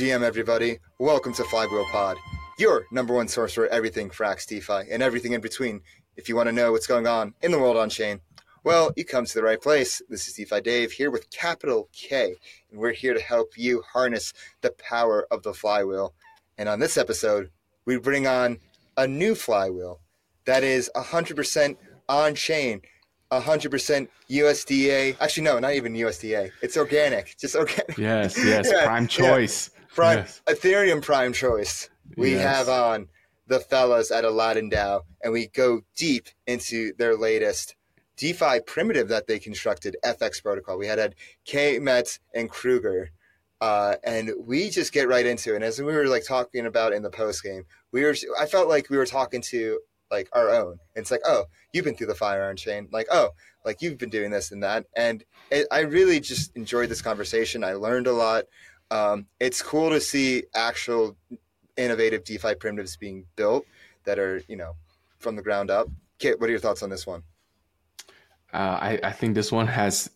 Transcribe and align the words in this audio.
GM, 0.00 0.22
everybody. 0.22 0.78
Welcome 0.98 1.34
to 1.34 1.44
Flywheel 1.44 1.84
Pod, 1.92 2.16
your 2.58 2.86
number 2.90 3.12
one 3.12 3.28
source 3.28 3.52
for 3.52 3.66
everything 3.66 4.08
Frax 4.08 4.46
DeFi 4.46 4.90
and 4.90 5.02
everything 5.02 5.34
in 5.34 5.42
between. 5.42 5.82
If 6.16 6.26
you 6.26 6.34
want 6.34 6.48
to 6.48 6.54
know 6.54 6.72
what's 6.72 6.86
going 6.86 7.06
on 7.06 7.34
in 7.42 7.50
the 7.50 7.58
world 7.58 7.76
on 7.76 7.90
chain, 7.90 8.22
well, 8.64 8.94
you 8.96 9.04
come 9.04 9.26
to 9.26 9.34
the 9.34 9.42
right 9.42 9.60
place. 9.60 10.00
This 10.08 10.26
is 10.26 10.32
DeFi 10.32 10.62
Dave 10.62 10.92
here 10.92 11.10
with 11.10 11.28
capital 11.28 11.90
K, 11.92 12.36
and 12.70 12.80
we're 12.80 12.94
here 12.94 13.12
to 13.12 13.20
help 13.20 13.58
you 13.58 13.82
harness 13.92 14.32
the 14.62 14.70
power 14.70 15.26
of 15.30 15.42
the 15.42 15.52
flywheel. 15.52 16.14
And 16.56 16.66
on 16.66 16.80
this 16.80 16.96
episode, 16.96 17.50
we 17.84 17.98
bring 17.98 18.26
on 18.26 18.56
a 18.96 19.06
new 19.06 19.34
flywheel 19.34 20.00
that 20.46 20.64
is 20.64 20.90
100% 20.96 21.76
on 22.08 22.34
chain. 22.34 22.80
100% 23.30 24.08
USDA. 24.30 25.16
Actually, 25.20 25.44
no, 25.44 25.58
not 25.58 25.74
even 25.74 25.92
USDA. 25.92 26.52
It's 26.62 26.78
organic, 26.78 27.36
just 27.38 27.54
organic. 27.54 27.98
Yes, 27.98 28.36
yes, 28.44 28.70
yeah, 28.72 28.86
prime 28.86 29.06
choice. 29.06 29.70
Prime 29.94 30.18
yes. 30.18 30.42
Ethereum 30.46 31.02
prime 31.02 31.32
choice. 31.32 31.90
We 32.16 32.32
yes. 32.32 32.42
have 32.42 32.68
on 32.68 33.08
the 33.46 33.60
fellas 33.60 34.10
at 34.10 34.24
Aladdin 34.24 34.70
DAO, 34.70 35.02
and 35.22 35.32
we 35.32 35.48
go 35.48 35.82
deep 35.96 36.28
into 36.46 36.92
their 36.98 37.16
latest 37.16 37.74
DeFi 38.16 38.60
primitive 38.66 39.08
that 39.08 39.26
they 39.26 39.38
constructed, 39.38 39.96
FX 40.04 40.42
protocol. 40.42 40.78
We 40.78 40.86
had 40.86 40.98
had 40.98 41.14
Kmets 41.46 42.18
and 42.34 42.50
Crouger. 42.50 43.08
Uh, 43.60 43.96
and 44.04 44.30
we 44.46 44.70
just 44.70 44.92
get 44.92 45.08
right 45.08 45.26
into 45.26 45.52
it. 45.52 45.56
And 45.56 45.64
as 45.64 45.78
we 45.78 45.84
were 45.84 46.06
like 46.06 46.24
talking 46.26 46.64
about 46.64 46.94
in 46.94 47.02
the 47.02 47.10
post 47.10 47.42
game, 47.42 47.64
we 47.92 48.04
were 48.04 48.14
I 48.38 48.46
felt 48.46 48.68
like 48.68 48.88
we 48.88 48.96
were 48.96 49.04
talking 49.04 49.42
to 49.50 49.80
like 50.10 50.28
our 50.32 50.50
own. 50.50 50.78
And 50.94 51.02
it's 51.02 51.10
like, 51.10 51.20
oh, 51.24 51.44
you've 51.72 51.84
been 51.84 51.94
through 51.94 52.08
the 52.08 52.14
fire 52.14 52.44
on 52.44 52.56
chain. 52.56 52.88
Like, 52.90 53.06
oh, 53.10 53.30
like 53.64 53.82
you've 53.82 53.98
been 53.98 54.10
doing 54.10 54.30
this 54.30 54.50
and 54.50 54.62
that. 54.62 54.86
And 54.96 55.24
it, 55.50 55.66
I 55.70 55.80
really 55.80 56.20
just 56.20 56.56
enjoyed 56.56 56.88
this 56.88 57.02
conversation. 57.02 57.64
I 57.64 57.74
learned 57.74 58.06
a 58.06 58.12
lot. 58.12 58.44
Um, 58.90 59.26
it's 59.38 59.62
cool 59.62 59.90
to 59.90 60.00
see 60.00 60.44
actual 60.54 61.16
innovative 61.76 62.24
DeFi 62.24 62.54
primitives 62.56 62.96
being 62.96 63.24
built 63.36 63.64
that 64.04 64.18
are, 64.18 64.42
you 64.48 64.56
know, 64.56 64.74
from 65.18 65.36
the 65.36 65.42
ground 65.42 65.70
up. 65.70 65.88
Kit, 66.18 66.40
what 66.40 66.48
are 66.48 66.50
your 66.50 66.60
thoughts 66.60 66.82
on 66.82 66.90
this 66.90 67.06
one? 67.06 67.22
Uh, 68.52 68.78
I, 68.80 69.00
I 69.02 69.12
think 69.12 69.34
this 69.34 69.52
one 69.52 69.66
has. 69.66 70.10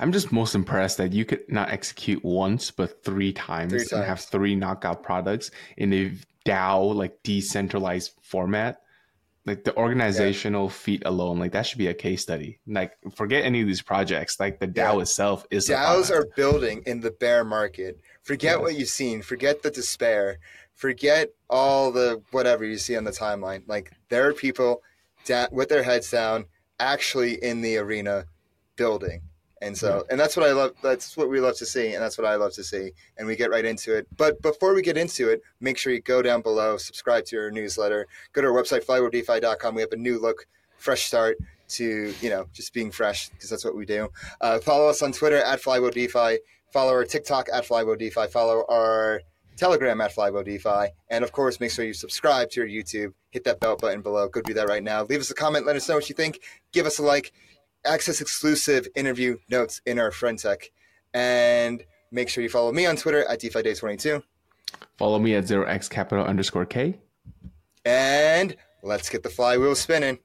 I'm 0.00 0.12
just 0.12 0.30
most 0.30 0.54
impressed 0.54 0.98
that 0.98 1.12
you 1.12 1.24
could 1.24 1.40
not 1.48 1.70
execute 1.70 2.24
once 2.24 2.70
but 2.70 3.02
three 3.02 3.32
times, 3.32 3.72
three 3.72 3.80
times. 3.80 3.92
and 3.92 4.04
have 4.04 4.20
three 4.20 4.54
knockout 4.54 5.02
products 5.02 5.50
in 5.76 5.92
a 5.92 6.12
DAO 6.44 6.94
like 6.94 7.20
decentralized 7.24 8.12
format 8.22 8.82
like 9.48 9.64
the 9.64 9.76
organizational 9.76 10.66
yeah. 10.66 10.72
feat 10.72 11.02
alone 11.04 11.38
like 11.38 11.52
that 11.52 11.62
should 11.66 11.78
be 11.78 11.88
a 11.88 11.94
case 11.94 12.22
study. 12.22 12.60
Like 12.66 12.92
forget 13.14 13.44
any 13.44 13.60
of 13.60 13.66
these 13.66 13.82
projects. 13.82 14.38
Like 14.38 14.60
the 14.60 14.68
dao 14.68 14.94
yeah. 14.94 15.00
itself 15.00 15.46
is 15.50 15.68
daos 15.68 16.10
are 16.10 16.26
building 16.36 16.82
in 16.86 17.00
the 17.00 17.10
bear 17.10 17.44
market. 17.44 17.98
Forget 18.22 18.56
yes. 18.56 18.60
what 18.60 18.78
you've 18.78 18.88
seen. 18.88 19.22
Forget 19.22 19.62
the 19.62 19.70
despair. 19.70 20.38
Forget 20.74 21.30
all 21.50 21.90
the 21.90 22.22
whatever 22.30 22.64
you 22.64 22.78
see 22.78 22.96
on 22.96 23.04
the 23.04 23.10
timeline. 23.10 23.62
Like 23.66 23.92
there 24.10 24.28
are 24.28 24.32
people 24.32 24.82
da- 25.24 25.48
with 25.50 25.68
their 25.68 25.82
heads 25.82 26.10
down 26.10 26.46
actually 26.78 27.42
in 27.42 27.62
the 27.62 27.78
arena 27.78 28.26
building 28.76 29.22
and 29.60 29.76
so, 29.76 30.04
and 30.10 30.18
that's 30.18 30.36
what 30.36 30.46
I 30.46 30.52
love. 30.52 30.74
That's 30.82 31.16
what 31.16 31.28
we 31.28 31.40
love 31.40 31.56
to 31.56 31.66
see, 31.66 31.94
and 31.94 32.02
that's 32.02 32.16
what 32.16 32.26
I 32.26 32.36
love 32.36 32.52
to 32.54 32.64
see. 32.64 32.92
And 33.16 33.26
we 33.26 33.36
get 33.36 33.50
right 33.50 33.64
into 33.64 33.96
it. 33.96 34.06
But 34.16 34.40
before 34.40 34.74
we 34.74 34.82
get 34.82 34.96
into 34.96 35.28
it, 35.30 35.42
make 35.60 35.78
sure 35.78 35.92
you 35.92 36.00
go 36.00 36.22
down 36.22 36.42
below, 36.42 36.76
subscribe 36.76 37.24
to 37.26 37.38
our 37.38 37.50
newsletter, 37.50 38.06
go 38.32 38.40
to 38.40 38.48
our 38.48 38.54
website, 38.54 38.84
flywheeldefi.com. 38.84 39.74
We 39.74 39.82
have 39.82 39.92
a 39.92 39.96
new 39.96 40.18
look, 40.18 40.46
fresh 40.76 41.02
start 41.04 41.38
to, 41.70 42.14
you 42.20 42.30
know, 42.30 42.46
just 42.52 42.72
being 42.72 42.90
fresh 42.90 43.28
because 43.30 43.50
that's 43.50 43.64
what 43.64 43.76
we 43.76 43.84
do. 43.84 44.08
Uh, 44.40 44.58
follow 44.58 44.88
us 44.88 45.02
on 45.02 45.12
Twitter 45.12 45.38
at 45.38 45.60
flywheeldefi. 45.60 46.38
Follow 46.72 46.92
our 46.92 47.04
TikTok 47.04 47.48
at 47.52 47.64
flywheeldefi. 47.66 48.28
Follow 48.30 48.64
our 48.68 49.22
Telegram 49.56 50.00
at 50.00 50.14
flywheeldefi. 50.14 50.88
And 51.10 51.24
of 51.24 51.32
course, 51.32 51.58
make 51.60 51.72
sure 51.72 51.84
you 51.84 51.94
subscribe 51.94 52.50
to 52.50 52.60
our 52.60 52.66
YouTube. 52.66 53.12
Hit 53.30 53.44
that 53.44 53.60
bell 53.60 53.76
button 53.76 54.02
below. 54.02 54.28
Go 54.28 54.40
do 54.40 54.54
that 54.54 54.68
right 54.68 54.82
now. 54.82 55.02
Leave 55.02 55.20
us 55.20 55.30
a 55.30 55.34
comment. 55.34 55.66
Let 55.66 55.76
us 55.76 55.88
know 55.88 55.96
what 55.96 56.08
you 56.08 56.14
think. 56.14 56.40
Give 56.72 56.86
us 56.86 56.98
a 56.98 57.02
like 57.02 57.32
access 57.84 58.20
exclusive 58.20 58.88
interview 58.94 59.38
notes 59.48 59.80
in 59.86 59.98
our 59.98 60.10
friend 60.10 60.38
tech. 60.38 60.70
And 61.14 61.84
make 62.10 62.28
sure 62.28 62.42
you 62.42 62.50
follow 62.50 62.72
me 62.72 62.86
on 62.86 62.96
Twitter 62.96 63.24
at 63.24 63.40
DeFiDay22. 63.40 64.22
Follow 64.96 65.18
me 65.18 65.34
at 65.34 65.44
0x 65.44 65.88
capital 65.88 66.24
underscore 66.24 66.66
K. 66.66 66.98
And 67.84 68.56
let's 68.82 69.08
get 69.08 69.22
the 69.22 69.30
flywheel 69.30 69.74
spinning. 69.74 70.18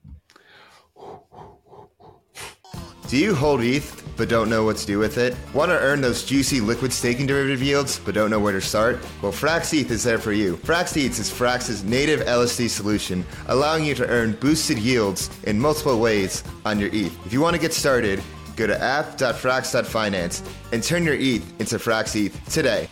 Do 3.08 3.18
you 3.18 3.36
hold 3.36 3.62
ETH 3.62 4.02
but 4.16 4.30
don't 4.30 4.50
know 4.50 4.64
what 4.64 4.78
to 4.78 4.86
do 4.86 4.98
with 4.98 5.18
it? 5.18 5.36
Want 5.54 5.70
to 5.70 5.80
earn 5.80 6.02
those 6.02 6.24
juicy 6.24 6.62
liquid 6.62 6.94
staking 6.94 7.28
derivative 7.28 7.62
yields 7.62 8.00
but 8.00 8.16
don't 8.16 8.30
know 8.30 8.40
where 8.40 8.54
to 8.54 8.62
start? 8.62 9.00
Well, 9.22 9.32
Frax 9.32 9.74
ETH 9.78 9.92
is 9.92 10.04
there 10.04 10.18
for 10.18 10.32
you. 10.32 10.58
Frax 10.58 10.96
ETH 10.98 11.20
is 11.20 11.30
Frax's 11.30 11.84
native 11.84 12.22
LSD 12.22 12.70
solution, 12.70 13.26
allowing 13.48 13.86
you 13.86 13.94
to 13.96 14.08
earn 14.08 14.34
boosted 14.34 14.80
yields 14.80 15.30
in 15.44 15.60
multiple 15.60 16.00
ways 16.00 16.44
on 16.66 16.80
your 16.80 16.90
ETH. 16.90 17.26
If 17.26 17.34
you 17.34 17.42
want 17.42 17.56
to 17.56 17.62
get 17.62 17.74
started, 17.74 18.24
go 18.56 18.68
to 18.68 18.82
app.frax.finance 18.82 20.44
and 20.72 20.84
turn 20.84 21.04
your 21.04 21.16
ETH 21.16 21.60
into 21.60 21.78
Frax 21.78 22.16
ETH 22.16 22.50
today. 22.52 22.88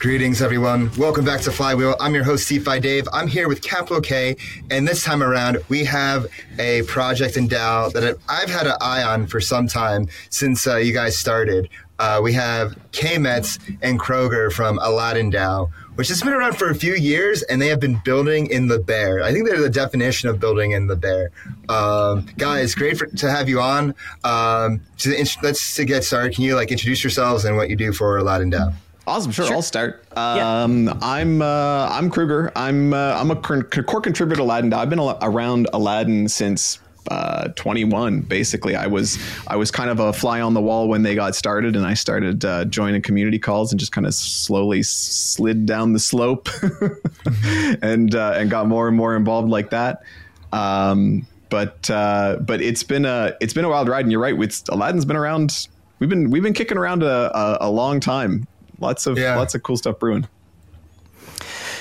Greetings, 0.00 0.40
everyone. 0.40 0.90
Welcome 0.96 1.26
back 1.26 1.42
to 1.42 1.52
Flywheel. 1.52 1.94
I'm 2.00 2.14
your 2.14 2.24
host, 2.24 2.48
DeFi 2.48 2.80
Dave. 2.80 3.06
I'm 3.12 3.28
here 3.28 3.48
with 3.48 3.60
Capital 3.60 4.00
K, 4.00 4.34
and 4.70 4.88
this 4.88 5.04
time 5.04 5.22
around, 5.22 5.58
we 5.68 5.84
have 5.84 6.26
a 6.58 6.84
project 6.84 7.36
in 7.36 7.46
DAO 7.46 7.92
that 7.92 8.16
I've 8.26 8.48
had 8.48 8.66
an 8.66 8.76
eye 8.80 9.02
on 9.02 9.26
for 9.26 9.42
some 9.42 9.66
time 9.68 10.08
since 10.30 10.66
uh, 10.66 10.76
you 10.76 10.94
guys 10.94 11.18
started. 11.18 11.68
Uh, 11.98 12.18
we 12.22 12.32
have 12.32 12.78
Kmets 12.92 13.58
and 13.82 14.00
Crouger 14.00 14.50
from 14.50 14.78
Aladdin 14.78 15.30
DAO, 15.30 15.68
which 15.96 16.08
has 16.08 16.22
been 16.22 16.32
around 16.32 16.56
for 16.56 16.70
a 16.70 16.74
few 16.74 16.94
years, 16.94 17.42
and 17.42 17.60
they 17.60 17.68
have 17.68 17.80
been 17.80 18.00
building 18.02 18.46
in 18.46 18.68
the 18.68 18.78
bear. 18.78 19.22
I 19.22 19.34
think 19.34 19.46
they're 19.46 19.60
the 19.60 19.68
definition 19.68 20.30
of 20.30 20.40
building 20.40 20.70
in 20.70 20.86
the 20.86 20.96
bear. 20.96 21.30
Um, 21.68 22.26
guys, 22.38 22.74
great 22.74 22.96
for, 22.96 23.04
to 23.04 23.30
have 23.30 23.50
you 23.50 23.60
on. 23.60 23.94
Um, 24.24 24.80
to, 25.00 25.26
let's 25.42 25.76
to 25.76 25.84
get 25.84 26.04
started. 26.04 26.34
Can 26.34 26.44
you 26.44 26.56
like 26.56 26.70
introduce 26.70 27.04
yourselves 27.04 27.44
and 27.44 27.54
what 27.54 27.68
you 27.68 27.76
do 27.76 27.92
for 27.92 28.16
Aladdin 28.16 28.50
DAO? 28.50 28.72
Awesome, 29.10 29.32
sure, 29.32 29.46
sure. 29.46 29.56
I'll 29.56 29.62
start. 29.62 30.04
Um, 30.16 30.86
yeah. 30.86 30.92
I'm 31.02 31.42
uh, 31.42 31.88
I'm 31.90 32.12
Crouger. 32.12 32.52
I'm 32.54 32.92
uh, 32.92 33.16
I'm 33.18 33.32
a 33.32 33.36
core 33.36 34.00
contributor 34.00 34.36
to 34.36 34.42
Aladdin. 34.42 34.72
I've 34.72 34.88
been 34.88 35.00
around 35.00 35.68
Aladdin 35.72 36.28
since 36.28 36.78
uh, 37.10 37.48
21 37.56 38.20
basically 38.20 38.76
i 38.76 38.86
was 38.86 39.18
i 39.48 39.56
was 39.56 39.70
kind 39.70 39.88
of 39.88 39.98
a 40.00 40.12
fly 40.12 40.42
on 40.42 40.52
the 40.52 40.60
wall 40.60 40.86
when 40.86 41.02
they 41.02 41.14
got 41.14 41.34
started 41.34 41.74
and 41.74 41.86
i 41.86 41.94
started 41.94 42.44
uh, 42.44 42.64
joining 42.66 43.00
community 43.00 43.38
calls 43.38 43.72
and 43.72 43.80
just 43.80 43.90
kind 43.90 44.06
of 44.06 44.12
slowly 44.12 44.82
slid 44.82 45.64
down 45.64 45.94
the 45.94 45.98
slope 45.98 46.50
and 47.82 48.14
uh, 48.14 48.34
and 48.36 48.50
got 48.50 48.68
more 48.68 48.86
and 48.86 48.96
more 48.98 49.16
involved 49.16 49.48
like 49.48 49.70
that 49.70 50.02
um, 50.52 51.26
but 51.48 51.88
uh, 51.90 52.36
but 52.42 52.60
it's 52.60 52.82
been 52.82 53.06
a 53.06 53.34
it's 53.40 53.54
been 53.54 53.64
a 53.64 53.70
wild 53.70 53.88
ride 53.88 54.04
and 54.04 54.12
you're 54.12 54.20
right 54.20 54.38
it's 54.38 54.62
aladdin's 54.68 55.06
been 55.06 55.16
around 55.16 55.68
we've 56.00 56.10
been 56.10 56.30
we've 56.30 56.42
been 56.42 56.54
kicking 56.54 56.76
around 56.76 57.02
a, 57.02 57.36
a, 57.36 57.58
a 57.62 57.70
long 57.70 57.98
time 57.98 58.46
lots 58.80 59.06
of 59.06 59.18
yeah. 59.18 59.36
lots 59.36 59.54
of 59.54 59.62
cool 59.62 59.76
stuff 59.76 59.98
brewing. 59.98 60.26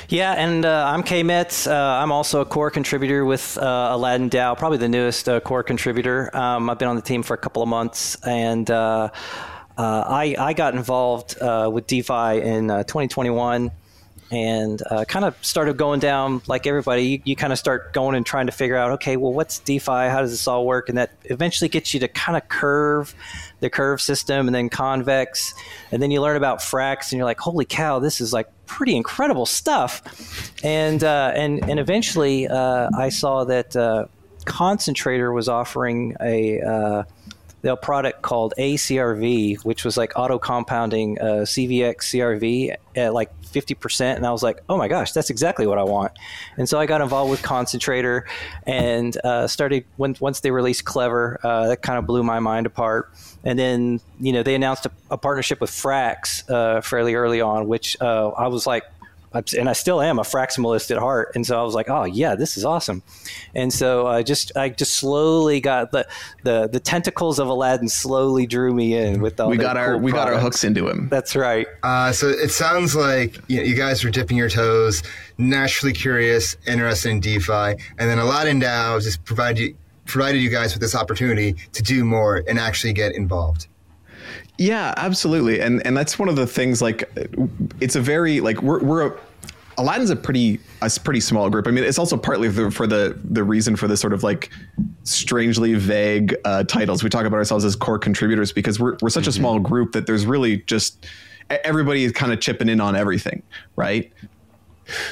Yeah, 0.09 0.33
and 0.33 0.65
uh, 0.65 0.85
I'm 0.87 1.03
Kmets. 1.03 1.69
Uh, 1.69 2.01
I'm 2.01 2.11
also 2.11 2.41
a 2.41 2.45
core 2.45 2.71
contributor 2.71 3.25
with 3.25 3.59
uh, 3.59 3.89
Aladdin 3.91 4.27
DAO, 4.29 4.57
probably 4.57 4.79
the 4.79 4.89
newest 4.89 5.29
uh, 5.29 5.39
core 5.39 5.61
contributor. 5.61 6.35
Um, 6.35 6.67
I've 6.67 6.79
been 6.79 6.87
on 6.87 6.95
the 6.95 7.01
team 7.03 7.21
for 7.21 7.35
a 7.35 7.37
couple 7.37 7.61
of 7.61 7.69
months, 7.69 8.15
and 8.25 8.69
uh, 8.71 9.09
uh, 9.77 10.03
I, 10.07 10.35
I 10.39 10.53
got 10.53 10.73
involved 10.73 11.35
with 11.39 11.85
DeFi 11.85 12.41
in 12.41 12.69
2021 12.69 13.71
and 14.31 14.81
uh, 14.89 15.05
kind 15.05 15.25
of 15.25 15.35
started 15.43 15.77
going 15.77 15.99
down 15.99 16.41
like 16.47 16.67
everybody. 16.67 17.03
You, 17.03 17.21
you 17.25 17.35
kind 17.35 17.51
of 17.51 17.59
start 17.59 17.93
going 17.93 18.15
and 18.15 18.25
trying 18.25 18.45
to 18.45 18.51
figure 18.51 18.75
out, 18.75 18.91
okay, 18.91 19.17
well, 19.17 19.33
what's 19.33 19.59
DeFi? 19.59 19.91
How 19.91 20.21
does 20.21 20.31
this 20.31 20.47
all 20.47 20.65
work? 20.65 20.89
And 20.89 20.97
that 20.97 21.11
eventually 21.25 21.69
gets 21.69 21.93
you 21.93 21.99
to 22.01 22.07
kind 22.07 22.37
of 22.37 22.47
curve 22.47 23.15
the 23.59 23.69
curve 23.69 24.01
system 24.01 24.47
and 24.47 24.55
then 24.55 24.69
convex. 24.69 25.53
And 25.91 26.01
then 26.01 26.11
you 26.11 26.21
learn 26.21 26.37
about 26.37 26.59
Frax 26.59 27.11
and 27.11 27.17
you're 27.17 27.25
like, 27.25 27.39
holy 27.39 27.65
cow, 27.65 27.99
this 27.99 28.21
is 28.21 28.31
like 28.31 28.47
pretty 28.65 28.95
incredible 28.95 29.45
stuff. 29.45 30.53
And, 30.63 31.03
uh, 31.03 31.31
and, 31.35 31.67
and 31.67 31.79
eventually 31.79 32.47
uh, 32.47 32.89
I 32.95 33.09
saw 33.09 33.45
that 33.45 33.75
uh, 33.75 34.05
Concentrator 34.45 35.31
was 35.31 35.49
offering 35.49 36.15
a, 36.21 37.05
a 37.63 37.75
product 37.75 38.21
called 38.21 38.53
ACRV, 38.57 39.63
which 39.65 39.83
was 39.83 39.97
like 39.97 40.13
auto 40.15 40.39
compounding 40.39 41.19
uh, 41.19 41.45
CVX 41.45 41.97
CRV 41.97 42.75
at 42.95 43.13
like 43.13 43.29
50%. 43.41 44.15
And 44.15 44.25
I 44.25 44.31
was 44.31 44.43
like, 44.43 44.61
oh 44.69 44.77
my 44.77 44.87
gosh, 44.87 45.11
that's 45.11 45.29
exactly 45.29 45.67
what 45.67 45.77
I 45.77 45.83
want. 45.83 46.13
And 46.57 46.69
so 46.69 46.79
I 46.79 46.85
got 46.85 47.01
involved 47.01 47.31
with 47.31 47.41
Concentrator 47.41 48.27
and 48.65 49.17
uh, 49.23 49.47
started 49.47 49.85
when, 49.97 50.15
once 50.19 50.39
they 50.39 50.51
released 50.51 50.85
Clever, 50.85 51.39
uh, 51.43 51.67
that 51.67 51.81
kind 51.81 51.99
of 51.99 52.05
blew 52.05 52.23
my 52.23 52.39
mind 52.39 52.65
apart. 52.65 53.11
And 53.43 53.57
then, 53.57 54.01
you 54.19 54.33
know, 54.33 54.43
they 54.43 54.55
announced 54.55 54.85
a, 54.85 54.91
a 55.11 55.17
partnership 55.17 55.61
with 55.61 55.71
Frax 55.71 56.49
uh, 56.49 56.81
fairly 56.81 57.15
early 57.15 57.41
on, 57.41 57.67
which 57.67 57.97
uh, 58.01 58.29
I 58.29 58.47
was 58.47 58.65
like, 58.67 58.83
and 59.33 59.69
I 59.69 59.73
still 59.73 60.01
am 60.01 60.19
a 60.19 60.23
Fraximalist 60.23 60.91
at 60.91 60.97
heart. 60.97 61.31
And 61.35 61.45
so 61.45 61.59
I 61.59 61.63
was 61.63 61.75
like, 61.75 61.89
oh 61.89 62.05
yeah, 62.05 62.35
this 62.35 62.57
is 62.57 62.65
awesome. 62.65 63.03
And 63.53 63.71
so 63.71 64.07
I 64.07 64.23
just 64.23 64.55
I 64.55 64.69
just 64.69 64.95
slowly 64.95 65.59
got 65.59 65.91
the 65.91 66.07
the, 66.43 66.67
the 66.67 66.79
tentacles 66.79 67.39
of 67.39 67.47
Aladdin 67.47 67.89
slowly 67.89 68.47
drew 68.47 68.73
me 68.73 68.95
in 68.95 69.21
with 69.21 69.39
all 69.39 69.49
we 69.49 69.57
got 69.57 69.75
cool 69.75 69.85
our 69.85 69.97
we 69.97 70.11
products. 70.11 70.31
got 70.31 70.33
our 70.35 70.41
hooks 70.41 70.63
into 70.63 70.87
him. 70.87 71.09
That's 71.09 71.35
right. 71.35 71.67
Uh, 71.83 72.11
so 72.11 72.27
it 72.27 72.49
sounds 72.49 72.95
like 72.95 73.39
you, 73.47 73.57
know, 73.57 73.63
you 73.63 73.75
guys 73.75 74.03
were 74.03 74.09
dipping 74.09 74.37
your 74.37 74.49
toes, 74.49 75.03
naturally 75.37 75.93
curious, 75.93 76.57
interested 76.65 77.09
in 77.09 77.19
DeFi, 77.19 77.51
and 77.51 78.09
then 78.09 78.19
Aladdin 78.19 78.59
DAO 78.59 79.01
just 79.01 79.23
provided 79.25 79.59
you 79.59 79.77
provided 80.05 80.39
you 80.39 80.49
guys 80.49 80.73
with 80.73 80.81
this 80.81 80.95
opportunity 80.95 81.53
to 81.71 81.83
do 81.83 82.03
more 82.03 82.43
and 82.47 82.57
actually 82.57 82.93
get 82.93 83.13
involved. 83.13 83.67
Yeah, 84.59 84.93
absolutely, 84.97 85.61
and 85.61 85.85
and 85.87 85.95
that's 85.95 86.19
one 86.19 86.27
of 86.27 86.35
the 86.35 86.45
things. 86.45 86.81
Like, 86.81 87.09
it's 87.79 87.95
a 87.95 88.01
very 88.01 88.41
like 88.41 88.61
we're 88.61 88.83
we're 88.83 89.07
a, 89.07 89.19
Aladdin's 89.77 90.09
a 90.09 90.17
pretty 90.17 90.59
a 90.81 90.91
pretty 91.01 91.21
small 91.21 91.49
group. 91.49 91.65
I 91.65 91.71
mean, 91.71 91.85
it's 91.85 91.97
also 91.97 92.17
partly 92.17 92.49
for, 92.49 92.69
for 92.69 92.85
the 92.85 93.17
the 93.23 93.41
reason 93.41 93.77
for 93.77 93.87
this 93.87 94.01
sort 94.01 94.11
of 94.11 94.21
like 94.21 94.51
strangely 95.03 95.75
vague 95.75 96.35
uh, 96.43 96.65
titles. 96.65 97.05
We 97.05 97.09
talk 97.09 97.25
about 97.25 97.37
ourselves 97.37 97.63
as 97.63 97.77
core 97.77 97.97
contributors 97.97 98.51
because 98.51 98.81
we're 98.81 98.97
we're 99.01 99.09
such 99.09 99.23
mm-hmm. 99.23 99.29
a 99.29 99.31
small 99.31 99.59
group 99.59 99.93
that 99.93 100.07
there's 100.07 100.25
really 100.25 100.57
just 100.57 101.07
everybody 101.49 102.03
is 102.03 102.11
kind 102.11 102.33
of 102.33 102.41
chipping 102.41 102.67
in 102.67 102.81
on 102.81 102.97
everything, 102.97 103.41
right? 103.77 104.11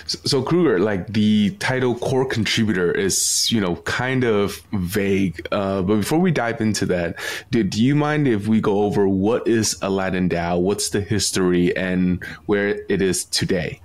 So, 0.05 0.19
so, 0.25 0.43
Crouger, 0.43 0.79
like 0.79 1.07
the 1.07 1.51
title 1.59 1.95
core 1.95 2.25
contributor 2.25 2.91
is, 2.91 3.51
you 3.51 3.61
know, 3.61 3.77
kind 3.77 4.23
of 4.23 4.61
vague. 4.73 5.45
Uh, 5.51 5.81
but 5.81 5.97
before 5.97 6.19
we 6.19 6.31
dive 6.31 6.61
into 6.61 6.85
that, 6.87 7.15
do, 7.51 7.63
do 7.63 7.83
you 7.83 7.95
mind 7.95 8.27
if 8.27 8.47
we 8.47 8.61
go 8.61 8.81
over 8.81 9.07
what 9.07 9.47
is 9.47 9.77
Aladdin 9.81 10.29
DAO? 10.29 10.59
What's 10.61 10.89
the 10.89 11.01
history 11.01 11.75
and 11.75 12.23
where 12.45 12.79
it 12.89 13.01
is 13.01 13.25
today? 13.25 13.81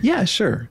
Yeah, 0.00 0.24
sure. 0.24 0.68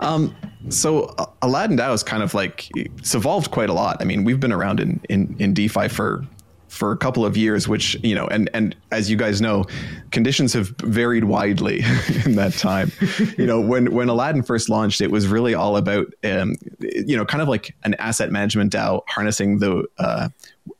Um, 0.00 0.34
so 0.68 1.04
uh, 1.18 1.26
Aladdin 1.42 1.76
DAO 1.76 1.94
is 1.94 2.02
kind 2.02 2.22
of 2.22 2.34
like 2.34 2.68
it's 2.76 3.14
evolved 3.14 3.50
quite 3.50 3.68
a 3.68 3.72
lot. 3.72 3.96
I 4.00 4.04
mean, 4.04 4.24
we've 4.24 4.40
been 4.40 4.52
around 4.52 4.80
in 4.80 5.00
in, 5.08 5.36
in 5.38 5.54
DeFi 5.54 5.88
for 5.88 6.24
for 6.72 6.90
a 6.90 6.96
couple 6.96 7.26
of 7.26 7.36
years, 7.36 7.68
which 7.68 8.02
you 8.02 8.14
know, 8.14 8.26
and 8.28 8.48
and 8.54 8.74
as 8.90 9.10
you 9.10 9.16
guys 9.16 9.42
know, 9.42 9.66
conditions 10.10 10.54
have 10.54 10.68
varied 10.78 11.24
widely 11.24 11.80
in 12.24 12.34
that 12.36 12.54
time. 12.54 12.90
you 13.36 13.44
know, 13.44 13.60
when 13.60 13.92
when 13.92 14.08
Aladdin 14.08 14.42
first 14.42 14.70
launched, 14.70 15.02
it 15.02 15.10
was 15.10 15.28
really 15.28 15.54
all 15.54 15.76
about 15.76 16.06
um, 16.24 16.56
you 16.80 17.14
know, 17.14 17.26
kind 17.26 17.42
of 17.42 17.48
like 17.48 17.76
an 17.84 17.92
asset 17.94 18.32
management 18.32 18.72
DAO 18.72 19.02
harnessing 19.06 19.58
the 19.58 19.86
uh, 19.98 20.30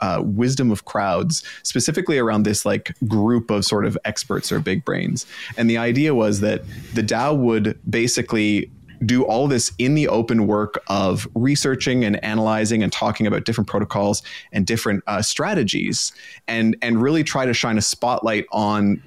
uh, 0.00 0.22
wisdom 0.24 0.70
of 0.70 0.86
crowds, 0.86 1.44
specifically 1.62 2.18
around 2.18 2.44
this 2.44 2.64
like 2.64 2.96
group 3.06 3.50
of 3.50 3.62
sort 3.62 3.84
of 3.84 3.98
experts 4.06 4.50
or 4.50 4.60
big 4.60 4.86
brains. 4.86 5.26
And 5.58 5.68
the 5.68 5.76
idea 5.76 6.14
was 6.14 6.40
that 6.40 6.62
the 6.94 7.02
DAO 7.02 7.36
would 7.36 7.78
basically 7.88 8.70
do 9.06 9.24
all 9.24 9.48
this 9.48 9.72
in 9.78 9.94
the 9.94 10.08
open 10.08 10.46
work 10.46 10.82
of 10.88 11.28
researching 11.34 12.04
and 12.04 12.22
analyzing 12.24 12.82
and 12.82 12.92
talking 12.92 13.26
about 13.26 13.44
different 13.44 13.68
protocols 13.68 14.22
and 14.52 14.66
different 14.66 15.02
uh, 15.06 15.22
strategies 15.22 16.12
and 16.48 16.76
and 16.82 17.00
really 17.02 17.24
try 17.24 17.46
to 17.46 17.54
shine 17.54 17.78
a 17.78 17.82
spotlight 17.82 18.46
on 18.52 19.02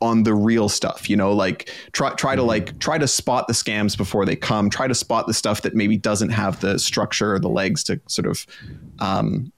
on 0.00 0.24
the 0.24 0.34
real 0.34 0.68
stuff 0.68 1.08
you 1.08 1.16
know 1.16 1.32
like 1.32 1.70
try 1.92 2.12
try 2.14 2.34
to 2.34 2.42
mm-hmm. 2.42 2.48
like 2.48 2.78
try 2.80 2.98
to 2.98 3.08
spot 3.08 3.46
the 3.46 3.54
scams 3.54 3.96
before 3.96 4.26
they 4.26 4.36
come 4.36 4.68
try 4.68 4.86
to 4.86 4.94
spot 4.94 5.26
the 5.26 5.34
stuff 5.34 5.62
that 5.62 5.74
maybe 5.74 5.96
doesn't 5.96 6.30
have 6.30 6.60
the 6.60 6.78
structure 6.78 7.34
or 7.34 7.38
the 7.38 7.48
legs 7.48 7.82
to 7.82 7.98
sort 8.06 8.26
of 8.26 8.46
um, 8.98 9.50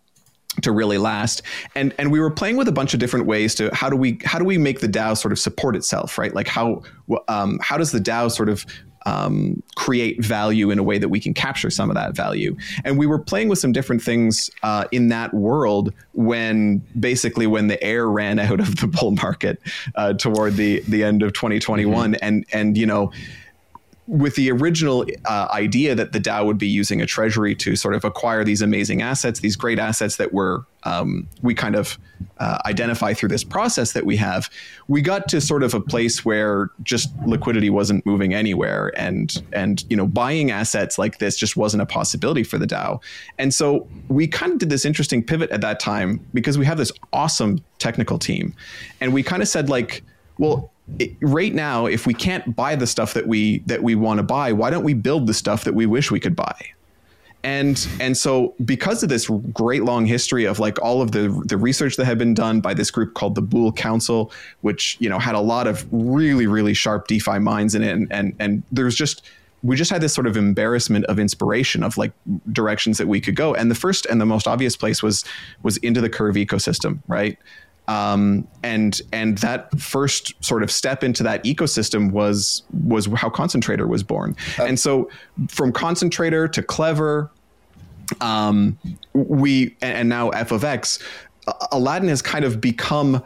to 0.63 0.73
really 0.73 0.99
last 0.99 1.43
and 1.75 1.95
and 1.99 2.13
we 2.13 2.21
were 2.21 2.31
playing 2.31 2.57
with 2.57 2.69
a 2.69 2.73
bunch 2.73 2.95
of 2.95 3.01
different 3.01 3.27
ways 3.27 3.55
to 3.55 3.73
how 3.75 3.91
do 3.91 3.97
we 3.97 4.19
how 4.25 4.39
do 4.39 4.45
we 4.45 4.59
make 4.59 4.81
the 4.81 4.89
DAO 4.89 5.17
sort 5.17 5.33
of 5.33 5.39
support 5.39 5.75
itself 5.75 6.19
right 6.19 6.35
like 6.35 6.49
how 6.49 6.83
um, 7.27 7.59
how 7.61 7.77
does 7.77 7.91
the 7.91 8.01
DAO 8.01 8.31
sort 8.31 8.49
of 8.49 8.65
um, 9.09 9.63
create 9.75 10.23
value 10.23 10.71
in 10.71 10.79
a 10.79 10.83
way 10.83 10.99
that 10.99 11.09
we 11.09 11.19
can 11.19 11.33
capture 11.33 11.71
some 11.71 11.89
of 11.89 11.97
that 11.97 12.15
value. 12.15 12.55
And 12.85 12.99
we 12.99 13.07
were 13.07 13.19
playing 13.19 13.49
with 13.49 13.59
some 13.59 13.73
different 13.73 14.03
things 14.03 14.51
uh, 14.63 14.85
in 14.93 15.09
that 15.09 15.33
world 15.33 15.95
when 16.13 16.83
basically 17.01 17.47
when 17.47 17.69
the 17.69 17.83
air 17.83 18.07
ran 18.07 18.39
out 18.49 18.61
of 18.61 18.77
the 18.77 18.87
bull 18.87 19.13
market 19.13 19.61
uh, 19.95 20.13
toward 20.13 20.57
the 20.57 20.81
the 20.89 21.03
end 21.03 21.23
of 21.23 21.33
2021, 21.33 22.13
mm-hmm. 22.13 22.19
and 22.23 22.45
and 22.53 22.77
you 22.77 22.87
know 22.87 23.11
with 24.09 24.37
the 24.37 24.51
original 24.51 25.05
uh, 25.27 25.49
idea 25.51 25.95
that 25.95 26.13
the 26.13 26.19
DAO 26.19 26.47
would 26.47 26.57
be 26.57 26.67
using 26.67 27.03
a 27.03 27.07
treasury 27.07 27.55
to 27.55 27.77
sort 27.77 27.95
of 27.95 28.05
acquire 28.05 28.43
these 28.43 28.63
amazing 28.63 29.03
assets, 29.03 29.41
these 29.41 29.55
great 29.55 29.79
assets 29.79 30.17
that 30.17 30.33
were 30.33 30.65
um, 30.85 31.29
we 31.43 31.55
kind 31.55 31.77
of 31.77 31.99
uh, 32.39 32.59
identify 32.65 33.13
through 33.13 33.29
this 33.29 33.45
process 33.45 33.93
that 33.93 34.07
we 34.07 34.17
have, 34.17 34.49
we 34.87 35.03
got 35.03 35.29
to 35.29 35.43
sort 35.43 35.63
of 35.63 35.75
a 35.75 35.81
place 35.81 36.25
where 36.25 36.71
just 36.83 37.11
liquidity 37.27 37.69
wasn't 37.69 38.05
moving 38.07 38.33
anywhere, 38.33 38.93
and 38.97 39.43
and 39.53 39.85
you 39.91 39.97
know 39.97 40.07
buying 40.07 40.51
assets 40.51 40.99
like 40.99 41.19
this 41.19 41.37
just 41.37 41.57
wasn't 41.57 41.83
a 41.83 41.87
possibility 41.87 42.45
for 42.45 42.57
the 42.57 42.67
DAO, 42.67 43.03
and 43.39 43.53
so 43.53 43.87
we 44.09 44.27
kind 44.27 44.53
of 44.53 44.59
did 44.59 44.71
this 44.71 44.87
interesting 44.87 45.23
pivot 45.23 45.51
at 45.51 45.61
that 45.61 45.81
time 45.81 46.25
because 46.33 46.57
we 46.57 46.65
have 46.65 46.79
this 46.79 46.93
awesome 47.13 47.63
technical 47.79 48.19
team, 48.19 48.55
and 49.03 49.13
we 49.13 49.23
kind 49.23 49.43
of 49.43 49.49
said 49.49 49.69
like, 49.69 50.03
well 50.39 50.71
it, 50.99 51.13
right 51.21 51.55
now, 51.55 51.87
if 51.87 52.07
we 52.07 52.15
can't 52.15 52.57
buy 52.57 52.77
the 52.77 52.87
stuff 52.87 53.15
that 53.15 53.27
we 53.27 53.59
that 53.67 53.83
we 53.83 53.95
want 53.95 54.19
to 54.19 54.23
buy, 54.23 54.53
why 54.53 54.71
don't 54.71 54.85
we 54.85 54.95
build 54.95 55.27
the 55.27 55.35
stuff 55.35 55.65
that 55.65 55.75
we 55.75 55.87
wish 55.87 56.11
we 56.11 56.21
could 56.21 56.37
buy? 56.37 56.57
And 57.45 57.89
and 58.01 58.17
so 58.17 58.55
because 58.65 59.03
of 59.03 59.09
this 59.09 59.31
great 59.53 59.85
long 59.85 60.07
history 60.07 60.45
of 60.45 60.59
like 60.59 60.81
all 60.83 61.01
of 61.01 61.13
the 61.13 61.29
the 61.47 61.57
research 61.57 61.97
that 61.97 62.05
had 62.05 62.19
been 62.19 62.35
done 62.35 62.61
by 62.61 62.75
this 62.75 62.91
group 62.91 63.15
called 63.15 63.37
the 63.37 63.43
Boule 63.43 63.73
Council, 63.73 64.33
which 64.63 64.97
you 64.99 65.09
know 65.09 65.19
had 65.19 65.35
a 65.35 65.41
lot 65.41 65.67
of 65.67 65.87
really 65.93 66.47
really 66.47 66.75
sharp 66.75 67.07
DeFi 67.07 67.39
minds 67.39 67.75
in 67.75 67.83
it, 67.83 67.93
and 67.93 68.09
and, 68.11 68.35
and 68.41 68.63
there's 68.73 68.97
just 68.97 69.23
we 69.63 69.77
just 69.77 69.91
had 69.91 70.01
this 70.01 70.15
sort 70.15 70.27
of 70.27 70.37
embarrassment 70.37 71.05
of 71.07 71.19
inspiration 71.19 71.83
of 71.83 71.97
like 71.97 72.13
directions 72.53 72.99
that 72.99 73.09
we 73.09 73.21
could 73.21 73.35
go 73.35 73.55
and 73.55 73.71
the 73.71 73.75
first 73.75 74.07
and 74.07 74.21
the 74.21 74.27
most 74.27 74.47
obvious 74.47 74.77
place 74.77 75.03
was 75.03 75.25
was 75.63 75.77
into 75.79 76.01
the 76.01 76.09
curve 76.09 76.37
ecosystem 76.37 77.01
right 77.09 77.39
um, 77.89 78.47
and 78.63 79.01
and 79.13 79.39
that 79.39 79.77
first 79.81 80.33
sort 80.45 80.63
of 80.63 80.71
step 80.71 81.03
into 81.03 81.23
that 81.25 81.43
ecosystem 81.45 82.13
was 82.13 82.63
was 82.85 83.07
how 83.17 83.31
Concentrator 83.31 83.89
was 83.89 84.03
born. 84.03 84.37
Uh, 84.59 84.65
and 84.65 84.79
so 84.79 85.11
from 85.49 85.73
Concentrator 85.73 86.47
to 86.49 86.63
Clever, 86.63 87.31
um, 88.21 88.79
we 89.15 89.75
and 89.81 90.09
now 90.09 90.29
f 90.31 90.53
of 90.53 90.65
x, 90.65 90.99
Aladdin 91.73 92.11
has 92.11 92.23
kind 92.23 92.45
of 92.45 92.61
become 92.61 93.25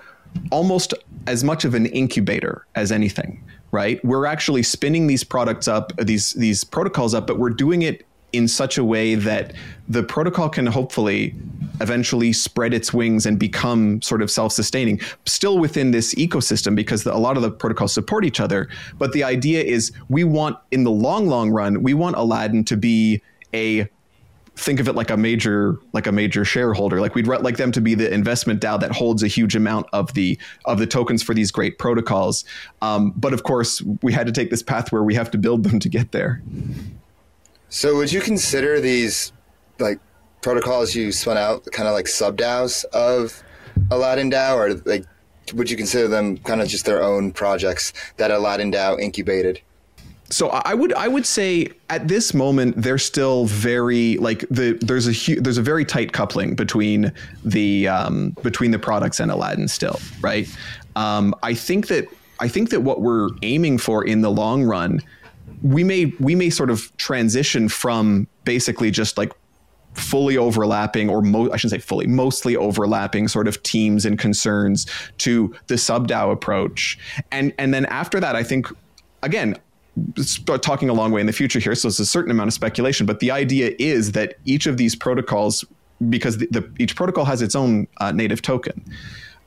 almost 0.50 0.94
as 1.26 1.44
much 1.44 1.64
of 1.64 1.74
an 1.74 1.86
incubator 1.86 2.64
as 2.74 2.90
anything. 2.90 3.42
Right, 3.72 4.04
we're 4.04 4.26
actually 4.26 4.62
spinning 4.64 5.06
these 5.06 5.24
products 5.24 5.66
up, 5.66 5.96
these 5.96 6.34
these 6.34 6.62
protocols 6.62 7.14
up, 7.14 7.26
but 7.26 7.38
we're 7.38 7.50
doing 7.50 7.82
it 7.82 8.06
in 8.32 8.46
such 8.46 8.78
a 8.78 8.84
way 8.84 9.14
that 9.14 9.54
the 9.88 10.02
protocol 10.02 10.48
can 10.48 10.66
hopefully 10.66 11.34
eventually 11.82 12.32
spread 12.32 12.72
its 12.72 12.92
wings 12.92 13.26
and 13.26 13.38
become 13.38 14.00
sort 14.02 14.22
of 14.22 14.30
self-sustaining 14.30 15.00
still 15.26 15.58
within 15.58 15.90
this 15.90 16.14
ecosystem 16.14 16.74
because 16.74 17.04
the, 17.04 17.14
a 17.14 17.18
lot 17.18 17.36
of 17.36 17.42
the 17.42 17.50
protocols 17.50 17.92
support 17.92 18.24
each 18.24 18.40
other. 18.40 18.68
But 18.98 19.12
the 19.12 19.24
idea 19.24 19.62
is 19.62 19.92
we 20.08 20.24
want 20.24 20.56
in 20.70 20.84
the 20.84 20.90
long 20.90 21.26
long 21.26 21.50
run 21.50 21.82
we 21.82 21.94
want 21.94 22.16
aladdin 22.16 22.64
to 22.64 22.76
be 22.76 23.20
a 23.54 23.88
think 24.56 24.80
of 24.80 24.88
it 24.88 24.94
like 24.94 25.10
a 25.10 25.16
major 25.16 25.78
like 25.92 26.06
a 26.06 26.12
major 26.12 26.44
shareholder. 26.44 27.00
Like 27.00 27.14
we'd 27.14 27.26
like 27.26 27.56
them 27.56 27.72
to 27.72 27.80
be 27.80 27.94
the 27.94 28.12
investment 28.12 28.60
DAO 28.60 28.78
that 28.80 28.92
holds 28.92 29.22
a 29.22 29.28
huge 29.28 29.56
amount 29.56 29.86
of 29.92 30.12
the 30.14 30.38
of 30.64 30.78
the 30.78 30.86
tokens 30.86 31.22
for 31.22 31.34
these 31.34 31.50
great 31.50 31.78
protocols. 31.78 32.44
Um, 32.80 33.12
but 33.16 33.32
of 33.32 33.42
course 33.42 33.82
we 34.02 34.12
had 34.12 34.26
to 34.26 34.32
take 34.32 34.50
this 34.50 34.62
path 34.62 34.92
where 34.92 35.02
we 35.02 35.14
have 35.14 35.30
to 35.32 35.38
build 35.38 35.64
them 35.64 35.78
to 35.80 35.88
get 35.88 36.12
there. 36.12 36.42
So 37.68 37.96
would 37.96 38.12
you 38.12 38.20
consider 38.20 38.80
these 38.80 39.32
like 39.78 39.98
protocols 40.42 40.94
you 40.94 41.12
spun 41.12 41.38
out 41.38 41.64
kind 41.72 41.88
of 41.88 41.94
like 41.94 42.06
sub 42.06 42.36
DAOs 42.36 42.84
of 42.86 43.42
Aladdin 43.90 44.30
DAO, 44.30 44.56
or 44.56 44.74
like 44.84 45.06
would 45.54 45.70
you 45.70 45.76
consider 45.76 46.08
them 46.08 46.36
kind 46.38 46.60
of 46.60 46.68
just 46.68 46.84
their 46.84 47.02
own 47.02 47.32
projects 47.32 47.92
that 48.16 48.30
Aladdin 48.30 48.70
DAO 48.70 49.00
incubated? 49.00 49.60
So 50.30 50.48
I 50.48 50.72
would 50.72 50.94
I 50.94 51.08
would 51.08 51.26
say 51.26 51.68
at 51.90 52.08
this 52.08 52.32
moment 52.32 52.80
they're 52.80 52.96
still 52.96 53.44
very 53.46 54.16
like 54.16 54.46
the 54.50 54.78
there's 54.80 55.06
a 55.06 55.12
hu- 55.12 55.40
there's 55.40 55.58
a 55.58 55.62
very 55.62 55.84
tight 55.84 56.12
coupling 56.12 56.54
between 56.54 57.12
the 57.44 57.88
um, 57.88 58.30
between 58.42 58.70
the 58.70 58.78
products 58.78 59.20
and 59.20 59.30
Aladdin 59.30 59.68
still 59.68 60.00
right. 60.22 60.48
Um, 60.96 61.34
I 61.42 61.52
think 61.52 61.88
that 61.88 62.08
I 62.40 62.48
think 62.48 62.70
that 62.70 62.80
what 62.80 63.02
we're 63.02 63.28
aiming 63.42 63.76
for 63.76 64.04
in 64.04 64.22
the 64.22 64.30
long 64.30 64.64
run 64.64 65.02
we 65.62 65.84
may 65.84 66.06
we 66.18 66.34
may 66.34 66.50
sort 66.50 66.70
of 66.70 66.94
transition 66.96 67.68
from 67.68 68.26
basically 68.44 68.90
just 68.90 69.16
like 69.16 69.32
fully 69.94 70.36
overlapping 70.36 71.08
or 71.08 71.22
mo- 71.22 71.50
I 71.52 71.56
shouldn't 71.56 71.82
say 71.82 71.86
fully 71.86 72.06
mostly 72.06 72.56
overlapping 72.56 73.28
sort 73.28 73.48
of 73.48 73.62
teams 73.62 74.04
and 74.04 74.18
concerns 74.18 74.86
to 75.18 75.54
the 75.66 75.76
sub 75.76 76.08
DAO 76.08 76.32
approach 76.32 76.98
and 77.30 77.52
and 77.58 77.74
then 77.74 77.86
after 77.86 78.18
that 78.20 78.34
I 78.36 78.42
think 78.42 78.66
again 79.22 79.56
talking 80.62 80.88
a 80.88 80.94
long 80.94 81.12
way 81.12 81.20
in 81.20 81.26
the 81.26 81.32
future 81.34 81.58
here 81.58 81.74
so 81.74 81.88
it's 81.88 81.98
a 81.98 82.06
certain 82.06 82.30
amount 82.30 82.48
of 82.48 82.54
speculation 82.54 83.04
but 83.04 83.20
the 83.20 83.30
idea 83.30 83.74
is 83.78 84.12
that 84.12 84.36
each 84.46 84.66
of 84.66 84.78
these 84.78 84.96
protocols 84.96 85.64
because 86.08 86.38
the, 86.38 86.46
the 86.46 86.68
each 86.78 86.96
protocol 86.96 87.24
has 87.24 87.42
its 87.42 87.54
own 87.54 87.86
uh, 87.98 88.10
native 88.12 88.40
token 88.40 88.82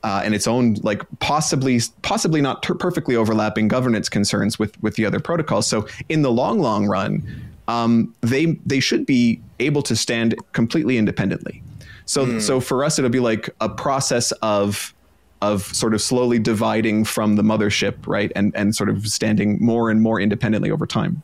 uh, 0.06 0.22
and 0.24 0.34
its 0.34 0.46
own 0.46 0.74
like 0.82 1.02
possibly 1.18 1.80
possibly 2.02 2.40
not 2.40 2.62
ter- 2.62 2.74
perfectly 2.74 3.16
overlapping 3.16 3.66
governance 3.66 4.08
concerns 4.08 4.58
with 4.58 4.80
with 4.82 4.94
the 4.94 5.04
other 5.04 5.18
protocols. 5.18 5.66
So 5.66 5.88
in 6.08 6.22
the 6.22 6.30
long 6.30 6.60
long 6.60 6.86
run, 6.86 7.45
um, 7.68 8.14
they 8.20 8.46
they 8.66 8.80
should 8.80 9.06
be 9.06 9.40
able 9.60 9.82
to 9.82 9.96
stand 9.96 10.34
completely 10.52 10.98
independently. 10.98 11.62
So 12.04 12.26
mm. 12.26 12.40
so 12.40 12.60
for 12.60 12.84
us, 12.84 12.98
it'll 12.98 13.10
be 13.10 13.20
like 13.20 13.50
a 13.60 13.68
process 13.68 14.32
of 14.42 14.94
of 15.42 15.62
sort 15.62 15.94
of 15.94 16.00
slowly 16.00 16.38
dividing 16.38 17.04
from 17.04 17.36
the 17.36 17.42
mothership, 17.42 17.94
right, 18.06 18.32
and 18.34 18.54
and 18.56 18.74
sort 18.74 18.88
of 18.88 19.06
standing 19.06 19.58
more 19.60 19.90
and 19.90 20.00
more 20.02 20.20
independently 20.20 20.70
over 20.70 20.86
time. 20.86 21.22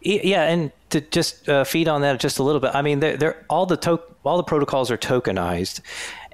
Yeah, 0.00 0.44
and 0.44 0.72
to 0.90 1.00
just 1.00 1.48
uh, 1.48 1.64
feed 1.64 1.88
on 1.88 2.00
that 2.02 2.18
just 2.18 2.38
a 2.38 2.42
little 2.42 2.60
bit, 2.60 2.72
I 2.74 2.82
mean, 2.82 3.00
they're, 3.00 3.16
they're 3.16 3.46
all 3.48 3.66
the 3.66 3.76
to- 3.78 4.02
all 4.24 4.36
the 4.36 4.42
protocols 4.42 4.90
are 4.90 4.98
tokenized, 4.98 5.80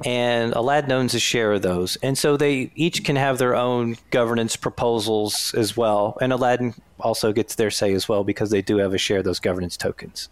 and 0.05 0.53
Aladdin 0.53 0.93
owns 0.93 1.15
a 1.15 1.19
share 1.21 1.53
of 1.53 1.63
those, 1.63 1.97
and 1.97 2.17
so 2.17 2.37
they 2.37 2.71
each 2.75 3.05
can 3.05 3.17
have 3.17 3.39
their 3.39 3.55
own 3.55 3.97
governance 4.11 4.57
proposals 4.57 5.55
as 5.55 5.77
well, 5.77 6.17
and 6.21 6.33
Aladdin 6.33 6.75
also 7.01 7.33
gets 7.33 7.55
their 7.55 7.71
say 7.71 7.93
as 7.93 8.09
well 8.09 8.25
because 8.25 8.51
they 8.51 8.63
do 8.63 8.79
have 8.79 8.95
a 8.95 8.99
share 8.99 9.19
of 9.19 9.25
those 9.25 9.41
governance 9.41 9.77
tokens. 9.77 10.29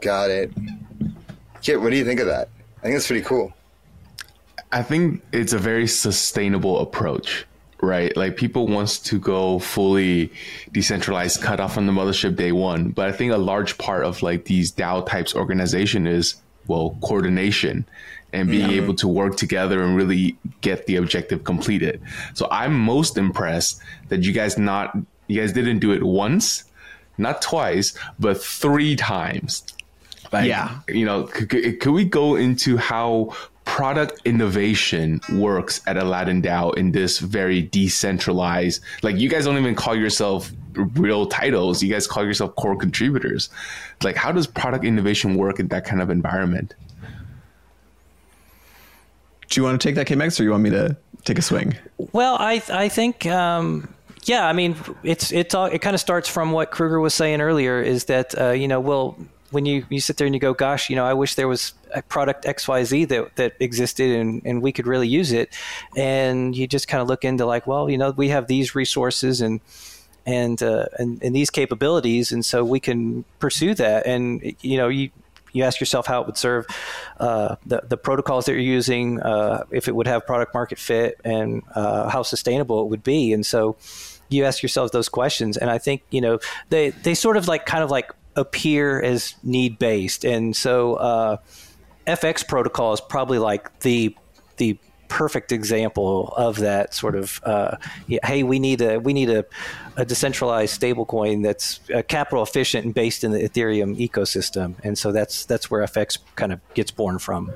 Got 0.00 0.30
it. 0.30 0.52
Kit, 1.62 1.80
what 1.80 1.90
do 1.90 1.96
you 1.96 2.04
think 2.04 2.20
of 2.20 2.26
that? 2.26 2.48
I 2.78 2.82
think 2.82 2.94
that's 2.94 3.06
pretty 3.06 3.24
cool. 3.24 3.52
I 4.72 4.82
think 4.82 5.22
it's 5.32 5.52
a 5.52 5.58
very 5.58 5.86
sustainable 5.86 6.80
approach 6.80 7.46
right? 7.80 8.16
Like 8.16 8.36
people 8.36 8.66
wants 8.66 8.98
to 9.00 9.18
go 9.18 9.58
fully 9.58 10.32
decentralized, 10.72 11.42
cut 11.42 11.60
off 11.60 11.74
from 11.74 11.86
the 11.86 11.92
mothership 11.92 12.36
day 12.36 12.52
one. 12.52 12.90
But 12.90 13.08
I 13.08 13.12
think 13.12 13.32
a 13.32 13.38
large 13.38 13.78
part 13.78 14.04
of 14.04 14.22
like 14.22 14.44
these 14.44 14.72
DAO 14.72 15.06
types 15.06 15.34
organization 15.34 16.06
is 16.06 16.36
well 16.68 16.96
coordination 17.02 17.86
and 18.32 18.50
being 18.50 18.70
able 18.70 18.94
to 18.94 19.08
work 19.08 19.36
together 19.36 19.82
and 19.82 19.96
really 19.96 20.36
get 20.60 20.86
the 20.86 20.96
objective 20.96 21.44
completed. 21.44 22.00
So 22.34 22.48
I'm 22.50 22.78
most 22.78 23.16
impressed 23.16 23.80
that 24.08 24.22
you 24.24 24.32
guys 24.32 24.58
not 24.58 24.96
you 25.26 25.40
guys 25.40 25.52
didn't 25.52 25.78
do 25.78 25.92
it 25.92 26.02
once, 26.02 26.64
not 27.18 27.42
twice, 27.42 27.96
but 28.18 28.42
three 28.42 28.96
times. 28.96 29.64
Like, 30.32 30.48
yeah, 30.48 30.80
you 30.88 31.04
know, 31.04 31.24
could, 31.24 31.80
could 31.80 31.92
we 31.92 32.04
go 32.04 32.36
into 32.36 32.76
how 32.76 33.34
product 33.66 34.22
innovation 34.24 35.20
works 35.32 35.82
at 35.86 35.98
Aladdin 35.98 36.40
DAO 36.40 36.74
in 36.78 36.92
this 36.92 37.18
very 37.18 37.62
decentralized. 37.62 38.80
Like 39.02 39.16
you 39.16 39.28
guys 39.28 39.44
don't 39.44 39.58
even 39.58 39.74
call 39.74 39.94
yourself 39.94 40.50
real 40.72 41.26
titles. 41.26 41.82
You 41.82 41.92
guys 41.92 42.06
call 42.06 42.24
yourself 42.24 42.54
core 42.56 42.76
contributors. 42.76 43.50
Like 44.02 44.16
how 44.16 44.32
does 44.32 44.46
product 44.46 44.84
innovation 44.84 45.34
work 45.34 45.60
in 45.60 45.68
that 45.68 45.84
kind 45.84 46.00
of 46.00 46.08
environment? 46.08 46.74
Do 49.48 49.60
you 49.60 49.64
want 49.64 49.78
to 49.80 49.86
take 49.86 49.96
that, 49.96 50.06
Kmets, 50.06 50.40
or 50.40 50.44
you 50.44 50.50
want 50.52 50.62
me 50.62 50.70
to 50.70 50.96
take 51.24 51.38
a 51.38 51.42
swing? 51.42 51.76
Well, 52.12 52.36
I 52.40 52.62
I 52.70 52.88
think. 52.88 53.26
Um, 53.26 53.92
yeah, 54.24 54.48
I 54.48 54.52
mean, 54.52 54.74
it's 55.04 55.30
it's 55.30 55.54
all, 55.54 55.66
it 55.66 55.80
kind 55.82 55.94
of 55.94 56.00
starts 56.00 56.28
from 56.28 56.50
what 56.50 56.72
Crouger 56.72 57.00
was 57.00 57.14
saying 57.14 57.40
earlier. 57.40 57.80
Is 57.80 58.06
that 58.06 58.36
uh, 58.36 58.50
you 58.50 58.66
know, 58.66 58.80
well, 58.80 59.16
when 59.56 59.64
you, 59.64 59.86
you 59.88 60.00
sit 60.00 60.18
there 60.18 60.26
and 60.26 60.34
you 60.34 60.38
go, 60.38 60.52
gosh, 60.52 60.90
you 60.90 60.96
know, 60.96 61.06
I 61.06 61.14
wish 61.14 61.34
there 61.34 61.48
was 61.48 61.72
a 61.94 62.02
product 62.02 62.44
XYZ 62.44 63.08
that, 63.08 63.36
that 63.36 63.54
existed 63.58 64.10
and, 64.10 64.42
and 64.44 64.60
we 64.60 64.70
could 64.70 64.86
really 64.86 65.08
use 65.08 65.32
it. 65.32 65.48
And 65.96 66.54
you 66.54 66.66
just 66.66 66.88
kind 66.88 67.00
of 67.00 67.08
look 67.08 67.24
into 67.24 67.46
like, 67.46 67.66
well, 67.66 67.88
you 67.88 67.96
know, 67.96 68.10
we 68.10 68.28
have 68.28 68.48
these 68.48 68.74
resources 68.74 69.40
and, 69.40 69.62
and, 70.26 70.62
uh, 70.62 70.88
and, 70.98 71.22
and 71.22 71.34
these 71.34 71.48
capabilities. 71.48 72.32
And 72.32 72.44
so 72.44 72.66
we 72.66 72.80
can 72.80 73.24
pursue 73.38 73.72
that. 73.76 74.06
And, 74.06 74.54
you 74.60 74.76
know, 74.76 74.88
you, 74.88 75.08
you 75.54 75.64
ask 75.64 75.80
yourself 75.80 76.06
how 76.06 76.20
it 76.20 76.26
would 76.26 76.36
serve 76.36 76.66
uh, 77.18 77.56
the, 77.64 77.80
the 77.88 77.96
protocols 77.96 78.44
that 78.44 78.52
you're 78.52 78.60
using, 78.60 79.22
uh, 79.22 79.64
if 79.70 79.88
it 79.88 79.96
would 79.96 80.06
have 80.06 80.26
product 80.26 80.52
market 80.52 80.78
fit 80.78 81.18
and 81.24 81.62
uh, 81.74 82.10
how 82.10 82.22
sustainable 82.22 82.82
it 82.82 82.88
would 82.88 83.02
be. 83.02 83.32
And 83.32 83.46
so 83.46 83.78
you 84.28 84.44
ask 84.44 84.62
yourself 84.62 84.92
those 84.92 85.08
questions. 85.08 85.56
And 85.56 85.70
I 85.70 85.78
think, 85.78 86.02
you 86.10 86.20
know, 86.20 86.40
they, 86.68 86.90
they 86.90 87.14
sort 87.14 87.38
of 87.38 87.48
like 87.48 87.64
kind 87.64 87.82
of 87.82 87.90
like 87.90 88.12
appear 88.36 89.00
as 89.00 89.34
need 89.42 89.78
based, 89.78 90.24
and 90.24 90.54
so 90.54 90.94
uh, 90.94 91.36
FX 92.06 92.46
protocol 92.46 92.92
is 92.92 93.00
probably 93.00 93.38
like 93.38 93.80
the 93.80 94.16
the 94.58 94.78
perfect 95.08 95.52
example 95.52 96.32
of 96.36 96.56
that 96.56 96.94
sort 96.94 97.14
of 97.14 97.40
uh, 97.44 97.76
yeah, 98.06 98.18
hey 98.24 98.42
we 98.42 98.58
need 98.58 98.80
a 98.80 98.98
we 98.98 99.12
need 99.12 99.30
a, 99.30 99.44
a 99.96 100.04
decentralized 100.04 100.80
stablecoin 100.80 101.42
that's 101.42 101.80
uh, 101.94 102.02
capital 102.02 102.42
efficient 102.42 102.84
and 102.84 102.94
based 102.94 103.24
in 103.24 103.30
the 103.30 103.38
ethereum 103.38 103.96
ecosystem. 103.96 104.74
And 104.82 104.98
so 104.98 105.12
that's 105.12 105.44
that's 105.44 105.70
where 105.70 105.82
fx 105.84 106.18
kind 106.34 106.52
of 106.52 106.60
gets 106.74 106.90
born 106.90 107.18
from. 107.18 107.52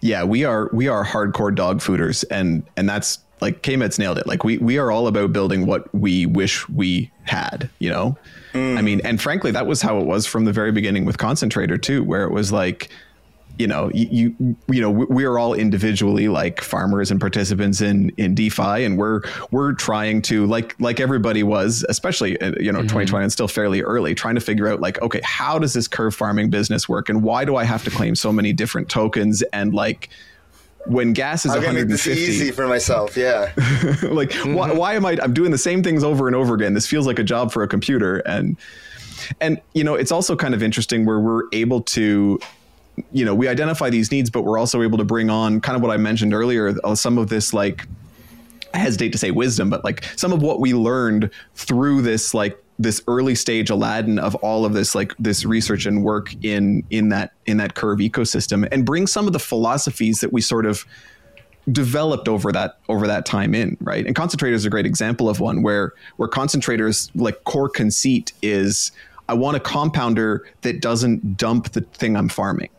Yeah 0.00 0.24
we 0.24 0.44
are 0.44 0.68
we 0.72 0.88
are 0.88 1.04
hardcore 1.04 1.54
dog 1.54 1.80
fooders 1.80 2.24
and 2.30 2.64
and 2.76 2.88
that's 2.88 3.20
like 3.40 3.62
Kmets 3.62 3.98
nailed 3.98 4.18
it. 4.18 4.26
Like 4.26 4.44
we 4.44 4.58
we 4.58 4.78
are 4.78 4.90
all 4.90 5.06
about 5.06 5.32
building 5.32 5.66
what 5.66 5.92
we 5.94 6.26
wish 6.26 6.68
we 6.68 7.10
had 7.24 7.70
you 7.78 7.90
know 7.90 8.16
Mm. 8.52 8.78
I 8.78 8.82
mean, 8.82 9.00
and 9.04 9.20
frankly, 9.20 9.50
that 9.52 9.66
was 9.66 9.82
how 9.82 9.98
it 9.98 10.06
was 10.06 10.26
from 10.26 10.44
the 10.44 10.52
very 10.52 10.72
beginning 10.72 11.04
with 11.04 11.18
Concentrator 11.18 11.78
too, 11.78 12.02
where 12.04 12.24
it 12.24 12.32
was 12.32 12.52
like, 12.52 12.90
you 13.58 13.66
know, 13.66 13.90
you, 13.92 14.34
you, 14.38 14.56
you 14.68 14.80
know, 14.80 14.90
we 14.90 15.24
are 15.24 15.38
all 15.38 15.52
individually 15.52 16.28
like 16.28 16.62
farmers 16.62 17.10
and 17.10 17.20
participants 17.20 17.82
in 17.82 18.10
in 18.16 18.34
DeFi, 18.34 18.84
and 18.84 18.96
we're 18.96 19.20
we're 19.50 19.74
trying 19.74 20.22
to 20.22 20.46
like 20.46 20.74
like 20.80 20.98
everybody 20.98 21.42
was, 21.42 21.84
especially 21.88 22.40
uh, 22.40 22.54
you 22.58 22.72
know, 22.72 22.78
mm-hmm. 22.78 22.88
2020 22.88 23.24
and 23.24 23.32
still 23.32 23.48
fairly 23.48 23.82
early, 23.82 24.14
trying 24.14 24.34
to 24.34 24.40
figure 24.40 24.66
out 24.66 24.80
like, 24.80 25.00
okay, 25.02 25.20
how 25.24 25.58
does 25.58 25.74
this 25.74 25.88
curve 25.88 26.14
farming 26.14 26.48
business 26.48 26.88
work, 26.88 27.10
and 27.10 27.22
why 27.22 27.44
do 27.44 27.56
I 27.56 27.64
have 27.64 27.84
to 27.84 27.90
claim 27.90 28.14
so 28.14 28.32
many 28.32 28.54
different 28.54 28.88
tokens 28.88 29.42
and 29.52 29.74
like 29.74 30.08
when 30.86 31.12
gas 31.12 31.44
is 31.44 31.52
I'm 31.52 31.58
150 31.58 32.10
easy 32.10 32.50
for 32.50 32.66
myself 32.66 33.16
yeah. 33.16 33.52
Like 34.02 34.30
mm-hmm. 34.30 34.54
why, 34.54 34.72
why 34.72 34.94
am 34.94 35.04
i 35.04 35.18
i'm 35.22 35.34
doing 35.34 35.50
the 35.50 35.58
same 35.58 35.82
things 35.82 36.02
over 36.02 36.26
and 36.26 36.34
over 36.34 36.54
again. 36.54 36.74
This 36.74 36.86
feels 36.86 37.06
like 37.06 37.18
a 37.18 37.24
job 37.24 37.52
for 37.52 37.62
a 37.62 37.68
computer. 37.68 38.18
And 38.18 38.56
and 39.40 39.60
you 39.74 39.84
know 39.84 39.94
it's 39.94 40.12
also 40.12 40.36
kind 40.36 40.54
of 40.54 40.62
interesting 40.62 41.04
where 41.04 41.20
we're 41.20 41.42
able 41.52 41.82
to 41.82 42.38
you 43.12 43.24
know 43.24 43.34
we 43.34 43.48
identify 43.48 43.90
these 43.90 44.10
needs 44.10 44.30
but 44.30 44.42
we're 44.42 44.58
also 44.58 44.82
able 44.82 44.98
to 44.98 45.04
bring 45.04 45.30
on 45.30 45.60
kind 45.60 45.76
of 45.76 45.82
what 45.82 45.90
i 45.90 45.96
mentioned 45.96 46.34
earlier 46.34 46.74
uh, 46.84 46.94
some 46.94 47.18
of 47.18 47.28
this 47.28 47.54
like 47.54 47.86
I 48.72 48.78
hesitate 48.78 49.10
to 49.12 49.18
say 49.18 49.30
wisdom, 49.30 49.70
but 49.70 49.84
like 49.84 50.04
some 50.16 50.32
of 50.32 50.42
what 50.42 50.60
we 50.60 50.74
learned 50.74 51.30
through 51.54 52.02
this 52.02 52.34
like 52.34 52.59
this 52.80 53.02
early 53.06 53.34
stage 53.34 53.68
Aladdin 53.68 54.18
of 54.18 54.34
all 54.36 54.64
of 54.64 54.72
this 54.72 54.94
like 54.94 55.14
this 55.18 55.44
research 55.44 55.84
and 55.84 56.02
work 56.02 56.34
in 56.42 56.82
in 56.88 57.10
that 57.10 57.32
in 57.44 57.58
that 57.58 57.74
curve 57.74 57.98
ecosystem 57.98 58.66
and 58.72 58.86
bring 58.86 59.06
some 59.06 59.26
of 59.26 59.34
the 59.34 59.38
philosophies 59.38 60.20
that 60.20 60.32
we 60.32 60.40
sort 60.40 60.64
of 60.64 60.86
developed 61.70 62.26
over 62.26 62.50
that 62.50 62.78
over 62.88 63.06
that 63.06 63.26
time 63.26 63.54
in 63.54 63.76
right? 63.82 64.06
And 64.06 64.16
concentrator 64.16 64.54
is 64.54 64.64
a 64.64 64.70
great 64.70 64.86
example 64.86 65.28
of 65.28 65.40
one 65.40 65.62
where 65.62 65.92
where 66.16 66.28
concentrators 66.28 67.10
like 67.14 67.44
core 67.44 67.68
conceit 67.68 68.32
is 68.40 68.92
i 69.28 69.34
want 69.34 69.58
a 69.58 69.60
compounder 69.60 70.46
that 70.62 70.80
doesn't 70.80 71.36
dump 71.36 71.72
the 71.72 71.82
thing 71.82 72.16
i'm 72.16 72.30
farming 72.30 72.70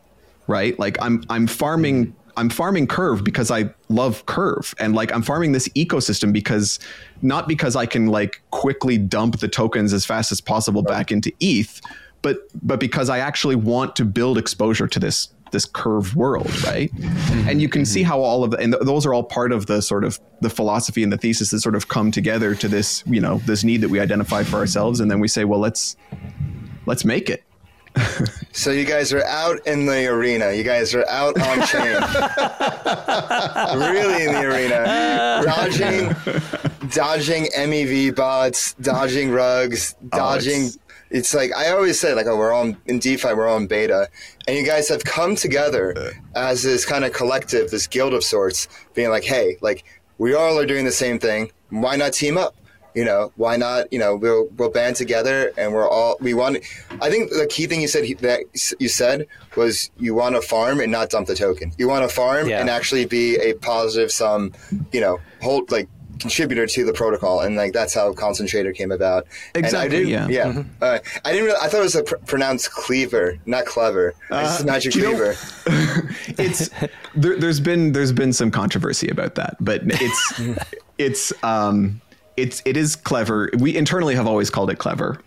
right? 0.47 0.77
Like 0.77 0.97
i'm 1.01 1.23
i'm 1.29 1.47
farming 1.47 2.15
I'm 2.37 2.49
farming 2.49 2.87
Curve 2.87 3.23
because 3.23 3.51
I 3.51 3.69
love 3.89 4.25
Curve 4.25 4.73
and 4.79 4.95
like 4.95 5.13
I'm 5.13 5.21
farming 5.21 5.51
this 5.51 5.67
ecosystem 5.69 6.33
because 6.33 6.79
not 7.21 7.47
because 7.47 7.75
I 7.75 7.85
can 7.85 8.07
like 8.07 8.41
quickly 8.51 8.97
dump 8.97 9.39
the 9.39 9.47
tokens 9.47 9.93
as 9.93 10.05
fast 10.05 10.31
as 10.31 10.41
possible 10.41 10.81
right. 10.83 10.91
back 10.91 11.11
into 11.11 11.31
ETH, 11.39 11.81
but 12.21 12.39
but 12.61 12.79
because 12.79 13.09
I 13.09 13.19
actually 13.19 13.55
want 13.55 13.95
to 13.97 14.05
build 14.05 14.37
exposure 14.37 14.87
to 14.87 14.99
this 14.99 15.29
this 15.51 15.65
curve 15.65 16.15
world, 16.15 16.49
right? 16.63 16.89
And 17.45 17.61
you 17.61 17.67
can 17.67 17.85
see 17.85 18.03
how 18.03 18.21
all 18.21 18.43
of 18.43 18.51
the, 18.51 18.57
and 18.57 18.71
th- 18.71 18.85
those 18.85 19.05
are 19.05 19.13
all 19.13 19.23
part 19.23 19.51
of 19.51 19.65
the 19.65 19.81
sort 19.81 20.05
of 20.05 20.17
the 20.39 20.49
philosophy 20.49 21.03
and 21.03 21.11
the 21.11 21.17
thesis 21.17 21.51
that 21.51 21.59
sort 21.59 21.75
of 21.75 21.89
come 21.89 22.09
together 22.09 22.55
to 22.55 22.69
this, 22.69 23.03
you 23.05 23.19
know, 23.19 23.39
this 23.39 23.63
need 23.63 23.81
that 23.81 23.89
we 23.89 23.99
identify 23.99 24.43
for 24.43 24.57
ourselves, 24.57 25.01
and 25.01 25.11
then 25.11 25.19
we 25.19 25.27
say, 25.27 25.43
well, 25.43 25.59
let's 25.59 25.97
let's 26.85 27.03
make 27.03 27.29
it 27.29 27.43
so 28.51 28.71
you 28.71 28.85
guys 28.85 29.13
are 29.13 29.23
out 29.25 29.65
in 29.67 29.85
the 29.85 30.07
arena. 30.07 30.53
You 30.53 30.63
guys 30.63 30.93
are 30.95 31.07
out 31.07 31.39
on 31.41 31.67
chain. 31.67 31.95
really 33.91 34.25
in 34.25 34.33
the 34.33 34.45
arena. 34.45 35.41
Dodging 35.43 36.15
dodging 36.91 37.45
MEV 37.57 38.15
bots, 38.15 38.73
dodging 38.73 39.31
rugs, 39.31 39.95
dodging 40.09 40.63
oh, 40.63 40.65
it's, 40.65 40.77
it's, 41.09 41.33
like 41.33 41.53
I 41.55 41.71
always 41.71 41.99
say, 41.99 42.13
like, 42.13 42.27
oh, 42.27 42.37
we're 42.37 42.51
all 42.51 42.75
in 42.85 42.99
DeFi, 42.99 43.33
we're 43.33 43.47
all 43.47 43.57
in 43.57 43.67
beta. 43.67 44.09
And 44.47 44.57
you 44.57 44.65
guys 44.65 44.89
have 44.89 45.03
come 45.03 45.35
together 45.35 46.13
as 46.35 46.63
this 46.63 46.85
kind 46.85 47.05
of 47.05 47.13
collective, 47.13 47.71
this 47.71 47.87
guild 47.87 48.13
of 48.13 48.23
sorts, 48.23 48.67
being 48.93 49.09
like, 49.09 49.23
hey, 49.23 49.57
like 49.61 49.83
we 50.17 50.33
all 50.33 50.59
are 50.59 50.65
doing 50.65 50.85
the 50.85 50.91
same 50.91 51.19
thing. 51.19 51.51
Why 51.69 51.95
not 51.95 52.13
team 52.13 52.37
up? 52.37 52.55
You 52.93 53.05
know 53.05 53.31
why 53.35 53.55
not 53.55 53.91
you 53.91 53.99
know 53.99 54.15
we'll 54.15 54.47
we'll 54.57 54.69
band 54.69 54.95
together 54.95 55.51
and 55.57 55.73
we're 55.73 55.87
all 55.87 56.17
we 56.19 56.33
want 56.33 56.57
i 57.01 57.09
think 57.09 57.29
the 57.31 57.47
key 57.49 57.67
thing 57.67 57.81
you 57.81 57.87
said 57.87 58.05
that 58.19 58.41
you 58.79 58.87
said 58.87 59.25
was 59.55 59.91
you 59.97 60.13
want 60.13 60.35
to 60.35 60.41
farm 60.41 60.79
and 60.79 60.91
not 60.91 61.09
dump 61.09 61.27
the 61.27 61.35
token 61.35 61.71
you 61.77 61.87
want 61.87 62.07
to 62.07 62.13
farm 62.13 62.47
yeah. 62.47 62.59
and 62.59 62.69
actually 62.69 63.05
be 63.05 63.35
a 63.37 63.53
positive 63.55 64.11
sum 64.11 64.53
you 64.91 65.01
know 65.01 65.19
hold 65.41 65.71
like 65.71 65.87
contributor 66.21 66.67
to 66.67 66.85
the 66.85 66.93
protocol, 66.93 67.41
and 67.41 67.55
like 67.55 67.73
that's 67.73 67.93
how 67.93 68.13
Concentrator 68.13 68.71
came 68.71 68.91
about. 68.91 69.27
Exactly. 69.55 70.03
yeah. 70.03 70.27
Yeah. 70.29 70.45
Mm-hmm. 70.45 70.61
Uh, 70.81 70.99
I 71.25 71.31
didn't. 71.31 71.47
Really, 71.47 71.57
I 71.61 71.67
thought 71.67 71.79
it 71.79 71.83
was 71.83 71.95
a 71.95 72.03
pr- 72.03 72.15
pronounced 72.27 72.71
cleaver, 72.71 73.37
not 73.45 73.65
clever. 73.65 74.13
Uh, 74.29 74.55
it's 74.55 74.63
magic 74.63 74.93
cleaver. 74.93 75.35
it's 76.37 76.69
there, 77.15 77.37
has 77.39 77.59
been 77.59 77.91
there's 77.91 78.13
been 78.13 78.31
some 78.31 78.51
controversy 78.51 79.09
about 79.09 79.35
that, 79.35 79.57
but 79.59 79.81
it's 79.85 80.41
it's 80.97 81.33
um 81.43 81.99
it's 82.37 82.61
it 82.65 82.77
is 82.77 82.95
clever. 82.95 83.49
We 83.57 83.75
internally 83.75 84.15
have 84.15 84.27
always 84.27 84.49
called 84.49 84.69
it 84.69 84.77
clever. 84.77 85.19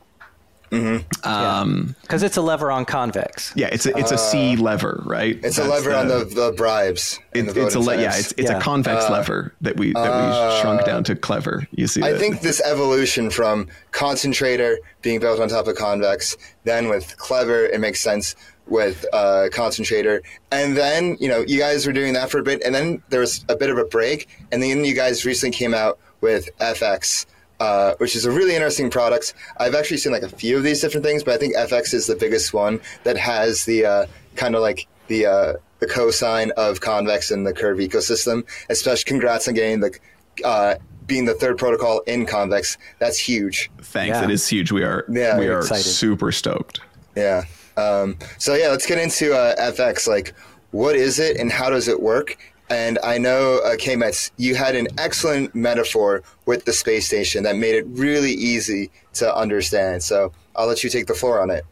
Mm-hmm. 0.74 1.28
Um, 1.28 1.94
because 2.02 2.22
yeah. 2.22 2.26
it's 2.26 2.36
a 2.36 2.42
lever 2.42 2.70
on 2.70 2.84
convex. 2.84 3.52
Yeah, 3.54 3.68
it's 3.70 3.86
a 3.86 3.96
it's 3.96 4.10
a 4.10 4.18
C 4.18 4.56
uh, 4.56 4.60
lever, 4.60 5.02
right? 5.06 5.36
It's 5.36 5.56
That's 5.56 5.58
a 5.58 5.64
lever 5.70 5.90
the, 5.90 5.98
on 5.98 6.08
the, 6.08 6.24
the 6.24 6.52
bribes. 6.56 7.20
It, 7.32 7.42
the 7.42 7.64
it's 7.64 7.74
a 7.74 7.80
le- 7.80 8.00
yeah, 8.00 8.16
it's, 8.16 8.32
it's 8.32 8.50
yeah. 8.50 8.58
a 8.58 8.60
convex 8.60 9.04
uh, 9.04 9.12
lever 9.12 9.54
that 9.60 9.76
we 9.76 9.92
that 9.92 10.00
uh, 10.00 10.54
we 10.54 10.60
shrunk 10.60 10.84
down 10.84 11.04
to 11.04 11.14
clever. 11.14 11.66
You 11.72 11.86
see, 11.86 12.02
I 12.02 12.12
that? 12.12 12.18
think 12.18 12.40
this 12.40 12.60
evolution 12.62 13.30
from 13.30 13.68
concentrator 13.92 14.78
being 15.02 15.20
built 15.20 15.38
on 15.38 15.48
top 15.48 15.68
of 15.68 15.76
convex, 15.76 16.36
then 16.64 16.88
with 16.88 17.16
clever, 17.18 17.66
it 17.66 17.80
makes 17.80 18.00
sense 18.00 18.34
with 18.66 19.04
uh, 19.12 19.48
concentrator, 19.52 20.22
and 20.50 20.76
then 20.76 21.16
you 21.20 21.28
know 21.28 21.44
you 21.46 21.58
guys 21.58 21.86
were 21.86 21.92
doing 21.92 22.14
that 22.14 22.30
for 22.30 22.38
a 22.38 22.42
bit, 22.42 22.62
and 22.64 22.74
then 22.74 23.00
there 23.10 23.20
was 23.20 23.44
a 23.48 23.54
bit 23.54 23.70
of 23.70 23.78
a 23.78 23.84
break, 23.84 24.28
and 24.50 24.62
then 24.62 24.84
you 24.84 24.94
guys 24.94 25.24
recently 25.24 25.56
came 25.56 25.74
out 25.74 25.98
with 26.24 26.48
FX 26.58 27.26
uh, 27.60 27.94
which 27.98 28.16
is 28.16 28.24
a 28.24 28.30
really 28.30 28.54
interesting 28.54 28.90
product. 28.90 29.34
I've 29.58 29.74
actually 29.74 29.98
seen 29.98 30.12
like 30.12 30.22
a 30.22 30.28
few 30.28 30.56
of 30.56 30.64
these 30.64 30.80
different 30.80 31.04
things, 31.04 31.22
but 31.22 31.34
I 31.34 31.38
think 31.38 31.54
FX 31.54 31.94
is 31.94 32.06
the 32.06 32.16
biggest 32.16 32.52
one 32.52 32.80
that 33.04 33.16
has 33.16 33.64
the 33.64 33.86
uh, 33.86 34.06
kind 34.36 34.54
of 34.54 34.60
like 34.60 34.86
the 35.06 35.26
uh, 35.26 35.52
the 35.78 35.86
cosign 35.86 36.50
of 36.52 36.80
convex 36.80 37.30
in 37.30 37.44
the 37.44 37.52
curve 37.52 37.78
ecosystem. 37.78 38.44
Especially, 38.68 39.04
congrats 39.04 39.48
on 39.48 39.54
getting 39.54 39.80
the 39.80 39.98
uh, 40.44 40.74
being 41.06 41.26
the 41.26 41.34
third 41.34 41.58
protocol 41.58 42.00
in 42.00 42.26
convex. 42.26 42.76
That's 42.98 43.18
huge. 43.18 43.70
Thanks. 43.78 44.16
Yeah. 44.16 44.24
It 44.24 44.30
is 44.30 44.48
huge. 44.48 44.72
We 44.72 44.82
are 44.82 45.04
yeah, 45.08 45.38
we 45.38 45.48
are 45.48 45.60
excited. 45.60 45.84
super 45.84 46.32
stoked. 46.32 46.80
Yeah. 47.16 47.44
Um, 47.76 48.18
so 48.38 48.54
yeah, 48.54 48.68
let's 48.68 48.86
get 48.86 48.98
into 48.98 49.34
uh, 49.34 49.54
FX. 49.70 50.06
Like, 50.08 50.34
what 50.72 50.96
is 50.96 51.18
it 51.18 51.36
and 51.36 51.52
how 51.52 51.70
does 51.70 51.88
it 51.88 52.02
work? 52.02 52.36
And 52.70 52.98
I 53.04 53.18
know, 53.18 53.60
uh, 53.64 53.76
Kmets, 53.76 54.30
you 54.36 54.54
had 54.54 54.74
an 54.74 54.88
excellent 54.96 55.54
metaphor 55.54 56.22
with 56.46 56.64
the 56.64 56.72
space 56.72 57.06
station 57.06 57.44
that 57.44 57.56
made 57.56 57.74
it 57.74 57.84
really 57.88 58.32
easy 58.32 58.90
to 59.14 59.34
understand. 59.36 60.02
So 60.02 60.32
I'll 60.56 60.66
let 60.66 60.82
you 60.82 60.90
take 60.90 61.06
the 61.06 61.14
floor 61.14 61.42
on 61.42 61.50
it. 61.50 61.64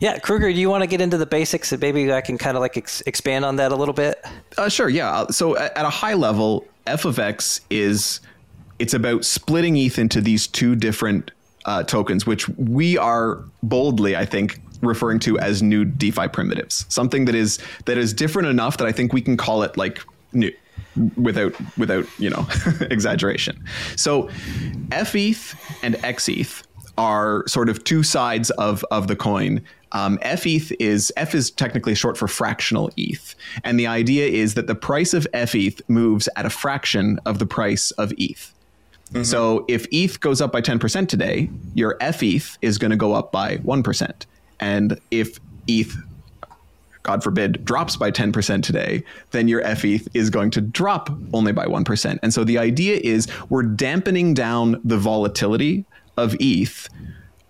Yeah, 0.00 0.18
Crouger, 0.18 0.52
do 0.52 0.60
you 0.60 0.68
want 0.68 0.82
to 0.82 0.86
get 0.86 1.00
into 1.00 1.16
the 1.16 1.26
basics 1.26 1.72
and 1.72 1.80
maybe 1.80 2.12
I 2.12 2.20
can 2.20 2.38
kind 2.38 2.56
of 2.56 2.60
like 2.60 2.76
ex- 2.76 3.02
expand 3.02 3.44
on 3.44 3.56
that 3.56 3.72
a 3.72 3.76
little 3.76 3.94
bit? 3.94 4.24
Uh, 4.58 4.68
sure, 4.68 4.88
yeah. 4.88 5.26
So 5.30 5.56
at, 5.56 5.76
at 5.76 5.84
a 5.84 5.90
high 5.90 6.14
level, 6.14 6.66
f 6.86 7.04
of 7.04 7.18
x 7.18 7.60
is 7.70 8.20
it's 8.78 8.94
about 8.94 9.24
splitting 9.24 9.76
ETH 9.76 9.98
into 9.98 10.20
these 10.20 10.46
two 10.46 10.74
different 10.74 11.30
uh, 11.64 11.84
tokens, 11.84 12.26
which 12.26 12.48
we 12.50 12.98
are 12.98 13.44
boldly, 13.62 14.16
I 14.16 14.24
think, 14.24 14.60
referring 14.82 15.20
to 15.20 15.38
as 15.38 15.62
new 15.62 15.84
DeFi 15.84 16.28
primitives. 16.28 16.84
Something 16.88 17.24
that 17.26 17.34
is 17.34 17.58
that 17.84 17.96
is 17.96 18.12
different 18.12 18.48
enough 18.48 18.78
that 18.78 18.86
I 18.86 18.92
think 18.92 19.12
we 19.12 19.22
can 19.22 19.36
call 19.36 19.62
it 19.62 19.76
like 19.76 20.00
new 20.32 20.52
without 21.16 21.54
without 21.78 22.06
you 22.18 22.30
know 22.30 22.46
exaggeration. 22.90 23.62
So 23.96 24.28
FETH 24.90 25.54
and 25.82 25.96
XETH 25.96 26.62
are 26.98 27.44
sort 27.48 27.68
of 27.68 27.82
two 27.84 28.02
sides 28.02 28.50
of 28.50 28.84
of 28.90 29.08
the 29.08 29.16
coin. 29.16 29.62
Um, 29.92 30.18
FETH 30.18 30.72
is 30.78 31.12
F 31.16 31.34
is 31.34 31.50
technically 31.50 31.94
short 31.94 32.16
for 32.16 32.28
fractional 32.28 32.90
ETH, 32.96 33.34
and 33.64 33.78
the 33.78 33.86
idea 33.86 34.26
is 34.26 34.54
that 34.54 34.66
the 34.66 34.74
price 34.74 35.14
of 35.14 35.26
FETH 35.32 35.82
moves 35.88 36.28
at 36.36 36.46
a 36.46 36.50
fraction 36.50 37.18
of 37.26 37.38
the 37.38 37.46
price 37.46 37.90
of 37.92 38.12
ETH. 38.16 38.54
Mm-hmm. 39.12 39.24
So 39.24 39.66
if 39.68 39.86
ETH 39.90 40.20
goes 40.20 40.40
up 40.40 40.52
by 40.52 40.62
10% 40.62 41.06
today, 41.06 41.50
your 41.74 41.98
FETH 42.00 42.56
is 42.62 42.78
going 42.78 42.92
to 42.92 42.96
go 42.96 43.12
up 43.12 43.30
by 43.30 43.58
1%. 43.58 44.26
And 44.58 44.98
if 45.10 45.38
ETH 45.66 45.94
God 47.02 47.22
forbid, 47.22 47.64
drops 47.64 47.96
by 47.96 48.10
10% 48.10 48.62
today, 48.62 49.02
then 49.32 49.48
your 49.48 49.62
FETH 49.62 50.08
is 50.14 50.30
going 50.30 50.50
to 50.52 50.60
drop 50.60 51.10
only 51.32 51.52
by 51.52 51.66
1%. 51.66 52.18
And 52.22 52.32
so 52.32 52.44
the 52.44 52.58
idea 52.58 53.00
is 53.02 53.26
we're 53.48 53.62
dampening 53.62 54.34
down 54.34 54.80
the 54.84 54.98
volatility 54.98 55.84
of 56.16 56.36
ETH, 56.38 56.88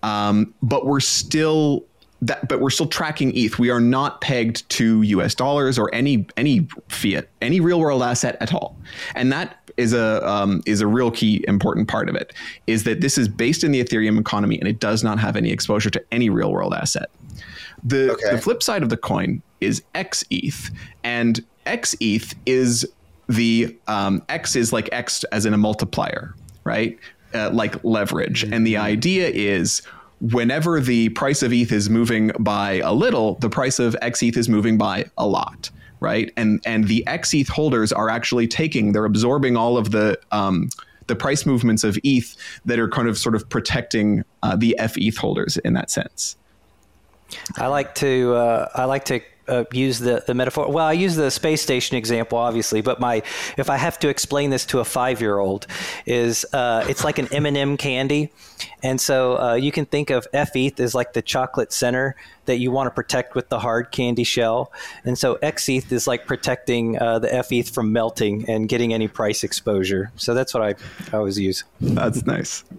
um, 0.01 0.53
but 0.61 0.85
we're 0.85 0.99
still 0.99 1.85
that, 2.21 2.47
but 2.47 2.61
we're 2.61 2.69
still 2.69 2.87
tracking 2.87 3.35
ETH. 3.35 3.59
We 3.59 3.69
are 3.69 3.81
not 3.81 4.21
pegged 4.21 4.67
to 4.69 5.01
US 5.01 5.35
dollars 5.35 5.77
or 5.77 5.93
any 5.93 6.25
any 6.37 6.67
fiat, 6.87 7.27
any 7.41 7.59
real 7.59 7.79
world 7.79 8.01
asset 8.01 8.37
at 8.39 8.53
all. 8.53 8.77
And 9.15 9.31
that 9.31 9.59
is 9.77 9.93
a 9.93 10.25
um, 10.27 10.61
is 10.65 10.81
a 10.81 10.87
real 10.87 11.11
key 11.11 11.43
important 11.47 11.87
part 11.87 12.09
of 12.09 12.15
it. 12.15 12.33
Is 12.67 12.83
that 12.85 13.01
this 13.01 13.17
is 13.17 13.27
based 13.27 13.63
in 13.63 13.71
the 13.71 13.83
Ethereum 13.83 14.19
economy 14.19 14.57
and 14.57 14.67
it 14.67 14.79
does 14.79 15.03
not 15.03 15.19
have 15.19 15.35
any 15.35 15.51
exposure 15.51 15.89
to 15.89 16.03
any 16.11 16.29
real 16.29 16.51
world 16.51 16.73
asset. 16.73 17.09
The 17.85 18.13
okay. 18.13 18.31
the 18.31 18.41
flip 18.41 18.63
side 18.63 18.83
of 18.83 18.89
the 18.89 18.97
coin 18.97 19.41
is 19.61 19.83
XETH, 19.95 20.71
and 21.03 21.43
XETH 21.65 22.35
is 22.45 22.87
the 23.27 23.75
um, 23.87 24.23
X 24.29 24.55
is 24.55 24.71
like 24.71 24.89
X 24.91 25.23
as 25.25 25.45
in 25.45 25.53
a 25.53 25.57
multiplier, 25.57 26.35
right? 26.63 26.97
Uh, 27.33 27.49
like 27.51 27.83
leverage, 27.83 28.43
mm-hmm. 28.43 28.53
and 28.53 28.67
the 28.67 28.77
idea 28.77 29.27
is 29.27 29.81
whenever 30.21 30.79
the 30.79 31.09
price 31.09 31.43
of 31.43 31.51
ETH 31.51 31.71
is 31.71 31.89
moving 31.89 32.31
by 32.39 32.73
a 32.79 32.93
little, 32.93 33.35
the 33.35 33.49
price 33.49 33.79
of 33.79 33.95
XETH 34.01 34.37
is 34.37 34.47
moving 34.47 34.77
by 34.77 35.05
a 35.17 35.27
lot, 35.27 35.69
right? 35.99 36.31
And 36.37 36.61
and 36.65 36.87
the 36.87 37.03
XETH 37.07 37.49
holders 37.49 37.91
are 37.91 38.09
actually 38.09 38.47
taking, 38.47 38.93
they're 38.93 39.05
absorbing 39.05 39.57
all 39.57 39.77
of 39.77 39.91
the 39.91 40.17
um, 40.31 40.69
the 41.07 41.15
price 41.15 41.45
movements 41.45 41.83
of 41.83 41.97
ETH 42.03 42.35
that 42.65 42.79
are 42.79 42.87
kind 42.87 43.09
of 43.09 43.17
sort 43.17 43.35
of 43.35 43.49
protecting 43.49 44.23
uh, 44.41 44.55
the 44.55 44.75
FETH 44.79 45.17
holders 45.17 45.57
in 45.57 45.73
that 45.73 45.91
sense. 45.91 46.37
I 47.57 47.67
like 47.67 47.95
to 47.95 48.33
uh, 48.33 48.69
I 48.75 48.85
like 48.85 49.05
to 49.05 49.21
uh, 49.47 49.65
use 49.71 49.99
the, 49.99 50.23
the 50.25 50.33
metaphor. 50.33 50.71
Well, 50.71 50.85
I 50.85 50.93
use 50.93 51.15
the 51.15 51.29
space 51.29 51.61
station 51.61 51.97
example, 51.97 52.37
obviously, 52.37 52.81
but 52.81 52.99
my 52.99 53.23
if 53.57 53.69
I 53.69 53.77
have 53.77 53.99
to 53.99 54.09
explain 54.09 54.49
this 54.49 54.65
to 54.67 54.79
a 54.79 54.85
five 54.85 55.21
year 55.21 55.39
old, 55.39 55.67
is 56.05 56.45
uh, 56.53 56.85
it's 56.87 57.03
like 57.03 57.19
an 57.19 57.27
M 57.33 57.45
and 57.45 57.57
m 57.57 57.77
candy, 57.77 58.31
and 58.81 58.99
so 58.99 59.37
uh, 59.39 59.53
you 59.55 59.71
can 59.71 59.85
think 59.85 60.09
of 60.09 60.27
FETH 60.33 60.79
as 60.79 60.95
like 60.95 61.13
the 61.13 61.21
chocolate 61.21 61.73
center 61.73 62.15
that 62.45 62.57
you 62.57 62.71
want 62.71 62.87
to 62.87 62.91
protect 62.91 63.35
with 63.35 63.49
the 63.49 63.59
hard 63.59 63.91
candy 63.91 64.23
shell, 64.23 64.71
and 65.03 65.17
so 65.17 65.35
XETH 65.35 65.91
is 65.91 66.07
like 66.07 66.25
protecting 66.25 66.99
uh, 66.99 67.19
the 67.19 67.27
FETH 67.27 67.73
from 67.73 67.91
melting 67.91 68.49
and 68.49 68.69
getting 68.69 68.93
any 68.93 69.07
price 69.07 69.43
exposure. 69.43 70.11
So 70.15 70.33
that's 70.33 70.53
what 70.53 70.63
I, 70.63 70.75
I 71.11 71.17
always 71.17 71.39
use. 71.39 71.63
That's 71.79 72.25
nice. 72.25 72.63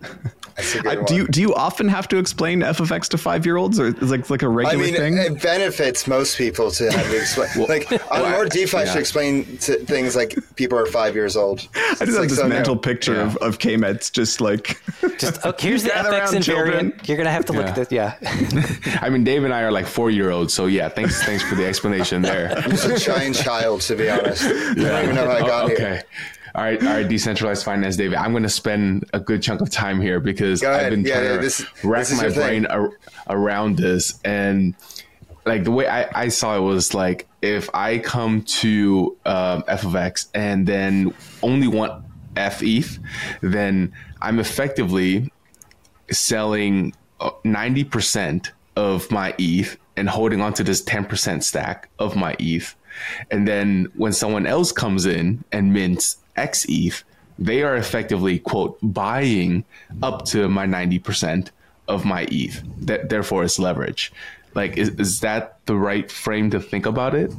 Uh, 0.57 0.95
do 1.07 1.17
you 1.17 1.27
do 1.27 1.41
you 1.41 1.53
often 1.55 1.89
have 1.89 2.07
to 2.07 2.17
explain 2.17 2.63
f 2.63 2.79
of 2.79 2.93
x 2.93 3.09
to 3.09 3.19
five 3.19 3.45
year 3.45 3.57
olds, 3.57 3.81
or 3.81 3.89
is 3.89 3.95
it 3.95 4.03
like 4.03 4.31
like 4.31 4.43
a 4.43 4.49
regular 4.49 4.85
I 4.85 4.87
mean, 4.87 4.95
thing? 4.95 5.17
It 5.19 5.43
benefits 5.43 6.07
most 6.07 6.39
people 6.39 6.71
to 6.71 6.93
have 6.93 7.11
to 7.11 7.17
explain. 7.17 7.49
well, 7.57 7.67
like 7.67 7.91
on 8.13 8.21
well, 8.21 8.31
more 8.31 8.45
DeFi 8.47 8.77
yeah. 8.77 8.85
should 8.85 9.01
explain 9.01 9.57
to 9.59 9.75
things 9.85 10.15
like 10.15 10.37
people 10.55 10.79
are 10.79 10.87
five 10.87 11.17
years 11.17 11.37
old. 11.37 11.67
I 11.75 11.91
just 11.91 12.01
have 12.01 12.09
like 12.11 12.29
this 12.29 12.39
so 12.39 12.47
mental 12.47 12.77
picture 12.77 13.15
yeah. 13.15 13.27
of, 13.27 13.37
of 13.39 13.59
Kmets 13.59 14.13
just 14.13 14.41
like 14.41 14.81
just 15.19 15.41
oh, 15.45 15.55
here's 15.59 15.83
the 15.85 15.91
FX 15.91 16.29
invariant. 16.29 16.45
Children. 16.45 17.01
You're 17.05 17.17
gonna 17.17 17.33
have 17.33 17.47
to 17.47 17.53
look 17.53 17.65
yeah. 17.65 17.71
at 17.71 17.77
this. 17.77 17.91
Yeah. 17.91 18.99
I 19.03 19.11
mean, 19.11 19.25
Dave 19.25 19.43
and 19.43 19.53
I 19.55 19.63
are 19.63 19.73
like 19.73 19.87
four 19.87 20.11
year 20.11 20.31
olds, 20.31 20.53
so 20.53 20.67
yeah. 20.67 20.89
Thanks 20.89 21.23
thanks 21.25 21.43
for 21.45 21.55
the 21.55 21.67
explanation 21.67 22.23
there. 22.23 22.53
I'm 22.57 22.71
just 22.71 22.87
a 22.87 22.99
giant 22.99 23.37
child, 23.37 23.81
to 23.83 23.97
be 23.97 24.11
honest. 24.11 24.43
Yeah. 24.43 24.51
I 24.51 24.75
don't 24.75 25.05
even 25.05 25.15
know 25.15 25.25
how 25.25 25.37
I 25.37 25.41
got 25.41 25.65
oh, 25.65 25.73
okay. 25.73 25.83
here. 25.83 26.03
All 26.55 26.63
right, 26.63 26.81
all 26.81 26.89
right, 26.89 27.09
decentralized 27.09 27.65
finance, 27.65 27.97
David. 27.97 28.17
I'm 28.17 28.31
going 28.31 28.45
to 28.45 28.49
spend 28.49 29.11
a 29.13 29.19
good 29.19 29.43
chunk 29.43 29.61
of 29.61 29.71
time 29.71 30.01
here 30.01 30.21
because 30.21 30.63
I've 30.63 30.91
been 30.91 31.05
yeah, 31.05 31.15
trying 31.15 31.25
yeah, 31.25 31.37
this, 31.39 31.59
to 31.59 31.89
rack 31.89 32.07
my 32.13 32.29
brain 32.29 32.67
ar- 32.67 32.93
around 33.29 33.77
this, 33.77 34.21
and 34.25 34.77
like 35.45 35.65
the 35.65 35.73
way 35.73 35.89
I, 35.89 36.09
I 36.15 36.29
saw 36.29 36.57
it 36.57 36.61
was 36.61 36.95
like 36.95 37.27
if 37.43 37.69
I 37.75 37.99
come 37.99 38.43
to 38.43 39.17
um, 39.27 39.65
f 39.67 39.85
of 39.85 39.97
x 39.97 40.29
and 40.33 40.65
then 40.65 41.13
only 41.43 41.67
want 41.67 42.05
f 42.37 42.63
eth, 42.63 43.01
then 43.41 43.93
I'm 44.23 44.39
effectively 44.39 45.33
selling 46.11 46.95
uh, 47.19 47.31
ninety 47.43 47.83
percent 47.83 48.53
of 48.77 49.11
my 49.11 49.35
ETH 49.39 49.77
and 49.97 50.09
holding 50.09 50.41
on 50.41 50.55
to 50.55 50.65
this 50.65 50.83
ten 50.83 51.05
percent 51.05 51.45
stack 51.45 51.89
of 51.99 52.17
my 52.17 52.37
ETH. 52.39 52.75
And 53.31 53.47
then 53.47 53.91
when 53.97 54.13
someone 54.13 54.47
else 54.47 54.73
comes 54.73 55.07
in 55.07 55.45
and 55.53 55.73
mints 55.73 56.19
X 56.37 56.65
ETH, 56.69 57.03
they 57.39 57.63
are 57.63 57.77
effectively, 57.77 58.39
quote, 58.39 58.79
buying 58.83 59.65
up 60.03 60.25
to 60.27 60.49
my 60.49 60.67
90% 60.67 61.51
of 61.89 62.05
my 62.05 62.27
ETH. 62.31 62.63
That 62.87 63.09
therefore 63.09 63.43
is 63.43 63.59
leverage. 63.59 64.13
Like, 64.55 64.77
is, 64.77 64.91
is 64.91 65.21
that 65.21 65.59
the 65.67 65.75
right 65.77 66.11
frame 66.11 66.51
to 66.51 66.61
think 66.61 66.87
about 66.87 67.15
it? 67.15 67.33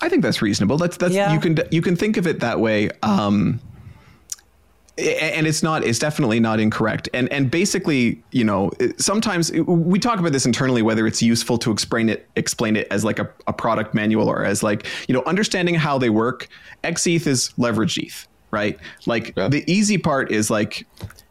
I 0.00 0.08
think 0.08 0.22
that's 0.22 0.42
reasonable. 0.42 0.78
That's 0.78 0.96
that's 0.96 1.14
yeah. 1.14 1.32
you 1.32 1.38
can 1.38 1.58
you 1.70 1.80
can 1.80 1.94
think 1.94 2.16
of 2.16 2.26
it 2.26 2.40
that 2.40 2.58
way. 2.58 2.90
Um, 3.02 3.60
and 4.98 5.46
it's 5.46 5.62
not 5.62 5.84
it's 5.84 5.98
definitely 5.98 6.40
not 6.40 6.58
incorrect 6.58 7.06
and 7.12 7.30
and 7.30 7.50
basically 7.50 8.22
you 8.30 8.42
know 8.42 8.70
sometimes 8.96 9.52
we 9.52 9.98
talk 9.98 10.18
about 10.18 10.32
this 10.32 10.46
internally 10.46 10.80
whether 10.80 11.06
it's 11.06 11.22
useful 11.22 11.58
to 11.58 11.70
explain 11.70 12.08
it 12.08 12.26
explain 12.36 12.76
it 12.76 12.86
as 12.90 13.04
like 13.04 13.18
a, 13.18 13.28
a 13.46 13.52
product 13.52 13.92
manual 13.94 14.26
or 14.26 14.42
as 14.42 14.62
like 14.62 14.86
you 15.06 15.12
know 15.12 15.22
understanding 15.26 15.74
how 15.74 15.98
they 15.98 16.08
work 16.08 16.48
xeth 16.82 17.26
is 17.26 17.52
leverage 17.58 17.98
eth 17.98 18.26
right? 18.50 18.78
Like 19.06 19.34
yeah. 19.36 19.48
the 19.48 19.70
easy 19.70 19.98
part 19.98 20.30
is 20.30 20.50
like, 20.50 20.86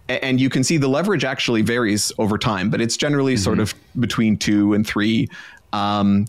and 0.08 0.40
you 0.40 0.50
can 0.50 0.64
see 0.64 0.78
the 0.78 0.88
leverage 0.88 1.24
actually 1.24 1.62
varies 1.62 2.12
over 2.20 2.38
time, 2.38 2.70
but 2.70 2.82
it's 2.82 2.96
generally 2.96 3.34
mm-hmm. 3.34 3.44
sort 3.44 3.60
of 3.60 3.74
between 4.00 4.38
two 4.38 4.74
and 4.74 4.86
three. 4.86 5.28
Um, 5.74 6.28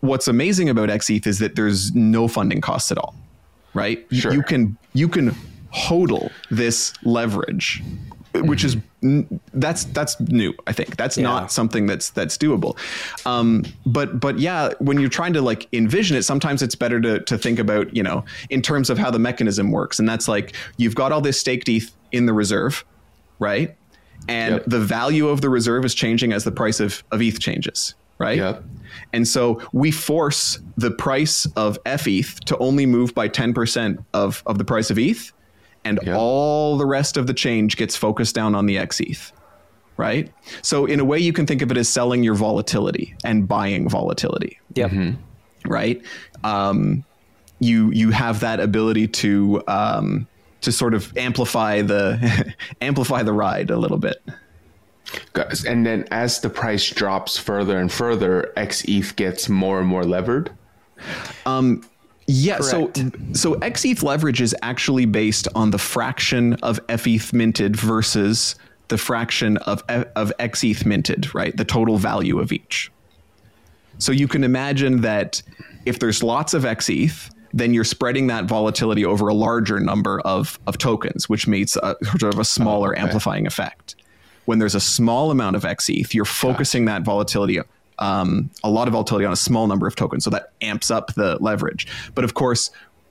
what's 0.00 0.28
amazing 0.28 0.68
about 0.68 0.88
XETH 0.88 1.26
is 1.26 1.38
that 1.40 1.56
there's 1.56 1.94
no 1.94 2.28
funding 2.28 2.60
costs 2.60 2.92
at 2.92 2.98
all, 2.98 3.16
right? 3.74 4.06
Sure. 4.12 4.32
You 4.32 4.42
can 4.42 4.78
you 4.94 5.08
can 5.08 5.34
hodl 5.72 6.30
this 6.50 6.92
leverage 7.04 7.82
which 8.34 8.64
is 8.64 8.76
that's 9.54 9.84
that's 9.84 10.18
new 10.20 10.52
i 10.66 10.72
think 10.72 10.96
that's 10.96 11.16
yeah. 11.16 11.22
not 11.22 11.52
something 11.52 11.86
that's 11.86 12.10
that's 12.10 12.36
doable 12.36 12.76
um, 13.26 13.64
but 13.86 14.20
but 14.20 14.38
yeah 14.38 14.72
when 14.78 15.00
you're 15.00 15.08
trying 15.08 15.32
to 15.32 15.40
like 15.40 15.68
envision 15.72 16.16
it 16.16 16.22
sometimes 16.22 16.62
it's 16.62 16.74
better 16.74 17.00
to 17.00 17.20
to 17.20 17.38
think 17.38 17.58
about 17.58 17.94
you 17.94 18.02
know 18.02 18.24
in 18.50 18.60
terms 18.60 18.90
of 18.90 18.98
how 18.98 19.10
the 19.10 19.18
mechanism 19.18 19.70
works 19.70 19.98
and 19.98 20.08
that's 20.08 20.28
like 20.28 20.54
you've 20.76 20.94
got 20.94 21.12
all 21.12 21.20
this 21.20 21.40
staked 21.40 21.68
ETH 21.68 21.94
in 22.12 22.26
the 22.26 22.32
reserve 22.32 22.84
right 23.38 23.76
and 24.26 24.54
yep. 24.54 24.64
the 24.66 24.80
value 24.80 25.28
of 25.28 25.40
the 25.40 25.48
reserve 25.48 25.84
is 25.84 25.94
changing 25.94 26.32
as 26.32 26.44
the 26.44 26.52
price 26.52 26.80
of, 26.80 27.02
of 27.12 27.22
ETH 27.22 27.38
changes 27.38 27.94
right 28.18 28.38
yep. 28.38 28.64
and 29.12 29.26
so 29.26 29.62
we 29.72 29.90
force 29.90 30.58
the 30.76 30.90
price 30.90 31.46
of 31.56 31.78
FETH 31.84 32.40
to 32.40 32.58
only 32.58 32.84
move 32.84 33.14
by 33.14 33.28
10% 33.28 34.04
of, 34.12 34.42
of 34.46 34.58
the 34.58 34.64
price 34.64 34.90
of 34.90 34.98
ETH 34.98 35.32
and 35.88 35.98
yep. 36.02 36.16
all 36.16 36.76
the 36.76 36.86
rest 36.86 37.16
of 37.16 37.26
the 37.26 37.34
change 37.34 37.76
gets 37.76 37.96
focused 37.96 38.34
down 38.34 38.54
on 38.54 38.66
the 38.66 38.76
XETH. 38.76 39.32
Right? 39.96 40.32
So 40.62 40.86
in 40.86 41.00
a 41.00 41.04
way 41.04 41.18
you 41.18 41.32
can 41.32 41.46
think 41.46 41.60
of 41.62 41.70
it 41.72 41.76
as 41.76 41.88
selling 41.88 42.22
your 42.22 42.34
volatility 42.34 43.16
and 43.24 43.48
buying 43.48 43.88
volatility. 43.88 44.60
Yep. 44.74 44.90
Mm-hmm. 44.90 45.70
Right? 45.70 46.02
Um, 46.44 47.04
you 47.58 47.90
you 47.90 48.10
have 48.10 48.40
that 48.40 48.60
ability 48.60 49.08
to 49.08 49.62
um, 49.66 50.28
to 50.60 50.70
sort 50.70 50.94
of 50.94 51.16
amplify 51.16 51.82
the 51.82 52.54
amplify 52.80 53.22
the 53.24 53.32
ride 53.32 53.70
a 53.70 53.76
little 53.76 53.98
bit. 53.98 54.22
And 55.64 55.86
then 55.86 56.06
as 56.10 56.40
the 56.40 56.50
price 56.50 56.88
drops 56.90 57.38
further 57.38 57.78
and 57.78 57.90
further, 57.90 58.52
XETH 58.56 59.16
gets 59.16 59.48
more 59.48 59.80
and 59.80 59.88
more 59.88 60.04
levered. 60.04 60.50
Um, 61.46 61.82
yeah, 62.30 62.58
Correct. 62.58 62.98
so 62.98 63.10
so 63.32 63.54
XETH 63.60 64.02
leverage 64.02 64.42
is 64.42 64.54
actually 64.60 65.06
based 65.06 65.48
on 65.54 65.70
the 65.70 65.78
fraction 65.78 66.54
of 66.62 66.78
FETH 66.88 67.32
minted 67.32 67.74
versus 67.74 68.54
the 68.88 68.98
fraction 68.98 69.56
of 69.58 69.82
of 69.88 70.30
XETH 70.38 70.84
minted, 70.84 71.34
right? 71.34 71.56
The 71.56 71.64
total 71.64 71.96
value 71.96 72.38
of 72.38 72.52
each. 72.52 72.92
So 73.96 74.12
you 74.12 74.28
can 74.28 74.44
imagine 74.44 75.00
that 75.00 75.42
if 75.86 75.98
there's 76.00 76.22
lots 76.22 76.52
of 76.52 76.64
XETH, 76.64 77.30
then 77.54 77.72
you're 77.72 77.82
spreading 77.82 78.26
that 78.26 78.44
volatility 78.44 79.06
over 79.06 79.28
a 79.28 79.34
larger 79.34 79.80
number 79.80 80.20
of, 80.20 80.58
of 80.66 80.76
tokens, 80.76 81.30
which 81.30 81.46
makes 81.46 81.76
a, 81.76 81.96
sort 82.18 82.34
of 82.34 82.38
a 82.38 82.44
smaller 82.44 82.90
oh, 82.90 82.92
okay. 82.92 83.00
amplifying 83.00 83.46
effect. 83.46 83.96
When 84.44 84.58
there's 84.58 84.74
a 84.74 84.80
small 84.80 85.30
amount 85.30 85.56
of 85.56 85.62
XETH, 85.62 86.12
you're 86.12 86.26
focusing 86.26 86.84
that 86.84 87.02
volatility 87.02 87.58
um, 87.98 88.50
a 88.62 88.70
lot 88.70 88.88
of 88.88 88.92
volatility 88.92 89.24
on 89.24 89.32
a 89.32 89.36
small 89.36 89.66
number 89.66 89.86
of 89.86 89.96
tokens. 89.96 90.24
So 90.24 90.30
that 90.30 90.52
amps 90.60 90.90
up 90.90 91.14
the 91.14 91.36
leverage. 91.40 91.86
But 92.14 92.24
of 92.24 92.34
course, 92.34 92.70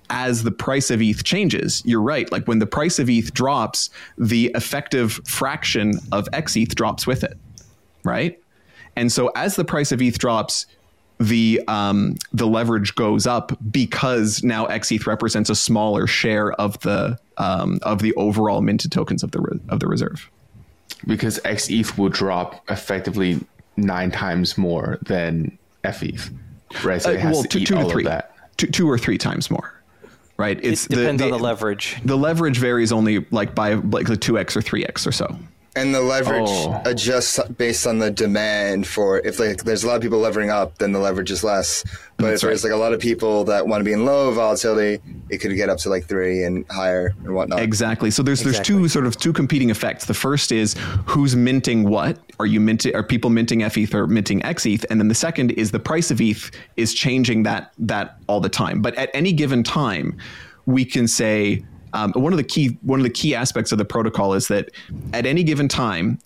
as 0.10 0.44
the 0.44 0.52
price 0.52 0.90
of 0.90 1.02
ETH 1.02 1.24
changes, 1.24 1.84
you're 1.86 2.02
right. 2.02 2.32
Like 2.32 2.48
when 2.48 2.60
the 2.60 2.68
price 2.68 3.00
of 3.00 3.10
ETH 3.10 3.34
drops, 3.34 3.90
the 4.18 4.52
effective 4.56 5.20
fraction 5.26 6.00
of 6.12 6.30
XETH 6.32 6.76
drops 6.76 7.06
with 7.06 7.24
it, 7.24 7.38
right? 8.04 8.40
And 8.96 9.12
so 9.12 9.32
as 9.36 9.56
the 9.56 9.66
price 9.66 9.92
of 9.92 10.02
ETH 10.02 10.18
drops, 10.18 10.66
the 11.20 11.62
um, 11.68 12.16
the 12.32 12.46
leverage 12.46 12.94
goes 12.96 13.26
up 13.26 13.58
because 13.72 14.44
now 14.44 14.68
XETH 14.68 15.08
represents 15.08 15.50
a 15.50 15.56
smaller 15.56 16.06
share 16.06 16.52
of 16.54 16.80
the 16.82 17.18
um, 17.38 17.80
of 17.82 18.02
the 18.02 18.14
overall 18.14 18.62
minted 18.62 18.92
tokens 18.92 19.24
of 19.24 19.32
the 19.32 19.42
re- 19.42 19.60
of 19.70 19.80
the 19.80 19.88
reserve. 19.88 20.30
Because 21.06 21.40
XETH 21.40 21.98
will 21.98 22.10
drop 22.10 22.64
effectively 22.70 23.40
nine 23.78 24.12
times 24.12 24.58
more 24.58 24.98
than 25.04 25.58
FETH, 25.84 26.32
right? 26.84 27.02
So 27.02 27.14
uh, 27.14 27.32
well, 27.32 27.44
two, 27.44 27.66
two 27.66 27.76
to 27.76 27.86
three, 27.86 28.08
two, 28.58 28.68
two 28.68 28.90
or 28.90 28.98
three 28.98 29.18
times 29.18 29.50
more, 29.50 29.82
right? 30.36 30.60
It's 30.62 30.86
it 30.88 30.96
depends 30.96 31.22
the, 31.22 31.30
the, 31.30 31.34
on 31.34 31.40
the 31.40 31.44
leverage. 31.44 31.98
The 32.04 32.18
leverage 32.18 32.58
varies 32.58 32.92
only 32.92 33.26
like 33.32 33.56
by 33.56 33.76
like 33.76 34.08
the 34.08 34.18
two 34.18 34.38
x 34.38 34.58
or 34.58 34.62
three 34.62 34.86
x 34.86 35.08
or 35.08 35.12
so. 35.12 35.38
And 35.78 35.94
the 35.94 36.02
leverage 36.02 36.50
oh. 36.50 36.82
adjusts 36.86 37.40
based 37.58 37.86
on 37.86 38.00
the 38.00 38.10
demand 38.10 38.88
for 38.88 39.20
if 39.20 39.40
like 39.40 39.64
there's 39.64 39.84
a 39.84 39.88
lot 39.88 39.96
of 39.96 40.02
people 40.02 40.20
levering 40.20 40.50
up, 40.50 40.80
then 40.80 40.92
the 40.92 41.00
leverage 41.00 41.30
is 41.30 41.44
less. 41.44 41.84
But 42.18 42.30
That's 42.30 42.42
if 42.44 42.48
there's 42.48 42.64
right. 42.64 42.72
like 42.72 42.76
a 42.76 42.82
lot 42.82 42.94
of 42.94 43.00
people 43.00 43.44
that 43.44 43.68
want 43.68 43.82
to 43.82 43.86
be 43.86 43.94
in 43.94 44.04
low 44.04 44.32
volatility, 44.32 45.02
it 45.30 45.38
could 45.38 45.56
get 45.56 45.70
up 45.70 45.78
to 45.80 45.90
like 45.90 46.06
three 46.06 46.44
and 46.44 46.66
higher 46.72 47.14
and 47.24 47.36
whatnot. 47.36 47.60
Exactly. 47.60 48.10
So 48.10 48.24
there's 48.24 48.42
exactly. 48.42 48.58
there's 48.58 48.68
two 48.68 48.88
sort 48.90 49.06
of 49.06 49.18
two 49.18 49.32
competing 49.32 49.70
effects. 49.70 50.06
The 50.06 50.16
first 50.16 50.52
is 50.52 50.76
who's 51.06 51.36
minting 51.36 51.88
what? 51.88 52.18
Are 52.40 52.48
you 52.48 52.60
minting? 52.60 52.96
Are 52.96 53.04
people 53.04 53.30
minting 53.30 53.62
FETH 53.62 53.94
or 53.94 54.08
minting 54.08 54.42
XETH? 54.42 54.86
And 54.90 55.00
then 55.00 55.08
the 55.08 55.16
second 55.16 55.52
is 55.52 55.72
the 55.72 55.80
price 55.80 56.10
of 56.10 56.20
ETH 56.20 56.50
is 56.76 56.94
changing 56.94 57.44
that 57.44 57.72
that 57.78 58.18
all 58.28 58.40
the 58.40 58.50
time. 58.50 58.82
But 58.82 58.96
at 58.96 59.12
any 59.14 59.32
given 59.32 59.64
time, 59.64 60.18
we 60.66 60.86
can 60.86 61.08
say 61.08 61.64
um, 61.98 62.14
one 62.14 62.32
of 62.32 62.38
the 62.38 62.44
key 62.44 62.78
one 62.84 63.00
of 63.00 63.04
the 63.04 63.10
key 63.10 63.34
aspects 63.34 63.72
of 63.72 63.78
the 63.78 63.86
protocol 63.86 64.34
is 64.34 64.48
that 64.50 64.70
at 65.14 65.26
any 65.26 65.44
given 65.44 65.68
time, 65.68 66.20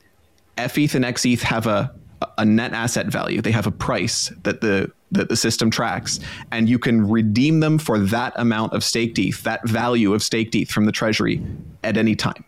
FETH 0.58 0.96
and 0.96 1.06
XETH 1.06 1.42
have 1.42 1.66
a 1.66 1.94
a 2.38 2.46
net 2.46 2.74
asset 2.74 3.08
value. 3.08 3.42
They 3.42 3.52
have 3.52 3.68
a 3.68 3.72
price 3.72 4.32
that 4.44 4.62
the 4.62 4.92
that 5.12 5.30
the 5.30 5.36
system 5.36 5.70
tracks, 5.70 6.20
and 6.52 6.70
you 6.70 6.78
can 6.78 7.10
redeem 7.10 7.62
them 7.62 7.78
for 7.78 8.00
that 8.00 8.34
amount 8.36 8.74
of 8.74 8.84
staked 8.84 9.18
ETH, 9.18 9.44
that 9.44 9.68
value 9.68 10.14
of 10.14 10.24
staked 10.24 10.56
ETH 10.56 10.70
from 10.70 10.86
the 10.86 10.92
treasury 10.92 11.42
at 11.84 11.98
any 11.98 12.16
time. 12.16 12.46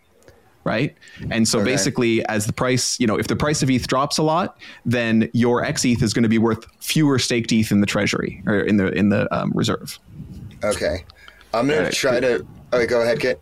Right. 0.64 0.96
And 1.30 1.46
so 1.46 1.58
okay. 1.58 1.72
basically, 1.72 2.24
as 2.26 2.46
the 2.46 2.52
price, 2.52 2.98
you 2.98 3.06
know, 3.06 3.18
if 3.18 3.26
the 3.26 3.36
price 3.36 3.62
of 3.62 3.68
ETH 3.68 3.86
drops 3.86 4.16
a 4.16 4.22
lot, 4.22 4.56
then 4.86 5.28
your 5.34 5.62
XETH 5.62 6.02
is 6.02 6.14
going 6.14 6.22
to 6.22 6.28
be 6.28 6.38
worth 6.38 6.64
fewer 6.80 7.18
staked 7.18 7.52
ETH 7.52 7.70
in 7.70 7.80
the 7.80 7.86
treasury 7.86 8.42
or 8.46 8.60
in 8.60 8.78
the 8.78 8.88
in 8.92 9.10
the 9.10 9.32
um, 9.34 9.52
reserve. 9.54 9.98
Okay. 10.62 11.04
I'm 11.54 11.68
going 11.68 11.84
to 11.84 11.92
try 11.92 12.18
to 12.20 12.46
Okay, 12.74 12.86
go 12.86 13.02
ahead, 13.02 13.20
Kit. 13.20 13.40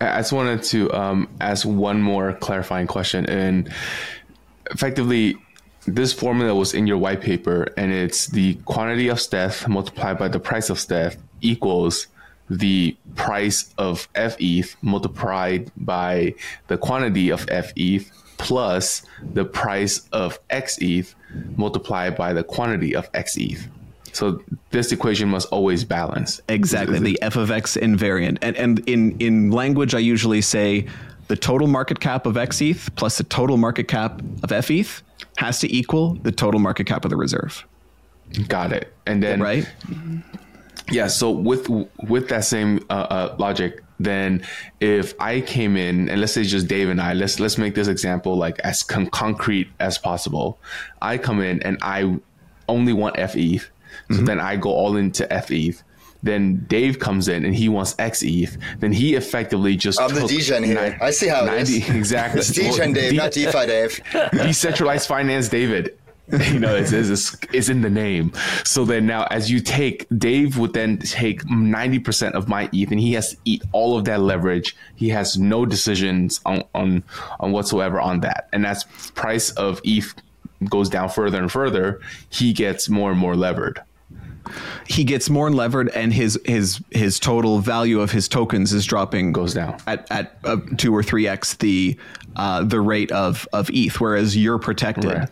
I 0.00 0.18
just 0.18 0.32
wanted 0.32 0.64
to 0.64 0.92
um, 0.92 1.28
ask 1.40 1.64
one 1.64 2.02
more 2.02 2.32
clarifying 2.32 2.88
question. 2.88 3.24
And 3.26 3.72
effectively, 4.72 5.36
this 5.86 6.12
formula 6.12 6.54
was 6.56 6.74
in 6.74 6.88
your 6.88 6.98
white 6.98 7.20
paper, 7.20 7.68
and 7.76 7.92
it's 7.92 8.26
the 8.26 8.54
quantity 8.64 9.08
of 9.08 9.20
stETH 9.20 9.68
multiplied 9.68 10.18
by 10.18 10.26
the 10.26 10.40
price 10.40 10.70
of 10.70 10.80
stETH 10.80 11.16
equals 11.40 12.08
the 12.50 12.96
price 13.14 13.72
of 13.78 14.08
FETH 14.14 14.76
multiplied 14.82 15.70
by 15.76 16.34
the 16.66 16.76
quantity 16.76 17.30
of 17.30 17.42
FETH 17.46 18.10
plus 18.38 19.02
the 19.22 19.44
price 19.44 20.08
of 20.12 20.38
XETH 20.50 21.14
multiplied 21.56 22.16
by 22.16 22.32
the 22.32 22.42
quantity 22.42 22.94
of 22.94 23.10
XETH. 23.12 23.68
So 24.14 24.42
this 24.70 24.92
equation 24.92 25.28
must 25.28 25.48
always 25.48 25.84
balance. 25.84 26.40
Exactly. 26.48 26.98
The 26.98 27.20
f 27.22 27.36
of 27.36 27.50
x 27.50 27.76
invariant. 27.76 28.38
And, 28.42 28.56
and 28.56 28.78
in, 28.88 29.18
in 29.18 29.50
language, 29.50 29.94
I 29.94 29.98
usually 29.98 30.40
say 30.40 30.86
the 31.28 31.36
total 31.36 31.66
market 31.66 32.00
cap 32.00 32.26
of 32.26 32.34
XETH 32.34 32.94
plus 32.96 33.18
the 33.18 33.24
total 33.24 33.56
market 33.56 33.88
cap 33.88 34.22
of 34.42 34.50
FETH 34.64 35.02
has 35.36 35.58
to 35.60 35.74
equal 35.74 36.14
the 36.22 36.32
total 36.32 36.60
market 36.60 36.86
cap 36.86 37.04
of 37.04 37.10
the 37.10 37.16
reserve. 37.16 37.64
Got 38.48 38.72
it. 38.72 38.92
And 39.06 39.22
then 39.22 39.40
right. 39.40 39.68
Yeah. 40.90 41.08
So 41.08 41.30
with 41.30 41.68
with 41.68 42.28
that 42.28 42.44
same 42.44 42.84
uh, 42.90 42.92
uh, 42.92 43.36
logic, 43.38 43.82
then 44.00 44.44
if 44.80 45.14
I 45.20 45.40
came 45.40 45.76
in 45.76 46.08
and 46.08 46.20
let's 46.20 46.32
say 46.32 46.44
just 46.44 46.68
Dave 46.68 46.88
and 46.88 47.00
I, 47.00 47.14
let's 47.14 47.40
let's 47.40 47.58
make 47.58 47.74
this 47.74 47.88
example 47.88 48.36
like 48.36 48.58
as 48.60 48.82
con- 48.82 49.10
concrete 49.10 49.68
as 49.80 49.98
possible. 49.98 50.58
I 51.00 51.18
come 51.18 51.40
in 51.40 51.62
and 51.62 51.78
I 51.82 52.18
only 52.68 52.92
want 52.92 53.16
FETH 53.16 53.70
so 54.10 54.16
mm-hmm. 54.16 54.24
then 54.26 54.40
I 54.40 54.56
go 54.56 54.70
all 54.70 54.96
into 54.96 55.26
FETH. 55.26 55.82
Then 56.24 56.64
Dave 56.68 56.98
comes 56.98 57.28
in 57.28 57.44
and 57.44 57.54
he 57.54 57.68
wants 57.68 57.94
XETH. 57.96 58.56
Then 58.80 58.92
he 58.92 59.14
effectively 59.14 59.76
just 59.76 60.00
I'm 60.00 60.14
the 60.14 60.22
DGen 60.22 60.64
here. 60.64 60.98
I 61.00 61.10
see 61.10 61.28
how 61.28 61.44
90, 61.44 61.76
it 61.76 61.82
is. 61.82 61.94
Exactly. 61.94 62.40
it's 62.40 62.50
DGen 62.50 62.94
Dave, 62.94 63.12
not 63.12 63.32
DeFi 63.32 63.66
Dave. 63.66 64.00
Decentralized 64.32 65.06
finance 65.06 65.48
David. 65.48 65.98
you 66.50 66.58
know, 66.58 66.74
it's, 66.74 66.90
it's, 66.90 67.36
it's, 67.52 67.68
in 67.68 67.82
the 67.82 67.90
name. 67.90 68.32
So 68.64 68.86
then 68.86 69.04
now, 69.04 69.24
as 69.24 69.50
you 69.50 69.60
take, 69.60 70.06
Dave 70.16 70.56
would 70.56 70.72
then 70.72 70.96
take 70.96 71.42
90% 71.42 72.32
of 72.32 72.48
my 72.48 72.70
ETH 72.72 72.90
and 72.90 72.98
he 72.98 73.12
has 73.12 73.32
to 73.32 73.36
eat 73.44 73.62
all 73.72 73.98
of 73.98 74.06
that 74.06 74.20
leverage. 74.20 74.74
He 74.96 75.10
has 75.10 75.38
no 75.38 75.66
decisions 75.66 76.40
on, 76.46 76.64
on, 76.74 77.04
on 77.40 77.52
whatsoever 77.52 78.00
on 78.00 78.20
that. 78.20 78.48
And 78.54 78.64
that's 78.64 78.84
price 79.10 79.50
of 79.50 79.82
ETH 79.84 80.14
goes 80.70 80.88
down 80.88 81.10
further 81.10 81.38
and 81.38 81.52
further. 81.52 82.00
He 82.30 82.54
gets 82.54 82.88
more 82.88 83.10
and 83.10 83.20
more 83.20 83.36
levered 83.36 83.82
he 84.86 85.04
gets 85.04 85.28
more 85.30 85.50
levered 85.50 85.88
and 85.90 86.12
his 86.12 86.38
his 86.44 86.80
his 86.90 87.18
total 87.18 87.58
value 87.60 88.00
of 88.00 88.10
his 88.10 88.28
tokens 88.28 88.72
is 88.72 88.84
dropping 88.86 89.32
goes 89.32 89.54
down 89.54 89.76
at 89.86 90.10
at 90.10 90.36
two 90.78 90.94
or 90.94 91.02
three 91.02 91.26
x 91.26 91.54
the 91.54 91.96
uh, 92.36 92.62
the 92.64 92.80
rate 92.80 93.12
of 93.12 93.46
of 93.52 93.70
ETH, 93.72 94.00
whereas 94.00 94.36
you're 94.36 94.58
protected. 94.58 95.04
Right. 95.12 95.28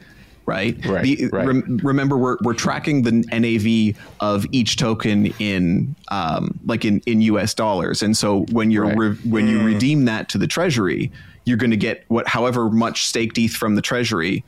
right? 0.46 0.86
Right, 0.86 1.02
The, 1.04 1.28
right. 1.32 1.46
rem- 1.46 1.80
remember, 1.84 2.16
we're, 2.18 2.36
we're 2.42 2.52
tracking 2.54 3.02
the 3.02 3.12
NAV 3.32 3.96
of 4.20 4.44
each 4.50 4.76
token 4.76 5.26
in 5.38 5.94
um, 6.08 6.58
like 6.66 6.84
in, 6.84 7.00
in 7.06 7.20
US 7.22 7.54
dollars, 7.54 8.02
and 8.02 8.16
so 8.16 8.40
when 8.50 8.70
you're 8.72 8.86
Right. 8.86 8.98
re- 8.98 9.16
when 9.30 9.46
you 9.48 9.62
redeem 9.62 10.04
that 10.06 10.28
to 10.30 10.38
the 10.38 10.46
treasury, 10.48 11.10
you're 11.44 11.56
going 11.56 11.70
to 11.70 11.76
get 11.76 12.04
what 12.08 12.26
however 12.28 12.70
much 12.70 13.04
staked 13.06 13.38
ETH 13.38 13.52
from 13.52 13.74
the 13.76 13.82
treasury 13.82 14.44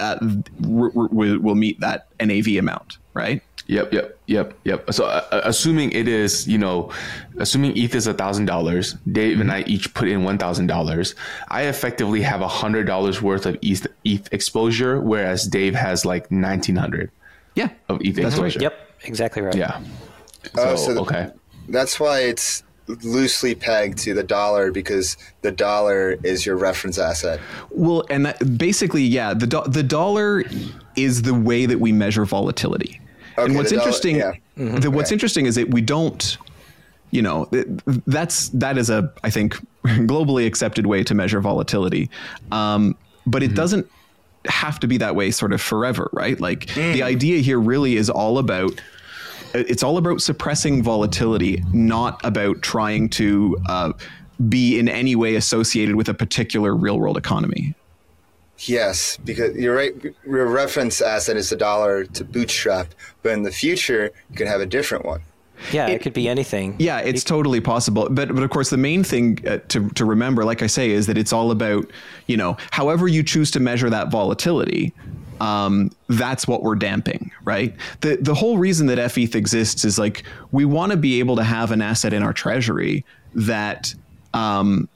uh, 0.00 0.18
r- 0.68 0.84
r- 0.96 1.08
will, 1.10 1.38
will 1.40 1.54
meet 1.56 1.78
that 1.80 2.08
NAV 2.20 2.46
amount, 2.58 2.98
right? 3.14 3.40
Yep, 3.68 3.92
yep, 3.92 4.18
yep, 4.26 4.54
yep. 4.64 4.92
So, 4.94 5.04
uh, 5.04 5.24
uh, 5.30 5.42
assuming 5.44 5.92
it 5.92 6.08
is, 6.08 6.48
you 6.48 6.56
know, 6.56 6.90
assuming 7.36 7.76
ETH 7.76 7.94
is 7.94 8.06
a 8.06 8.14
thousand 8.14 8.46
dollars, 8.46 8.94
Dave 9.12 9.40
and 9.40 9.52
I 9.52 9.60
each 9.66 9.92
put 9.92 10.08
in 10.08 10.24
one 10.24 10.38
thousand 10.38 10.68
dollars. 10.68 11.14
I 11.48 11.64
effectively 11.64 12.22
have 12.22 12.40
a 12.40 12.48
hundred 12.48 12.86
dollars 12.86 13.20
worth 13.20 13.44
of 13.44 13.58
ETH, 13.60 13.86
ETH 14.04 14.32
exposure, 14.32 15.00
whereas 15.02 15.46
Dave 15.46 15.74
has 15.74 16.06
like 16.06 16.30
nineteen 16.32 16.76
hundred 16.76 17.10
Yeah, 17.56 17.68
of 17.90 18.00
ETH 18.00 18.16
exposure. 18.16 18.58
Yep, 18.58 18.90
exactly 19.04 19.42
right. 19.42 19.54
Yeah. 19.54 19.82
Oh, 20.56 20.74
So, 20.74 20.86
so 20.86 20.94
the- 20.94 21.00
okay. 21.02 21.30
That's 21.68 22.00
why 22.00 22.20
it's 22.20 22.62
loosely 22.86 23.54
pegged 23.54 23.98
to 23.98 24.14
the 24.14 24.22
dollar 24.22 24.72
because 24.72 25.18
the 25.42 25.52
dollar 25.52 26.16
is 26.22 26.46
your 26.46 26.56
reference 26.56 26.96
asset. 26.98 27.38
Well, 27.68 28.04
and 28.08 28.24
that, 28.24 28.56
basically, 28.56 29.02
yeah, 29.02 29.34
the 29.34 29.46
do- 29.46 29.64
the 29.66 29.82
dollar 29.82 30.42
is 30.96 31.20
the 31.20 31.34
way 31.34 31.66
that 31.66 31.80
we 31.80 31.92
measure 31.92 32.24
volatility. 32.24 32.98
And 33.44 33.54
what's 33.54 33.72
interesting, 33.72 34.16
yeah. 34.16 34.32
the, 34.56 34.90
what's 34.90 35.12
interesting 35.12 35.46
is 35.46 35.54
that 35.54 35.70
we 35.70 35.80
don't, 35.80 36.38
you 37.10 37.22
know, 37.22 37.48
that's 38.06 38.48
that 38.50 38.78
is 38.78 38.90
a 38.90 39.12
I 39.22 39.30
think 39.30 39.54
globally 39.84 40.46
accepted 40.46 40.86
way 40.86 41.04
to 41.04 41.14
measure 41.14 41.40
volatility, 41.40 42.10
um, 42.52 42.96
but 43.26 43.42
it 43.42 43.54
doesn't 43.54 43.90
have 44.46 44.80
to 44.80 44.86
be 44.86 44.96
that 44.98 45.14
way 45.14 45.30
sort 45.30 45.52
of 45.52 45.60
forever, 45.60 46.08
right? 46.12 46.40
Like 46.40 46.66
the 46.74 47.02
idea 47.02 47.40
here 47.40 47.60
really 47.60 47.96
is 47.96 48.08
all 48.08 48.38
about 48.38 48.80
it's 49.54 49.82
all 49.82 49.96
about 49.96 50.20
suppressing 50.20 50.82
volatility, 50.82 51.64
not 51.72 52.20
about 52.24 52.62
trying 52.62 53.08
to 53.08 53.58
uh, 53.68 53.92
be 54.48 54.78
in 54.78 54.88
any 54.88 55.16
way 55.16 55.34
associated 55.36 55.96
with 55.96 56.08
a 56.08 56.14
particular 56.14 56.74
real 56.74 56.98
world 56.98 57.16
economy. 57.16 57.74
Yes, 58.60 59.18
because 59.24 59.56
you're 59.56 59.74
right. 59.74 59.94
Your 60.26 60.46
reference 60.46 61.00
asset 61.00 61.36
is 61.36 61.50
the 61.50 61.56
dollar 61.56 62.04
to 62.04 62.24
bootstrap, 62.24 62.94
but 63.22 63.32
in 63.32 63.42
the 63.42 63.52
future, 63.52 64.10
you 64.30 64.36
can 64.36 64.46
have 64.46 64.60
a 64.60 64.66
different 64.66 65.04
one. 65.04 65.22
Yeah, 65.72 65.88
it, 65.88 66.02
could 66.02 66.12
be 66.12 66.28
anything. 66.28 66.76
Yeah, 66.78 67.00
it's 67.00 67.24
totally 67.24 67.60
possible. 67.60 68.08
But 68.10 68.34
but 68.34 68.42
of 68.42 68.50
course, 68.50 68.70
the 68.70 68.76
main 68.76 69.02
thing 69.04 69.46
uh, 69.46 69.58
to 69.68 69.88
to 69.90 70.04
remember, 70.04 70.44
like 70.44 70.62
I 70.62 70.66
say, 70.66 70.90
is 70.90 71.06
that 71.06 71.18
it's 71.18 71.32
all 71.32 71.50
about 71.50 71.90
you 72.26 72.36
know, 72.36 72.56
however 72.70 73.08
you 73.08 73.22
choose 73.22 73.50
to 73.52 73.60
measure 73.60 73.90
that 73.90 74.10
volatility. 74.10 74.92
Um, 75.40 75.92
that's 76.08 76.48
what 76.48 76.64
we're 76.64 76.74
damping, 76.74 77.30
right? 77.44 77.74
The 78.00 78.16
the 78.20 78.34
whole 78.34 78.58
reason 78.58 78.86
that 78.88 78.98
FETH 78.98 79.34
exists 79.34 79.84
is 79.84 79.98
like 79.98 80.24
we 80.50 80.64
want 80.64 80.92
to 80.92 80.98
be 80.98 81.20
able 81.20 81.36
to 81.36 81.44
have 81.44 81.70
an 81.70 81.80
asset 81.80 82.12
in 82.12 82.22
our 82.22 82.32
treasury 82.32 83.04
that 83.34 83.94
um, 84.34 84.88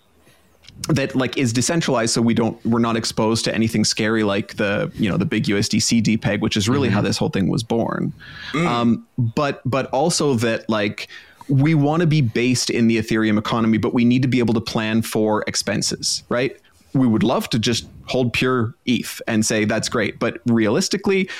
that 0.88 1.14
like 1.14 1.36
is 1.36 1.52
decentralized 1.52 2.12
so 2.14 2.20
we 2.20 2.34
don't 2.34 2.64
we're 2.66 2.80
not 2.80 2.96
exposed 2.96 3.44
to 3.44 3.54
anything 3.54 3.84
scary 3.84 4.24
like 4.24 4.56
the 4.56 4.90
you 4.94 5.08
know 5.08 5.16
the 5.16 5.24
big 5.24 5.44
USDC 5.44 6.02
depeg 6.02 6.40
which 6.40 6.56
is 6.56 6.68
really 6.68 6.88
how 6.88 7.00
this 7.00 7.16
whole 7.16 7.28
thing 7.28 7.48
was 7.48 7.62
born. 7.62 8.12
Um, 8.54 9.06
but 9.16 9.60
but 9.64 9.86
also 9.86 10.34
that 10.34 10.68
like 10.68 11.08
we 11.48 11.74
want 11.74 12.00
to 12.00 12.06
be 12.06 12.20
based 12.20 12.70
in 12.70 12.88
the 12.88 12.98
ethereum 12.98 13.38
economy 13.38 13.78
but 13.78 13.94
we 13.94 14.04
need 14.04 14.22
to 14.22 14.28
be 14.28 14.38
able 14.38 14.54
to 14.54 14.60
plan 14.60 15.02
for 15.02 15.44
expenses 15.46 16.24
right? 16.28 16.56
We 16.94 17.06
would 17.06 17.22
love 17.22 17.48
to 17.50 17.58
just 17.58 17.86
hold 18.06 18.32
pure 18.32 18.74
eth 18.86 19.22
and 19.26 19.46
say 19.46 19.64
that's 19.64 19.88
great 19.88 20.18
but 20.18 20.40
realistically 20.46 21.30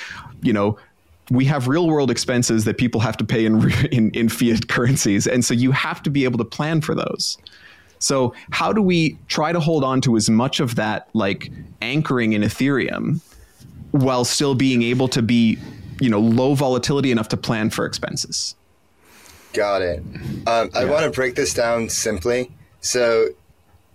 you 0.41 0.53
know 0.53 0.77
we 1.29 1.45
have 1.45 1.67
real 1.67 1.87
world 1.87 2.11
expenses 2.11 2.65
that 2.65 2.77
people 2.77 2.99
have 2.99 3.17
to 3.17 3.23
pay 3.23 3.45
in, 3.45 3.71
in 3.91 4.09
in 4.11 4.29
fiat 4.29 4.67
currencies 4.67 5.27
and 5.27 5.43
so 5.43 5.53
you 5.53 5.71
have 5.71 6.01
to 6.03 6.09
be 6.09 6.23
able 6.23 6.37
to 6.37 6.45
plan 6.45 6.79
for 6.81 6.95
those 6.95 7.37
so 8.03 8.33
how 8.51 8.73
do 8.73 8.81
we 8.81 9.17
try 9.29 9.53
to 9.53 9.61
hold 9.61 9.85
on 9.85 10.01
to 10.01 10.17
as 10.17 10.29
much 10.29 10.59
of 10.59 10.75
that 10.75 11.07
like 11.13 11.49
anchoring 11.81 12.33
in 12.33 12.41
Ethereum 12.41 13.21
while 13.91 14.25
still 14.25 14.55
being 14.55 14.83
able 14.83 15.07
to 15.07 15.21
be, 15.21 15.57
you 16.01 16.09
know, 16.09 16.19
low 16.19 16.53
volatility 16.53 17.11
enough 17.11 17.29
to 17.29 17.37
plan 17.37 17.69
for 17.69 17.85
expenses? 17.85 18.55
Got 19.53 19.83
it. 19.83 19.99
Um, 20.47 20.69
I 20.73 20.83
want 20.83 21.05
to 21.05 21.11
break 21.11 21.35
this 21.35 21.53
down 21.53 21.87
simply. 21.87 22.51
So 22.81 23.29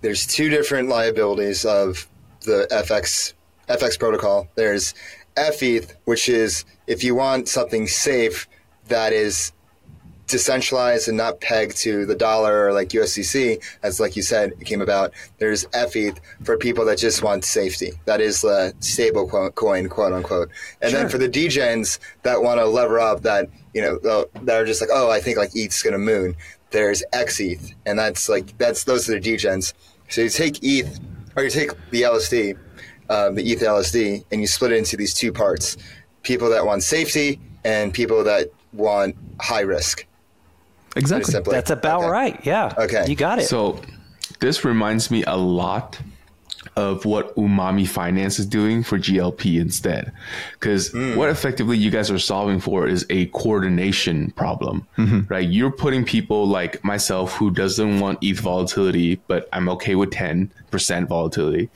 there's 0.01 0.27
two 0.27 0.49
different 0.49 0.89
liabilities 0.89 1.67
of 1.67 2.09
the 2.47 2.67
FX 2.71 3.35
FX 3.69 3.99
protocol. 3.99 4.49
There's 4.55 4.95
FETH, 5.37 5.95
which 6.07 6.31
is 6.31 6.65
if 6.87 7.05
you 7.05 7.15
want 7.15 7.47
something 7.47 7.87
safe 7.87 8.49
that 8.87 9.13
is 9.13 9.53
decentralized 10.29 11.09
and 11.09 11.17
not 11.17 11.41
pegged 11.41 11.77
to 11.79 12.07
the 12.07 12.15
dollar 12.15 12.67
or 12.67 12.73
like 12.73 12.91
USDC, 12.91 13.63
as 13.83 13.99
like 13.99 14.15
you 14.15 14.23
said, 14.23 14.53
it 14.61 14.65
came 14.65 14.81
about. 14.81 15.13
There's 15.39 15.65
FETH 15.73 16.21
for 16.45 16.57
people 16.57 16.85
that 16.85 16.99
just 16.99 17.23
want 17.23 17.45
safety. 17.45 17.93
That 18.05 18.21
is 18.21 18.43
the 18.43 18.75
stable 18.81 19.27
coin, 19.27 19.89
quote 19.89 20.13
unquote. 20.13 20.51
And 20.81 20.95
then 20.95 21.09
for 21.09 21.19
the 21.19 21.29
degens 21.29 21.99
that 22.23 22.43
want 22.43 22.61
to 22.61 22.67
lever 22.67 23.01
up, 23.01 23.23
that 23.23 23.49
you 23.75 23.83
know, 23.83 23.99
that 24.43 24.61
are 24.61 24.65
just 24.65 24.81
like, 24.81 24.91
oh, 24.93 25.11
I 25.11 25.21
think 25.21 25.37
like 25.37 25.51
ETH's 25.57 25.83
gonna 25.83 25.99
moon. 25.99 26.37
There's 26.71 27.03
XETH, 27.13 27.75
and 27.87 27.99
that's 27.99 28.29
like 28.29 28.57
that's 28.59 28.85
those 28.85 29.09
are 29.09 29.19
the 29.19 29.21
degens. 29.21 29.73
So 30.09 30.21
you 30.21 30.29
take 30.29 30.63
ETH 30.63 31.01
or 31.37 31.45
you 31.45 31.51
take 31.51 31.71
the 31.91 32.03
LSD, 32.03 32.59
um, 33.09 33.35
the 33.35 33.51
ETH 33.51 33.61
LSD, 33.61 34.25
and 34.31 34.41
you 34.41 34.47
split 34.47 34.73
it 34.73 34.77
into 34.77 34.97
these 34.97 35.15
two 35.15 35.33
parts: 35.33 35.79
people 36.23 36.51
that 36.51 36.67
want 36.67 36.83
safety 36.83 37.41
and 37.65 37.93
people 37.93 38.23
that 38.25 38.49
want 38.73 39.17
high 39.41 39.61
risk. 39.61 40.07
Very 40.95 41.03
Exactly. 41.03 41.35
That's 41.53 41.71
about 41.71 42.01
Okay. 42.01 42.11
right. 42.11 42.41
Yeah. 42.45 42.75
Okay. 42.77 43.05
You 43.09 43.17
got 43.17 43.39
it. 43.39 43.47
So 43.47 43.81
this 44.41 44.65
reminds 44.65 45.11
me 45.11 45.25
a 45.25 45.37
lot 45.37 45.99
of 46.77 47.05
what 47.05 47.35
Umami 47.37 47.87
Finance 47.89 48.39
is 48.39 48.47
doing 48.47 48.83
for 48.83 48.99
GLP 48.99 49.61
instead. 49.61 50.13
Because 50.53 50.91
hmm. 50.91 51.17
what 51.17 51.29
effectively 51.29 51.77
you 51.77 51.91
guys 51.91 52.11
are 52.11 52.19
solving 52.19 52.61
for 52.61 52.87
is 52.87 53.05
a 53.11 53.27
coordination 53.27 54.31
problem, 54.33 54.87
mm-hmm. 54.97 55.21
right? 55.33 55.49
You're 55.49 55.73
putting 55.73 56.05
people 56.05 56.47
like 56.47 56.83
myself 56.85 57.33
who 57.35 57.51
doesn't 57.51 58.01
want 58.01 58.19
ETH 58.23 58.41
volatility, 58.41 59.21
but 59.27 59.49
I'm 59.53 59.69
okay 59.71 59.95
with 59.95 60.11
10% 60.11 61.09
volatility. 61.09 61.69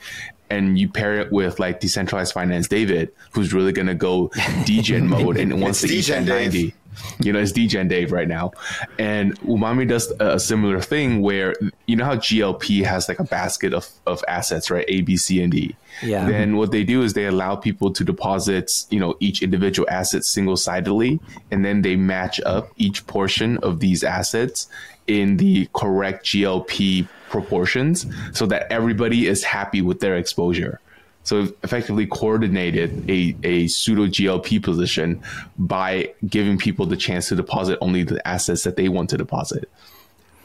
And 0.49 0.77
you 0.77 0.87
pair 0.87 1.19
it 1.19 1.31
with 1.31 1.59
like 1.59 1.79
decentralized 1.79 2.33
finance 2.33 2.67
David, 2.67 3.11
who's 3.31 3.53
really 3.53 3.71
going 3.71 3.87
to 3.87 3.95
go 3.95 4.31
degen 4.65 5.07
mode 5.09 5.37
and 5.37 5.61
wants 5.61 5.81
to 5.81 5.87
It's 5.87 6.07
ETH 6.09 6.15
degen 6.15 6.29
at 6.29 6.51
Dave. 6.51 6.53
90 6.53 6.73
you 7.19 7.33
know, 7.33 7.39
it's 7.39 7.51
DGen 7.51 7.89
Dave 7.89 8.11
right 8.11 8.27
now. 8.27 8.51
And 8.97 9.39
Umami 9.41 9.87
does 9.87 10.11
a 10.19 10.39
similar 10.39 10.81
thing 10.81 11.21
where, 11.21 11.55
you 11.87 11.95
know, 11.95 12.05
how 12.05 12.15
GLP 12.15 12.83
has 12.83 13.07
like 13.07 13.19
a 13.19 13.23
basket 13.23 13.73
of, 13.73 13.87
of 14.05 14.23
assets, 14.27 14.69
right? 14.69 14.85
A, 14.87 15.01
B, 15.01 15.17
C, 15.17 15.41
and 15.41 15.51
D. 15.51 15.75
Yeah. 16.01 16.27
Then 16.27 16.57
what 16.57 16.71
they 16.71 16.83
do 16.83 17.03
is 17.03 17.13
they 17.13 17.25
allow 17.25 17.55
people 17.55 17.91
to 17.91 18.03
deposit, 18.03 18.85
you 18.89 18.99
know, 18.99 19.15
each 19.19 19.41
individual 19.41 19.87
asset 19.89 20.25
single 20.25 20.55
sidedly, 20.55 21.19
and 21.51 21.63
then 21.63 21.81
they 21.81 21.95
match 21.95 22.39
up 22.45 22.69
each 22.77 23.05
portion 23.07 23.57
of 23.59 23.79
these 23.79 24.03
assets 24.03 24.67
in 25.07 25.37
the 25.37 25.67
correct 25.73 26.25
GLP 26.25 27.07
proportions 27.29 28.05
so 28.31 28.45
that 28.45 28.71
everybody 28.71 29.27
is 29.27 29.43
happy 29.43 29.81
with 29.81 29.99
their 29.99 30.15
exposure. 30.17 30.79
So 31.23 31.47
effectively 31.63 32.05
coordinated 32.05 33.09
a, 33.09 33.35
a 33.43 33.67
pseudo 33.67 34.07
GLP 34.07 34.61
position 34.61 35.21
by 35.57 36.13
giving 36.27 36.57
people 36.57 36.85
the 36.85 36.97
chance 36.97 37.29
to 37.29 37.35
deposit 37.35 37.77
only 37.81 38.03
the 38.03 38.25
assets 38.27 38.63
that 38.63 38.75
they 38.75 38.89
want 38.89 39.09
to 39.11 39.17
deposit. 39.17 39.69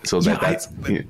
So 0.05 0.21
that 0.21 0.43
I- 0.43 0.51
that's 0.51 0.69
yeah. 0.89 1.01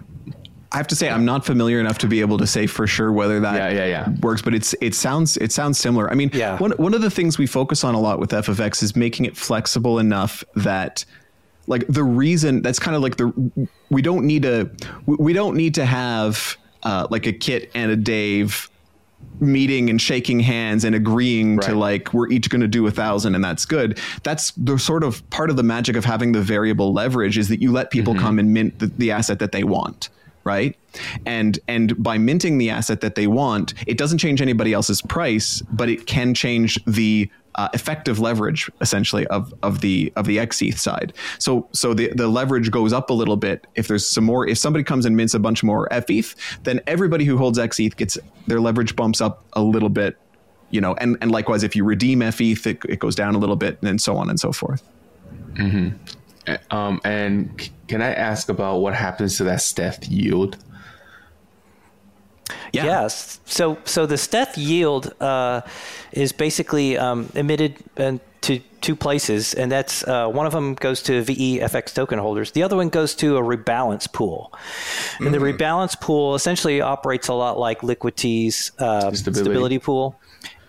I 0.71 0.77
have 0.77 0.87
to 0.89 0.97
say 0.97 1.09
I'm 1.09 1.25
not 1.25 1.47
familiar 1.47 1.81
enough 1.81 1.97
to 1.99 2.07
be 2.07 2.21
able 2.21 2.37
to 2.39 2.47
say 2.47 2.67
for 2.67 2.87
sure 2.87 3.11
whether 3.11 3.41
that 3.41 3.55
Yeah, 3.57 3.71
yeah, 3.71 3.87
yeah. 3.87 4.11
works, 4.21 4.43
but 4.43 4.55
it's 4.55 4.75
it 4.83 4.95
sounds 4.95 5.39
it 5.39 5.51
sounds 5.51 5.79
similar. 5.79 6.11
I 6.11 6.15
mean, 6.15 6.31
Yeah. 6.35 6.59
one 6.59 6.73
one 6.73 6.93
of 6.93 7.01
the 7.01 7.11
things 7.11 7.39
we 7.39 7.47
focus 7.47 7.85
on 7.85 7.95
a 7.95 8.01
lot 8.01 8.19
with 8.21 8.31
FFX 8.33 8.83
is 8.83 8.95
making 8.95 9.25
it 9.25 9.35
flexible 9.35 9.99
enough 9.99 10.45
that 10.57 11.07
like 11.69 11.87
the 11.89 12.05
reason 12.05 12.61
that's 12.61 12.79
kind 12.79 12.95
of 12.95 13.03
like 13.03 13.17
the 13.17 13.33
we 13.89 14.03
don't 14.03 14.27
need 14.27 14.43
to 14.43 14.71
we- 15.07 15.17
we 15.19 15.33
don't 15.33 15.57
need 15.57 15.75
to 15.77 15.87
have 15.87 16.59
uh, 16.83 17.07
like 17.11 17.27
a 17.27 17.33
Kit 17.33 17.71
and 17.75 17.91
a 17.91 17.97
Dave 17.97 18.69
meeting 19.41 19.89
and 19.89 20.01
shaking 20.01 20.41
hands 20.41 20.85
and 20.85 20.95
agreeing 20.95 21.61
to 21.61 21.75
like 21.75 22.13
we're 22.13 22.29
each 22.29 22.51
going 22.51 22.61
to 22.61 22.69
do 22.69 22.87
a 22.87 22.91
thousand 22.91 23.35
and 23.35 23.45
that's 23.45 23.65
good. 23.65 23.99
That's 24.23 24.51
the 24.53 24.79
sort 24.79 25.05
of 25.05 25.29
part 25.31 25.51
of 25.51 25.57
the 25.57 25.63
magic 25.63 25.97
of 25.97 26.05
having 26.05 26.33
the 26.33 26.41
variable 26.41 26.93
leverage 26.93 27.39
is 27.39 27.49
that 27.49 27.61
you 27.61 27.71
let 27.71 27.91
people 27.91 28.15
mm-hmm. 28.15 28.23
come 28.23 28.39
and 28.39 28.53
mint 28.53 28.79
the, 28.79 28.87
the 28.87 29.11
asset 29.11 29.39
that 29.39 29.53
they 29.53 29.65
want 29.65 30.09
right? 30.45 30.79
And 31.27 31.59
and 31.69 32.03
by 32.03 32.17
minting 32.17 32.57
the 32.57 32.71
asset 32.71 33.03
that 33.03 33.17
they 33.17 33.27
want 33.27 33.75
it 33.87 33.99
doesn't 33.99 34.19
change 34.19 34.41
anybody 34.41 34.73
else's 34.73 35.03
price 35.03 35.63
but 35.73 35.91
it 35.91 36.07
can 36.07 36.33
change 36.33 36.83
the 36.87 37.31
uh, 37.55 37.69
effective 37.75 38.19
leverage 38.19 38.71
essentially 38.81 39.27
of 39.29 39.53
of 39.63 39.81
the 39.81 40.13
of 40.17 40.27
the 40.27 40.39
XETH 40.39 40.79
side. 40.79 41.13
So 41.39 41.69
so 41.73 41.95
the 41.95 42.13
the 42.15 42.29
leverage 42.29 42.71
goes 42.71 42.93
up 42.93 43.11
a 43.11 43.15
little 43.15 43.37
bit 43.37 43.67
if 43.75 43.89
there's 43.89 44.07
some 44.07 44.25
more. 44.25 44.47
If 44.47 44.59
somebody 44.59 44.85
comes 44.85 45.07
and 45.07 45.17
mints 45.17 45.35
a 45.35 45.39
bunch 45.39 45.63
more 45.63 45.89
FETH, 45.91 46.35
then 46.65 46.81
everybody 46.87 47.25
who 47.25 47.37
holds 47.37 47.59
XETH 47.59 47.97
gets 47.97 48.19
their 48.47 48.61
leverage 48.61 48.97
bumps 48.97 49.21
up 49.21 49.45
a 49.55 49.63
little 49.63 49.89
bit 49.89 50.17
you 50.71 50.81
know, 50.81 50.95
and, 50.97 51.17
and 51.21 51.31
likewise, 51.31 51.63
if 51.63 51.75
you 51.75 51.85
redeem 51.85 52.21
FETH, 52.21 52.67
it, 52.67 52.79
it 52.89 52.99
goes 52.99 53.15
down 53.15 53.35
a 53.35 53.39
little 53.39 53.57
bit 53.57 53.79
and 53.83 54.01
so 54.01 54.17
on 54.17 54.29
and 54.29 54.39
so 54.39 54.53
forth. 54.53 54.83
Mm-hmm. 55.55 55.97
Um, 56.71 57.01
and 57.05 57.71
can 57.89 58.03
I 58.03 58.13
ask 58.13 58.49
about 58.49 58.79
what 58.79 58.95
happens 58.95 59.37
to 59.39 59.45
that 59.45 59.59
steth 59.59 60.07
yield? 60.11 60.57
Yeah. 62.73 62.85
Yes. 62.85 63.41
So 63.45 63.79
so 63.85 64.07
the 64.07 64.17
steth 64.17 64.57
yield 64.57 65.15
uh, 65.21 65.63
is 66.13 66.33
basically 66.33 66.97
um, 66.97 67.31
emitted 67.35 67.77
to 68.43 68.61
two 68.81 68.97
places, 68.97 69.55
and 69.55 69.71
that's 69.71 70.07
uh, 70.07 70.29
one 70.29 70.47
of 70.47 70.53
them 70.53 70.75
goes 70.75 71.03
to 71.03 71.23
VEFX 71.23 71.95
token 71.95 72.19
holders. 72.19 72.53
The 72.53 72.63
other 72.63 72.77
one 72.77 72.89
goes 72.89 73.15
to 73.17 73.37
a 73.37 73.43
rebalance 73.43 74.11
pool, 74.11 74.53
and 75.19 75.29
mm. 75.29 75.33
the 75.33 75.39
rebalance 75.39 76.01
pool 76.01 76.35
essentially 76.35 76.81
operates 76.81 77.29
a 77.29 77.35
lot 77.35 77.59
like 77.59 77.83
Liquity's 77.83 78.73
um, 78.79 79.15
stability. 79.15 79.45
stability 79.45 79.79
pool. 79.79 80.19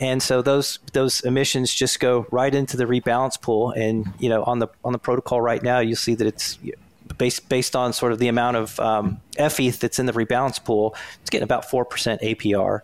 And 0.01 0.23
so 0.23 0.41
those 0.41 0.79
those 0.93 1.21
emissions 1.21 1.73
just 1.73 1.99
go 1.99 2.25
right 2.31 2.53
into 2.55 2.77
the 2.77 2.85
rebalance 2.85 3.39
pool, 3.39 3.71
and 3.71 4.07
you 4.17 4.29
know 4.29 4.43
on 4.43 4.59
the 4.59 4.67
on 4.83 4.93
the 4.93 4.99
protocol 4.99 5.41
right 5.41 5.61
now, 5.61 5.79
you'll 5.79 5.97
see 5.97 6.15
that 6.15 6.25
it's 6.25 6.57
based 7.19 7.47
based 7.49 7.75
on 7.75 7.93
sort 7.93 8.11
of 8.11 8.17
the 8.17 8.27
amount 8.27 8.57
of 8.57 8.79
um, 8.79 9.21
FETH 9.37 9.79
that's 9.79 9.99
in 9.99 10.07
the 10.07 10.13
rebalance 10.13 10.63
pool, 10.63 10.95
it's 11.21 11.29
getting 11.29 11.43
about 11.43 11.69
four 11.69 11.85
percent 11.85 12.19
APR, 12.21 12.79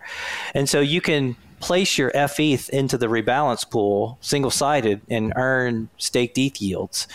and 0.53 0.69
so 0.69 0.79
you 0.79 1.01
can 1.01 1.35
place 1.59 1.97
your 1.97 2.11
FETH 2.11 2.69
into 2.69 2.95
the 2.99 3.07
rebalance 3.07 3.67
pool 3.67 4.19
single 4.21 4.51
sided 4.51 5.01
and 5.09 5.33
earn 5.35 5.89
staked 5.97 6.37
ETH 6.37 6.61
yields. 6.61 7.07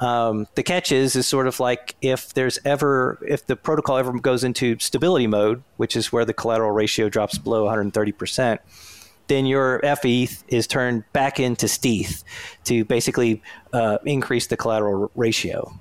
Um, 0.00 0.48
the 0.56 0.64
catch 0.64 0.90
is 0.90 1.14
is 1.14 1.28
sort 1.28 1.46
of 1.46 1.60
like 1.60 1.94
if 2.02 2.34
there's 2.34 2.58
ever 2.64 3.20
if 3.28 3.46
the 3.46 3.54
protocol 3.54 3.98
ever 3.98 4.12
goes 4.18 4.42
into 4.42 4.76
stability 4.80 5.28
mode, 5.28 5.62
which 5.76 5.94
is 5.94 6.10
where 6.10 6.24
the 6.24 6.34
collateral 6.34 6.72
ratio 6.72 7.08
drops 7.08 7.38
below 7.38 7.62
130 7.62 8.10
percent 8.10 8.60
then 9.28 9.46
your 9.46 9.80
FETH 9.82 10.44
is 10.48 10.66
turned 10.66 11.04
back 11.12 11.38
into 11.38 11.68
STETH 11.68 12.24
to 12.64 12.84
basically 12.84 13.42
uh, 13.72 13.98
increase 14.04 14.48
the 14.48 14.56
collateral 14.56 15.10
ratio. 15.14 15.72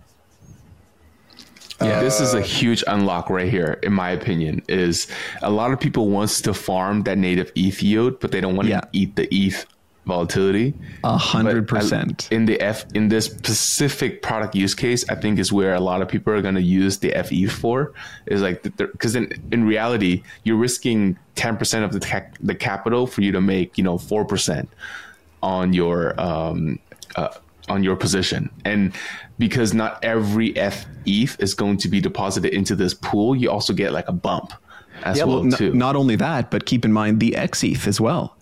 Yeah, 1.83 2.01
this 2.01 2.19
is 2.19 2.33
a 2.33 2.41
huge 2.41 2.83
unlock 2.87 3.29
right 3.29 3.49
here, 3.49 3.79
in 3.83 3.93
my 3.93 4.11
opinion. 4.11 4.61
Is 4.67 5.07
a 5.41 5.51
lot 5.51 5.71
of 5.71 5.79
people 5.79 6.09
wants 6.09 6.41
to 6.41 6.53
farm 6.53 7.03
that 7.03 7.17
native 7.17 7.51
ETH 7.55 7.81
yield, 7.81 8.19
but 8.19 8.31
they 8.31 8.41
don't 8.41 8.55
want 8.55 8.67
yeah. 8.67 8.81
to 8.81 8.89
eat 8.91 9.15
the 9.15 9.27
ETH 9.33 9.65
volatility. 10.05 10.73
A 11.03 11.17
hundred 11.17 11.67
percent. 11.67 12.27
In 12.31 12.45
the 12.45 12.59
F 12.59 12.85
in 12.93 13.09
this 13.09 13.25
specific 13.25 14.21
product 14.21 14.55
use 14.55 14.73
case, 14.73 15.07
I 15.09 15.15
think 15.15 15.39
is 15.39 15.51
where 15.51 15.73
a 15.73 15.79
lot 15.79 16.01
of 16.01 16.07
people 16.07 16.33
are 16.33 16.41
going 16.41 16.55
to 16.55 16.61
use 16.61 16.99
the 16.99 17.11
FE 17.23 17.47
for 17.47 17.93
Is 18.25 18.41
like 18.41 18.63
because 18.77 19.15
in 19.15 19.31
in 19.51 19.63
reality, 19.63 20.23
you're 20.43 20.57
risking 20.57 21.17
ten 21.35 21.57
percent 21.57 21.85
of 21.85 21.91
the 21.93 21.99
ca- 21.99 22.31
the 22.39 22.55
capital 22.55 23.07
for 23.07 23.21
you 23.21 23.31
to 23.31 23.41
make 23.41 23.77
you 23.77 23.83
know 23.83 23.97
four 23.97 24.25
percent 24.25 24.69
on 25.43 25.73
your 25.73 26.19
um, 26.19 26.79
uh, 27.15 27.29
on 27.71 27.84
your 27.84 27.95
position. 27.95 28.49
And 28.65 28.93
because 29.39 29.73
not 29.73 30.03
every 30.03 30.55
F 30.55 30.86
ETH 31.05 31.39
is 31.39 31.53
going 31.53 31.77
to 31.77 31.88
be 31.88 31.99
deposited 31.99 32.53
into 32.53 32.75
this 32.75 32.93
pool, 32.93 33.36
you 33.36 33.49
also 33.49 33.73
get 33.73 33.91
like 33.91 34.07
a 34.07 34.13
bump 34.13 34.53
as 35.03 35.17
yeah, 35.17 35.23
well, 35.23 35.41
well 35.41 35.51
too. 35.51 35.73
Not 35.73 35.95
only 35.95 36.15
that, 36.17 36.51
but 36.51 36.65
keep 36.65 36.86
in 36.86 36.93
mind 36.93 37.19
the 37.19 37.31
XETH 37.31 37.88
as 37.88 37.99
well. 37.99 38.36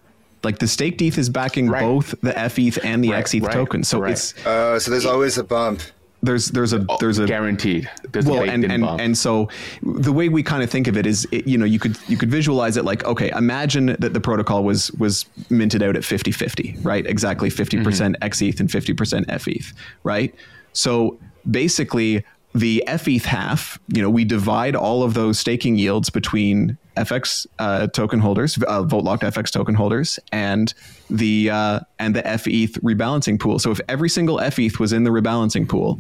Like 0.43 0.59
the 0.59 0.67
staked 0.67 1.01
ETH 1.01 1.17
is 1.17 1.29
backing 1.29 1.69
right. 1.69 1.81
both 1.81 2.15
the 2.21 2.37
F 2.37 2.57
ETH 2.59 2.83
and 2.83 3.03
the 3.03 3.11
right, 3.11 3.25
XETH 3.25 3.43
right, 3.43 3.53
token. 3.53 3.83
So 3.83 4.03
it's 4.03 4.35
uh, 4.45 4.79
so 4.79 4.91
there's 4.91 5.05
always 5.05 5.37
a 5.37 5.43
bump 5.43 5.81
there's 6.21 6.49
there's 6.49 6.73
a 6.73 6.85
there's 6.99 7.17
a 7.17 7.25
guaranteed. 7.25 7.89
There's 8.11 8.25
well 8.25 8.43
and 8.49 8.65
and, 8.65 8.83
and 8.83 9.17
so 9.17 9.49
the 9.81 10.11
way 10.11 10.29
we 10.29 10.43
kind 10.43 10.63
of 10.63 10.69
think 10.69 10.87
of 10.87 10.97
it 10.97 11.05
is 11.05 11.27
it, 11.31 11.47
you 11.47 11.57
know 11.57 11.65
you 11.65 11.79
could 11.79 11.97
you 12.07 12.17
could 12.17 12.29
visualize 12.29 12.77
it 12.77 12.85
like 12.85 13.03
okay 13.05 13.29
imagine 13.31 13.95
that 13.99 14.13
the 14.13 14.19
protocol 14.19 14.63
was 14.63 14.91
was 14.93 15.25
minted 15.49 15.81
out 15.81 15.95
at 15.95 16.03
50 16.03 16.31
50 16.31 16.77
right? 16.81 17.05
Exactly 17.05 17.49
50% 17.49 17.83
mm-hmm. 17.83 18.23
xeth 18.23 18.59
and 18.59 18.69
50% 18.69 19.41
feth 19.41 19.73
right? 20.03 20.35
So 20.73 21.17
basically 21.49 22.25
the 22.53 22.83
feth 22.87 23.25
half 23.25 23.79
you 23.87 24.01
know 24.01 24.09
we 24.09 24.25
divide 24.25 24.75
all 24.75 25.03
of 25.03 25.13
those 25.13 25.39
staking 25.39 25.77
yields 25.77 26.09
between 26.09 26.77
fx 26.99 27.47
uh, 27.59 27.87
token 27.87 28.19
holders 28.19 28.61
uh, 28.63 28.83
vote 28.83 29.03
locked 29.03 29.23
fx 29.23 29.51
token 29.51 29.75
holders 29.75 30.19
and 30.31 30.73
the 31.09 31.49
uh, 31.49 31.79
and 31.99 32.15
the 32.15 32.21
feth 32.21 32.81
rebalancing 32.81 33.39
pool 33.39 33.59
so 33.59 33.71
if 33.71 33.79
every 33.87 34.09
single 34.09 34.39
feth 34.39 34.79
was 34.79 34.93
in 34.93 35.03
the 35.03 35.09
rebalancing 35.09 35.67
pool 35.67 35.99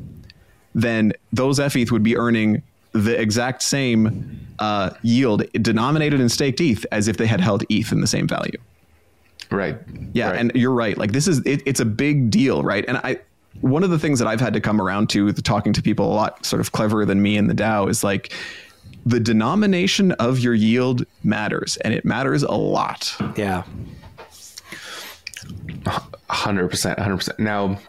then 0.75 1.13
those 1.33 1.59
FETH 1.59 1.91
would 1.91 2.03
be 2.03 2.15
earning 2.17 2.61
the 2.91 3.19
exact 3.19 3.61
same 3.61 4.47
uh, 4.59 4.91
yield 5.03 5.43
denominated 5.53 6.19
in 6.19 6.29
staked 6.29 6.59
ETH 6.59 6.85
as 6.91 7.07
if 7.07 7.17
they 7.17 7.27
had 7.27 7.39
held 7.39 7.63
ETH 7.69 7.91
in 7.91 8.01
the 8.01 8.07
same 8.07 8.27
value. 8.27 8.57
Right. 9.51 9.77
Yeah, 10.13 10.29
right. 10.29 10.39
and 10.39 10.51
you're 10.55 10.73
right. 10.73 10.97
Like 10.97 11.11
this 11.11 11.27
is 11.27 11.39
it, 11.39 11.61
it's 11.65 11.79
a 11.79 11.85
big 11.85 12.29
deal, 12.29 12.63
right? 12.63 12.85
And 12.87 12.97
I 12.97 13.19
one 13.61 13.83
of 13.83 13.89
the 13.89 13.99
things 13.99 14.19
that 14.19 14.27
I've 14.27 14.39
had 14.39 14.53
to 14.53 14.61
come 14.61 14.79
around 14.79 15.09
to 15.09 15.31
the 15.31 15.41
talking 15.41 15.73
to 15.73 15.81
people 15.81 16.05
a 16.05 16.13
lot 16.13 16.45
sort 16.45 16.59
of 16.59 16.71
cleverer 16.71 17.03
than 17.05 17.21
me 17.21 17.35
in 17.35 17.47
the 17.47 17.55
DAO 17.55 17.89
is 17.89 18.03
like 18.03 18.31
the 19.05 19.19
denomination 19.19 20.11
of 20.13 20.39
your 20.39 20.53
yield 20.53 21.05
matters 21.23 21.77
and 21.77 21.93
it 21.93 22.05
matters 22.05 22.43
a 22.43 22.51
lot. 22.51 23.15
Yeah. 23.35 23.63
100%, 26.29 26.97
100%. 26.97 27.39
Now, 27.39 27.79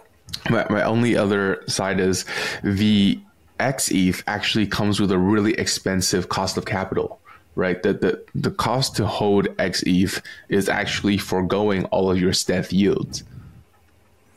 my, 0.48 0.66
my 0.70 0.82
only 0.82 1.16
other 1.16 1.62
side 1.66 2.00
is 2.00 2.24
the 2.62 3.20
XETH 3.58 4.22
actually 4.26 4.66
comes 4.66 5.00
with 5.00 5.10
a 5.12 5.18
really 5.18 5.52
expensive 5.54 6.28
cost 6.28 6.56
of 6.56 6.64
capital, 6.64 7.20
right? 7.54 7.82
The, 7.82 7.92
the, 7.92 8.24
the 8.34 8.50
cost 8.50 8.96
to 8.96 9.06
hold 9.06 9.46
XETH 9.58 10.22
is 10.48 10.68
actually 10.68 11.18
foregoing 11.18 11.84
all 11.86 12.10
of 12.10 12.18
your 12.18 12.32
steth 12.32 12.72
yields. 12.72 13.24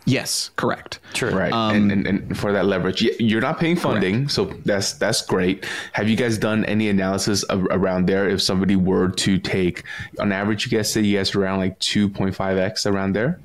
Yes, 0.06 0.52
correct. 0.58 1.00
True. 1.13 1.32
Right. 1.32 1.52
Um, 1.54 1.76
and, 1.76 1.92
and, 1.92 2.08
and, 2.08 2.38
for 2.38 2.52
that 2.52 2.66
leverage, 2.66 3.02
you're 3.02 3.42
not 3.42 3.60
paying 3.60 3.78
funding, 3.78 4.16
correct. 4.16 4.32
so 4.32 4.46
that's 4.66 4.94
that's 4.94 5.26
great. 5.26 5.66
Have 5.94 6.10
you 6.10 6.18
guys 6.18 6.38
done 6.38 6.66
any 6.66 6.89
analysis 6.89 7.44
of, 7.44 7.66
around 7.72 8.08
there? 8.08 8.28
If 8.28 8.42
somebody 8.42 8.76
were 8.76 9.10
to 9.10 9.38
take, 9.38 9.84
on 10.20 10.32
average, 10.32 10.66
you 10.66 10.78
guys 10.78 10.92
say 10.92 11.02
you 11.02 11.18
guys 11.18 11.36
around 11.36 11.60
like 11.60 11.80
2.5x 11.80 12.92
around 12.92 13.13
there? 13.13 13.39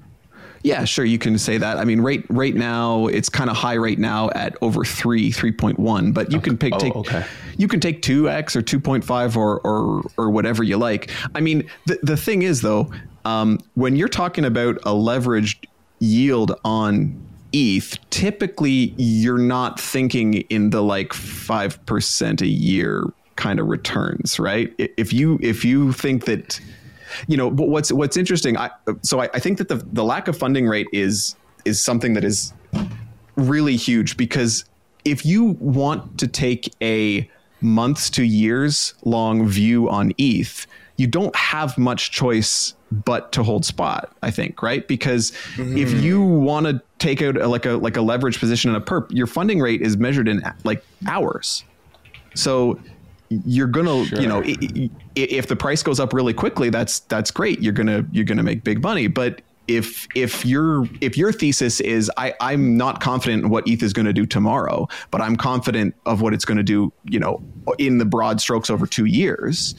Yeah, 0.63 0.85
sure, 0.85 1.05
you 1.05 1.19
can 1.19 1.39
say 1.39 1.59
that. 1.59 1.79
I 1.79 1.85
mean, 1.85 2.01
right 2.01 2.25
right 2.29 2.55
now 2.55 3.07
it's 3.07 3.29
kind 3.29 3.49
of 3.49 3.57
high 3.57 3.77
right 3.77 3.99
now 3.99 4.31
at 4.31 4.57
over 4.61 4.85
three, 4.85 5.31
three 5.31 5.53
point 5.53 5.79
one, 5.79 6.13
but 6.13 6.33
you 6.33 6.39
okay. 6.39 6.51
can 6.51 6.59
pick, 6.59 6.75
oh, 6.75 6.79
take 6.79 6.97
okay. 6.97 7.25
you 7.57 7.69
can 7.69 7.79
take 7.79 8.03
two 8.03 8.29
x 8.29 8.57
or 8.57 8.63
two 8.63 8.81
point 8.81 9.05
five 9.05 9.37
or 9.37 9.61
or 9.61 10.03
or 10.17 10.31
whatever 10.31 10.65
you 10.65 10.77
like. 10.77 11.11
I 11.35 11.41
mean, 11.41 11.69
the 11.87 12.01
the 12.03 12.17
thing 12.17 12.43
is 12.43 12.61
though, 12.61 12.91
um, 13.25 13.61
when 13.75 13.95
you're 13.95 14.09
talking 14.09 14.45
about 14.45 14.77
a 14.79 14.91
leveraged 14.91 15.65
yield 16.01 16.59
on 16.65 17.19
ETH, 17.53 17.99
typically 18.11 18.95
you're 18.97 19.39
not 19.39 19.81
thinking 19.81 20.35
in 20.35 20.71
the 20.71 20.83
like 20.83 21.13
five 21.13 21.85
percent 21.87 22.43
a 22.43 22.47
year 22.47 23.05
kind 23.37 23.59
of 23.61 23.69
returns, 23.69 24.39
right? 24.39 24.73
If 24.79 25.13
you 25.13 25.39
if 25.41 25.65
you 25.65 25.93
think 25.93 26.27
that 26.27 26.61
you 27.27 27.37
know, 27.37 27.51
but 27.51 27.69
what's 27.69 27.91
what's 27.91 28.17
interesting, 28.17 28.57
I, 28.57 28.71
so 29.03 29.21
I, 29.21 29.31
I 29.33 29.39
think 29.39 29.59
that 29.59 29.69
the 29.69 29.77
the 29.77 30.05
lack 30.05 30.29
of 30.29 30.37
funding 30.37 30.67
rate 30.69 30.89
is 30.93 31.37
is 31.65 31.83
something 31.83 32.15
that 32.15 32.25
is 32.25 32.53
really 33.37 33.77
huge 33.77 34.17
because 34.17 34.65
if 35.05 35.25
you 35.25 35.57
want 35.61 36.19
to 36.19 36.27
take 36.27 36.75
a 36.83 37.29
months 37.61 38.11
to 38.11 38.25
years 38.25 38.95
long 39.05 39.47
view 39.49 39.89
on 39.89 40.13
ETH, 40.19 40.67
you 40.99 41.07
don't 41.07 41.35
have 41.35 41.79
much 41.79 42.11
choice 42.11 42.75
but 42.91 43.33
to 43.33 43.43
hold 43.43 43.65
spot. 43.65 44.15
I 44.23 44.31
think 44.31 44.63
right 44.63 44.87
because 44.87 45.31
mm-hmm. 45.55 45.79
if 45.79 45.91
you 46.03 46.23
want 46.23 46.67
to 46.67 46.83
take 46.99 47.23
out 47.23 47.37
a, 47.37 47.49
like 47.49 47.65
a 47.65 47.73
like 47.73 47.97
a 47.97 48.03
leverage 48.03 48.39
position 48.39 48.71
in 48.71 48.77
a 48.77 48.81
perp, 48.81 49.11
your 49.11 49.27
funding 49.27 49.61
rate 49.61 49.81
is 49.81 49.97
measured 49.97 50.29
in 50.29 50.43
like 50.65 50.85
hours. 51.07 51.65
So 52.35 52.79
you're 53.31 53.67
gonna 53.67 54.05
sure. 54.07 54.21
you 54.21 54.27
know 54.27 54.43
if 55.15 55.47
the 55.47 55.57
price 55.57 55.83
goes 55.83 56.01
up 56.01 56.15
really 56.15 56.33
quickly 56.33 56.71
that's 56.71 57.01
that's 57.01 57.31
great 57.31 57.61
you're 57.61 57.75
gonna 57.75 58.03
you're 58.11 58.25
gonna 58.25 58.43
make 58.43 58.65
big 58.65 58.83
money 58.83 59.07
but 59.07 59.43
if 59.69 60.09
if 60.15 60.45
your 60.45 60.89
if 61.01 61.17
your 61.17 61.31
thesis 61.31 61.81
is 61.81 62.11
I, 62.17 62.35
I'm 62.41 62.77
not 62.77 63.01
confident 63.01 63.45
in 63.45 63.51
what 63.51 63.69
ETH 63.69 63.83
is 63.83 63.93
going 63.93 64.07
to 64.07 64.13
do 64.13 64.27
tomorrow, 64.27 64.89
but 65.11 65.21
I'm 65.21 65.37
confident 65.37 65.95
of 66.07 66.23
what 66.23 66.33
it's 66.33 66.47
going 66.47 66.57
to 66.57 66.63
do, 66.63 66.93
you 67.05 67.21
know, 67.21 67.43
in 67.77 67.99
the 67.99 68.07
broad 68.07 68.41
strokes 68.41 68.71
over 68.71 68.87
two 68.87 69.05
years, 69.05 69.75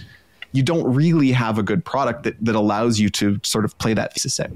you 0.51 0.63
don't 0.63 0.91
really 0.93 1.31
have 1.31 1.57
a 1.57 1.63
good 1.63 1.85
product 1.85 2.23
that, 2.23 2.35
that 2.43 2.55
allows 2.55 2.99
you 2.99 3.09
to 3.09 3.39
sort 3.43 3.65
of 3.65 3.77
play 3.77 3.93
that 3.93 4.13
thesis 4.13 4.39
out. 4.39 4.51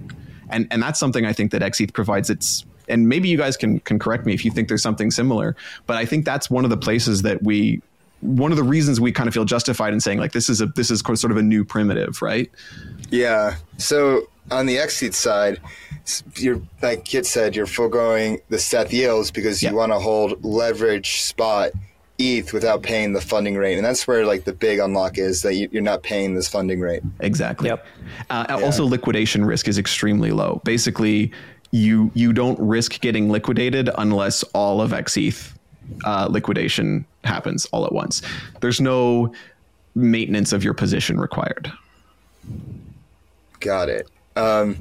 And 0.49 0.67
and 0.71 0.81
that's 0.81 0.99
something 0.99 1.25
I 1.25 1.33
think 1.33 1.51
that 1.51 1.61
XETH 1.61 1.93
provides 1.93 2.29
its 2.29 2.65
and 2.87 3.07
maybe 3.07 3.29
you 3.29 3.37
guys 3.37 3.57
can 3.57 3.79
can 3.81 3.99
correct 3.99 4.25
me 4.25 4.33
if 4.33 4.43
you 4.43 4.51
think 4.51 4.67
there's 4.67 4.83
something 4.83 5.11
similar, 5.11 5.55
but 5.87 5.97
I 5.97 6.05
think 6.05 6.25
that's 6.25 6.49
one 6.49 6.63
of 6.63 6.69
the 6.69 6.77
places 6.77 7.21
that 7.23 7.43
we 7.43 7.81
one 8.21 8.51
of 8.51 8.57
the 8.57 8.63
reasons 8.63 9.01
we 9.01 9.11
kind 9.11 9.27
of 9.27 9.33
feel 9.33 9.45
justified 9.45 9.93
in 9.93 9.99
saying 9.99 10.19
like 10.19 10.31
this 10.31 10.49
is 10.49 10.61
a 10.61 10.67
this 10.67 10.89
is 10.89 10.99
sort 10.99 11.31
of 11.31 11.37
a 11.37 11.41
new 11.41 11.63
primitive, 11.63 12.21
right? 12.21 12.49
Yeah. 13.09 13.55
So 13.77 14.27
on 14.51 14.65
the 14.65 14.77
XETH 14.77 15.13
side, 15.13 15.59
you're 16.35 16.61
like 16.81 17.05
Kit 17.05 17.25
said, 17.25 17.55
you're 17.55 17.65
foregoing 17.65 18.39
the 18.49 18.59
seth 18.59 18.93
yields 18.93 19.31
because 19.31 19.61
you 19.61 19.73
want 19.73 19.91
to 19.91 19.99
hold 19.99 20.43
leverage 20.43 21.21
spot 21.21 21.71
ETH 22.23 22.53
without 22.53 22.83
paying 22.83 23.13
the 23.13 23.21
funding 23.21 23.55
rate, 23.55 23.75
and 23.75 23.85
that's 23.85 24.07
where 24.07 24.25
like 24.25 24.45
the 24.45 24.53
big 24.53 24.79
unlock 24.79 25.17
is 25.17 25.41
that 25.41 25.55
you, 25.55 25.69
are 25.75 25.81
not 25.81 26.03
paying 26.03 26.35
this 26.35 26.47
funding 26.47 26.79
rate. 26.79 27.03
Exactly. 27.19 27.69
Yep. 27.69 27.85
Uh, 28.29 28.45
yeah. 28.49 28.55
Also, 28.55 28.85
liquidation 28.85 29.43
risk 29.45 29.67
is 29.67 29.77
extremely 29.77 30.31
low. 30.31 30.61
Basically, 30.63 31.31
you 31.71 32.11
you 32.13 32.33
don't 32.33 32.59
risk 32.59 32.99
getting 33.01 33.29
liquidated 33.29 33.89
unless 33.97 34.43
all 34.53 34.81
of 34.81 34.91
XETH 34.91 35.53
uh, 36.05 36.27
liquidation 36.29 37.05
happens 37.23 37.65
all 37.71 37.85
at 37.85 37.91
once. 37.91 38.21
There's 38.61 38.79
no 38.79 39.33
maintenance 39.95 40.53
of 40.53 40.63
your 40.63 40.73
position 40.73 41.19
required. 41.19 41.71
Got 43.59 43.89
it. 43.89 44.07
Um, 44.35 44.77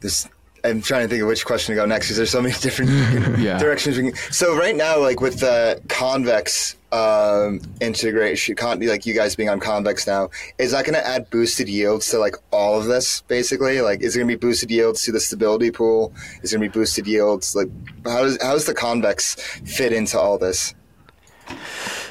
this 0.00 0.28
I'm 0.64 0.80
trying 0.80 1.02
to 1.02 1.08
think 1.08 1.20
of 1.20 1.28
which 1.28 1.44
question 1.44 1.74
to 1.74 1.80
go 1.80 1.84
next 1.84 2.06
because 2.06 2.16
there's 2.16 2.30
so 2.30 2.40
many 2.40 2.54
different 2.60 2.90
yeah. 3.38 3.58
directions. 3.58 3.96
We 3.98 4.10
can, 4.10 4.32
so 4.32 4.56
right 4.56 4.74
now, 4.74 4.98
like 4.98 5.20
with 5.20 5.40
the 5.40 5.80
convex 5.88 6.76
um, 6.94 7.60
integration, 7.80 8.54
con, 8.54 8.78
like 8.86 9.04
you 9.04 9.14
guys 9.14 9.34
being 9.34 9.48
on 9.48 9.58
convex 9.58 10.06
now, 10.06 10.30
is 10.58 10.70
that 10.70 10.84
going 10.84 10.94
to 10.94 11.04
add 11.04 11.28
boosted 11.28 11.68
yields 11.68 12.08
to 12.10 12.18
like 12.18 12.36
all 12.52 12.78
of 12.78 12.86
this? 12.86 13.22
Basically, 13.22 13.80
like 13.80 14.00
is 14.00 14.14
it 14.14 14.20
going 14.20 14.28
to 14.28 14.36
be 14.36 14.40
boosted 14.40 14.70
yields 14.70 15.02
to 15.04 15.12
the 15.12 15.20
stability 15.20 15.72
pool? 15.72 16.12
Is 16.42 16.52
it 16.52 16.56
going 16.56 16.70
to 16.70 16.72
be 16.72 16.80
boosted 16.80 17.06
yields? 17.08 17.56
Like 17.56 17.68
how 18.04 18.22
does 18.22 18.40
how 18.40 18.52
does 18.52 18.66
the 18.66 18.74
convex 18.74 19.34
fit 19.64 19.92
into 19.92 20.18
all 20.18 20.38
this? 20.38 20.74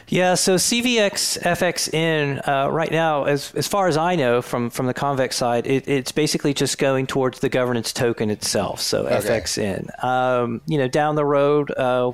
Yeah, 0.09 0.35
so 0.35 0.55
CVX 0.55 1.41
FXN 1.41 2.47
uh, 2.47 2.69
right 2.69 2.91
now, 2.91 3.23
as 3.23 3.53
as 3.55 3.67
far 3.67 3.87
as 3.87 3.95
I 3.95 4.15
know 4.17 4.41
from 4.41 4.69
from 4.69 4.85
the 4.85 4.93
convex 4.93 5.37
side, 5.37 5.65
it, 5.65 5.87
it's 5.87 6.11
basically 6.11 6.53
just 6.53 6.77
going 6.77 7.07
towards 7.07 7.39
the 7.39 7.49
governance 7.49 7.93
token 7.93 8.29
itself. 8.29 8.81
So 8.81 9.07
okay. 9.07 9.15
FXN. 9.15 10.03
Um, 10.03 10.61
you 10.67 10.77
know, 10.77 10.89
down 10.89 11.15
the 11.15 11.25
road, 11.25 11.71
uh, 11.71 12.11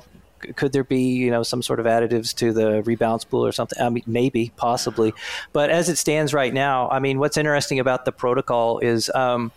could 0.56 0.72
there 0.72 0.84
be 0.84 1.02
you 1.02 1.30
know 1.30 1.42
some 1.42 1.62
sort 1.62 1.80
of 1.80 1.86
additives 1.86 2.34
to 2.36 2.52
the 2.52 2.82
rebalance 2.82 3.28
pool 3.28 3.44
or 3.44 3.52
something? 3.52 3.80
I 3.80 3.88
mean, 3.88 4.04
maybe, 4.06 4.52
possibly, 4.56 5.12
but 5.52 5.70
as 5.70 5.88
it 5.88 5.96
stands 5.96 6.34
right 6.34 6.52
now, 6.52 6.88
I 6.88 6.98
mean, 6.98 7.18
what's 7.18 7.36
interesting 7.36 7.78
about 7.78 8.04
the 8.04 8.12
protocol 8.12 8.78
is. 8.78 9.10
Um, 9.14 9.52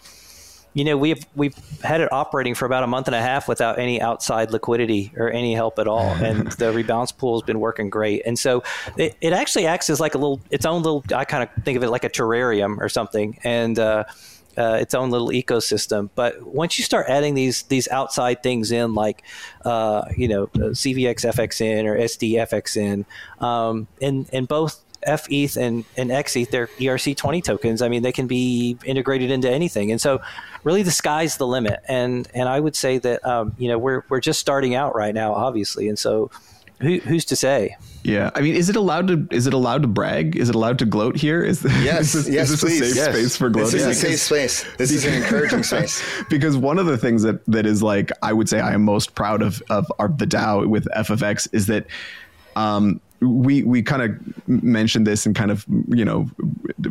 you 0.74 0.84
know 0.84 0.98
we've 0.98 1.24
we've 1.36 1.56
had 1.84 2.02
it 2.02 2.12
operating 2.12 2.56
for 2.56 2.66
about 2.66 2.84
a 2.84 2.88
month 2.88 3.08
and 3.08 3.16
a 3.16 3.22
half 3.22 3.48
without 3.48 3.80
any 3.80 4.02
outside 4.02 4.52
liquidity 4.52 5.12
or 5.16 5.32
any 5.32 5.54
help 5.54 5.80
at 5.80 5.88
all 5.88 6.10
and 6.16 6.52
the 6.54 6.66
rebalance 6.74 7.16
pool 7.16 7.40
has 7.40 7.46
been 7.46 7.60
working 7.60 7.90
great 7.90 8.24
and 8.26 8.38
so 8.38 8.64
it, 8.98 9.16
it 9.22 9.34
actually 9.34 9.66
acts 9.68 9.90
as 9.90 10.00
like 10.00 10.16
a 10.16 10.18
little 10.18 10.42
its 10.50 10.66
own 10.66 10.82
little 10.82 11.04
i 11.16 11.24
kind 11.24 11.44
of 11.44 11.64
think 11.64 11.78
of 11.78 11.84
it 11.84 11.90
like 11.90 12.04
a 12.04 12.10
terrarium 12.10 12.78
or 12.80 12.90
something 12.90 13.38
and 13.44 13.78
uh, 13.78 14.04
uh, 14.58 14.78
its 14.80 14.94
own 14.94 15.10
little 15.10 15.30
ecosystem. 15.30 16.10
But 16.16 16.44
once 16.44 16.78
you 16.78 16.84
start 16.84 17.08
adding 17.10 17.34
these 17.36 17.64
these 17.64 17.88
outside 17.90 18.44
things 18.44 18.72
in, 18.72 18.94
like 18.94 19.24
uh, 19.66 20.06
you 20.16 20.28
know 20.28 20.48
CVX 20.48 21.32
FXN 21.34 21.86
or 21.86 21.98
SDFXN, 21.98 23.06
um, 23.44 23.88
and 24.02 24.30
and 24.34 24.48
both 24.48 24.84
FETH 25.06 25.58
and, 25.58 25.86
and 25.98 26.10
XETH, 26.10 26.50
they're 26.50 26.68
ERC20 26.68 27.44
tokens. 27.44 27.82
I 27.82 27.90
mean, 27.90 28.04
they 28.04 28.12
can 28.12 28.28
be 28.28 28.78
integrated 28.86 29.32
into 29.32 29.50
anything. 29.50 29.92
And 29.92 30.00
so 30.00 30.22
really 30.64 30.84
the 30.84 30.92
sky's 30.92 31.38
the 31.38 31.48
limit. 31.48 31.82
And, 31.88 32.28
and 32.34 32.50
I 32.50 32.60
would 32.60 32.76
say 32.76 32.98
that, 33.00 33.26
um, 33.26 33.56
you 33.58 33.68
know, 33.68 33.78
we're, 33.78 34.04
we're 34.10 34.22
just 34.22 34.40
starting 34.40 34.76
out 34.76 34.96
right 34.96 35.14
now, 35.14 35.34
obviously. 35.34 35.88
And 35.88 35.98
so 35.98 36.32
who, 36.80 37.00
who's 37.00 37.26
to 37.26 37.36
say? 37.36 37.76
Yeah, 38.04 38.32
I 38.36 38.42
mean, 38.42 38.56
is 38.56 38.70
it 38.70 38.76
allowed 38.76 39.08
to? 39.08 39.28
Is 39.32 39.48
it 39.48 39.54
allowed 39.54 39.84
to 39.84 39.88
brag? 39.88 40.36
Is 40.36 40.50
it 40.50 40.56
allowed 40.56 40.80
to 40.80 40.86
gloat 40.86 41.16
here? 41.16 41.42
Is 41.42 41.62
this, 41.62 41.72
yes, 41.84 42.14
is 42.14 42.26
this, 42.26 42.34
yes, 42.34 42.50
is 42.50 42.62
this 42.62 42.70
please. 42.70 42.82
a 42.82 42.86
safe 42.86 42.96
yes. 42.96 43.16
space 43.16 43.38
for 43.38 43.50
gloating? 43.50 43.72
This 43.72 43.82
is 43.82 44.04
a 44.04 44.08
safe 44.08 44.20
space. 44.20 44.76
This 44.78 44.92
is 44.92 45.06
an 45.06 45.14
encouraging 45.14 45.64
space. 45.64 46.04
because 46.30 46.58
one 46.58 46.80
of 46.80 46.86
the 46.86 46.98
things 46.98 47.24
that 47.24 47.46
that 47.46 47.66
is 47.66 47.82
like 47.82 48.12
I 48.22 48.34
would 48.34 48.50
say 48.50 48.60
I 48.60 48.74
am 48.74 48.84
most 48.84 49.16
proud 49.16 49.42
of 49.42 49.64
of 49.70 49.90
our, 50.00 50.10
the 50.10 50.28
DAO 50.28 50.68
with 50.68 50.86
FFX 50.96 51.48
is 51.54 51.68
that 51.68 51.88
um, 52.58 53.00
we 53.24 53.64
we 53.64 53.82
kind 53.82 54.02
of 54.02 54.48
mentioned 54.48 55.08
this 55.08 55.26
and 55.26 55.36
kind 55.36 55.52
of 55.52 55.66
you 55.90 56.06
know 56.06 56.30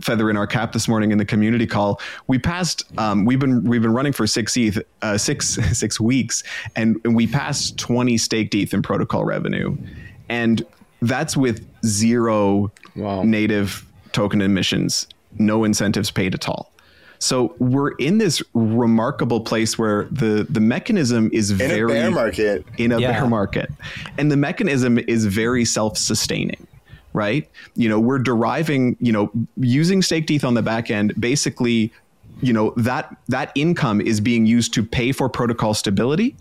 feather 0.01 0.31
in 0.31 0.37
our 0.37 0.47
cap 0.47 0.73
this 0.73 0.89
morning 0.89 1.13
in 1.13 1.19
the 1.19 1.25
community 1.25 1.67
call. 1.67 2.01
We 2.27 2.39
passed. 2.39 2.85
Um, 2.99 3.25
we've 3.25 3.39
been 3.39 3.65
we've 3.65 3.83
been 3.83 3.93
running 3.93 4.13
for 4.13 4.27
six 4.27 4.57
ETH, 4.57 4.79
uh, 5.03 5.19
six 5.19 5.49
six 5.79 6.01
weeks, 6.01 6.43
and, 6.77 7.01
and 7.05 7.15
we 7.15 7.27
passed 7.27 7.79
twenty 7.79 8.17
staked 8.19 8.55
ETH 8.55 8.73
in 8.73 8.83
protocol 8.83 9.25
revenue, 9.25 9.77
and 10.29 10.65
that's 11.01 11.37
with 11.37 11.67
zero 11.85 12.73
wow. 12.97 13.23
native 13.23 13.87
token 14.13 14.41
emissions, 14.41 15.07
no 15.39 15.65
incentives 15.65 16.11
paid 16.11 16.35
at 16.35 16.49
all. 16.49 16.72
So 17.23 17.55
we're 17.61 17.93
in 17.93 18.19
this 18.19 18.43
remarkable 18.53 19.41
place 19.41 19.79
where 19.79 20.09
the 20.11 20.45
the 20.51 20.59
mechanism 20.59 21.31
is 21.33 21.53
in 21.53 21.59
very 21.59 21.83
a 21.83 21.87
bear 21.87 22.11
market 22.11 22.67
in 22.79 22.91
a 22.91 22.99
yeah. 22.99 23.13
bear 23.13 23.29
market, 23.29 23.71
and 24.19 24.31
the 24.31 24.37
mechanism 24.37 24.99
is 24.99 25.25
very 25.27 25.65
self 25.65 25.97
sustaining 25.97 26.67
right? 27.15 27.47
You 27.75 27.91
know, 27.91 28.01
we're 28.01 28.19
deriving, 28.19 28.97
you 28.99 29.13
know, 29.13 29.31
using 29.59 30.01
staked 30.01 30.31
ETH 30.31 30.45
on 30.45 30.55
the 30.55 30.63
back 30.63 30.91
end, 30.91 31.13
basically, 31.21 31.93
you 32.41 32.55
know, 32.55 32.73
that 32.79 33.15
that 33.29 33.53
income 33.55 34.01
is 34.01 34.19
being 34.19 34.47
used 34.47 34.73
to 34.75 34.83
pay 34.83 35.13
for 35.13 35.29
protocol 35.29 35.75
stability, 35.75 36.35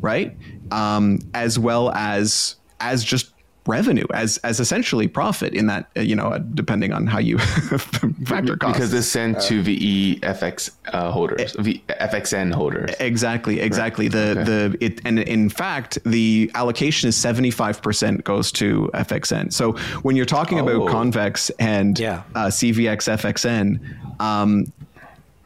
right? 0.00 0.36
Um, 0.70 1.18
as 1.34 1.58
well 1.58 1.90
as 1.90 2.54
as 2.78 3.02
just 3.02 3.32
revenue 3.68 4.06
as 4.14 4.38
as 4.38 4.58
essentially 4.58 5.06
profit 5.06 5.52
in 5.52 5.66
that 5.66 5.88
you 5.94 6.16
know 6.16 6.28
uh, 6.28 6.38
depending 6.38 6.92
on 6.92 7.06
how 7.06 7.18
you 7.18 7.38
factor 8.24 8.56
costs 8.56 8.78
because 8.78 8.94
it's 8.94 9.06
sent 9.06 9.38
to 9.40 9.62
VEFX 9.62 10.70
uh, 10.92 11.10
holders 11.10 11.54
v, 11.58 11.84
FXN 11.88 12.52
holders 12.52 12.90
exactly 12.98 13.60
exactly 13.60 14.06
right. 14.06 14.12
the 14.12 14.30
okay. 14.30 14.44
the 14.44 14.84
it 14.84 15.00
and 15.04 15.18
in 15.18 15.50
fact 15.50 15.98
the 16.04 16.50
allocation 16.54 17.08
is 17.08 17.16
75% 17.16 18.24
goes 18.24 18.50
to 18.52 18.90
FXN 18.94 19.52
so 19.52 19.72
when 20.02 20.16
you're 20.16 20.24
talking 20.24 20.58
oh. 20.58 20.66
about 20.66 20.90
convex 20.90 21.50
and 21.58 21.98
yeah. 21.98 22.22
uh, 22.34 22.46
CVX 22.46 23.18
FXN 23.18 24.20
um, 24.20 24.72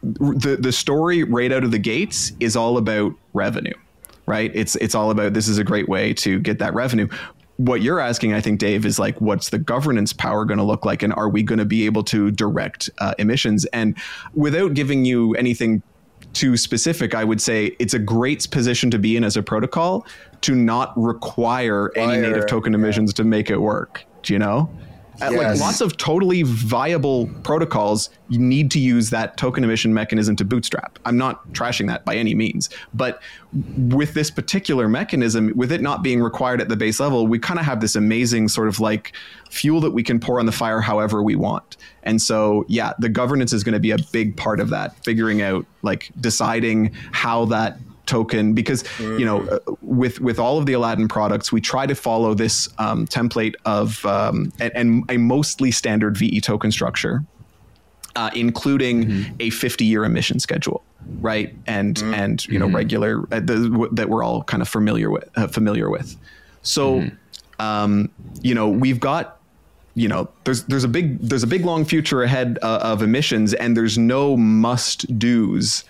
the 0.01 0.57
the 0.57 0.71
story 0.71 1.23
right 1.23 1.51
out 1.51 1.63
of 1.63 1.71
the 1.71 1.77
gates 1.77 2.31
is 2.39 2.55
all 2.55 2.77
about 2.77 3.13
revenue 3.33 3.73
right? 4.25 4.51
It's 4.53 4.77
it's 4.77 4.95
all 4.95 5.11
about 5.11 5.33
this 5.33 5.49
is 5.49 5.57
a 5.57 5.65
great 5.65 5.89
way 5.89 6.13
to 6.13 6.39
get 6.39 6.59
that 6.59 6.73
revenue 6.73 7.09
what 7.57 7.81
you're 7.81 7.99
asking, 7.99 8.33
I 8.33 8.41
think, 8.41 8.59
Dave, 8.59 8.85
is 8.85 8.97
like, 8.97 9.19
what's 9.21 9.49
the 9.49 9.59
governance 9.59 10.13
power 10.13 10.45
going 10.45 10.57
to 10.57 10.63
look 10.63 10.85
like, 10.85 11.03
and 11.03 11.13
are 11.13 11.29
we 11.29 11.43
going 11.43 11.59
to 11.59 11.65
be 11.65 11.85
able 11.85 12.03
to 12.05 12.31
direct 12.31 12.89
uh, 12.99 13.13
emissions? 13.19 13.65
And 13.65 13.95
without 14.33 14.73
giving 14.73 15.05
you 15.05 15.35
anything 15.35 15.83
too 16.33 16.57
specific, 16.57 17.13
I 17.13 17.23
would 17.23 17.41
say 17.41 17.75
it's 17.79 17.93
a 17.93 17.99
great 17.99 18.49
position 18.49 18.89
to 18.91 18.97
be 18.97 19.15
in 19.15 19.23
as 19.23 19.37
a 19.37 19.43
protocol 19.43 20.05
to 20.41 20.55
not 20.55 20.93
require 20.97 21.91
any 21.95 22.21
native 22.21 22.47
token 22.47 22.73
emissions 22.73 23.11
yeah. 23.11 23.17
to 23.17 23.23
make 23.23 23.49
it 23.49 23.57
work. 23.57 24.03
Do 24.23 24.33
you 24.33 24.39
know? 24.39 24.69
Uh, 25.21 25.29
yes. 25.31 25.59
Like 25.59 25.59
lots 25.59 25.81
of 25.81 25.97
totally 25.97 26.43
viable 26.43 27.27
protocols, 27.43 28.09
you 28.29 28.39
need 28.39 28.71
to 28.71 28.79
use 28.79 29.09
that 29.11 29.37
token 29.37 29.63
emission 29.63 29.93
mechanism 29.93 30.35
to 30.37 30.45
bootstrap. 30.45 30.97
I'm 31.05 31.17
not 31.17 31.47
trashing 31.53 31.87
that 31.87 32.03
by 32.03 32.15
any 32.15 32.33
means, 32.33 32.69
but 32.93 33.21
with 33.77 34.13
this 34.13 34.31
particular 34.31 34.89
mechanism, 34.89 35.53
with 35.55 35.71
it 35.71 35.81
not 35.81 36.03
being 36.03 36.21
required 36.21 36.61
at 36.61 36.69
the 36.69 36.75
base 36.75 36.99
level, 36.99 37.27
we 37.27 37.37
kind 37.37 37.59
of 37.59 37.65
have 37.65 37.79
this 37.79 37.95
amazing 37.95 38.47
sort 38.47 38.67
of 38.67 38.79
like 38.79 39.13
fuel 39.49 39.79
that 39.81 39.91
we 39.91 40.03
can 40.03 40.19
pour 40.19 40.39
on 40.39 40.45
the 40.45 40.51
fire 40.51 40.81
however 40.81 41.21
we 41.21 41.35
want. 41.35 41.77
And 42.01 42.21
so, 42.21 42.65
yeah, 42.67 42.93
the 42.99 43.09
governance 43.09 43.53
is 43.53 43.63
going 43.63 43.73
to 43.73 43.79
be 43.79 43.91
a 43.91 43.99
big 44.11 44.35
part 44.35 44.59
of 44.59 44.69
that, 44.69 44.95
figuring 45.03 45.41
out 45.41 45.65
like 45.83 46.11
deciding 46.19 46.91
how 47.11 47.45
that 47.45 47.77
token 48.05 48.53
because 48.53 48.83
mm. 48.83 49.19
you 49.19 49.25
know 49.25 49.39
mm-hmm. 49.39 49.71
uh, 49.71 49.75
with 49.81 50.19
with 50.19 50.39
all 50.39 50.57
of 50.57 50.65
the 50.65 50.73
Aladdin 50.73 51.07
products 51.07 51.51
we 51.51 51.61
try 51.61 51.85
to 51.85 51.95
follow 51.95 52.33
this 52.33 52.69
um, 52.77 53.07
template 53.07 53.55
of 53.65 54.05
um, 54.05 54.51
and, 54.59 54.71
and, 54.75 55.03
a 55.09 55.17
mostly 55.17 55.71
standard 55.71 56.17
VE 56.17 56.41
token 56.41 56.71
structure. 56.71 57.23
Uh, 58.15 58.29
including 58.35 59.05
mm-hmm. 59.05 59.33
a 59.39 59.49
50 59.49 59.85
year 59.85 60.05
emission 60.05 60.39
schedule, 60.39 60.83
right? 61.19 61.55
And 61.65 61.95
mm. 61.95 62.13
and 62.13 62.45
you 62.45 62.59
know 62.59 62.67
mm-hmm. 62.67 62.75
regular 62.75 63.23
uh, 63.31 63.39
the, 63.39 63.67
w- 63.69 63.89
that 63.91 64.07
we're 64.07 64.21
all 64.21 64.43
kind 64.43 64.61
of 64.61 64.69
familiar 64.69 65.09
with 65.09 65.27
uh, 65.35 65.47
familiar 65.47 65.89
with. 65.89 66.15
So, 66.61 66.99
mm-hmm. 66.99 67.15
um, 67.59 68.11
you 68.43 68.53
know, 68.53 68.69
we've 68.69 68.99
got 68.99 69.41
you 69.95 70.07
know 70.07 70.29
there's 70.43 70.63
there's 70.65 70.83
a 70.83 70.87
big 70.87 71.19
there's 71.19 71.43
a 71.43 71.47
big 71.47 71.65
long 71.65 71.85
future 71.85 72.23
ahead 72.23 72.57
uh, 72.61 72.79
of 72.81 73.01
emissions 73.01 73.53
and 73.53 73.77
there's 73.77 73.97
no 73.97 74.35
must 74.35 75.19
do's 75.19 75.83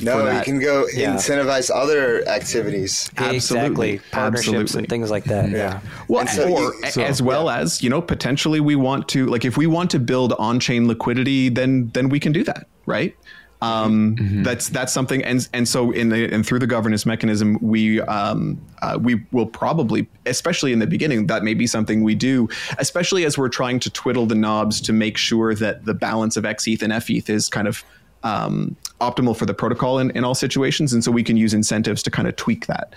no, 0.00 0.30
you 0.30 0.42
can 0.42 0.58
go 0.58 0.86
yeah. 0.92 1.14
incentivize 1.14 1.70
other 1.74 2.26
activities. 2.28 3.10
Absolutely, 3.16 3.94
exactly. 3.94 4.10
partnerships 4.10 4.48
Absolutely. 4.48 4.78
and 4.78 4.88
things 4.88 5.10
like 5.10 5.24
that. 5.24 5.50
Yeah. 5.50 5.56
yeah. 5.56 5.80
Well, 6.08 6.26
so, 6.26 6.48
or 6.48 6.88
so, 6.90 7.02
as 7.02 7.22
well 7.22 7.46
yeah. 7.46 7.58
as 7.58 7.82
you 7.82 7.90
know, 7.90 8.02
potentially 8.02 8.60
we 8.60 8.76
want 8.76 9.08
to 9.10 9.26
like 9.26 9.44
if 9.44 9.56
we 9.56 9.66
want 9.66 9.90
to 9.92 9.98
build 9.98 10.32
on-chain 10.34 10.88
liquidity, 10.88 11.48
then 11.48 11.90
then 11.94 12.08
we 12.08 12.20
can 12.20 12.32
do 12.32 12.44
that, 12.44 12.66
right? 12.86 13.16
Um, 13.62 14.16
mm-hmm. 14.16 14.42
That's 14.42 14.68
that's 14.68 14.92
something, 14.92 15.24
and 15.24 15.48
and 15.52 15.66
so 15.66 15.90
in 15.90 16.10
the 16.10 16.32
and 16.32 16.46
through 16.46 16.58
the 16.58 16.66
governance 16.66 17.06
mechanism, 17.06 17.58
we 17.62 18.00
um, 18.02 18.60
uh, 18.82 18.98
we 19.00 19.24
will 19.32 19.46
probably, 19.46 20.08
especially 20.26 20.72
in 20.72 20.78
the 20.78 20.86
beginning, 20.86 21.26
that 21.28 21.42
may 21.42 21.54
be 21.54 21.66
something 21.66 22.02
we 22.02 22.14
do, 22.14 22.48
especially 22.78 23.24
as 23.24 23.38
we're 23.38 23.48
trying 23.48 23.80
to 23.80 23.90
twiddle 23.90 24.26
the 24.26 24.34
knobs 24.34 24.80
to 24.82 24.92
make 24.92 25.16
sure 25.16 25.54
that 25.54 25.86
the 25.86 25.94
balance 25.94 26.36
of 26.36 26.44
XETH 26.44 26.82
and 26.82 26.92
FETH 26.92 27.30
is 27.30 27.48
kind 27.48 27.66
of 27.66 27.82
um, 28.26 28.76
optimal 29.00 29.36
for 29.36 29.46
the 29.46 29.54
protocol 29.54 29.98
in, 29.98 30.10
in 30.10 30.24
all 30.24 30.34
situations. 30.34 30.92
And 30.92 31.04
so 31.04 31.12
we 31.12 31.22
can 31.22 31.36
use 31.36 31.54
incentives 31.54 32.02
to 32.02 32.10
kind 32.10 32.26
of 32.26 32.34
tweak 32.36 32.66
that. 32.66 32.94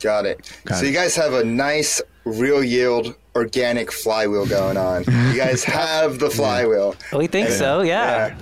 Got 0.00 0.26
it. 0.26 0.50
Got 0.64 0.78
so 0.78 0.84
it. 0.84 0.88
you 0.88 0.94
guys 0.94 1.16
have 1.16 1.34
a 1.34 1.44
nice 1.44 2.00
real 2.24 2.62
yield 2.62 3.14
organic 3.34 3.92
flywheel 3.92 4.46
going 4.46 4.76
on. 4.76 5.04
You 5.04 5.36
guys 5.36 5.64
have 5.80 6.18
the 6.18 6.30
flywheel. 6.30 6.96
We 7.12 7.26
think 7.26 7.48
and, 7.48 7.56
so, 7.56 7.82
yeah. 7.82 8.28
yeah. 8.28 8.36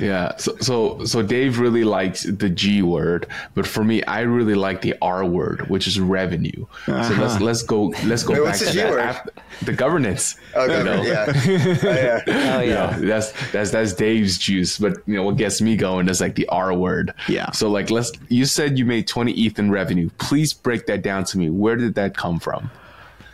Yeah. 0.00 0.36
So, 0.36 0.56
so 0.56 1.04
so 1.04 1.22
Dave 1.22 1.60
really 1.60 1.84
likes 1.84 2.24
the 2.24 2.48
G 2.48 2.82
word, 2.82 3.28
but 3.54 3.66
for 3.66 3.84
me, 3.84 4.02
I 4.04 4.20
really 4.22 4.56
like 4.56 4.80
the 4.80 4.94
R 5.00 5.24
word, 5.24 5.68
which 5.70 5.86
is 5.86 6.00
revenue. 6.00 6.66
Uh-huh. 6.88 7.02
So 7.04 7.14
let's 7.14 7.40
let's 7.40 7.62
go 7.62 7.94
let's 8.04 8.24
go 8.24 8.34
Wait, 8.34 8.44
back 8.44 8.58
to 8.58 8.64
that. 8.64 8.98
After, 8.98 9.32
the 9.62 9.72
governance. 9.72 10.36
Okay. 10.54 10.78
You 10.78 10.84
know? 10.84 11.02
Yeah. 11.02 11.32
Oh 11.82 11.94
yeah. 11.94 12.20
oh 12.26 12.60
yeah. 12.60 12.60
You 12.62 13.02
know, 13.02 13.08
that's 13.08 13.32
that's 13.52 13.70
that's 13.70 13.92
Dave's 13.92 14.38
juice, 14.38 14.78
but 14.78 14.96
you 15.06 15.14
know 15.14 15.22
what 15.22 15.36
gets 15.36 15.60
me 15.60 15.76
going 15.76 16.08
is 16.08 16.20
like 16.20 16.34
the 16.34 16.48
R 16.48 16.74
word. 16.74 17.14
Yeah. 17.28 17.50
So 17.52 17.70
like 17.70 17.90
let's. 17.90 18.12
You 18.28 18.44
said 18.44 18.78
you 18.78 18.84
made 18.84 19.06
twenty 19.06 19.32
ETH 19.32 19.58
in 19.58 19.70
revenue. 19.70 20.10
Please 20.18 20.52
break 20.52 20.86
that 20.86 21.02
down 21.02 21.24
to 21.24 21.38
me. 21.38 21.50
Where 21.50 21.76
did 21.76 21.94
that 21.94 22.16
come 22.16 22.40
from? 22.40 22.70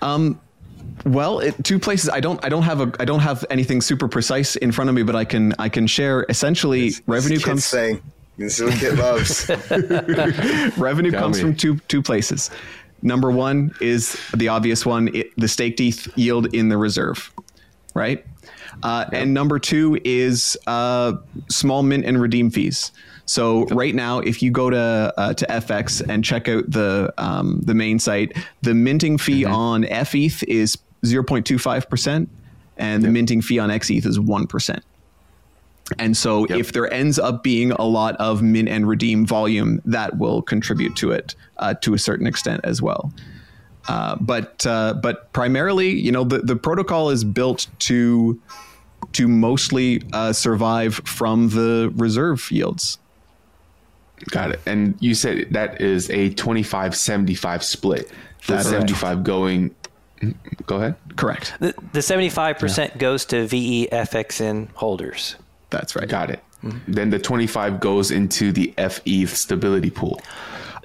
Um, 0.03 0.41
well, 1.05 1.41
it, 1.41 1.63
two 1.65 1.79
places. 1.79 2.11
I 2.11 2.21
don't. 2.21 2.43
I 2.45 2.49
don't 2.49 2.63
have 2.63 2.81
a. 2.81 2.93
I 3.01 3.05
don't 3.05 3.21
have 3.21 3.45
anything 3.51 3.81
super 3.81 4.09
precise 4.09 4.57
in 4.57 4.73
front 4.73 4.89
of 4.91 4.97
me, 4.97 5.03
but 5.03 5.17
I 5.17 5.25
can. 5.25 5.55
I 5.59 5.69
can 5.69 5.87
share. 5.87 6.25
Essentially, 6.29 6.89
it's, 6.89 7.03
revenue 7.07 7.41
comes. 7.41 7.65
Saying, 7.65 8.03
this 8.37 8.61
is 8.61 8.71
what 8.71 8.79
kid 8.79 8.99
loves. 8.99 9.49
revenue 10.79 11.11
Tell 11.11 11.23
comes 11.23 11.37
me. 11.37 11.43
from 11.43 11.57
two 11.57 11.79
two 11.89 12.03
places. 12.03 12.51
Number 13.03 13.31
one 13.31 13.75
is 13.81 14.19
the 14.37 14.49
obvious 14.49 14.87
one: 14.87 15.15
it, 15.15 15.31
the 15.37 15.49
staked 15.49 15.81
ETH 15.81 16.09
yield 16.17 16.55
in 16.55 16.69
the 16.69 16.77
reserve, 16.77 17.33
right? 17.95 18.25
Uh, 18.83 19.07
yep. 19.11 19.23
And 19.23 19.35
number 19.35 19.59
two 19.59 19.99
is 20.05 20.57
uh, 20.67 21.15
small 21.49 21.83
mint 21.83 22.05
and 22.05 22.21
redeem 22.21 22.51
fees. 22.51 22.93
So 23.29 23.67
right 23.67 23.95
now, 23.95 24.21
if 24.21 24.43
you 24.43 24.51
go 24.51 24.71
to 24.71 25.13
uh, 25.17 25.35
to 25.35 25.47
FX 25.47 26.07
and 26.09 26.25
check 26.25 26.49
out 26.49 26.71
the 26.71 27.13
um, 27.19 27.61
the 27.63 27.75
main 27.75 27.99
site, 27.99 28.37
the 28.63 28.73
minting 28.73 29.19
fee 29.19 29.43
mm-hmm. 29.43 29.53
on 29.55 29.85
FETH 29.85 30.43
is 30.45 30.79
0.25%, 31.05 32.29
and 32.77 33.03
the 33.03 33.09
minting 33.09 33.43
fee 33.43 33.59
on 33.59 33.71
XETH 33.71 34.07
is 34.07 34.19
1%. 34.19 34.81
And 35.99 36.17
so, 36.17 36.47
yep. 36.49 36.59
if 36.59 36.73
there 36.73 36.93
ends 36.93 37.19
up 37.19 37.43
being 37.43 37.73
a 37.73 37.85
lot 37.85 38.15
of 38.17 38.43
mint 38.43 38.69
and 38.69 38.87
redeem 38.87 39.25
volume, 39.25 39.81
that 39.87 40.19
will 40.19 40.43
contribute 40.43 40.95
to 40.97 41.13
it 41.13 41.35
uh, 41.57 41.75
to 41.75 41.95
a 41.95 41.99
certain 41.99 42.27
extent 42.27 42.61
as 42.65 42.83
well. 42.83 43.13
Uh, 43.89 44.17
but 44.21 44.67
uh, 44.67 44.93
but 45.03 45.33
primarily, 45.33 45.89
you 45.89 46.13
know, 46.13 46.25
the, 46.25 46.41
the 46.41 46.57
protocol 46.57 47.09
is 47.09 47.25
built 47.25 47.69
to 47.79 48.41
to 49.13 49.29
mostly 49.29 50.03
uh, 50.13 50.33
survive 50.33 50.97
from 51.07 51.49
the 51.49 51.91
reserve 51.97 52.51
yields. 52.51 52.99
Got 54.31 54.51
it. 54.51 54.61
And 54.67 54.97
you 55.01 55.15
said 55.15 55.47
that 55.53 55.81
is 55.81 56.11
a 56.11 56.31
25 56.35 56.95
75 56.95 57.65
split. 57.65 58.13
The 58.47 58.63
75 58.63 59.25
going. 59.25 59.75
Go 60.67 60.77
ahead. 60.77 60.97
Correct. 61.17 61.55
The, 61.61 61.75
the 61.93 62.01
75% 62.01 62.79
yeah. 62.79 62.97
goes 62.97 63.25
to 63.27 63.47
VEFXN 63.47 64.73
holders. 64.75 65.37
That's 65.71 65.97
right. 65.97 66.09
Got 66.09 66.31
it. 66.31 66.43
Mm-hmm. 66.65 66.93
Then 66.93 67.11
the 67.11 67.19
25 67.19 67.81
goes 67.81 68.11
into 68.11 68.53
the 68.53 68.75
FE 68.77 69.27
stability 69.27 69.91
pool. 69.91 70.21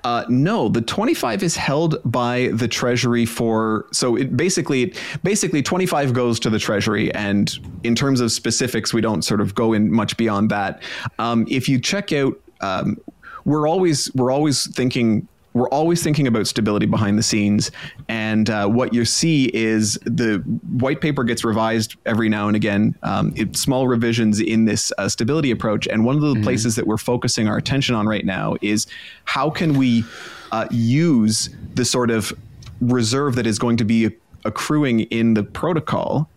Uh, 0.03 0.25
no, 0.27 0.67
the 0.67 0.81
25 0.81 1.43
is 1.43 1.55
held 1.55 1.99
by 2.03 2.49
the 2.53 2.67
Treasury 2.67 3.25
for 3.25 3.85
so 3.93 4.17
it 4.17 4.35
basically 4.35 4.93
basically 5.23 5.63
25 5.63 6.11
goes 6.13 6.41
to 6.41 6.49
the 6.49 6.59
Treasury, 6.59 7.13
and 7.13 7.57
in 7.83 7.95
terms 7.95 8.19
of 8.19 8.29
specifics, 8.29 8.93
we 8.93 8.99
don't 8.99 9.21
sort 9.21 9.39
of 9.39 9.55
go 9.55 9.71
in 9.71 9.89
much 9.89 10.17
beyond 10.17 10.51
that. 10.51 10.83
Um, 11.19 11.47
if 11.49 11.69
you 11.69 11.79
check 11.79 12.11
out 12.11 12.37
um, 12.59 12.97
we're 13.45 13.67
always 13.67 14.13
we're 14.13 14.31
always 14.31 14.67
thinking 14.75 15.27
we're 15.53 15.69
always 15.69 16.03
thinking 16.03 16.27
about 16.27 16.47
stability 16.47 16.85
behind 16.85 17.17
the 17.17 17.23
scenes. 17.23 17.71
And 18.07 18.49
uh, 18.49 18.67
what 18.67 18.93
you 18.93 19.05
see 19.05 19.51
is 19.53 19.99
the 20.05 20.37
white 20.79 20.99
paper 20.99 21.23
gets 21.23 21.43
revised 21.43 21.95
every 22.05 22.27
now 22.29 22.47
and 22.47 22.55
again, 22.55 22.95
um, 23.03 23.33
it, 23.35 23.55
small 23.55 23.87
revisions 23.87 24.39
in 24.39 24.65
this 24.65 24.91
uh, 24.97 25.07
stability 25.07 25.51
approach. 25.51 25.87
And 25.87 26.05
one 26.05 26.15
of 26.15 26.21
the 26.21 26.33
mm-hmm. 26.33 26.43
places 26.43 26.75
that 26.75 26.87
we're 26.87 26.97
focusing 26.97 27.47
our 27.47 27.57
attention 27.57 27.95
on 27.95 28.07
right 28.07 28.25
now 28.25 28.55
is 28.61 28.87
how 29.25 29.49
can 29.49 29.77
we 29.77 30.03
uh, 30.51 30.67
use 30.71 31.49
the 31.75 31.85
sort 31.85 32.09
of 32.09 32.33
reserve 32.81 33.35
that 33.35 33.47
is 33.47 33.59
going 33.59 33.77
to 33.77 33.85
be 33.85 34.11
accruing 34.45 35.01
in 35.01 35.35
the 35.35 35.43
protocol 35.43 36.29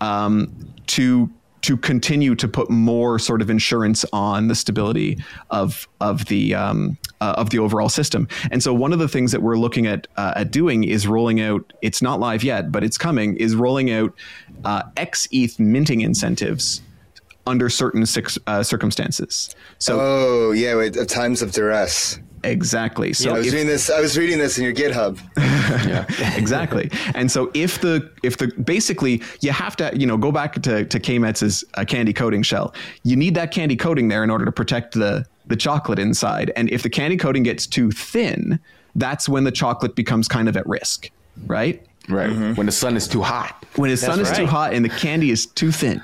um, 0.00 0.52
to 0.86 1.30
to 1.64 1.78
continue 1.78 2.34
to 2.34 2.46
put 2.46 2.68
more 2.68 3.18
sort 3.18 3.40
of 3.40 3.48
insurance 3.48 4.04
on 4.12 4.48
the 4.48 4.54
stability 4.54 5.18
of 5.50 5.88
of 6.00 6.26
the 6.26 6.54
um, 6.54 6.98
uh, 7.22 7.34
of 7.38 7.50
the 7.50 7.58
overall 7.58 7.88
system. 7.88 8.28
And 8.50 8.62
so 8.62 8.74
one 8.74 8.92
of 8.92 8.98
the 8.98 9.08
things 9.08 9.32
that 9.32 9.40
we're 9.40 9.56
looking 9.56 9.86
at 9.86 10.06
uh, 10.16 10.34
at 10.36 10.50
doing 10.50 10.84
is 10.84 11.06
rolling 11.06 11.40
out. 11.40 11.72
It's 11.80 12.02
not 12.02 12.20
live 12.20 12.44
yet, 12.44 12.70
but 12.70 12.84
it's 12.84 12.98
coming. 12.98 13.36
Is 13.38 13.54
rolling 13.54 13.90
out 13.90 14.12
uh, 14.64 14.82
ETH 14.96 15.58
minting 15.58 16.02
incentives 16.02 16.82
under 17.46 17.70
certain 17.70 18.04
uh, 18.46 18.62
circumstances. 18.62 19.54
So, 19.78 19.98
oh 20.00 20.52
yeah, 20.52 20.78
at 20.78 21.08
times 21.08 21.40
of 21.40 21.52
duress. 21.52 22.18
Exactly. 22.44 23.12
So 23.12 23.28
yeah, 23.28 23.34
I 23.34 23.38
was 23.38 23.46
if, 23.46 23.52
reading 23.52 23.66
this. 23.66 23.90
I 23.90 24.00
was 24.00 24.18
reading 24.18 24.38
this 24.38 24.58
in 24.58 24.64
your 24.64 24.74
GitHub. 24.74 25.18
yeah, 25.86 26.06
exactly. 26.36 26.90
And 27.14 27.30
so 27.30 27.50
if 27.54 27.80
the 27.80 28.10
if 28.22 28.36
the 28.36 28.48
basically 28.48 29.22
you 29.40 29.52
have 29.52 29.76
to 29.76 29.90
you 29.94 30.06
know 30.06 30.16
go 30.16 30.30
back 30.30 30.54
to 30.62 30.84
to 30.84 31.00
Kmet's 31.00 31.64
uh, 31.74 31.84
candy 31.84 32.12
coating 32.12 32.42
shell. 32.42 32.74
You 33.02 33.16
need 33.16 33.34
that 33.34 33.50
candy 33.50 33.76
coating 33.76 34.08
there 34.08 34.22
in 34.22 34.30
order 34.30 34.44
to 34.44 34.52
protect 34.52 34.94
the 34.94 35.26
the 35.46 35.56
chocolate 35.56 35.98
inside. 35.98 36.52
And 36.56 36.70
if 36.70 36.82
the 36.82 36.90
candy 36.90 37.16
coating 37.16 37.42
gets 37.42 37.66
too 37.66 37.90
thin, 37.90 38.58
that's 38.94 39.28
when 39.28 39.44
the 39.44 39.52
chocolate 39.52 39.94
becomes 39.94 40.28
kind 40.28 40.48
of 40.48 40.56
at 40.56 40.66
risk, 40.66 41.10
right? 41.46 41.84
Right. 42.08 42.30
Mm-hmm. 42.30 42.54
When 42.54 42.66
the 42.66 42.72
sun 42.72 42.96
is 42.96 43.08
too 43.08 43.22
hot. 43.22 43.64
When 43.76 43.90
the 43.90 43.96
sun 43.96 44.20
is 44.20 44.28
right. 44.28 44.36
too 44.36 44.46
hot 44.46 44.74
and 44.74 44.84
the 44.84 44.90
candy 44.90 45.30
is 45.30 45.46
too 45.46 45.72
thin. 45.72 46.02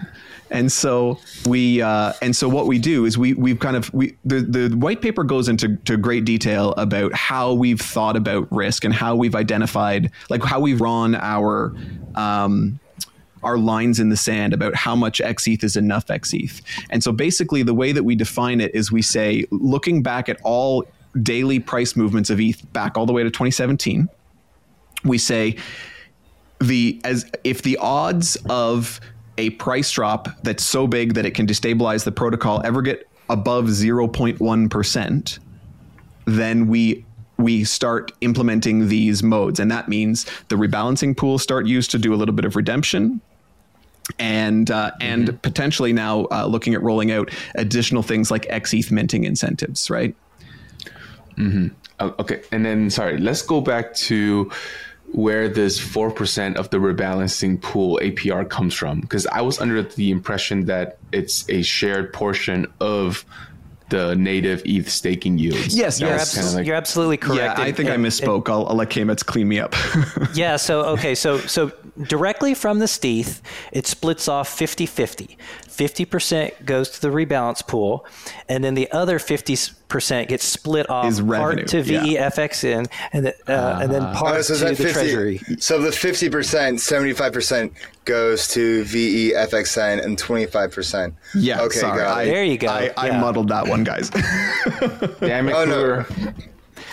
And 0.50 0.70
so 0.70 1.18
we 1.46 1.80
uh, 1.80 2.12
and 2.20 2.34
so 2.34 2.48
what 2.48 2.66
we 2.66 2.78
do 2.78 3.04
is 3.04 3.16
we 3.16 3.34
we've 3.34 3.60
kind 3.60 3.76
of 3.76 3.92
we 3.94 4.16
the 4.24 4.40
the 4.40 4.76
white 4.76 5.00
paper 5.00 5.22
goes 5.22 5.48
into 5.48 5.76
to 5.76 5.96
great 5.96 6.24
detail 6.24 6.72
about 6.72 7.14
how 7.14 7.52
we've 7.52 7.80
thought 7.80 8.16
about 8.16 8.50
risk 8.50 8.84
and 8.84 8.92
how 8.92 9.14
we've 9.14 9.36
identified 9.36 10.10
like 10.28 10.42
how 10.42 10.58
we've 10.58 10.78
drawn 10.78 11.14
our 11.14 11.74
um, 12.16 12.80
our 13.42 13.58
lines 13.58 14.00
in 14.00 14.08
the 14.08 14.16
sand 14.16 14.52
about 14.52 14.74
how 14.74 14.94
much 14.94 15.20
XETH 15.20 15.64
is 15.64 15.76
enough 15.76 16.06
XETH. 16.06 16.60
And 16.90 17.02
so 17.02 17.12
basically 17.12 17.62
the 17.62 17.74
way 17.74 17.92
that 17.92 18.02
we 18.02 18.14
define 18.14 18.60
it 18.60 18.74
is 18.74 18.92
we 18.92 19.02
say 19.02 19.44
looking 19.50 20.02
back 20.02 20.28
at 20.28 20.38
all 20.42 20.84
daily 21.22 21.58
price 21.58 21.96
movements 21.96 22.30
of 22.30 22.40
ETH 22.40 22.70
back 22.72 22.96
all 22.96 23.06
the 23.06 23.12
way 23.12 23.22
to 23.22 23.30
2017, 23.30 24.08
we 25.04 25.18
say 25.18 25.56
the 26.60 27.00
as 27.04 27.30
if 27.44 27.62
the 27.62 27.76
odds 27.78 28.36
of 28.48 29.00
a 29.40 29.50
price 29.50 29.90
drop 29.90 30.28
that's 30.42 30.62
so 30.62 30.86
big 30.86 31.14
that 31.14 31.24
it 31.24 31.30
can 31.30 31.46
destabilize 31.46 32.04
the 32.04 32.12
protocol 32.12 32.60
ever 32.62 32.82
get 32.82 33.08
above 33.30 33.64
0.1%, 33.66 35.38
then 36.26 36.66
we 36.66 37.04
we 37.38 37.64
start 37.64 38.12
implementing 38.20 38.88
these 38.88 39.22
modes 39.22 39.58
and 39.58 39.70
that 39.70 39.88
means 39.88 40.26
the 40.48 40.56
rebalancing 40.56 41.16
pools 41.16 41.42
start 41.42 41.64
used 41.64 41.90
to 41.90 41.98
do 41.98 42.12
a 42.12 42.16
little 42.16 42.34
bit 42.34 42.44
of 42.44 42.54
redemption 42.54 43.18
and 44.18 44.70
uh, 44.70 44.90
mm-hmm. 44.90 45.02
and 45.02 45.42
potentially 45.42 45.94
now 45.94 46.26
uh, 46.30 46.44
looking 46.44 46.74
at 46.74 46.82
rolling 46.82 47.10
out 47.10 47.30
additional 47.54 48.02
things 48.02 48.30
like 48.30 48.42
XETH 48.48 48.90
minting 48.90 49.24
incentives, 49.24 49.88
right? 49.88 50.14
Mm-hmm. 51.38 51.68
Okay, 52.20 52.42
and 52.52 52.66
then 52.66 52.90
sorry, 52.90 53.16
let's 53.16 53.40
go 53.40 53.62
back 53.62 53.94
to 53.94 54.50
where 55.12 55.48
this 55.48 55.80
4% 55.80 56.56
of 56.56 56.70
the 56.70 56.78
rebalancing 56.78 57.60
pool 57.60 57.98
APR 58.02 58.48
comes 58.48 58.74
from. 58.74 59.00
Because 59.00 59.26
I 59.26 59.40
was 59.40 59.60
under 59.60 59.82
the 59.82 60.10
impression 60.10 60.66
that 60.66 60.98
it's 61.12 61.48
a 61.48 61.62
shared 61.62 62.12
portion 62.12 62.66
of 62.80 63.24
the 63.90 64.14
native 64.14 64.62
ETH 64.64 64.88
staking 64.88 65.38
yields. 65.38 65.76
Yes, 65.76 66.00
you're, 66.00 66.10
abso- 66.10 66.54
like, 66.54 66.66
you're, 66.66 66.76
absolutely 66.76 67.16
correct. 67.16 67.58
Yeah, 67.58 67.64
I 67.64 67.72
think 67.72 67.90
and, 67.90 68.06
I 68.06 68.08
misspoke. 68.08 68.46
And, 68.46 68.54
I'll, 68.54 68.66
I'll, 68.68 68.76
let 68.76 68.90
Kmets 68.90 69.24
clean 69.24 69.48
me 69.48 69.58
up. 69.58 69.74
yeah, 70.34 70.56
so, 70.56 70.82
okay, 70.82 71.14
so 71.14 71.38
so 71.38 71.72
directly 72.00 72.54
from 72.54 72.78
the 72.78 72.86
stETH, 72.86 73.42
it 73.72 73.86
splits 73.86 74.28
off 74.28 74.48
50 74.48 74.86
50. 74.86 75.36
50% 75.66 76.64
goes 76.64 76.90
to 76.90 77.00
the 77.00 77.08
rebalance 77.08 77.66
pool, 77.66 78.06
and 78.48 78.62
then 78.62 78.74
the 78.74 78.90
other 78.92 79.18
50% 79.18 79.74
gets 79.90 80.44
split 80.44 80.88
off 80.88 81.06
Is 81.06 81.20
part 81.20 81.66
to 81.68 81.82
VEFXN 81.82 82.90
and, 83.12 83.26
uh, 83.26 83.32
uh, 83.48 83.78
and 83.82 83.92
then 83.92 84.02
ah. 84.02 84.14
part 84.14 84.36
oh, 84.38 84.42
so 84.42 84.54
to 84.54 84.64
the 84.64 84.76
50, 84.76 84.92
Treasury. 84.92 85.38
So 85.58 85.80
the 85.80 85.90
50%, 85.90 86.30
75% 86.30 87.72
goes 88.04 88.48
to 88.48 88.84
VEFXN 88.84 90.04
and 90.04 90.18
25%. 90.18 91.12
Yeah, 91.34 91.62
okay, 91.62 91.78
sorry. 91.78 92.02
I, 92.02 92.24
there 92.24 92.44
you 92.44 92.58
go. 92.58 92.68
I, 92.68 92.92
I 92.96 93.18
muddled 93.18 93.48
that 93.48 93.66
one, 93.66 93.84
guys. 93.84 94.10
Damn 95.20 95.48
it, 95.48 95.52
oh, 95.52 95.64
no. 95.64 96.04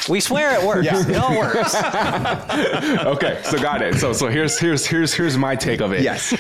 We 0.10 0.20
swear 0.20 0.60
it 0.60 0.66
works. 0.66 0.86
Yeah. 0.86 1.08
It 1.08 1.16
all 1.18 1.38
works. 1.38 1.76
okay, 3.06 3.42
so 3.44 3.58
got 3.58 3.82
it. 3.82 3.96
So 3.96 4.14
so 4.14 4.28
here's 4.28 4.58
here's 4.58 4.86
here's 4.86 5.14
here's 5.14 5.38
my 5.38 5.56
take 5.56 5.82
of 5.82 5.92
it. 5.92 6.02
Yes. 6.02 6.34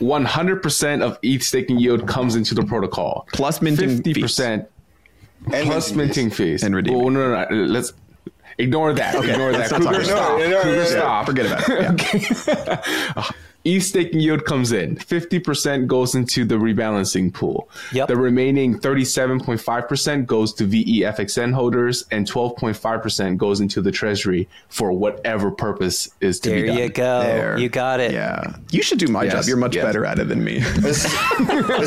100% 0.00 1.02
of 1.02 1.18
ETH 1.22 1.42
staking 1.42 1.78
yield 1.78 2.08
comes 2.08 2.34
into 2.34 2.54
the 2.54 2.64
protocol. 2.64 3.26
Plus 3.32 3.62
minting 3.62 4.02
50% 4.02 4.60
fees. 4.60 4.66
Plus 5.46 5.92
minting 5.92 6.30
fees. 6.30 6.62
And 6.62 6.74
redeeming. 6.74 7.02
Oh, 7.02 7.08
no, 7.08 7.32
no, 7.32 7.44
no. 7.48 7.56
Let's 7.64 7.92
Ignore 8.58 8.92
that. 8.94 9.14
Okay. 9.14 9.32
Ignore 9.32 9.52
that. 9.52 9.70
Crouger, 9.70 10.04
stop. 10.04 10.38
No, 10.38 10.48
no, 10.48 10.62
Crouger, 10.62 10.86
stop. 10.86 11.26
Forget 11.26 11.46
about 11.46 11.68
it. 11.68 12.46
Yeah. 13.16 13.30
ETH 13.64 13.82
staking 13.84 14.20
yield 14.20 14.44
comes 14.44 14.72
in. 14.72 14.96
50% 14.96 15.86
goes 15.86 16.14
into 16.14 16.44
the 16.44 16.56
rebalancing 16.56 17.32
pool. 17.32 17.68
Yep. 17.92 18.08
The 18.08 18.16
remaining 18.16 18.78
37.5% 18.78 20.26
goes 20.26 20.52
to 20.54 20.64
VEFXN 20.64 21.52
holders 21.52 22.04
and 22.10 22.26
12.5% 22.26 23.36
goes 23.36 23.60
into 23.60 23.80
the 23.80 23.92
treasury 23.92 24.48
for 24.68 24.92
whatever 24.92 25.50
purpose 25.50 26.10
is 26.20 26.40
to 26.40 26.50
there 26.50 26.60
be 26.60 26.66
done. 26.66 26.76
There 26.76 26.84
you 26.84 26.90
go. 26.90 27.22
There. 27.22 27.58
You 27.58 27.68
got 27.68 28.00
it. 28.00 28.12
Yeah. 28.12 28.56
You 28.70 28.82
should 28.82 28.98
do 28.98 29.08
my 29.08 29.24
yes. 29.24 29.32
job. 29.32 29.44
You're 29.46 29.56
much 29.56 29.76
yes. 29.76 29.84
better 29.84 30.04
at 30.04 30.18
it 30.18 30.28
than 30.28 30.42
me. 30.42 30.58
This, 30.58 31.02
this, 31.02 31.04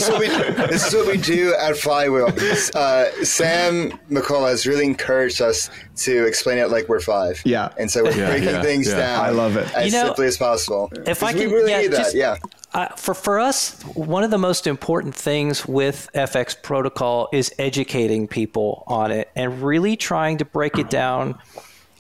is, 0.04 0.10
what 0.10 0.20
we, 0.20 0.28
this 0.28 0.88
is 0.88 0.94
what 0.94 1.08
we 1.08 1.18
do 1.18 1.54
at 1.56 1.76
Flywheel. 1.78 2.28
Uh, 2.74 3.06
Sam 3.24 3.92
McCullough 4.10 4.50
has 4.50 4.66
really 4.66 4.86
encouraged 4.86 5.42
us 5.42 5.70
to 5.98 6.26
explain 6.26 6.58
it 6.58 6.70
like 6.70 6.88
we're 6.88 7.00
five. 7.00 7.42
Yeah. 7.46 7.70
And 7.78 7.90
so 7.90 8.04
we're 8.04 8.12
yeah, 8.12 8.30
breaking 8.30 8.50
yeah, 8.50 8.62
things 8.62 8.88
yeah. 8.88 8.98
down. 8.98 9.26
I 9.26 9.30
love 9.30 9.58
it. 9.58 9.74
As 9.76 9.86
you 9.86 9.92
know, 9.92 10.08
simply 10.08 10.28
as 10.28 10.38
possible. 10.38 10.92
If 11.06 11.24
I 11.24 11.34
can, 11.34 11.50
really 11.66 11.86
yeah, 11.86 11.90
just, 11.90 12.16
yeah. 12.16 12.38
Uh, 12.74 12.88
for 12.96 13.14
for 13.14 13.40
us, 13.40 13.82
one 13.94 14.24
of 14.24 14.32
the 14.32 14.38
most 14.38 14.68
important 14.68 15.16
things 15.16 15.66
with 15.66 16.10
FX 16.14 16.62
protocol 16.62 17.30
is 17.32 17.54
educating 17.58 18.28
people 18.28 18.84
on 18.88 19.12
it 19.12 19.30
and 19.36 19.62
really 19.62 19.96
trying 19.96 20.38
to 20.38 20.46
break 20.46 20.78
it 20.78 20.90
down 20.90 21.38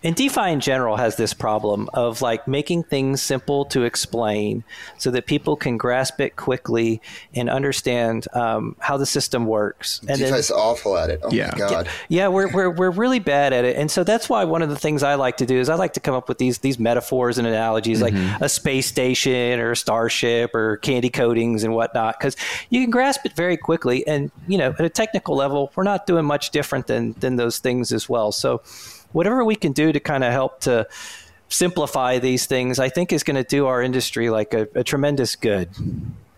and 0.05 0.15
DeFi 0.15 0.51
in 0.51 0.59
general 0.59 0.97
has 0.97 1.15
this 1.15 1.33
problem 1.33 1.89
of 1.95 2.21
like 2.21 2.47
making 2.47 2.83
things 2.83 3.23
simple 3.23 3.65
to 3.65 3.83
explain 3.83 4.63
so 4.99 5.09
that 5.09 5.25
people 5.25 5.55
can 5.55 5.77
grasp 5.77 6.21
it 6.21 6.35
quickly 6.35 7.01
and 7.33 7.49
understand 7.49 8.27
um, 8.33 8.75
how 8.79 8.97
the 8.97 9.07
system 9.07 9.47
works. 9.47 10.01
And 10.07 10.19
DeFi's 10.19 10.49
then, 10.49 10.57
awful 10.57 10.95
at 10.95 11.09
it. 11.09 11.21
Oh 11.23 11.31
yeah. 11.31 11.49
my 11.53 11.57
god. 11.57 11.89
Yeah, 12.07 12.27
we're, 12.27 12.53
we're 12.53 12.69
we're 12.69 12.91
really 12.91 13.17
bad 13.17 13.51
at 13.51 13.65
it, 13.65 13.77
and 13.77 13.89
so 13.89 14.03
that's 14.03 14.29
why 14.29 14.43
one 14.43 14.61
of 14.61 14.69
the 14.69 14.77
things 14.77 15.01
I 15.01 15.15
like 15.15 15.37
to 15.37 15.47
do 15.47 15.59
is 15.59 15.69
I 15.69 15.75
like 15.75 15.93
to 15.93 15.99
come 15.99 16.13
up 16.13 16.29
with 16.29 16.37
these 16.37 16.59
these 16.59 16.77
metaphors 16.77 17.39
and 17.39 17.47
analogies 17.47 18.01
mm-hmm. 18.01 18.31
like 18.31 18.41
a 18.41 18.49
space 18.49 18.85
station 18.85 19.59
or 19.59 19.71
a 19.71 19.75
starship 19.75 20.53
or 20.53 20.77
candy 20.77 21.09
coatings 21.09 21.63
and 21.63 21.73
whatnot 21.73 22.19
because 22.19 22.35
you 22.69 22.79
can 22.79 22.91
grasp 22.91 23.25
it 23.25 23.33
very 23.33 23.57
quickly. 23.57 24.05
And 24.05 24.31
you 24.47 24.59
know, 24.59 24.75
at 24.77 24.85
a 24.85 24.89
technical 24.89 25.35
level, 25.35 25.71
we're 25.75 25.83
not 25.83 26.05
doing 26.05 26.25
much 26.25 26.51
different 26.51 26.85
than 26.85 27.13
than 27.13 27.37
those 27.37 27.57
things 27.57 27.91
as 27.91 28.07
well. 28.07 28.31
So 28.31 28.61
whatever 29.11 29.43
we 29.43 29.55
can 29.55 29.71
do 29.71 29.91
to 29.91 29.99
kind 29.99 30.23
of 30.23 30.31
help 30.31 30.61
to 30.61 30.87
simplify 31.49 32.19
these 32.19 32.45
things, 32.45 32.79
I 32.79 32.89
think 32.89 33.13
is 33.13 33.23
going 33.23 33.35
to 33.35 33.43
do 33.43 33.67
our 33.67 33.81
industry 33.81 34.29
like 34.29 34.53
a, 34.53 34.67
a 34.75 34.83
tremendous 34.83 35.35
good. 35.35 35.69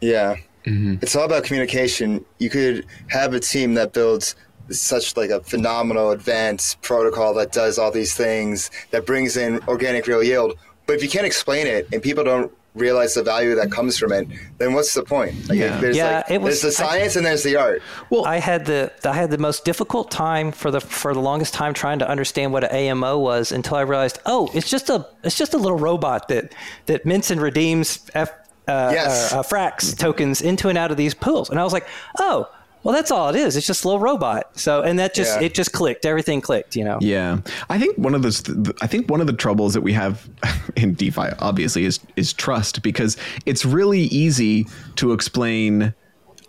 Yeah. 0.02 0.38
Mm-hmm. 0.66 0.96
It's 1.02 1.16
all 1.16 1.26
about 1.26 1.44
communication. 1.44 2.26
You 2.40 2.50
could 2.50 2.86
have 3.10 3.34
a 3.34 3.40
team 3.40 3.76
that 3.76 3.94
builds 3.94 4.36
such 4.70 5.16
like 5.16 5.30
a 5.30 5.42
phenomenal 5.42 6.12
advanced 6.12 6.82
protocol 6.82 7.34
that 7.36 7.54
does 7.54 7.78
all 7.78 7.92
these 7.92 8.14
things 8.14 8.70
that 8.92 9.06
brings 9.06 9.38
in 9.38 9.62
organic 9.68 10.08
real 10.08 10.22
yield. 10.22 10.58
But 10.86 10.98
if 10.98 11.04
you 11.04 11.10
can't 11.10 11.26
explain 11.26 11.68
it 11.68 11.88
and 11.94 12.02
people 12.02 12.24
don't 12.24 12.52
realize 12.78 13.14
the 13.14 13.24
value 13.24 13.56
that 13.56 13.72
comes 13.72 13.98
from 13.98 14.12
it, 14.12 14.28
then 14.58 14.74
what's 14.74 14.94
the 14.94 15.04
point? 15.04 15.50
Like, 15.50 15.58
yeah, 15.58 15.80
there's, 15.80 15.98
yeah, 15.98 16.18
like, 16.18 16.32
it 16.32 16.42
was, 16.42 16.62
there's 16.62 16.76
the 16.76 16.84
science 16.84 17.16
I, 17.16 17.20
and 17.20 17.26
there's 17.26 17.44
the 17.44 17.56
art. 17.56 17.82
Well, 18.10 18.26
I 18.26 18.38
had 18.38 18.66
the 18.66 18.92
I 19.04 19.14
had 19.14 19.32
the 19.32 19.38
most 19.38 19.66
difficult 19.66 20.12
time 20.12 20.52
for 20.52 20.72
the 20.72 20.82
for 20.82 21.14
the 21.14 21.20
longest 21.20 21.54
time 21.54 21.74
trying 21.74 22.00
to 22.00 22.10
understand 22.10 22.54
what 22.54 22.64
an 22.64 22.72
AMO 22.72 23.18
was 23.18 23.52
until 23.52 23.78
I 23.78 23.82
realized, 23.82 24.20
oh, 24.26 24.50
it's 24.54 24.70
just 24.70 24.90
a 24.90 25.08
it's 25.24 25.38
just 25.38 25.54
a 25.54 25.58
little 25.58 25.78
robot 25.78 26.28
that 26.30 26.54
that 26.86 27.06
mints 27.06 27.32
and 27.32 27.42
redeems 27.42 28.10
F, 28.14 28.32
uh, 28.68 28.92
yes. 28.94 29.34
uh, 29.34 29.40
uh, 29.40 29.44
Frax 29.44 29.98
tokens 29.98 30.42
into 30.42 30.70
and 30.70 30.78
out 30.78 30.92
of 30.92 30.98
these 30.98 31.14
pools, 31.14 31.50
and 31.50 31.60
I 31.60 31.64
was 31.64 31.74
like, 31.74 31.88
oh, 32.20 32.50
well 32.84 32.94
that's 32.94 33.12
all 33.12 33.30
it 33.30 33.36
is 33.36 33.56
it's 33.56 33.68
just 33.68 33.84
a 33.84 33.88
little 33.88 34.00
robot 34.00 34.58
so 34.58 34.82
and 34.82 35.00
that 35.00 35.14
just 35.14 35.40
yeah. 35.40 35.48
it 35.48 35.54
just 35.54 35.72
clicked 35.72 36.06
everything 36.06 36.42
clicked 36.42 36.76
you 36.76 36.84
know 36.84 36.98
yeah 37.02 37.40
i 37.70 37.78
think 37.78 37.98
one 37.98 38.16
of 38.16 38.22
the 38.22 38.74
i 38.82 38.88
think 38.88 39.10
one 39.10 39.22
of 39.22 39.28
the 39.28 39.34
troubles 39.34 39.74
that 39.74 39.82
we 39.82 39.94
have 39.94 40.30
in 40.76 40.94
defi 40.94 41.30
obviously 41.40 41.86
is 41.86 42.00
is 42.16 42.34
trust 42.34 42.82
because 42.82 43.18
it's 43.46 43.66
really 43.66 44.02
easy 44.02 44.66
to 44.96 45.12
explain 45.12 45.94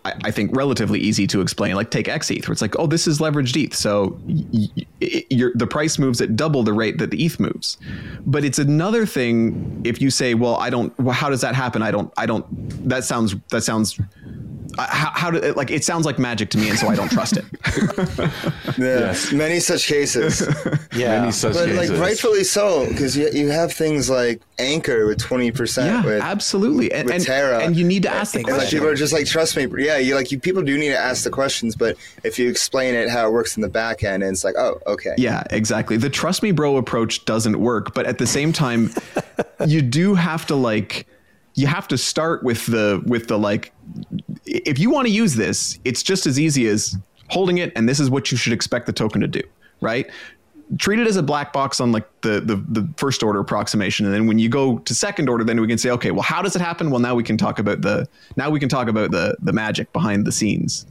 I, 0.05 0.31
think 0.31 0.55
relatively 0.55 0.99
easy 0.99 1.27
to 1.27 1.41
explain. 1.41 1.75
Like 1.75 1.91
take 1.91 2.07
XETH, 2.07 2.47
where 2.47 2.53
it's 2.53 2.61
like, 2.61 2.77
oh, 2.79 2.87
this 2.87 3.07
is 3.07 3.19
leveraged 3.19 3.61
ETH, 3.61 3.75
so 3.75 4.17
y- 4.25 4.67
y- 5.01 5.51
the 5.53 5.67
price 5.69 5.99
moves 5.99 6.21
at 6.21 6.35
double 6.35 6.63
the 6.63 6.73
rate 6.73 6.97
that 6.99 7.11
the 7.11 7.23
ETH 7.23 7.39
moves. 7.39 7.77
But 8.25 8.45
it's 8.45 8.59
another 8.59 9.05
thing 9.05 9.81
if 9.83 10.01
you 10.01 10.09
say, 10.09 10.33
well, 10.33 10.55
I 10.55 10.69
don't. 10.69 10.97
Well, 10.99 11.13
how 11.13 11.29
does 11.29 11.41
that 11.41 11.53
happen? 11.53 11.81
I 11.81 11.91
don't. 11.91 12.13
I 12.17 12.25
don't. 12.25 12.45
That 12.87 13.03
sounds. 13.03 13.35
That 13.49 13.61
sounds 13.61 13.99
how, 14.87 15.11
how 15.11 15.31
do 15.31 15.53
like 15.53 15.71
it 15.71 15.83
sounds 15.83 16.05
like 16.05 16.19
magic 16.19 16.49
to 16.51 16.57
me, 16.57 16.69
and 16.69 16.77
so 16.77 16.87
I 16.87 16.95
don't 16.95 17.09
trust 17.09 17.37
it. 17.37 17.45
yeah, 18.77 18.99
yes. 18.99 19.31
many 19.31 19.59
such 19.59 19.87
cases. 19.87 20.41
yeah, 20.93 21.19
many 21.19 21.31
such 21.31 21.53
but 21.53 21.65
cases. 21.65 21.89
like 21.89 21.99
rightfully 21.99 22.43
so, 22.43 22.87
because 22.87 23.17
you, 23.17 23.29
you 23.31 23.49
have 23.49 23.73
things 23.73 24.09
like 24.09 24.41
Anchor 24.57 25.07
with 25.07 25.19
twenty 25.19 25.51
percent. 25.51 26.05
Yeah, 26.05 26.19
absolutely, 26.21 26.91
and, 26.91 27.09
and, 27.09 27.23
Terra, 27.23 27.59
and 27.59 27.75
you 27.75 27.83
need 27.83 28.03
to 28.03 28.09
ask 28.09 28.33
the 28.33 28.43
question. 28.43 28.59
Like 28.59 28.69
people 28.69 28.87
are 28.87 28.95
just 28.95 29.13
like, 29.13 29.25
trust 29.25 29.57
me. 29.57 29.67
Yeah, 29.83 29.97
you 29.97 30.15
like 30.15 30.31
you 30.31 30.39
people 30.39 30.61
do 30.61 30.77
need 30.77 30.89
to 30.89 30.99
ask 30.99 31.23
the 31.23 31.29
questions, 31.29 31.75
but 31.75 31.97
if 32.23 32.37
you 32.39 32.49
explain 32.49 32.95
it 32.95 33.09
how 33.09 33.27
it 33.27 33.31
works 33.31 33.55
in 33.55 33.61
the 33.61 33.69
back 33.69 34.03
end, 34.03 34.23
and 34.23 34.33
it's 34.33 34.43
like, 34.43 34.55
oh, 34.57 34.79
okay. 34.87 35.15
Yeah, 35.17 35.43
exactly. 35.49 35.97
The 35.97 36.09
trust 36.09 36.43
me, 36.43 36.51
bro 36.51 36.77
approach 36.77 37.25
doesn't 37.25 37.59
work, 37.59 37.93
but 37.93 38.05
at 38.05 38.17
the 38.17 38.27
same 38.27 38.53
time, 38.53 38.91
you 39.65 39.81
do 39.81 40.15
have 40.15 40.45
to 40.47 40.55
like 40.55 41.07
you 41.59 41.67
have 41.67 41.87
to 41.89 41.97
start 41.97 42.41
with 42.41 42.65
the 42.67 43.03
with 43.05 43.27
the 43.27 43.37
like 43.37 43.73
if 44.45 44.79
you 44.79 44.89
want 44.89 45.05
to 45.05 45.11
use 45.11 45.35
this 45.35 45.77
it's 45.83 46.01
just 46.01 46.25
as 46.25 46.39
easy 46.39 46.67
as 46.67 46.97
holding 47.29 47.57
it 47.57 47.73
and 47.75 47.87
this 47.87 47.99
is 47.99 48.09
what 48.09 48.31
you 48.31 48.37
should 48.37 48.53
expect 48.53 48.85
the 48.85 48.93
token 48.93 49.19
to 49.19 49.27
do 49.27 49.41
right 49.81 50.09
treat 50.77 50.99
it 50.99 51.07
as 51.07 51.17
a 51.17 51.23
black 51.23 51.51
box 51.51 51.81
on 51.81 51.91
like 51.91 52.07
the, 52.21 52.39
the 52.39 52.55
the 52.69 52.87
first 52.95 53.23
order 53.23 53.39
approximation 53.39 54.05
and 54.05 54.15
then 54.15 54.25
when 54.25 54.39
you 54.39 54.47
go 54.47 54.77
to 54.79 54.95
second 54.95 55.27
order 55.27 55.43
then 55.43 55.59
we 55.59 55.67
can 55.67 55.77
say 55.77 55.89
okay 55.89 56.11
well 56.11 56.21
how 56.21 56.41
does 56.41 56.55
it 56.55 56.61
happen 56.61 56.89
well 56.89 57.01
now 57.01 57.13
we 57.13 57.23
can 57.23 57.37
talk 57.37 57.59
about 57.59 57.81
the 57.81 58.07
now 58.37 58.49
we 58.49 58.59
can 58.59 58.69
talk 58.69 58.87
about 58.87 59.11
the 59.11 59.35
the 59.41 59.51
magic 59.51 59.91
behind 59.91 60.25
the 60.25 60.31
scenes 60.31 60.85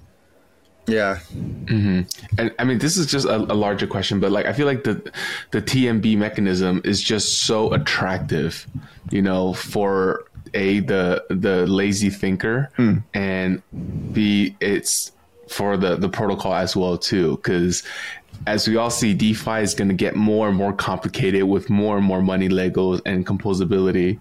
yeah. 0.89 1.19
Mm-hmm. 1.35 2.01
And 2.39 2.55
I 2.59 2.65
mean, 2.65 2.79
this 2.79 2.97
is 2.97 3.07
just 3.07 3.27
a, 3.27 3.37
a, 3.37 3.55
larger 3.55 3.87
question, 3.87 4.21
but 4.21 4.33
like, 4.33 4.47
I 4.47 4.55
feel 4.55 4.67
like 4.67 4.85
the 4.85 5.13
the 5.51 5.61
TMB 5.61 6.17
mechanism 6.17 6.81
is 6.83 7.03
just 7.03 7.43
so 7.43 7.73
attractive, 7.75 8.67
you 9.11 9.21
know, 9.21 9.53
for 9.53 10.25
a 10.55 10.81
the 10.81 11.25
the 11.31 11.67
lazy 11.67 12.11
thinker 12.11 12.71
mm. 12.77 13.03
and 13.15 13.63
b 14.13 14.57
it's 14.61 15.13
for 15.49 15.77
the 15.77 15.97
the 15.97 16.09
protocol 16.09 16.55
as 16.55 16.77
well 16.77 16.99
too 16.99 17.37
because 17.37 17.83
as 18.47 18.69
we 18.69 18.77
all 18.77 18.91
see 18.91 19.15
defi 19.15 19.63
is 19.63 19.75
going 19.75 19.89
to 19.89 19.95
get 19.95 20.15
more 20.15 20.49
and 20.49 20.57
more 20.57 20.73
complicated 20.73 21.45
with 21.45 21.71
more 21.71 21.97
and 21.97 22.07
more 22.07 22.23
money 22.23 22.49
legos 22.49 23.01
and 23.07 23.27
composability 23.27 24.19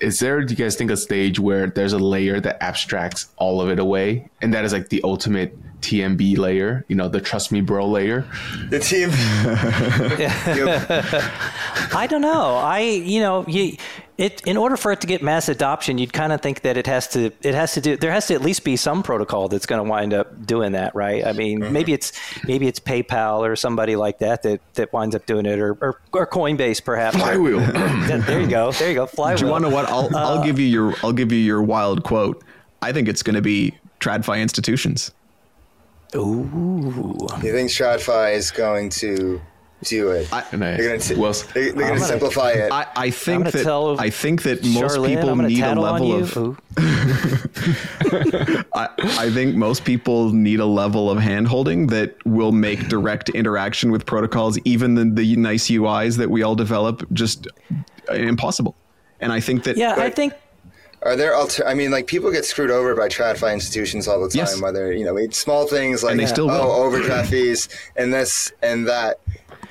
is 0.00 0.18
there 0.20 0.42
do 0.42 0.52
you 0.52 0.56
guys 0.56 0.76
think 0.76 0.90
a 0.90 0.96
stage 0.96 1.38
where 1.38 1.68
there's 1.68 1.92
a 1.92 1.98
layer 1.98 2.40
that 2.40 2.62
abstracts 2.62 3.28
all 3.36 3.60
of 3.60 3.68
it 3.68 3.78
away 3.78 4.28
and 4.42 4.52
that 4.52 4.64
is 4.64 4.72
like 4.72 4.88
the 4.88 5.00
ultimate 5.02 5.56
TMB 5.80 6.38
layer, 6.38 6.84
you 6.88 6.96
know, 6.96 7.08
the 7.08 7.20
trust 7.20 7.52
me 7.52 7.60
bro 7.60 7.86
layer. 7.86 8.26
The 8.68 8.78
team. 8.78 9.10
I 11.94 12.06
don't 12.08 12.22
know. 12.22 12.56
I, 12.56 12.80
you 12.80 13.20
know, 13.20 13.44
you, 13.46 13.76
it, 14.18 14.44
in 14.46 14.56
order 14.56 14.76
for 14.76 14.90
it 14.90 15.00
to 15.02 15.06
get 15.06 15.22
mass 15.22 15.48
adoption, 15.48 15.96
you'd 15.96 16.12
kind 16.12 16.32
of 16.32 16.40
think 16.40 16.62
that 16.62 16.76
it 16.76 16.88
has 16.88 17.06
to, 17.08 17.30
it 17.42 17.54
has 17.54 17.74
to 17.74 17.80
do, 17.80 17.96
there 17.96 18.10
has 18.10 18.26
to 18.26 18.34
at 18.34 18.42
least 18.42 18.64
be 18.64 18.76
some 18.76 19.04
protocol 19.04 19.48
that's 19.48 19.66
going 19.66 19.82
to 19.82 19.88
wind 19.88 20.12
up 20.12 20.44
doing 20.44 20.72
that, 20.72 20.94
right? 20.96 21.24
I 21.24 21.32
mean, 21.32 21.60
mm-hmm. 21.60 21.72
maybe 21.72 21.92
it's, 21.92 22.12
maybe 22.44 22.66
it's 22.66 22.80
PayPal 22.80 23.40
or 23.40 23.54
somebody 23.54 23.94
like 23.94 24.18
that 24.18 24.42
that, 24.42 24.60
that 24.74 24.92
winds 24.92 25.14
up 25.14 25.26
doing 25.26 25.46
it, 25.46 25.60
or, 25.60 25.78
or, 25.80 26.00
or 26.12 26.26
Coinbase 26.26 26.84
perhaps. 26.84 27.16
Flywheel. 27.16 27.60
there 27.60 28.40
you 28.40 28.48
go. 28.48 28.72
There 28.72 28.88
you 28.88 28.94
go. 28.94 29.06
Flywheel. 29.06 29.38
Do 29.38 29.46
you 29.46 29.52
want 29.52 29.64
to 29.64 29.70
know 29.70 29.76
what? 29.76 29.88
I'll, 29.88 30.14
uh, 30.14 30.34
I'll 30.34 30.44
give 30.44 30.58
you 30.58 30.66
your, 30.66 30.94
I'll 31.04 31.12
give 31.12 31.30
you 31.30 31.38
your 31.38 31.62
wild 31.62 32.02
quote. 32.02 32.42
I 32.82 32.92
think 32.92 33.06
it's 33.06 33.22
going 33.22 33.36
to 33.36 33.42
be 33.42 33.78
TradFi 34.00 34.40
institutions. 34.40 35.12
Ooh. 36.16 37.16
You 37.42 37.52
think 37.52 37.70
TradFi 37.70 38.34
is 38.34 38.50
going 38.50 38.90
to 38.90 39.40
do 39.82 40.10
it? 40.10 40.32
I, 40.32 40.44
they're 40.50 40.76
going 40.78 41.00
to 41.00 41.14
well, 41.16 41.32
they're, 41.54 41.72
they're 41.72 41.88
going 41.88 42.00
to 42.00 42.04
simplify 42.04 42.50
it. 42.52 42.72
I, 42.72 42.86
I 42.96 43.10
think 43.10 43.50
that 43.52 43.96
I 43.98 44.10
think 44.10 44.42
that 44.42 44.64
most 44.64 44.96
Charlene, 44.96 45.16
people 45.16 45.36
need 45.36 45.62
a 45.62 45.78
level 45.78 46.14
of. 46.14 46.60
I, 48.74 48.88
I 48.98 49.30
think 49.30 49.54
most 49.56 49.84
people 49.84 50.32
need 50.32 50.60
a 50.60 50.66
level 50.66 51.10
of 51.10 51.18
handholding 51.18 51.90
that 51.90 52.16
will 52.26 52.52
make 52.52 52.88
direct 52.88 53.28
interaction 53.30 53.92
with 53.92 54.06
protocols, 54.06 54.58
even 54.64 54.94
the, 54.94 55.04
the 55.04 55.36
nice 55.36 55.68
UIs 55.68 56.16
that 56.16 56.30
we 56.30 56.42
all 56.42 56.54
develop, 56.54 57.06
just 57.12 57.46
impossible. 58.12 58.74
And 59.20 59.32
I 59.32 59.40
think 59.40 59.64
that. 59.64 59.76
Yeah, 59.76 59.94
I 59.96 60.10
think 60.10 60.32
are 61.08 61.16
there 61.16 61.34
alter- 61.34 61.66
I 61.66 61.74
mean, 61.74 61.90
like 61.90 62.06
people 62.06 62.30
get 62.30 62.44
screwed 62.44 62.70
over 62.70 62.94
by 62.94 63.08
TradFi 63.08 63.52
institutions 63.52 64.06
all 64.06 64.20
the 64.20 64.28
time. 64.28 64.38
Yes. 64.38 64.60
Whether 64.60 64.92
you 64.92 65.04
know, 65.04 65.18
small 65.30 65.66
things 65.66 66.02
like 66.02 66.16
oh, 66.38 66.84
overdraft 66.84 67.30
fees 67.30 67.68
and 67.96 68.12
this 68.12 68.52
and 68.62 68.86
that. 68.86 69.20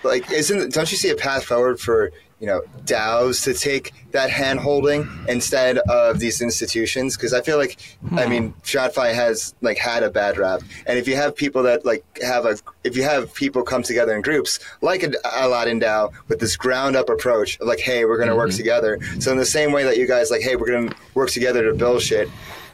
Like, 0.03 0.31
isn't 0.31 0.73
don't 0.73 0.91
you 0.91 0.97
see 0.97 1.09
a 1.09 1.15
path 1.15 1.43
forward 1.43 1.79
for 1.79 2.11
you 2.39 2.45
know 2.45 2.61
DAOs 2.85 3.43
to 3.43 3.53
take 3.53 3.93
that 4.11 4.29
hand 4.29 4.59
holding 4.59 5.09
instead 5.27 5.79
of 5.79 6.19
these 6.19 6.41
institutions 6.41 7.17
because 7.17 7.33
I 7.33 7.41
feel 7.41 7.57
like 7.57 7.79
hmm. 8.07 8.19
I 8.19 8.27
mean 8.27 8.53
TradFi 8.63 9.13
has 9.13 9.55
like 9.61 9.77
had 9.77 10.03
a 10.03 10.09
bad 10.09 10.37
rap 10.37 10.61
and 10.85 10.99
if 10.99 11.07
you 11.07 11.15
have 11.15 11.35
people 11.35 11.63
that 11.63 11.85
like 11.85 12.05
have 12.21 12.45
a 12.45 12.57
if 12.83 12.95
you 12.95 13.03
have 13.03 13.33
people 13.33 13.63
come 13.63 13.83
together 13.83 14.15
in 14.15 14.21
groups 14.21 14.59
like 14.81 15.03
a 15.03 15.11
Aladdin 15.25 15.79
DAO 15.79 16.11
with 16.27 16.39
this 16.39 16.55
ground 16.55 16.95
up 16.95 17.09
approach 17.09 17.59
of 17.59 17.67
like 17.67 17.79
hey 17.79 18.05
we're 18.05 18.17
gonna 18.17 18.31
mm-hmm. 18.31 18.39
work 18.39 18.51
together 18.51 18.99
so 19.19 19.31
in 19.31 19.37
the 19.37 19.45
same 19.45 19.71
way 19.71 19.83
that 19.83 19.97
you 19.97 20.07
guys 20.07 20.29
like 20.29 20.41
hey 20.41 20.55
we're 20.55 20.71
gonna 20.71 20.95
work 21.15 21.29
together 21.29 21.63
to 21.63 21.73
build 21.73 22.01
shit 22.01 22.29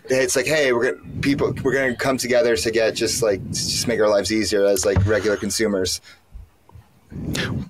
it's 0.10 0.36
like 0.36 0.46
hey 0.46 0.74
we're 0.74 0.92
gonna 0.92 1.22
people 1.22 1.54
we're 1.64 1.74
gonna 1.74 1.96
come 1.96 2.18
together 2.18 2.58
to 2.58 2.72
get 2.72 2.92
just 2.92 3.24
like 3.24 3.46
just 3.52 3.88
make 3.88 4.00
our 4.00 4.10
lives 4.10 4.32
easier 4.32 4.66
as 4.66 4.86
like 4.86 5.04
regular 5.06 5.38
consumers 5.38 6.02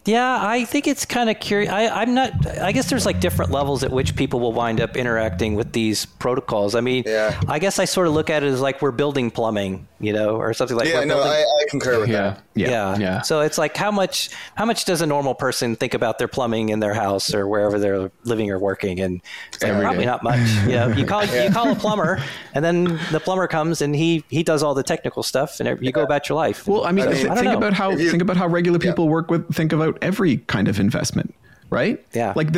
yeah, 0.05 0.45
I 0.45 0.65
think 0.65 0.87
it's 0.87 1.05
kind 1.05 1.29
of 1.29 1.39
curious. 1.39 1.71
I, 1.71 2.03
am 2.03 2.13
not. 2.13 2.47
I 2.59 2.71
guess 2.71 2.89
there's 2.89 3.05
like 3.05 3.19
different 3.19 3.51
levels 3.51 3.83
at 3.83 3.91
which 3.91 4.15
people 4.15 4.39
will 4.39 4.53
wind 4.53 4.81
up 4.81 4.97
interacting 4.97 5.55
with 5.55 5.71
these 5.71 6.05
protocols. 6.05 6.75
I 6.75 6.81
mean, 6.81 7.03
yeah. 7.05 7.39
I 7.47 7.59
guess 7.59 7.79
I 7.79 7.85
sort 7.85 8.07
of 8.07 8.13
look 8.13 8.29
at 8.29 8.43
it 8.43 8.47
as 8.47 8.61
like 8.61 8.81
we're 8.81 8.91
building 8.91 9.31
plumbing, 9.31 9.87
you 10.03 10.13
know, 10.13 10.35
or 10.35 10.53
something 10.53 10.77
like. 10.77 10.87
Yeah, 10.87 11.03
no, 11.03 11.21
I, 11.21 11.39
I, 11.39 11.65
concur 11.69 11.99
with 11.99 12.09
yeah. 12.09 12.21
that. 12.21 12.43
Yeah. 12.55 12.69
yeah, 12.69 12.97
yeah. 12.97 13.21
So 13.21 13.41
it's 13.41 13.57
like 13.57 13.75
how 13.75 13.91
much 13.91 14.29
how 14.55 14.65
much 14.65 14.85
does 14.85 15.01
a 15.01 15.05
normal 15.05 15.35
person 15.35 15.75
think 15.75 15.93
about 15.93 16.19
their 16.19 16.27
plumbing 16.27 16.69
in 16.69 16.79
their 16.79 16.93
house 16.93 17.33
or 17.33 17.47
wherever 17.47 17.79
they're 17.79 18.11
living 18.23 18.49
or 18.51 18.59
working? 18.59 18.99
And 18.99 19.21
like, 19.61 19.71
probably 19.79 19.99
day. 19.99 20.05
not 20.05 20.23
much. 20.23 20.39
You 20.63 20.79
know, 20.79 20.87
you 20.87 21.05
call 21.05 21.25
yeah. 21.25 21.45
you 21.45 21.51
call 21.51 21.71
a 21.71 21.75
plumber, 21.75 22.23
and 22.53 22.63
then 22.63 22.99
the 23.11 23.19
plumber 23.19 23.47
comes 23.47 23.81
and 23.81 23.95
he 23.95 24.23
he 24.29 24.43
does 24.43 24.63
all 24.63 24.73
the 24.73 24.83
technical 24.83 25.23
stuff, 25.23 25.59
and 25.59 25.81
you 25.81 25.91
go 25.91 26.03
about 26.03 26.29
your 26.29 26.35
life. 26.35 26.67
Well, 26.67 26.85
I 26.85 26.91
mean, 26.91 27.07
I 27.07 27.11
mean 27.11 27.27
think 27.35 27.43
know. 27.43 27.57
about 27.57 27.73
how 27.73 27.91
you, 27.91 28.09
think 28.09 28.21
about 28.21 28.37
how 28.37 28.47
regular 28.47 28.79
people 28.79 29.09
work 29.09 29.29
with 29.29 29.53
think 29.53 29.73
about 29.73 29.97
every 30.01 30.37
kind 30.37 30.67
of 30.67 30.79
investment 30.79 31.33
right? 31.73 32.05
Yeah. 32.13 32.33
Like 32.35 32.51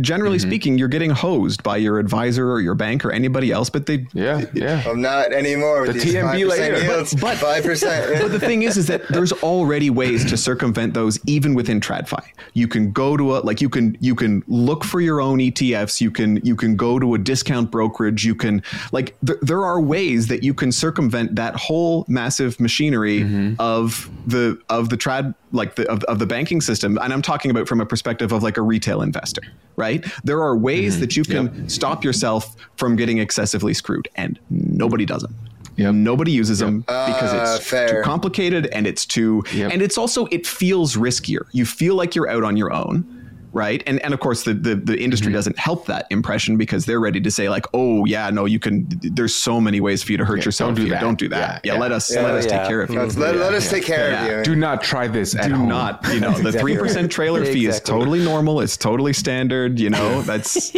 generally 0.00 0.38
mm-hmm. 0.38 0.48
speaking, 0.48 0.78
you're 0.78 0.88
getting 0.88 1.10
hosed 1.10 1.62
by 1.62 1.76
your 1.76 1.98
advisor 1.98 2.50
or 2.50 2.60
your 2.60 2.74
bank 2.74 3.04
or 3.04 3.10
anybody 3.10 3.50
else, 3.50 3.68
but 3.68 3.86
they 3.86 4.06
yeah 4.14 4.44
yeah. 4.54 4.82
I'm 4.86 5.02
not 5.02 5.32
anymore. 5.32 5.86
The 5.86 5.98
TMB 5.98 6.48
later, 6.48 7.04
but 7.20 7.38
five 7.38 7.64
percent. 7.64 8.22
But 8.22 8.30
the 8.30 8.40
thing 8.40 8.62
is, 8.62 8.76
is 8.76 8.86
that 8.86 9.06
there's 9.08 9.32
already 9.32 9.90
ways 9.90 10.24
to 10.30 10.36
circumvent 10.36 10.94
those 10.94 11.18
even 11.26 11.54
within 11.54 11.80
TradFi. 11.80 12.24
You 12.54 12.68
can 12.68 12.92
go 12.92 13.16
to 13.16 13.36
a 13.36 13.38
like 13.40 13.60
you 13.60 13.68
can 13.68 13.96
you 14.00 14.14
can 14.14 14.42
look 14.46 14.84
for 14.84 15.00
your 15.00 15.20
own 15.20 15.38
ETFs. 15.38 16.00
You 16.00 16.10
can 16.10 16.36
you 16.44 16.54
can 16.54 16.76
go 16.76 16.98
to 16.98 17.14
a 17.14 17.18
discount 17.18 17.70
brokerage. 17.70 18.24
You 18.24 18.34
can 18.34 18.62
like 18.92 19.16
th- 19.26 19.40
there 19.42 19.64
are 19.64 19.80
ways 19.80 20.28
that 20.28 20.42
you 20.42 20.54
can 20.54 20.70
circumvent 20.70 21.34
that 21.34 21.56
whole 21.56 22.04
massive 22.08 22.60
machinery 22.60 23.20
mm-hmm. 23.20 23.54
of 23.58 24.08
the 24.26 24.60
of 24.68 24.88
the 24.88 24.96
trad 24.96 25.34
like 25.52 25.74
the 25.76 25.88
of, 25.90 26.02
of 26.04 26.18
the 26.18 26.26
banking 26.26 26.60
system. 26.60 26.98
And 26.98 27.12
I'm 27.12 27.22
talking 27.22 27.50
about 27.50 27.68
from 27.68 27.80
a 27.80 27.86
perspective 27.86 28.32
of 28.32 28.42
like 28.42 28.51
like 28.52 28.58
a 28.58 28.62
retail 28.62 29.00
investor, 29.00 29.42
right? 29.76 30.04
There 30.24 30.42
are 30.42 30.56
ways 30.56 30.92
mm-hmm. 30.92 31.00
that 31.00 31.16
you 31.16 31.24
can 31.24 31.54
yep. 31.54 31.70
stop 31.70 32.04
yourself 32.04 32.54
from 32.76 32.96
getting 32.96 33.18
excessively 33.18 33.72
screwed, 33.72 34.08
and 34.16 34.38
nobody 34.50 35.06
does 35.06 35.22
them. 35.22 35.34
Yep. 35.76 35.94
Nobody 35.94 36.32
uses 36.32 36.60
yep. 36.60 36.68
them 36.68 36.80
because 36.80 37.32
it's 37.32 37.72
uh, 37.72 37.88
too 37.88 38.02
complicated 38.02 38.66
and 38.66 38.86
it's 38.86 39.06
too 39.06 39.42
and 39.54 39.80
it's 39.80 39.96
also 39.96 40.26
it 40.26 40.46
feels 40.46 40.96
riskier. 40.96 41.46
You 41.52 41.64
feel 41.64 41.94
like 41.94 42.14
you're 42.14 42.28
out 42.28 42.44
on 42.44 42.58
your 42.58 42.74
own 42.74 43.21
right? 43.52 43.82
And 43.86 44.00
and 44.00 44.14
of 44.14 44.20
course 44.20 44.44
the 44.44 44.54
the, 44.54 44.74
the 44.74 44.98
industry 44.98 45.28
mm-hmm. 45.28 45.34
doesn't 45.34 45.58
help 45.58 45.86
that 45.86 46.06
impression 46.10 46.56
because 46.56 46.86
they're 46.86 47.00
ready 47.00 47.20
to 47.20 47.30
say 47.30 47.48
like, 47.48 47.66
oh 47.74 48.04
yeah, 48.04 48.30
no, 48.30 48.44
you 48.44 48.58
can. 48.58 48.86
There's 49.02 49.34
so 49.34 49.60
many 49.60 49.80
ways 49.80 50.02
for 50.02 50.12
you 50.12 50.18
to 50.18 50.24
hurt 50.24 50.38
yeah, 50.38 50.44
yourself. 50.46 50.68
Don't 50.68 50.74
do 50.76 50.82
here. 50.82 50.94
that. 50.94 51.00
Don't 51.00 51.18
do 51.18 51.28
that. 51.28 51.64
Yeah, 51.64 51.74
yeah, 51.74 51.80
let 51.80 51.92
us 51.92 52.14
let 52.14 52.34
us 52.34 52.46
take 52.46 52.66
care 52.66 52.82
of 52.82 52.90
you. 52.90 53.00
Let, 53.00 53.36
let 53.36 53.54
us 53.54 53.70
take 53.70 53.84
care 53.84 54.14
of 54.14 54.26
you. 54.26 54.42
Do 54.42 54.56
not 54.56 54.82
try 54.82 55.06
this. 55.06 55.32
do 55.32 55.54
home. 55.54 55.68
not. 55.68 56.06
You 56.12 56.20
know 56.20 56.32
the 56.38 56.52
three 56.52 56.76
percent 56.76 57.10
trailer 57.12 57.44
fee 57.44 57.66
is 57.66 57.80
totally 57.80 58.24
normal. 58.24 58.60
It's 58.60 58.76
totally 58.76 59.12
standard. 59.12 59.78
You 59.78 59.90
know 59.90 60.22
that's 60.22 60.72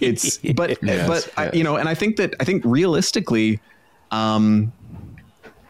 it's 0.00 0.38
but 0.38 0.70
yes, 0.82 1.06
but 1.06 1.24
yes. 1.24 1.30
I, 1.36 1.50
you 1.52 1.64
know 1.64 1.76
and 1.76 1.88
I 1.88 1.94
think 1.94 2.16
that 2.16 2.34
I 2.40 2.44
think 2.44 2.62
realistically, 2.64 3.60
um, 4.10 4.72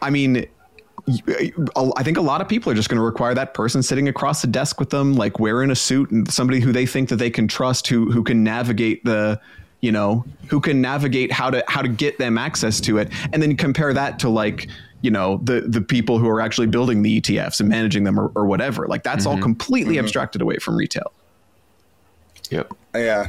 I 0.01 0.09
mean 0.09 0.47
I 1.95 2.03
think 2.03 2.17
a 2.17 2.21
lot 2.21 2.41
of 2.41 2.47
people 2.47 2.71
are 2.71 2.75
just 2.75 2.89
going 2.89 2.97
to 2.97 3.03
require 3.03 3.33
that 3.33 3.53
person 3.53 3.81
sitting 3.83 4.07
across 4.07 4.41
the 4.41 4.47
desk 4.47 4.79
with 4.79 4.89
them, 4.89 5.15
like 5.15 5.39
wearing 5.39 5.71
a 5.71 5.75
suit, 5.75 6.11
and 6.11 6.31
somebody 6.31 6.59
who 6.59 6.71
they 6.71 6.85
think 6.85 7.09
that 7.09 7.17
they 7.17 7.29
can 7.29 7.47
trust, 7.47 7.87
who 7.87 8.11
who 8.11 8.23
can 8.23 8.43
navigate 8.43 9.03
the, 9.05 9.39
you 9.81 9.91
know, 9.91 10.25
who 10.47 10.59
can 10.59 10.81
navigate 10.81 11.31
how 11.31 11.49
to 11.49 11.63
how 11.67 11.81
to 11.81 11.89
get 11.89 12.17
them 12.17 12.37
access 12.37 12.79
to 12.81 12.97
it, 12.97 13.11
and 13.33 13.41
then 13.41 13.55
compare 13.55 13.93
that 13.93 14.19
to 14.19 14.29
like 14.29 14.67
you 15.01 15.11
know 15.11 15.39
the 15.43 15.61
the 15.61 15.81
people 15.81 16.19
who 16.19 16.27
are 16.27 16.41
actually 16.41 16.67
building 16.67 17.01
the 17.01 17.21
ETFs 17.21 17.59
and 17.59 17.69
managing 17.69 18.03
them 18.03 18.19
or, 18.19 18.31
or 18.35 18.45
whatever. 18.45 18.87
Like 18.87 19.03
that's 19.03 19.25
mm-hmm. 19.25 19.37
all 19.37 19.41
completely 19.41 19.95
mm-hmm. 19.95 20.05
abstracted 20.05 20.41
away 20.41 20.57
from 20.57 20.75
retail. 20.75 21.11
Yep. 22.49 22.73
Yeah. 22.95 23.27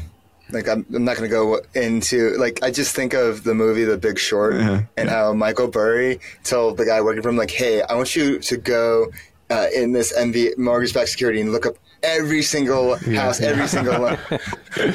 Like 0.53 0.68
I'm, 0.68 0.86
I'm 0.94 1.05
not 1.05 1.16
going 1.16 1.28
to 1.28 1.34
go 1.34 1.61
into 1.74 2.36
like 2.36 2.62
I 2.62 2.70
just 2.70 2.94
think 2.94 3.14
of 3.14 3.44
the 3.44 3.55
movie 3.55 3.84
The 3.84 3.98
Big 3.98 4.18
Short 4.18 4.55
uh-huh. 4.55 4.82
and 4.96 5.09
how 5.09 5.32
Michael 5.32 5.68
Burry 5.68 6.20
told 6.44 6.76
the 6.76 6.84
guy 6.84 7.01
working 7.01 7.22
for 7.22 7.28
him 7.28 7.36
like, 7.36 7.51
"Hey, 7.51 7.82
I 7.82 7.94
want 7.94 8.16
you 8.16 8.38
to 8.38 8.57
go 8.57 9.09
uh, 9.51 9.66
in 9.74 9.92
this 9.92 10.16
MV 10.16 10.57
mortgage-backed 10.59 11.09
security 11.09 11.40
and 11.40 11.53
look 11.53 11.66
up 11.66 11.74
every 12.03 12.42
single 12.42 12.96
house, 12.96 13.40
yeah. 13.40 13.48
every 13.48 13.66
single 13.66 14.01
one. 14.01 14.18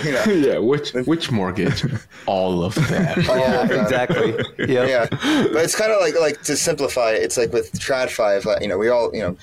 you 0.03 0.11
know. 0.11 0.23
Yeah, 0.45 0.57
which 0.59 0.93
which 0.93 1.31
mortgage? 1.31 1.83
All 2.25 2.63
of 2.63 2.75
them. 2.75 3.23
yeah, 3.25 3.65
exactly. 3.81 4.35
Yeah, 4.57 4.85
yeah. 4.85 5.07
But 5.09 5.63
it's 5.63 5.75
kind 5.75 5.91
of 5.91 5.99
like 6.01 6.19
like 6.19 6.41
to 6.43 6.55
simplify 6.55 7.11
it. 7.11 7.23
It's 7.23 7.37
like 7.37 7.53
with 7.53 7.71
TradFi. 7.73 8.61
You 8.61 8.67
know, 8.67 8.77
we 8.77 8.89
all 8.89 9.11
you 9.13 9.21
know 9.21 9.37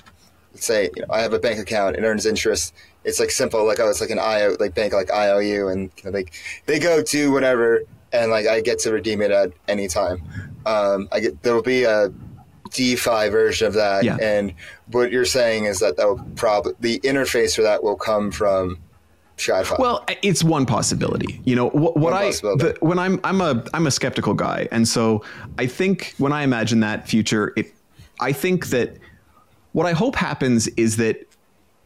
say 0.54 0.90
you 0.96 1.02
know, 1.02 1.08
I 1.10 1.20
have 1.20 1.32
a 1.32 1.38
bank 1.38 1.58
account, 1.58 1.96
it 1.96 2.02
earns 2.02 2.26
interest 2.26 2.74
it's 3.05 3.20
like 3.20 3.30
simple, 3.30 3.66
like 3.66 3.80
oh, 3.80 3.90
it's 3.90 4.00
like 4.00 4.11
an 4.11 4.18
IO, 4.18 4.57
like 4.61 4.74
bank 4.74 4.92
like 4.92 5.11
IOU, 5.12 5.68
and 5.68 5.90
like 6.05 6.32
they 6.66 6.78
go 6.78 7.03
to 7.03 7.32
whatever, 7.32 7.82
and 8.12 8.30
like 8.30 8.46
I 8.46 8.61
get 8.61 8.78
to 8.80 8.92
redeem 8.92 9.22
it 9.22 9.30
at 9.30 9.53
any 9.68 9.88
time. 9.88 10.22
Um, 10.66 11.09
I 11.12 11.20
get 11.20 11.42
there 11.42 11.55
will 11.55 11.62
be 11.62 11.84
a 11.84 12.12
DeFi 12.70 13.28
version 13.28 13.66
of 13.66 13.74
that, 13.74 14.05
yeah. 14.05 14.16
and 14.20 14.55
what 14.86 15.11
you're 15.11 15.24
saying 15.24 15.64
is 15.64 15.80
that 15.80 15.96
that 15.96 16.07
will 16.07 16.24
probably 16.36 16.74
the 16.80 17.00
interface 17.00 17.57
for 17.57 17.62
that 17.62 17.82
will 17.82 17.96
come 17.96 18.30
from 18.30 18.78
TradFi. 19.36 19.78
Well, 19.78 20.05
it's 20.22 20.44
one 20.44 20.66
possibility. 20.66 21.40
You 21.44 21.57
know 21.57 21.70
what, 21.70 21.96
what 21.96 22.12
I 22.12 22.30
the, 22.30 22.76
when 22.80 22.98
I'm 22.98 23.20
I'm 23.24 23.40
a 23.40 23.64
I'm 23.74 23.86
a 23.86 23.90
skeptical 23.90 24.34
guy, 24.34 24.68
and 24.70 24.86
so 24.86 25.24
I 25.59 25.66
think 25.66 26.14
when 26.18 26.32
I 26.32 26.42
imagine 26.42 26.80
that 26.80 27.09
future, 27.09 27.53
it 27.57 27.74
I 28.20 28.32
think 28.32 28.68
that 28.68 28.96
what 29.72 29.86
I 29.86 29.92
hope 29.92 30.14
happens 30.14 30.68
is 30.68 30.96
that 30.98 31.26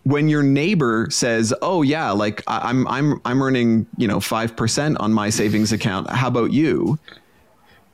when 0.06 0.28
your 0.28 0.44
neighbor 0.44 1.08
says, 1.10 1.52
"Oh 1.62 1.82
yeah, 1.82 2.12
like 2.12 2.40
I'm 2.46 2.86
I'm 2.86 3.20
I'm 3.24 3.42
earning 3.42 3.86
you 3.96 4.06
know 4.06 4.20
five 4.20 4.56
percent 4.56 4.98
on 4.98 5.12
my 5.12 5.30
savings 5.30 5.72
account. 5.72 6.08
How 6.08 6.28
about 6.28 6.52
you?" 6.52 6.96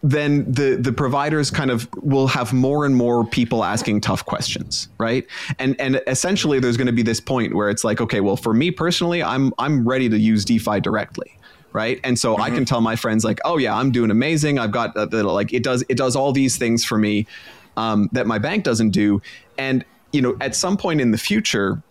Then 0.02 0.44
the 0.44 0.76
the 0.76 0.92
providers 0.92 1.50
kind 1.50 1.70
of 1.70 1.88
will 2.02 2.26
have 2.26 2.52
more 2.52 2.84
and 2.84 2.94
more 2.94 3.24
people 3.24 3.64
asking 3.64 4.02
tough 4.02 4.26
questions, 4.26 4.90
right? 4.98 5.26
And 5.58 5.74
and 5.80 6.02
essentially, 6.06 6.60
there's 6.60 6.76
going 6.76 6.86
to 6.86 6.92
be 6.92 7.02
this 7.02 7.20
point 7.20 7.54
where 7.54 7.70
it's 7.70 7.82
like, 7.82 8.02
okay, 8.02 8.20
well, 8.20 8.36
for 8.36 8.52
me 8.52 8.70
personally, 8.70 9.22
I'm 9.22 9.54
I'm 9.58 9.88
ready 9.88 10.10
to 10.10 10.18
use 10.18 10.44
DeFi 10.44 10.80
directly 10.80 11.38
right 11.74 12.00
and 12.04 12.18
so 12.18 12.34
mm-hmm. 12.34 12.42
i 12.42 12.50
can 12.50 12.66
tell 12.66 12.82
my 12.82 12.94
friends 12.94 13.24
like 13.24 13.40
oh 13.46 13.56
yeah 13.56 13.74
i'm 13.74 13.90
doing 13.90 14.10
amazing 14.10 14.58
i've 14.58 14.72
got 14.72 14.94
uh, 14.94 15.06
the, 15.06 15.22
like 15.24 15.54
it 15.54 15.62
does 15.62 15.82
it 15.88 15.96
does 15.96 16.14
all 16.14 16.30
these 16.30 16.58
things 16.58 16.84
for 16.84 16.98
me 16.98 17.26
um, 17.78 18.10
that 18.12 18.26
my 18.26 18.36
bank 18.36 18.62
doesn't 18.62 18.90
do 18.90 19.22
and 19.56 19.86
you 20.12 20.20
know 20.20 20.36
at 20.42 20.54
some 20.54 20.76
point 20.76 21.00
in 21.00 21.12
the 21.12 21.16
future 21.16 21.82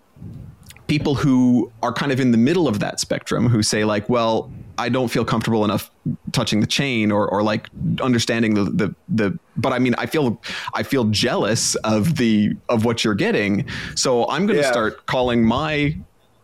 people 0.91 1.15
who 1.15 1.71
are 1.81 1.93
kind 1.93 2.11
of 2.11 2.19
in 2.19 2.31
the 2.31 2.37
middle 2.37 2.67
of 2.67 2.79
that 2.79 2.99
spectrum 2.99 3.47
who 3.47 3.63
say 3.63 3.85
like 3.85 4.09
well 4.09 4.51
i 4.77 4.89
don't 4.89 5.07
feel 5.07 5.23
comfortable 5.23 5.63
enough 5.63 5.89
touching 6.33 6.59
the 6.59 6.67
chain 6.67 7.13
or, 7.13 7.29
or 7.29 7.41
like 7.41 7.69
understanding 8.01 8.55
the, 8.55 8.65
the 8.65 8.95
the 9.07 9.39
but 9.55 9.71
i 9.71 9.79
mean 9.79 9.95
i 9.97 10.05
feel 10.05 10.41
i 10.73 10.83
feel 10.83 11.05
jealous 11.05 11.75
of 11.75 12.17
the 12.17 12.53
of 12.67 12.83
what 12.83 13.05
you're 13.05 13.13
getting 13.13 13.65
so 13.95 14.27
i'm 14.29 14.45
going 14.45 14.57
to 14.57 14.63
yeah. 14.63 14.71
start 14.71 15.05
calling 15.05 15.45
my 15.45 15.95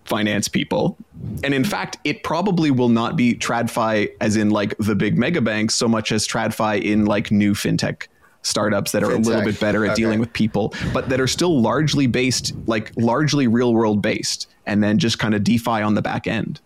finance 0.06 0.48
people 0.48 0.98
and 1.44 1.54
in 1.54 1.66
fact 1.66 1.98
it 2.06 2.24
probably 2.24 2.72
will 2.72 2.88
not 2.88 3.18
be 3.18 3.36
tradfi 3.36 4.10
as 4.22 4.38
in 4.38 4.50
like 4.50 4.74
the 4.78 4.96
big 4.96 5.18
mega 5.18 5.42
banks 5.42 5.76
so 5.76 5.90
much 5.90 6.10
as 6.14 6.26
tradfi 6.26 6.82
in 6.82 7.04
like 7.04 7.32
new 7.32 7.54
fintech 7.54 8.08
startups 8.48 8.92
that 8.94 9.04
are 9.04 9.08
Fintech. 9.08 9.26
a 9.26 9.30
little 9.30 9.44
bit 9.44 9.60
better 9.60 9.86
at 9.86 9.92
okay. 9.92 10.02
dealing 10.02 10.20
with 10.20 10.32
people, 10.34 10.74
but 10.94 11.10
that 11.10 11.20
are 11.20 11.28
still 11.28 11.62
largely 11.62 12.08
based, 12.08 12.54
like 12.66 12.92
largely 12.96 13.48
real 13.48 13.74
world 13.74 14.02
based, 14.02 14.48
and 14.66 14.84
then 14.84 14.98
just 14.98 15.20
kind 15.20 15.36
of 15.36 15.44
DeFi 15.44 15.82
on 15.82 15.94
the 15.94 16.02
back 16.02 16.28
end. 16.28 16.62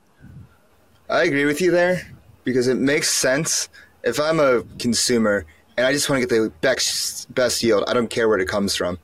I 1.09 1.23
agree 1.23 1.45
with 1.45 1.59
you 1.59 1.71
there 1.71 2.07
because 2.43 2.67
it 2.67 2.75
makes 2.75 3.09
sense. 3.09 3.67
If 4.03 4.19
I'm 4.19 4.39
a 4.39 4.63
consumer 4.79 5.45
and 5.77 5.85
I 5.85 5.91
just 5.91 6.09
want 6.09 6.21
to 6.21 6.27
get 6.27 6.33
the 6.33 6.49
best, 6.61 7.33
best 7.33 7.61
yield, 7.63 7.83
I 7.87 7.93
don't 7.93 8.09
care 8.09 8.29
where 8.29 8.39
it 8.39 8.47
comes 8.47 8.75
from. 8.75 8.97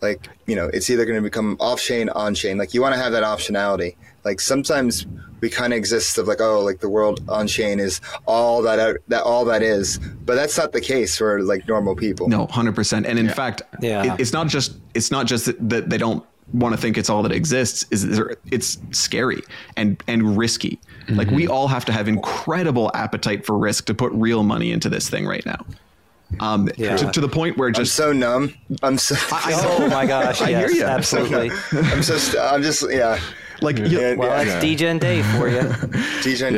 Like, 0.00 0.28
you 0.46 0.56
know, 0.56 0.68
it's 0.68 0.90
either 0.90 1.04
going 1.04 1.16
to 1.16 1.22
become 1.22 1.56
off 1.60 1.80
chain, 1.80 2.08
on 2.08 2.34
chain. 2.34 2.58
Like, 2.58 2.74
you 2.74 2.82
want 2.82 2.94
to 2.94 3.00
have 3.00 3.12
that 3.12 3.22
optionality. 3.22 3.94
Like, 4.24 4.40
sometimes 4.40 5.06
we 5.40 5.50
kind 5.50 5.72
of 5.72 5.76
exist 5.76 6.18
of 6.18 6.28
like 6.28 6.40
oh 6.40 6.60
like 6.60 6.78
the 6.78 6.88
world 6.88 7.20
on 7.28 7.48
chain 7.48 7.80
is 7.80 8.00
all 8.26 8.62
that 8.62 8.96
that 9.08 9.24
all 9.24 9.44
that 9.44 9.60
is 9.60 9.98
but 9.98 10.36
that's 10.36 10.56
not 10.56 10.70
the 10.70 10.80
case 10.80 11.18
for 11.18 11.42
like 11.42 11.66
normal 11.66 11.96
people 11.96 12.28
no 12.28 12.46
100% 12.46 13.04
and 13.04 13.18
in 13.18 13.26
yeah. 13.26 13.32
fact 13.32 13.62
yeah. 13.80 14.14
It, 14.14 14.20
it's 14.20 14.32
not 14.32 14.46
just 14.46 14.76
it's 14.94 15.10
not 15.10 15.26
just 15.26 15.46
that 15.46 15.90
they 15.90 15.98
don't 15.98 16.24
want 16.52 16.74
to 16.74 16.80
think 16.80 16.98
it's 16.98 17.08
all 17.08 17.22
that 17.22 17.32
exists 17.32 17.84
is 17.90 18.06
there, 18.08 18.36
it's 18.50 18.78
scary 18.90 19.42
and 19.76 20.02
and 20.06 20.36
risky. 20.36 20.78
Mm-hmm. 21.06 21.16
Like 21.16 21.30
we 21.30 21.46
all 21.46 21.68
have 21.68 21.84
to 21.86 21.92
have 21.92 22.08
incredible 22.08 22.90
appetite 22.94 23.46
for 23.46 23.56
risk 23.56 23.86
to 23.86 23.94
put 23.94 24.12
real 24.12 24.42
money 24.42 24.72
into 24.72 24.88
this 24.88 25.08
thing 25.08 25.26
right 25.26 25.44
now. 25.46 25.64
Um, 26.40 26.70
yeah. 26.78 26.96
to, 26.96 27.10
to, 27.10 27.20
the 27.20 27.28
point 27.28 27.58
where 27.58 27.70
just 27.70 27.98
I'm 28.00 28.06
so 28.06 28.12
numb. 28.12 28.54
I'm 28.82 28.96
so. 28.96 29.14
I, 29.30 29.52
oh 29.54 29.88
my 29.88 30.06
gosh! 30.06 30.40
I 30.42 30.48
yes, 30.48 30.70
hear 30.70 30.80
you. 30.80 30.86
Absolutely. 30.86 31.50
I'm 31.72 32.02
so. 32.02 32.42
I'm 32.42 32.62
just 32.62 32.90
yeah. 32.90 33.20
Like, 33.62 33.78
yeah, 33.78 34.14
well, 34.14 34.28
yeah. 34.28 34.44
that's 34.44 34.64
DJ 34.64 34.90
and 34.90 35.00
Dave 35.00 35.24
for 35.26 35.48
you. 35.48 35.60
DJ 36.22 36.48
and 36.48 36.56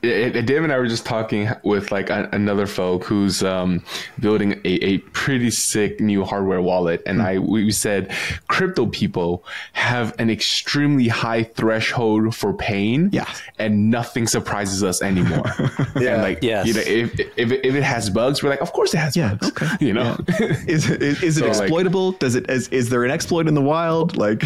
Dave. 0.00 0.46
Dave 0.46 0.62
and 0.62 0.72
I 0.72 0.78
were 0.78 0.86
just 0.86 1.04
talking 1.04 1.48
with 1.62 1.90
like 1.90 2.10
a, 2.10 2.28
another 2.32 2.66
folk 2.66 3.04
who's 3.04 3.42
um, 3.42 3.84
building 4.20 4.60
a, 4.64 4.84
a, 4.84 4.98
pretty 4.98 5.50
sick 5.50 6.00
new 6.00 6.24
hardware 6.24 6.62
wallet, 6.62 7.02
and 7.06 7.18
mm-hmm. 7.18 7.26
I 7.26 7.38
we 7.38 7.72
said 7.72 8.12
crypto 8.48 8.86
people 8.86 9.44
have 9.72 10.14
an 10.18 10.30
extremely 10.30 11.08
high 11.08 11.44
threshold 11.44 12.34
for 12.34 12.52
pain, 12.52 13.10
yeah, 13.12 13.32
and 13.58 13.90
nothing 13.90 14.26
surprises 14.26 14.82
us 14.82 15.02
anymore. 15.02 15.44
yeah, 15.96 16.14
and 16.14 16.22
like 16.22 16.42
yes. 16.42 16.66
you 16.66 16.74
know, 16.74 16.80
if, 16.80 17.18
if 17.36 17.52
if 17.52 17.74
it 17.74 17.82
has 17.82 18.10
bugs, 18.10 18.42
we're 18.42 18.50
like, 18.50 18.60
of 18.60 18.72
course 18.72 18.94
it 18.94 18.98
has 18.98 19.16
yeah, 19.16 19.34
bugs. 19.34 19.48
Okay, 19.48 19.68
you 19.80 19.92
know, 19.92 20.16
yeah. 20.28 20.46
is, 20.66 20.88
is, 20.90 21.22
is 21.22 21.38
it 21.38 21.40
so 21.40 21.48
exploitable? 21.48 22.10
Like, 22.10 22.20
Does 22.20 22.34
it 22.34 22.48
is, 22.50 22.68
is 22.68 22.88
there 22.88 23.04
an 23.04 23.10
exploit 23.10 23.48
in 23.48 23.54
the 23.54 23.62
wild? 23.62 24.16
Like, 24.16 24.42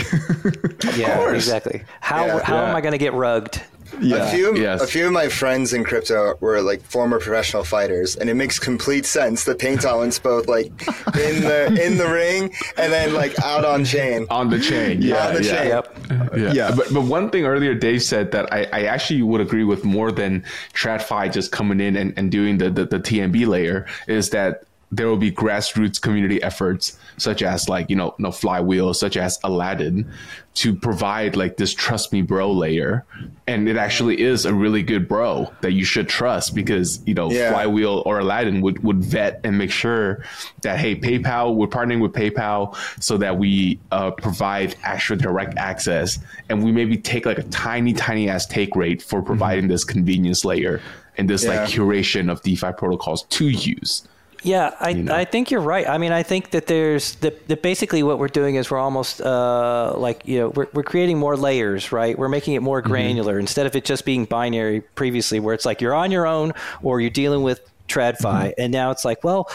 yeah, 0.97 1.33
exactly. 1.33 1.83
How 2.01 2.27
yeah, 2.27 2.43
how 2.45 2.57
yeah. 2.57 2.71
am 2.71 2.77
I 2.77 2.81
going 2.81 2.93
to 2.93 2.99
get 2.99 3.15
rugged? 3.15 3.63
Yeah. 4.01 4.29
A 4.29 4.31
few, 4.31 4.57
yes. 4.57 4.81
a 4.83 4.87
few 4.87 5.07
of 5.07 5.13
my 5.13 5.29
friends 5.29 5.73
in 5.73 5.85
crypto 5.85 6.37
were 6.41 6.63
like 6.63 6.81
former 6.83 7.19
professional 7.19 7.65
fighters, 7.65 8.17
and 8.17 8.31
it 8.31 8.35
makes 8.35 8.59
complete 8.59 9.05
sense. 9.05 9.45
The 9.45 9.55
paint 9.55 9.83
tolerance 9.83 10.19
both 10.19 10.47
like 10.47 10.67
in 10.67 11.43
the 11.43 11.79
in 11.85 11.99
the 11.99 12.09
ring 12.09 12.55
and 12.77 12.93
then 12.93 13.15
like 13.15 13.39
out 13.41 13.65
on 13.65 13.85
chain. 13.85 14.27
On 14.31 14.49
the 14.49 14.61
chain, 14.61 15.03
yeah, 15.03 15.29
on 15.29 15.35
the 15.35 15.45
yeah. 15.45 15.53
chain. 15.53 15.69
Yep. 15.69 15.97
Yeah. 16.37 16.53
yeah, 16.53 16.75
but 16.75 16.93
but 16.93 17.03
one 17.03 17.31
thing 17.31 17.45
earlier 17.45 17.75
Dave 17.75 18.03
said 18.03 18.33
that 18.33 18.53
I, 18.53 18.67
I 18.73 18.85
actually 18.85 19.23
would 19.23 19.41
agree 19.41 19.65
with 19.65 19.85
more 19.85 20.13
than 20.13 20.45
TradFi 20.75 21.33
just 21.33 21.53
coming 21.53 21.81
in 21.81 21.97
and, 21.97 22.15
and 22.17 22.31
doing 22.31 22.59
the, 22.59 22.71
the 22.71 22.85
the 22.85 23.01
TMB 23.01 23.47
layer 23.47 23.87
is 24.07 24.31
that 24.31 24.65
there 24.93 25.07
will 25.07 25.17
be 25.17 25.31
grassroots 25.31 26.01
community 26.01 26.43
efforts 26.43 26.99
such 27.17 27.43
as 27.43 27.69
like 27.69 27.89
you 27.89 27.97
know 27.97 28.15
no 28.19 28.33
flywheel 28.33 28.93
such 28.93 29.17
as 29.17 29.39
aladdin 29.45 30.11
to 30.55 30.75
provide 30.75 31.37
like 31.37 31.57
this 31.57 31.73
trust 31.73 32.13
me 32.13 32.23
bro 32.23 32.51
layer 32.51 33.05
and 33.47 33.69
it 33.69 33.77
actually 33.77 34.21
is 34.21 34.45
a 34.45 34.53
really 34.53 34.83
good 34.83 35.07
bro 35.07 35.51
that 35.61 35.73
you 35.73 35.85
should 35.85 36.09
trust 36.09 36.55
because 36.55 37.01
you 37.07 37.15
know 37.15 37.31
yeah. 37.31 37.53
flywheel 37.53 38.03
or 38.05 38.19
aladdin 38.19 38.61
would 38.61 38.83
would 38.83 39.03
vet 39.03 39.41
and 39.45 39.57
make 39.57 39.71
sure 39.71 40.25
that 40.63 40.79
hey 40.79 40.97
paypal 40.97 41.55
we're 41.55 41.67
partnering 41.69 42.01
with 42.01 42.13
paypal 42.13 42.77
so 43.01 43.17
that 43.17 43.39
we 43.39 43.79
uh, 43.93 44.11
provide 44.11 44.75
actual 44.83 45.17
direct 45.17 45.57
access 45.57 46.19
and 46.49 46.65
we 46.65 46.73
maybe 46.73 46.97
take 46.97 47.27
like 47.27 47.39
a 47.39 47.45
tiny 47.45 47.93
tiny 47.93 48.29
ass 48.29 48.45
take 48.47 48.75
rate 48.75 49.01
for 49.01 49.23
providing 49.23 49.65
mm-hmm. 49.65 49.73
this 49.73 49.85
convenience 49.85 50.45
layer 50.45 50.81
and 51.17 51.31
this 51.31 51.45
yeah. 51.45 51.51
like 51.51 51.71
curation 51.71 52.31
of 52.31 52.43
defi 52.43 52.73
protocols 52.77 53.23
to 53.25 53.49
use 53.49 54.09
yeah, 54.43 54.75
I, 54.81 54.91
you 54.91 55.03
know? 55.03 55.15
I 55.15 55.25
think 55.25 55.51
you're 55.51 55.61
right. 55.61 55.87
I 55.87 55.99
mean, 55.99 56.13
I 56.13 56.23
think 56.23 56.51
that 56.51 56.67
there's 56.67 57.17
that, 57.17 57.47
that 57.49 57.63
basically 57.63 58.03
what 58.03 58.19
we're 58.19 58.29
doing 58.29 58.55
is 58.55 58.71
we're 58.71 58.79
almost 58.79 59.21
uh, 59.21 59.95
like 59.97 60.27
you 60.27 60.39
know 60.39 60.49
we're 60.49 60.67
we're 60.73 60.83
creating 60.83 61.19
more 61.19 61.37
layers, 61.37 61.93
right? 61.93 62.19
We're 62.19 62.29
making 62.29 62.55
it 62.55 62.63
more 62.63 62.81
mm-hmm. 62.81 62.91
granular 62.91 63.35
mm-hmm. 63.35 63.41
instead 63.41 63.67
of 63.67 63.77
it 63.77 63.85
just 63.85 64.05
being 64.05 64.25
binary 64.25 64.81
previously, 64.81 65.41
where 65.41 65.55
it's 65.55 65.67
like 65.67 65.81
you're 65.81 65.95
on 65.95 66.11
your 66.11 66.27
own 66.27 66.53
or 66.83 67.01
you're 67.01 67.11
dealing 67.11 67.43
with 67.43 67.61
TradFi, 67.89 68.19
mm-hmm. 68.21 68.61
and 68.61 68.73
now 68.73 68.91
it's 68.91 69.05
like, 69.05 69.23
well, 69.25 69.51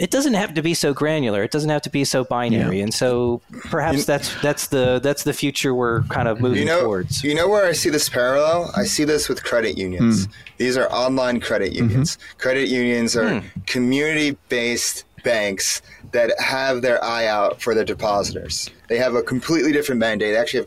it 0.00 0.10
doesn't 0.10 0.32
have 0.32 0.54
to 0.54 0.62
be 0.62 0.72
so 0.72 0.94
granular. 0.94 1.42
It 1.42 1.50
doesn't 1.50 1.68
have 1.68 1.82
to 1.82 1.90
be 1.90 2.06
so 2.06 2.24
binary. 2.24 2.78
Yeah. 2.78 2.84
And 2.84 2.94
so 2.94 3.42
perhaps 3.50 3.98
you, 3.98 4.04
that's 4.04 4.40
that's 4.40 4.68
the 4.68 4.98
that's 5.02 5.24
the 5.24 5.34
future 5.34 5.74
we're 5.74 6.04
kind 6.04 6.26
of 6.26 6.40
moving 6.40 6.60
you 6.60 6.64
know, 6.64 6.80
towards. 6.80 7.22
You 7.22 7.34
know 7.34 7.48
where 7.48 7.66
I 7.66 7.72
see 7.72 7.90
this 7.90 8.08
parallel? 8.08 8.70
I 8.74 8.84
see 8.84 9.04
this 9.04 9.28
with 9.28 9.44
credit 9.44 9.76
unions. 9.76 10.26
Mm. 10.26 10.32
These 10.56 10.78
are 10.78 10.90
online 10.90 11.38
credit 11.38 11.72
mm-hmm. 11.72 11.82
unions. 11.82 12.16
Mm-hmm. 12.16 12.38
Credit 12.38 12.68
unions 12.68 13.14
are 13.14 13.24
mm. 13.24 13.66
community-based 13.66 15.04
banks 15.22 15.82
that 16.12 16.32
have 16.40 16.80
their 16.80 17.02
eye 17.04 17.26
out 17.26 17.60
for 17.60 17.74
their 17.74 17.84
depositors. 17.84 18.70
They 18.88 18.96
have 18.96 19.14
a 19.14 19.22
completely 19.22 19.70
different 19.70 19.98
mandate. 19.98 20.34
Actually, 20.34 20.66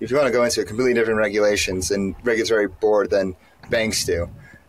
if 0.00 0.10
you 0.10 0.16
want 0.18 0.26
to 0.26 0.32
go 0.32 0.44
into 0.44 0.60
it, 0.60 0.66
completely 0.66 0.92
different 0.92 1.18
regulations 1.18 1.90
and 1.90 2.14
regulatory 2.22 2.68
board 2.68 3.08
than 3.08 3.34
banks 3.70 4.04
do. 4.04 4.28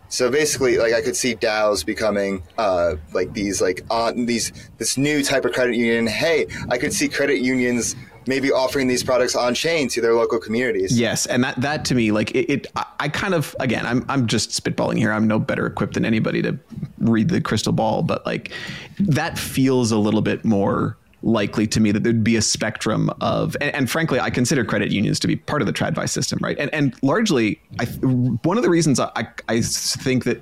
So 0.10 0.30
basically, 0.30 0.78
like 0.78 0.94
I 0.94 1.02
could 1.02 1.16
see 1.16 1.36
DAOs 1.36 1.86
becoming 1.86 2.44
uh, 2.58 2.96
like 3.14 3.34
these 3.34 3.62
like 3.62 3.84
on 3.90 4.26
these 4.26 4.52
this 4.78 4.98
new 4.98 5.24
type 5.24 5.46
of 5.46 5.54
credit 5.54 5.76
union. 5.76 6.08
Hey, 6.08 6.48
I 6.70 6.78
could 6.78 6.94
see 6.94 7.08
credit 7.08 7.40
unions 7.40 7.96
maybe 8.28 8.52
offering 8.52 8.88
these 8.88 9.04
products 9.04 9.36
on 9.36 9.54
chain 9.54 9.88
to 9.90 10.02
their 10.02 10.14
local 10.14 10.40
communities. 10.40 11.00
Yes, 11.00 11.26
and 11.26 11.44
that 11.44 11.60
that 11.62 11.86
to 11.86 11.96
me, 11.96 12.12
like 12.12 12.32
it, 12.32 12.50
it 12.52 12.68
I, 12.76 12.86
I, 13.02 13.10
kind 13.10 13.34
of 13.34 13.56
again, 13.60 13.86
I'm 13.86 14.06
I'm 14.10 14.28
just 14.28 14.52
spitballing 14.52 14.98
here. 14.98 15.12
I'm 15.12 15.28
no 15.28 15.40
better 15.40 15.66
equipped 15.66 15.94
than 15.94 16.06
anybody 16.06 16.42
to 16.42 16.58
read 17.00 17.30
the 17.30 17.42
crystal 17.42 17.74
ball, 17.74 18.04
but 18.04 18.26
like 18.26 18.52
that 19.00 19.38
feels 19.38 19.92
a 19.92 19.98
little 19.98 20.22
bit 20.22 20.46
more 20.46 20.98
likely 21.26 21.66
to 21.68 21.80
me 21.80 21.92
that 21.92 22.04
there'd 22.04 22.24
be 22.24 22.36
a 22.36 22.42
spectrum 22.42 23.10
of, 23.20 23.58
and, 23.60 23.76
and, 23.76 23.90
frankly, 23.90 24.20
I 24.20 24.30
consider 24.30 24.64
credit 24.64 24.92
unions 24.92 25.20
to 25.20 25.28
be 25.28 25.36
part 25.36 25.62
of 25.62 25.66
the 25.66 25.74
TradFi 25.74 26.08
system, 26.08 26.40
right? 26.42 26.58
And 26.58 26.74
and 26.74 26.96
largely, 27.02 27.60
I, 27.80 27.86
one 27.86 28.58
of 28.58 28.64
the 28.64 28.70
reasons 28.70 29.00
I, 29.00 29.28
I 29.50 29.62
think 29.62 30.24
that 30.24 30.42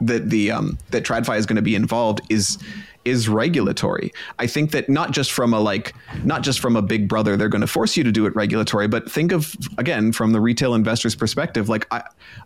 that 0.00 0.30
the 0.30 0.50
um, 0.50 0.78
that 0.90 1.04
TradFi 1.04 1.38
is 1.38 1.46
going 1.46 1.56
to 1.56 1.62
be 1.62 1.74
involved 1.74 2.20
is 2.28 2.58
is 3.04 3.28
regulatory. 3.28 4.12
I 4.38 4.46
think 4.46 4.70
that 4.72 4.88
not 4.88 5.10
just 5.10 5.32
from 5.32 5.52
a 5.52 5.60
like 5.60 5.94
not 6.24 6.42
just 6.42 6.60
from 6.60 6.76
a 6.76 6.82
big 6.82 7.08
brother 7.08 7.36
they're 7.36 7.48
going 7.48 7.60
to 7.60 7.66
force 7.66 7.96
you 7.96 8.04
to 8.04 8.12
do 8.12 8.26
it 8.26 8.34
regulatory, 8.34 8.88
but 8.88 9.10
think 9.10 9.32
of 9.32 9.54
again 9.78 10.12
from 10.12 10.32
the 10.32 10.40
retail 10.40 10.74
investor's 10.74 11.14
perspective 11.14 11.68
like 11.68 11.86
I 11.90 12.02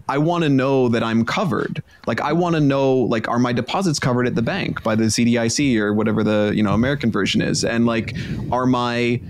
I 0.09 0.19
want 0.19 0.45
to 0.45 0.49
know 0.49 0.89
that 0.89 1.03
I'm 1.03 1.25
covered. 1.25 1.83
Like 2.07 2.21
I 2.21 2.33
want 2.33 2.55
to 2.55 2.61
know 2.61 2.95
like 2.95 3.29
are 3.29 3.39
my 3.39 3.53
deposits 3.53 3.99
covered 3.99 4.27
at 4.27 4.35
the 4.35 4.43
bank 4.43 4.83
by 4.83 4.95
the 4.95 5.05
CDIC 5.05 5.79
or 5.79 5.93
whatever 5.95 6.23
the, 6.23 6.53
you 6.55 6.63
know, 6.63 6.73
American 6.73 7.11
version 7.11 7.41
is 7.41 7.65
and 7.65 7.87
like 7.87 8.17
are 8.51 8.67
my 8.67 9.21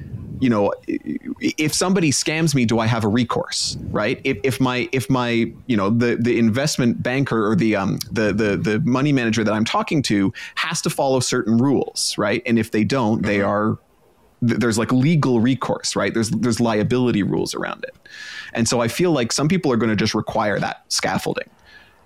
you 0.41 0.51
know, 0.51 0.73
if 0.87 1.75
somebody 1.75 2.11
scams 2.11 2.55
me, 2.55 2.65
do 2.65 2.79
I 2.79 2.87
have 2.87 3.05
a 3.05 3.09
recourse? 3.09 3.77
Right? 3.91 4.21
If, 4.25 4.39
if 4.43 4.61
my 4.61 4.89
if 4.93 5.09
my 5.11 5.53
you 5.67 5.77
know 5.77 5.91
the 5.91 6.17
the 6.17 6.39
investment 6.39 7.03
banker 7.03 7.51
or 7.51 7.57
the 7.57 7.77
um 7.77 7.99
the 8.11 8.33
the 8.33 8.57
the 8.57 8.81
money 8.81 9.13
manager 9.13 9.45
that 9.45 9.53
I'm 9.53 9.65
talking 9.65 10.03
to 10.03 10.33
has 10.57 10.81
to 10.83 10.91
follow 10.91 11.21
certain 11.21 11.57
rules, 11.59 12.17
right? 12.19 12.43
And 12.47 12.59
if 12.59 12.71
they 12.71 12.85
don't, 12.85 13.23
they 13.23 13.39
mm-hmm. 13.39 13.49
are 13.49 13.79
there's 14.41 14.79
like 14.79 14.93
legal 14.93 15.41
recourse, 15.41 15.97
right? 15.97 16.15
There's 16.15 16.31
there's 16.31 16.61
liability 16.61 17.23
rules 17.23 17.55
around 17.55 17.85
it, 17.85 17.97
and 18.53 18.69
so 18.69 18.81
I 18.81 18.89
feel 18.89 19.13
like 19.13 19.33
some 19.33 19.49
people 19.49 19.73
are 19.73 19.77
going 19.77 19.91
to 19.91 19.97
just 19.97 20.15
require 20.15 20.61
that 20.61 20.85
scaffolding 20.89 21.49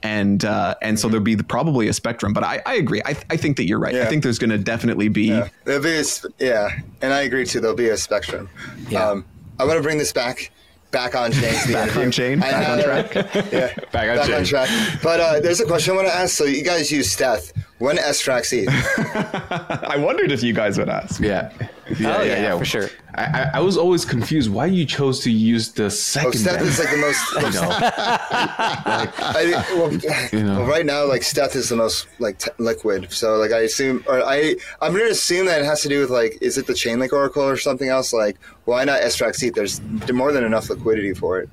and 0.03 0.45
uh, 0.45 0.75
and 0.83 0.99
so 0.99 1.09
there'll 1.09 1.25
be 1.25 1.35
the, 1.35 1.45
probably 1.45 1.89
a 1.89 1.93
spectrum. 1.93 2.33
But 2.33 2.45
I, 2.45 2.63
I 2.67 2.75
agree. 2.75 3.03
I, 3.05 3.17
I 3.31 3.37
think 3.37 3.57
that 3.57 3.67
you're 3.67 3.79
right. 3.79 3.95
Yeah. 3.95 4.03
I 4.03 4.07
think 4.07 4.23
there's 4.23 4.39
going 4.39 4.51
to 4.51 4.59
definitely 4.59 5.09
be 5.09 5.29
yeah. 5.29 5.49
There'll 5.65 5.83
be 5.83 5.97
a, 5.97 6.05
yeah, 6.39 6.71
and 7.01 7.13
I 7.13 7.23
agree 7.23 7.47
too. 7.47 7.61
There'll 7.61 7.77
be 7.77 7.89
a 7.89 7.97
spectrum. 7.97 8.49
Yeah. 8.89 9.09
Um, 9.09 9.25
I 9.59 9.65
want 9.65 9.77
to 9.77 9.83
bring 9.83 9.99
this 9.99 10.13
back 10.13 10.51
back 10.93 11.15
on 11.15 11.33
chain. 11.33 11.55
back 11.73 11.97
on 11.97 12.11
chain. 12.11 12.39
Back 12.39 12.69
on 12.69 12.85
track. 12.85 13.15
yeah, 13.53 13.75
back 13.91 14.11
on, 14.11 14.17
back 14.17 14.27
chain. 14.27 14.35
on 14.37 14.45
track. 14.45 14.69
But 15.03 15.21
uh, 15.21 15.41
there's 15.41 15.61
a 15.61 15.67
question 15.67 15.95
I 15.95 15.97
want 15.97 16.09
to 16.09 16.15
ask. 16.15 16.37
So 16.37 16.45
you 16.45 16.63
guys 16.63 16.93
use 16.93 17.15
Steth. 17.15 17.53
When 17.83 17.97
SFrax 17.97 18.53
ETH? 18.53 18.69
I 19.91 19.97
wondered 19.97 20.31
if 20.31 20.41
you 20.41 20.53
guys 20.53 20.79
would 20.79 20.89
ask. 20.89 21.21
Yeah. 21.21 21.51
Yeah, 21.99 22.17
oh, 22.17 22.23
yeah, 22.23 22.23
yeah, 22.23 22.43
yeah, 22.43 22.57
for 22.57 22.65
sure. 22.65 22.89
I, 23.17 23.51
I, 23.55 23.61
was 23.61 23.77
always 23.77 24.05
confused 24.05 24.53
why 24.53 24.67
you 24.67 24.87
chose 24.87 25.19
to 25.25 25.33
use 25.33 25.73
the 25.73 25.91
second. 25.91 26.29
Oh, 26.29 26.53
Steth 26.53 26.61
is 26.61 26.79
like 26.79 26.91
the 26.91 26.97
most. 26.97 27.33
you 27.35 27.61
know, 27.61 27.69
like, 27.69 27.91
I, 29.19 29.65
well, 29.75 29.93
you 29.93 30.45
know. 30.45 30.61
well, 30.61 30.69
right 30.69 30.87
now, 30.87 31.05
like 31.07 31.23
Steth 31.23 31.57
is 31.57 31.71
the 31.71 31.77
most 31.77 32.07
like 32.21 32.39
t- 32.39 32.53
liquid. 32.59 33.11
So, 33.11 33.35
like, 33.35 33.51
I 33.51 33.63
assume, 33.63 34.05
or 34.07 34.23
I, 34.23 34.55
I'm 34.81 34.93
going 34.93 35.07
to 35.07 35.11
assume 35.11 35.47
that 35.47 35.61
it 35.61 35.65
has 35.65 35.83
to 35.83 35.89
do 35.89 35.99
with 35.99 36.11
like, 36.11 36.39
is 36.41 36.57
it 36.59 36.69
the 36.69 36.75
chain 36.75 36.99
Chainlink 36.99 37.13
Oracle 37.13 37.43
or 37.43 37.57
something 37.57 37.89
else? 37.89 38.13
Like, 38.13 38.39
why 38.65 38.85
not 38.85 39.01
SFrax 39.01 39.43
ETH? 39.43 39.55
There's 39.55 39.81
more 40.13 40.31
than 40.31 40.45
enough 40.45 40.71
liquidity 40.71 41.15
for 41.15 41.41
it. 41.41 41.51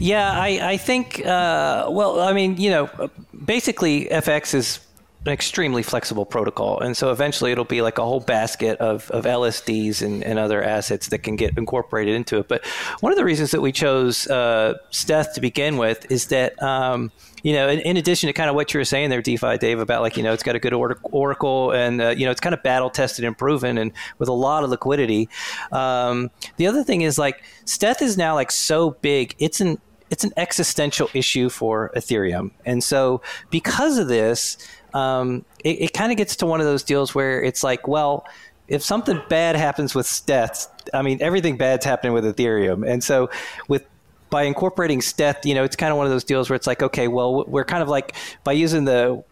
Yeah, 0.00 0.28
I, 0.28 0.72
I 0.72 0.76
think. 0.76 1.24
Uh, 1.24 1.86
well, 1.88 2.20
I 2.20 2.32
mean, 2.32 2.56
you 2.56 2.70
know, 2.70 3.10
basically, 3.44 4.06
FX 4.06 4.52
is 4.52 4.80
an 5.24 5.32
extremely 5.32 5.82
flexible 5.82 6.24
protocol. 6.24 6.78
And 6.80 6.96
so 6.96 7.10
eventually 7.10 7.50
it'll 7.50 7.64
be 7.64 7.82
like 7.82 7.98
a 7.98 8.04
whole 8.04 8.20
basket 8.20 8.78
of, 8.78 9.10
of 9.10 9.24
LSDs 9.24 10.02
and, 10.02 10.22
and 10.22 10.38
other 10.38 10.62
assets 10.62 11.08
that 11.08 11.18
can 11.20 11.36
get 11.36 11.56
incorporated 11.58 12.14
into 12.14 12.38
it. 12.38 12.48
But 12.48 12.64
one 13.00 13.12
of 13.12 13.18
the 13.18 13.24
reasons 13.24 13.50
that 13.50 13.60
we 13.60 13.72
chose 13.72 14.28
uh, 14.28 14.74
Steth 14.92 15.32
to 15.34 15.40
begin 15.40 15.78
with 15.78 16.10
is 16.10 16.26
that, 16.26 16.60
um, 16.62 17.10
you 17.42 17.52
know, 17.52 17.68
in, 17.68 17.80
in, 17.80 17.96
addition 17.96 18.28
to 18.28 18.32
kind 18.32 18.48
of 18.48 18.54
what 18.54 18.72
you 18.72 18.78
were 18.78 18.84
saying 18.84 19.10
there, 19.10 19.22
DeFi 19.22 19.58
Dave, 19.58 19.80
about 19.80 20.02
like, 20.02 20.16
you 20.16 20.22
know, 20.22 20.32
it's 20.32 20.42
got 20.42 20.54
a 20.54 20.60
good 20.60 20.72
or- 20.72 20.98
oracle 21.04 21.72
and, 21.72 22.00
uh, 22.00 22.08
you 22.10 22.24
know, 22.24 22.30
it's 22.30 22.40
kind 22.40 22.54
of 22.54 22.62
battle 22.62 22.90
tested 22.90 23.24
and 23.24 23.36
proven 23.36 23.78
and 23.78 23.92
with 24.18 24.28
a 24.28 24.32
lot 24.32 24.62
of 24.62 24.70
liquidity. 24.70 25.28
Um, 25.72 26.30
the 26.56 26.66
other 26.66 26.84
thing 26.84 27.02
is 27.02 27.18
like 27.18 27.42
Steth 27.64 28.00
is 28.00 28.16
now 28.16 28.34
like 28.34 28.52
so 28.52 28.90
big, 28.90 29.34
it's 29.38 29.60
an 29.60 29.78
it's 30.10 30.24
an 30.24 30.32
existential 30.36 31.08
issue 31.14 31.48
for 31.48 31.90
Ethereum. 31.96 32.52
And 32.64 32.82
so 32.82 33.22
because 33.50 33.98
of 33.98 34.08
this, 34.08 34.56
um, 34.94 35.44
it, 35.64 35.82
it 35.82 35.92
kind 35.92 36.12
of 36.12 36.18
gets 36.18 36.36
to 36.36 36.46
one 36.46 36.60
of 36.60 36.66
those 36.66 36.82
deals 36.82 37.14
where 37.14 37.42
it's 37.42 37.62
like, 37.62 37.86
well, 37.88 38.26
if 38.68 38.82
something 38.82 39.20
bad 39.28 39.56
happens 39.56 39.94
with 39.94 40.06
Steth, 40.06 40.68
I 40.92 41.02
mean, 41.02 41.18
everything 41.20 41.56
bad's 41.56 41.84
happening 41.84 42.12
with 42.12 42.24
Ethereum, 42.24 42.88
and 42.88 43.02
so 43.02 43.30
with 43.68 43.84
by 44.28 44.42
incorporating 44.42 45.00
Steth, 45.00 45.44
you 45.44 45.54
know, 45.54 45.62
it's 45.62 45.76
kind 45.76 45.92
of 45.92 45.96
one 45.96 46.06
of 46.06 46.12
those 46.12 46.24
deals 46.24 46.50
where 46.50 46.56
it's 46.56 46.66
like, 46.66 46.82
okay, 46.82 47.08
well, 47.08 47.44
we're 47.44 47.64
kind 47.64 47.82
of 47.82 47.88
like 47.88 48.16
by 48.42 48.52
using 48.52 48.84
the 48.84 49.22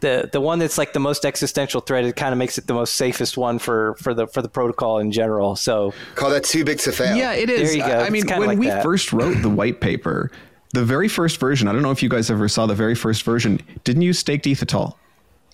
the 0.00 0.28
the 0.32 0.40
one 0.40 0.58
that's 0.58 0.78
like 0.78 0.92
the 0.92 1.00
most 1.00 1.24
existential 1.24 1.80
threat, 1.80 2.04
it 2.04 2.16
kind 2.16 2.32
of 2.32 2.38
makes 2.38 2.58
it 2.58 2.66
the 2.66 2.74
most 2.74 2.94
safest 2.94 3.36
one 3.36 3.58
for 3.58 3.94
for 3.96 4.14
the 4.14 4.26
for 4.26 4.42
the 4.42 4.48
protocol 4.48 4.98
in 4.98 5.12
general. 5.12 5.56
So 5.56 5.92
call 6.14 6.30
that 6.30 6.44
too 6.44 6.64
big 6.64 6.78
to 6.80 6.92
fail. 6.92 7.16
Yeah, 7.16 7.32
it 7.32 7.50
is. 7.50 7.70
There 7.70 7.78
you 7.78 7.86
go. 7.86 8.00
I 8.00 8.10
mean, 8.10 8.26
when 8.26 8.46
like 8.46 8.58
we 8.58 8.66
that. 8.66 8.82
first 8.82 9.12
wrote 9.12 9.40
the 9.42 9.50
white 9.50 9.80
paper, 9.80 10.30
the 10.72 10.84
very 10.84 11.08
first 11.08 11.38
version, 11.38 11.68
I 11.68 11.72
don't 11.72 11.82
know 11.82 11.90
if 11.90 12.02
you 12.02 12.08
guys 12.08 12.30
ever 12.30 12.48
saw 12.48 12.66
the 12.66 12.74
very 12.74 12.94
first 12.94 13.22
version, 13.22 13.60
didn't 13.84 14.02
use 14.02 14.18
staked 14.18 14.46
ETH 14.46 14.62
at 14.62 14.74
all. 14.74 14.98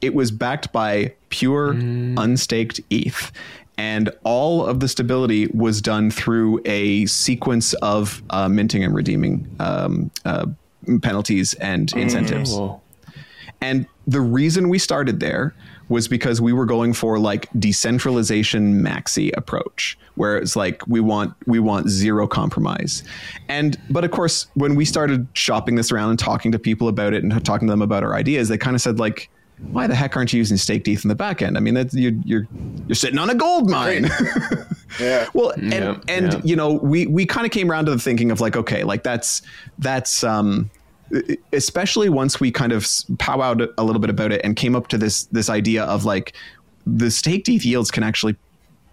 It 0.03 0.14
was 0.14 0.31
backed 0.31 0.73
by 0.73 1.14
pure 1.31 1.73
unstaked 1.73 2.81
ETH. 2.91 3.33
And 3.79 4.11
all 4.25 4.64
of 4.64 4.81
the 4.81 4.89
stability 4.89 5.49
was 5.49 5.83
done 5.83 6.11
through 6.11 6.61
a 6.64 7.07
sequence 7.07 7.75
of 7.75 8.23
uh, 8.31 8.49
minting 8.49 8.85
and 8.85 8.95
redeeming 8.95 9.55
um, 9.61 10.11
uh, 10.25 10.47
penalties 11.03 11.55
and 11.55 11.93
incentives. 11.93 12.55
Oh. 12.55 12.81
And 13.61 13.87
the 14.07 14.21
reason 14.21 14.69
we 14.69 14.79
started 14.79 15.21
there 15.21 15.55
was 15.89 16.09
because 16.09 16.41
we 16.41 16.53
were 16.53 16.66
going 16.66 16.93
for 16.93 17.18
like 17.18 17.49
decentralization 17.59 18.82
maxi 18.82 19.37
approach 19.37 19.99
where 20.16 20.37
it's 20.37 20.57
like 20.57 20.87
we 20.87 21.01
want 21.01 21.34
we 21.47 21.59
want 21.59 21.89
zero 21.89 22.26
compromise 22.26 23.05
and 23.49 23.78
but 23.91 24.05
of 24.05 24.11
course 24.11 24.47
when 24.55 24.74
we 24.74 24.84
started 24.84 25.26
shopping 25.34 25.76
this 25.76 25.93
around 25.93 26.11
and 26.11 26.18
talking 26.18 26.51
to 26.51 26.59
people 26.59 26.89
about 26.89 27.14
it 27.14 27.22
and 27.22 27.45
talking 27.45 27.68
to 27.68 27.72
them 27.72 27.82
about 27.82 28.03
our 28.03 28.14
ideas 28.14 28.49
they 28.49 28.59
kind 28.59 28.74
of 28.74 28.80
said 28.80 28.99
like 28.99 29.30
why 29.70 29.87
the 29.87 29.95
heck 29.95 30.16
aren't 30.16 30.32
you 30.32 30.39
using 30.39 30.57
staked 30.57 30.87
ETH 30.87 31.03
in 31.05 31.09
the 31.09 31.14
back 31.14 31.41
end? 31.41 31.57
I 31.57 31.61
mean, 31.61 31.72
that's, 31.72 31.95
you're 31.95 32.12
you're 32.24 32.47
you're 32.87 32.95
sitting 32.95 33.18
on 33.18 33.30
a 33.30 33.34
gold 33.34 33.70
mine. 33.70 34.09
Yeah. 35.01 35.28
well, 35.34 35.51
and 35.51 35.72
Yeah, 35.72 35.99
and 36.09 36.32
yeah. 36.32 36.41
you 36.43 36.57
know, 36.57 36.72
we 36.74 37.07
we 37.07 37.26
kind 37.26 37.45
of 37.45 37.53
came 37.53 37.70
around 37.70 37.87
to 37.87 37.91
the 37.91 37.99
thinking 37.99 38.30
of 38.30 38.41
like, 38.41 38.57
okay, 38.57 38.84
like 38.84 39.03
that's 39.03 39.43
that's 39.78 40.24
um, 40.24 40.70
especially 41.52 42.09
once 42.09 42.40
we 42.40 42.50
kind 42.50 42.72
of 42.72 42.82
powwowed 42.82 43.72
a 43.78 43.84
little 43.84 44.00
bit 44.00 44.11
about 44.11 44.32
it 44.32 44.40
and 44.44 44.57
came 44.57 44.74
up 44.74 44.88
to 44.88 44.98
this 44.98 45.24
this 45.26 45.48
idea 45.48 45.84
of 45.84 46.04
like 46.04 46.34
the 46.86 47.11
staked 47.11 47.48
ETH 47.48 47.64
yields 47.64 47.90
can 47.90 48.02
actually 48.02 48.36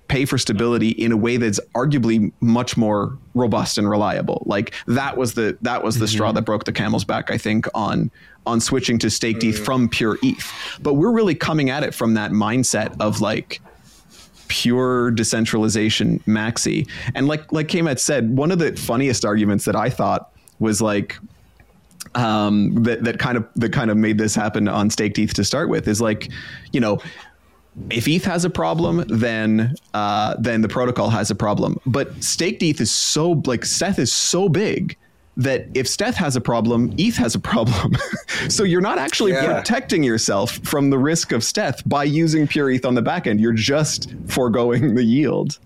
pay 0.08 0.26
for 0.26 0.38
stability 0.38 0.90
in 0.90 1.12
a 1.12 1.18
way 1.18 1.38
that's 1.38 1.60
arguably 1.76 2.32
much 2.42 2.76
more 2.78 3.18
robust 3.34 3.78
and 3.78 3.90
reliable. 3.90 4.44
Like 4.46 4.74
that 4.88 5.18
was 5.18 5.34
the 5.34 5.58
that 5.62 5.84
was 5.84 6.00
the 6.00 6.08
straw 6.08 6.28
mm-hmm. 6.28 6.36
that 6.36 6.42
broke 6.44 6.66
the 6.66 6.72
camel's 6.72 7.04
back, 7.04 7.32
I 7.32 7.38
think, 7.38 7.68
on 7.74 8.12
on 8.46 8.60
switching 8.60 9.00
to 9.00 9.10
staked 9.10 9.44
ETH 9.44 9.56
mm. 9.56 9.66
from 9.66 9.90
pure 9.90 10.18
ETH. 10.22 10.52
But 10.82 10.96
we're 10.96 11.12
really 11.12 11.36
coming 11.36 11.70
at 11.70 11.84
it 11.84 11.94
from 11.94 12.14
that 12.16 12.32
mindset 12.32 12.96
of 13.00 13.22
like 13.22 13.62
pure 14.50 15.12
decentralization 15.12 16.20
maxi. 16.28 16.88
And 17.16 17.28
like 17.28 17.52
like 17.52 17.70
Kmet 17.70 18.00
said, 18.00 18.36
one 18.38 18.52
of 18.52 18.60
the 18.60 18.76
funniest 18.76 19.26
arguments 19.26 19.66
that 19.66 19.76
I 19.76 19.90
thought 19.90 20.32
was 20.60 20.82
like 20.82 21.18
um, 22.16 22.74
that 22.84 23.04
that 23.04 23.20
kind 23.20 23.38
of 23.38 23.48
that 23.56 23.74
kind 23.74 23.90
of 23.92 23.98
made 23.98 24.18
this 24.18 24.36
happen 24.36 24.68
on 24.68 24.90
staked 24.90 25.18
ETH 25.20 25.34
to 25.36 25.44
start 25.44 25.70
with 25.70 25.88
is 25.88 26.00
like, 26.02 26.30
you 26.72 26.80
know, 26.80 27.00
if 27.90 28.08
ETH 28.08 28.24
has 28.26 28.46
a 28.46 28.50
problem, 28.50 29.04
then 29.08 29.76
uh, 29.94 30.36
then 30.40 30.62
the 30.62 30.70
protocol 30.70 31.10
has 31.10 31.32
a 31.32 31.36
problem. 31.36 31.80
But 31.86 32.24
staked 32.24 32.62
ETH 32.64 32.80
is 32.82 32.92
so 32.92 33.42
like 33.46 33.66
stETH 33.66 34.00
is 34.00 34.12
so 34.14 34.48
big 34.50 34.98
that 35.36 35.66
if 35.74 35.88
stETH 35.88 36.16
has 36.16 36.36
a 36.36 36.42
problem, 36.42 36.94
ETH 37.00 37.16
has 37.16 37.34
a 37.34 37.40
problem. 37.40 37.94
so 38.50 38.64
you're 38.64 38.82
not 38.82 39.00
actually 39.00 39.32
Yeah. 39.32 39.52
protecting 39.56 40.04
yourself 40.04 40.60
from 40.60 40.92
the 40.92 41.00
risk 41.00 41.32
of 41.32 41.44
stETH 41.44 41.82
by 41.90 42.04
using 42.04 42.46
pure 42.48 42.70
ETH 42.70 42.86
on 42.86 42.94
the 42.94 43.02
back 43.02 43.26
end. 43.26 43.42
You're 43.42 43.52
just 43.54 44.14
foregoing 44.28 44.94
the 44.94 45.04
yield. 45.04 45.58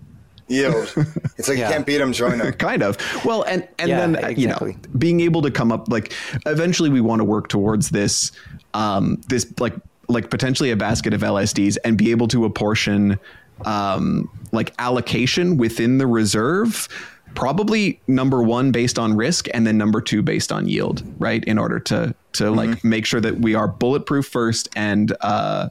Yield. 0.48 0.92
It's 1.38 1.48
like 1.48 1.58
Yeah. 1.58 1.68
you 1.68 1.72
can't 1.74 1.86
beat 1.86 1.98
them, 1.98 2.12
join 2.12 2.38
them. 2.38 2.52
kind 2.68 2.82
of 2.82 2.96
well 3.24 3.42
and 3.42 3.66
and 3.78 3.88
Yeah, 3.90 3.98
then 4.06 4.24
uh, 4.24 4.28
you 4.28 4.48
know 4.48 4.72
being 4.98 5.20
able 5.20 5.42
to 5.42 5.50
come 5.50 5.70
up 5.70 5.88
like 5.88 6.12
eventually 6.46 6.90
we 6.90 7.00
want 7.00 7.20
to 7.20 7.24
work 7.24 7.48
towards 7.48 7.90
this 7.90 8.32
um 8.74 9.20
this 9.28 9.46
like 9.60 9.74
like 10.08 10.30
potentially 10.30 10.70
a 10.70 10.76
basket 10.76 11.12
of 11.14 11.20
lsds 11.20 11.76
and 11.84 11.96
be 11.98 12.10
able 12.10 12.26
to 12.28 12.44
apportion 12.44 13.18
um 13.66 14.28
like 14.52 14.72
allocation 14.78 15.56
within 15.58 15.98
the 15.98 16.06
reserve 16.06 16.88
probably 17.34 18.00
number 18.08 18.42
one 18.42 18.72
based 18.72 18.98
on 18.98 19.14
risk 19.16 19.46
and 19.54 19.66
then 19.66 19.76
number 19.76 20.00
two 20.00 20.22
based 20.22 20.50
on 20.50 20.66
yield 20.66 21.02
right 21.20 21.44
in 21.44 21.58
order 21.58 21.78
to 21.78 22.14
to 22.32 22.50
like 22.50 22.82
make 22.82 23.04
sure 23.06 23.20
that 23.20 23.38
we 23.40 23.54
are 23.54 23.68
bulletproof 23.68 24.26
first 24.26 24.68
and 24.74 25.14
uh 25.20 25.68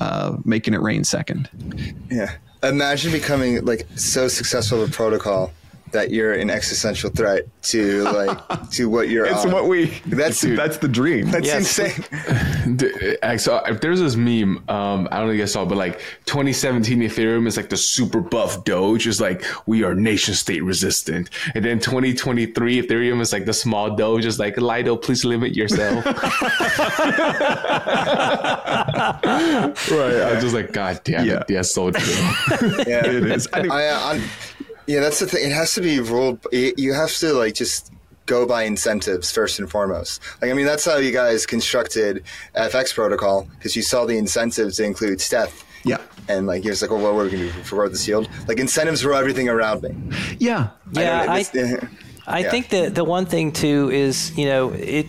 uh 0.00 0.36
making 0.44 0.72
it 0.72 0.80
rain 0.80 1.02
second 1.04 1.48
Yeah. 2.10 2.30
Imagine 2.62 3.12
becoming 3.12 3.64
like 3.64 3.86
so 3.96 4.28
successful 4.28 4.80
with 4.80 4.92
protocol 4.92 5.52
that 5.92 6.10
you're 6.10 6.32
an 6.32 6.50
existential 6.50 7.10
threat 7.10 7.44
to 7.62 8.02
like 8.04 8.38
to 8.70 8.88
what 8.88 9.08
you're 9.08 9.26
it's 9.26 9.44
on. 9.44 9.52
what 9.52 9.66
we 9.66 9.86
That's- 10.06 10.40
that's 10.40 10.76
the 10.78 10.88
dream 10.88 11.30
That's 11.30 11.46
Yes. 11.46 11.78
insane. 11.78 12.76
D- 12.76 13.16
I 13.22 13.36
saw 13.36 13.62
there's 13.80 14.00
this 14.00 14.16
meme, 14.16 14.62
um, 14.68 15.08
I 15.10 15.18
don't 15.18 15.26
know 15.26 15.30
if 15.32 15.36
you 15.36 15.42
guys 15.42 15.52
saw, 15.52 15.64
but 15.64 15.76
like 15.78 15.98
2017 16.26 17.00
Ethereum 17.00 17.46
is 17.46 17.56
like 17.56 17.68
the 17.70 17.76
super 17.76 18.20
buff 18.20 18.64
Doge 18.64 19.06
is 19.06 19.20
like 19.20 19.44
we 19.66 19.82
are 19.84 19.94
nation 19.94 20.34
state 20.34 20.62
resistant, 20.62 21.30
and 21.54 21.64
then 21.64 21.78
2023 21.80 22.82
Ethereum 22.82 23.20
is 23.20 23.32
like 23.32 23.44
the 23.46 23.52
small 23.52 23.94
Doge 23.96 24.26
is 24.26 24.38
like 24.38 24.56
Lido, 24.60 24.96
please 24.96 25.24
limit 25.24 25.54
yourself. 25.56 26.04
right, 26.06 26.22
I 29.26 30.32
was 30.34 30.42
just 30.42 30.54
like, 30.54 30.72
God 30.72 31.00
damn 31.04 31.26
Yeah. 31.26 31.40
it, 31.40 31.48
that's 31.48 31.72
so 31.74 31.90
true. 31.90 32.14
Yeah. 32.86 33.06
it 33.06 33.24
is 33.30 33.48
I 33.52 33.60
think- 33.62 33.72
I, 33.72 33.90
i 34.16 34.20
yeah, 34.92 35.00
that's 35.00 35.18
the 35.20 35.26
thing. 35.26 35.44
It 35.48 35.52
has 35.52 35.74
to 35.74 35.80
be 35.80 36.00
ruled. 36.00 36.38
You 36.52 36.72
you 36.76 36.92
have 36.94 37.12
to 37.22 37.32
like 37.42 37.54
just 37.54 37.92
go 38.26 38.46
by 38.46 38.62
incentives 38.64 39.30
first 39.32 39.58
and 39.58 39.68
foremost. 39.70 40.20
Like, 40.40 40.50
I 40.50 40.54
mean, 40.54 40.66
that's 40.66 40.84
how 40.84 40.96
you 40.98 41.12
guys 41.12 41.46
constructed 41.46 42.22
FX 42.54 42.94
protocol 42.94 43.48
because 43.56 43.74
you 43.74 43.82
saw 43.82 44.04
the 44.06 44.16
incentives 44.16 44.76
to 44.76 44.84
include 44.84 45.20
stETH. 45.20 45.64
Yeah. 45.84 45.98
And 46.28 46.46
like, 46.46 46.62
you're 46.64 46.72
just 46.72 46.82
like, 46.82 46.90
well, 46.92 47.00
what 47.02 47.20
are 47.20 47.24
we 47.24 47.30
going 47.30 47.48
to 47.48 47.52
do 47.52 47.62
for 47.64 47.88
the 47.88 47.98
yield? 48.06 48.28
Like, 48.46 48.58
incentives 48.60 49.02
were 49.04 49.14
everything 49.14 49.48
around 49.48 49.82
me. 49.82 49.90
yeah 50.38 50.68
Yeah, 50.92 51.26
don't- 51.26 51.56
I, 51.56 51.88
I 52.26 52.38
Yeah. 52.40 52.50
think 52.52 52.68
that 52.68 52.94
the 52.94 53.02
one 53.02 53.26
thing 53.26 53.50
too 53.52 53.90
is 53.90 54.16
you 54.38 54.46
know 54.46 54.70
it 54.74 55.06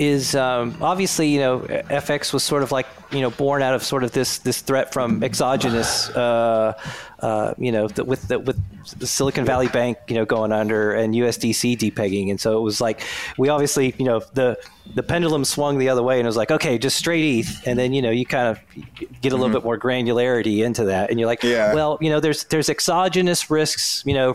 is 0.00 0.34
um, 0.34 0.74
obviously 0.80 1.28
you 1.28 1.38
know 1.38 1.60
FX 1.60 2.32
was 2.32 2.42
sort 2.42 2.62
of 2.62 2.72
like 2.72 2.86
you 3.12 3.20
know 3.20 3.28
born 3.30 3.60
out 3.60 3.74
of 3.74 3.82
sort 3.84 4.02
of 4.02 4.12
this 4.12 4.38
this 4.38 4.62
threat 4.62 4.94
from 4.94 5.22
exogenous 5.22 6.08
uh, 6.16 6.72
uh, 7.20 7.52
you 7.58 7.70
know 7.70 7.86
the, 7.86 8.02
with 8.02 8.26
the, 8.28 8.38
with 8.38 8.58
the 8.98 9.06
Silicon 9.06 9.44
Valley 9.44 9.68
Bank 9.68 9.98
you 10.08 10.14
know 10.14 10.24
going 10.24 10.52
under 10.52 10.92
and 10.92 11.14
USDC 11.14 11.76
depegging. 11.76 12.30
And 12.30 12.40
so 12.40 12.56
it 12.58 12.62
was 12.62 12.80
like 12.80 13.02
we 13.36 13.50
obviously 13.50 13.94
you 13.98 14.06
know 14.06 14.20
the 14.32 14.58
the 14.94 15.02
pendulum 15.02 15.44
swung 15.44 15.78
the 15.78 15.90
other 15.90 16.02
way 16.02 16.18
and 16.18 16.24
it 16.26 16.28
was 16.28 16.36
like 16.36 16.50
okay 16.50 16.78
just 16.78 16.96
straight 16.96 17.22
ETH 17.40 17.66
and 17.66 17.78
then 17.78 17.92
you 17.92 18.00
know 18.00 18.10
you 18.10 18.24
kind 18.24 18.48
of 18.48 18.58
get 19.20 19.32
a 19.32 19.36
little 19.36 19.52
bit 19.52 19.62
more 19.62 19.78
granularity 19.78 20.64
into 20.64 20.84
that 20.84 21.10
and 21.10 21.20
you're 21.20 21.28
like 21.28 21.42
Yeah. 21.42 21.74
well 21.74 21.98
you 22.00 22.08
know 22.08 22.20
there's 22.20 22.44
there's 22.44 22.70
exogenous 22.70 23.50
risks 23.50 24.02
you 24.06 24.14
know 24.14 24.34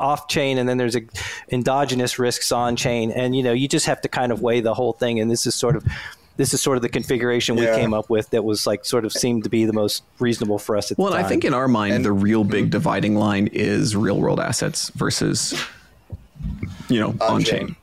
off 0.00 0.28
chain 0.28 0.58
and 0.58 0.68
then 0.68 0.76
there's 0.78 0.96
a, 0.96 1.02
endogenous 1.50 2.18
risks 2.18 2.52
on 2.52 2.76
chain 2.76 3.10
and 3.10 3.34
you 3.36 3.42
know 3.42 3.52
you 3.52 3.66
just 3.68 3.86
have 3.86 4.00
to 4.00 4.08
kind 4.08 4.30
of 4.32 4.40
weigh 4.42 4.60
the 4.60 4.74
whole 4.74 4.92
thing 4.92 5.18
and 5.20 5.30
this 5.30 5.46
is 5.46 5.54
sort 5.54 5.74
of 5.76 5.84
this 6.36 6.54
is 6.54 6.60
sort 6.60 6.76
of 6.76 6.82
the 6.82 6.88
configuration 6.88 7.56
we 7.56 7.64
Yeah. 7.64 7.76
came 7.76 7.92
up 7.92 8.08
with 8.08 8.30
that 8.30 8.44
was 8.44 8.64
like 8.66 8.84
sort 8.84 9.04
of 9.04 9.12
seemed 9.12 9.42
to 9.44 9.50
be 9.50 9.64
the 9.64 9.72
most 9.72 10.04
reasonable 10.20 10.58
for 10.60 10.76
us 10.76 10.92
at 10.92 10.98
Well, 10.98 11.10
the 11.10 11.16
and 11.16 11.22
time. 11.22 11.26
I 11.26 11.28
think 11.28 11.44
in 11.44 11.52
our 11.52 11.66
mind, 11.66 12.04
the 12.04 12.12
real 12.12 12.42
Mm-hmm. 12.42 12.50
big 12.52 12.70
dividing 12.70 13.16
line 13.16 13.48
is 13.52 13.96
real 13.96 14.18
world 14.20 14.38
assets 14.38 14.90
versus, 14.90 15.52
you 16.88 17.00
know, 17.00 17.08
on 17.20 17.36
On-chain. 17.36 17.74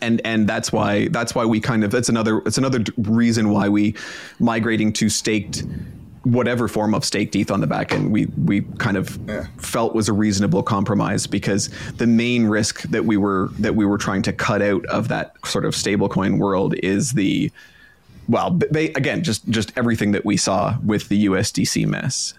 And 0.00 0.22
and 0.24 0.48
that's 0.48 0.72
why 0.72 1.08
that's 1.08 1.34
why 1.34 1.44
we 1.44 1.60
kind 1.60 1.84
of 1.84 1.90
that's 1.90 2.08
another 2.08 2.38
it's 2.46 2.56
another 2.56 2.82
reason 2.96 3.50
why 3.50 3.68
we 3.68 3.94
migrating 4.40 4.90
to 4.94 5.10
staked 5.10 5.62
whatever 6.24 6.68
form 6.68 6.94
of 6.94 7.04
staked 7.04 7.34
ETH 7.34 7.50
on 7.50 7.60
the 7.60 7.66
back 7.66 7.92
end 7.92 8.12
we 8.12 8.26
we 8.44 8.60
kind 8.78 8.96
of 8.96 9.18
Yeah. 9.28 9.46
felt 9.56 9.94
was 9.94 10.08
a 10.08 10.12
reasonable 10.12 10.62
compromise 10.62 11.26
because 11.26 11.68
the 11.96 12.06
main 12.06 12.46
risk 12.46 12.82
that 12.82 13.04
we 13.04 13.16
were 13.16 13.48
that 13.58 13.74
we 13.74 13.84
were 13.84 13.98
trying 13.98 14.22
to 14.22 14.32
cut 14.32 14.62
out 14.62 14.84
of 14.86 15.08
that 15.08 15.34
sort 15.44 15.64
of 15.64 15.74
stablecoin 15.74 16.38
world 16.38 16.74
is 16.82 17.12
the 17.12 17.50
well 18.28 18.50
ba- 18.50 18.96
again 18.96 19.24
just 19.24 19.48
just 19.48 19.72
everything 19.76 20.12
that 20.12 20.24
we 20.24 20.36
saw 20.36 20.76
with 20.84 21.08
the 21.08 21.26
USDC 21.26 21.86
mess. 21.86 22.34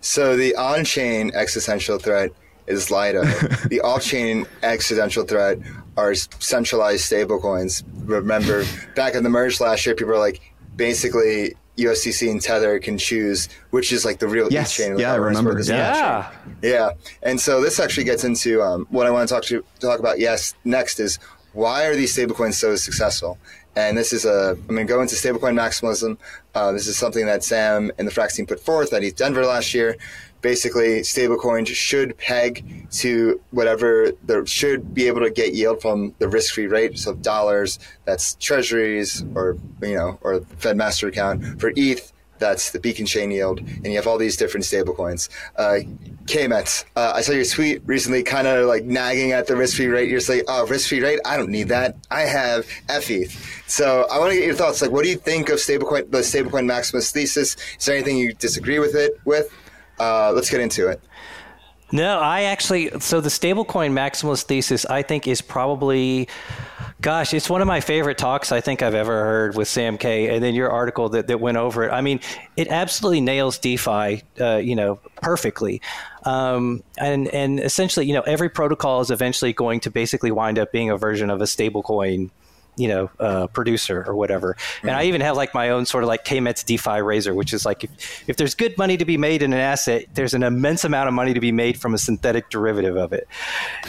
So 0.00 0.36
the 0.36 0.54
on-chain 0.54 1.32
existential 1.34 1.98
threat 1.98 2.30
is 2.66 2.90
Lido. 2.90 3.24
the 3.68 3.80
off-chain 3.82 4.46
existential 4.62 5.24
threat 5.24 5.58
are 5.96 6.14
centralized 6.14 7.10
stablecoins. 7.10 7.82
Remember, 8.04 8.64
back 8.94 9.14
in 9.14 9.24
the 9.24 9.30
merge 9.30 9.60
last 9.60 9.84
year, 9.86 9.94
people 9.96 10.12
were 10.12 10.18
like, 10.18 10.40
basically, 10.76 11.54
USDC 11.76 12.30
and 12.30 12.40
Tether 12.40 12.78
can 12.78 12.96
choose 12.98 13.48
which 13.70 13.92
is 13.92 14.04
like 14.04 14.18
the 14.18 14.28
real 14.28 14.48
Yes. 14.50 14.70
ETH 14.70 14.76
chain. 14.86 14.98
Yeah, 14.98 15.12
I 15.12 15.16
remember. 15.16 15.54
this 15.54 15.68
Yeah. 15.68 16.26
on-chain. 16.26 16.56
Yeah, 16.62 16.90
and 17.22 17.40
so 17.40 17.60
this 17.60 17.78
actually 17.80 18.04
gets 18.04 18.24
into 18.24 18.62
um, 18.62 18.86
what 18.90 19.06
I 19.06 19.10
want 19.10 19.28
to 19.28 19.34
talk 19.34 19.44
to 19.44 19.62
talk 19.80 19.98
about. 20.00 20.18
Yes, 20.18 20.54
next 20.64 20.98
is 21.00 21.18
why 21.52 21.84
are 21.86 21.94
these 21.96 22.14
stablecoins 22.16 22.54
so 22.54 22.76
successful? 22.76 23.38
And 23.76 23.96
this 23.98 24.14
is 24.14 24.24
a, 24.24 24.52
I'm 24.68 24.74
going 24.74 24.86
to 24.86 24.90
go 24.90 25.02
into 25.02 25.16
stablecoin 25.16 25.52
maximalism. 25.54 26.16
Uh, 26.54 26.72
this 26.72 26.86
is 26.86 26.96
something 26.96 27.26
that 27.26 27.44
Sam 27.44 27.92
and 27.98 28.08
the 28.08 28.12
Frax 28.12 28.34
team 28.34 28.46
put 28.46 28.58
forth 28.58 28.94
at 28.94 29.02
ETH 29.04 29.16
Denver 29.16 29.44
last 29.44 29.74
year. 29.74 29.96
Basically, 30.40 31.00
stablecoins 31.00 31.68
should 31.68 32.16
peg 32.18 32.86
to 32.92 33.40
whatever 33.50 34.12
there 34.24 34.44
should 34.46 34.94
be 34.94 35.06
able 35.06 35.20
to 35.20 35.30
get 35.30 35.54
yield 35.54 35.82
from 35.82 36.14
the 36.18 36.28
risk-free 36.28 36.66
rate. 36.66 36.98
So 36.98 37.14
dollars, 37.14 37.78
that's 38.04 38.34
treasuries 38.34 39.24
or 39.34 39.56
you 39.82 39.96
know 39.96 40.18
or 40.20 40.40
Fed 40.58 40.76
master 40.76 41.08
account. 41.08 41.60
For 41.60 41.72
ETH, 41.76 42.12
that's 42.38 42.70
the 42.70 42.80
beacon 42.80 43.06
chain 43.06 43.30
yield, 43.30 43.60
and 43.60 43.86
you 43.86 43.96
have 43.96 44.06
all 44.06 44.18
these 44.18 44.36
different 44.36 44.64
stablecoins. 44.64 45.28
Uh, 45.56 45.80
Kmets, 46.26 46.84
uh, 46.96 47.12
I 47.14 47.20
saw 47.20 47.32
your 47.32 47.44
tweet 47.44 47.82
recently, 47.86 48.22
kind 48.22 48.46
of 48.46 48.66
like 48.66 48.84
nagging 48.84 49.32
at 49.32 49.46
the 49.46 49.56
risk 49.56 49.76
free 49.76 49.86
rate. 49.86 50.10
You're 50.10 50.20
saying, 50.20 50.42
"Oh, 50.48 50.66
risk 50.66 50.88
free 50.88 51.00
rate? 51.00 51.20
I 51.24 51.36
don't 51.36 51.50
need 51.50 51.68
that. 51.68 51.96
I 52.10 52.22
have 52.22 52.66
ETH." 52.88 53.62
So 53.66 54.06
I 54.10 54.18
want 54.18 54.32
to 54.32 54.36
get 54.36 54.44
your 54.44 54.54
thoughts. 54.54 54.82
Like, 54.82 54.90
what 54.90 55.04
do 55.04 55.10
you 55.10 55.16
think 55.16 55.48
of 55.48 55.58
stablecoin, 55.58 56.10
the 56.10 56.18
stablecoin 56.18 56.66
maximus 56.66 57.10
thesis? 57.12 57.56
Is 57.78 57.86
there 57.86 57.94
anything 57.94 58.18
you 58.18 58.32
disagree 58.34 58.78
with 58.78 58.94
it 58.94 59.20
with? 59.24 59.50
Uh, 59.98 60.32
let's 60.32 60.50
get 60.50 60.60
into 60.60 60.88
it. 60.88 61.00
No, 61.92 62.18
I 62.18 62.42
actually. 62.42 62.90
So 63.00 63.20
the 63.20 63.28
stablecoin 63.28 63.92
maximalist 63.92 64.44
thesis, 64.44 64.84
I 64.86 65.02
think, 65.02 65.28
is 65.28 65.40
probably 65.40 66.28
Gosh, 67.00 67.34
it's 67.34 67.50
one 67.50 67.60
of 67.60 67.66
my 67.66 67.80
favorite 67.80 68.16
talks 68.16 68.52
I 68.52 68.62
think 68.62 68.80
I've 68.80 68.94
ever 68.94 69.12
heard 69.12 69.54
with 69.54 69.68
Sam 69.68 69.98
K. 69.98 70.34
And 70.34 70.42
then 70.42 70.54
your 70.54 70.70
article 70.70 71.10
that, 71.10 71.26
that 71.26 71.40
went 71.40 71.58
over 71.58 71.84
it. 71.84 71.92
I 71.92 72.00
mean, 72.00 72.20
it 72.56 72.68
absolutely 72.68 73.20
nails 73.20 73.58
DeFi, 73.58 74.22
uh, 74.40 74.56
you 74.56 74.74
know, 74.74 74.98
perfectly. 75.20 75.82
Um, 76.24 76.82
and 76.96 77.28
and 77.28 77.60
essentially, 77.60 78.06
you 78.06 78.14
know, 78.14 78.22
every 78.22 78.48
protocol 78.48 79.02
is 79.02 79.10
eventually 79.10 79.52
going 79.52 79.80
to 79.80 79.90
basically 79.90 80.30
wind 80.30 80.58
up 80.58 80.72
being 80.72 80.88
a 80.88 80.96
version 80.96 81.28
of 81.28 81.42
a 81.42 81.44
stablecoin 81.44 82.30
you 82.76 82.88
know 82.88 83.10
uh, 83.18 83.46
producer 83.48 84.04
or 84.06 84.14
whatever. 84.14 84.54
Mm-hmm. 84.54 84.88
And 84.88 84.96
I 84.96 85.04
even 85.04 85.20
have 85.22 85.36
like 85.36 85.54
my 85.54 85.70
own 85.70 85.86
sort 85.86 86.04
of 86.04 86.08
like 86.08 86.24
Kmet's 86.24 86.62
DeFi 86.62 87.00
razor, 87.00 87.34
which 87.34 87.52
is 87.52 87.64
like 87.64 87.84
if, 87.84 88.28
if 88.28 88.36
there's 88.36 88.54
good 88.54 88.76
money 88.78 88.96
to 88.96 89.04
be 89.04 89.16
made 89.16 89.42
in 89.42 89.52
an 89.52 89.58
asset, 89.58 90.06
there's 90.14 90.34
an 90.34 90.42
immense 90.42 90.84
amount 90.84 91.08
of 91.08 91.14
money 91.14 91.34
to 91.34 91.40
be 91.40 91.52
made 91.52 91.78
from 91.78 91.94
a 91.94 91.98
synthetic 91.98 92.50
derivative 92.50 92.96
of 92.96 93.12
it. 93.12 93.26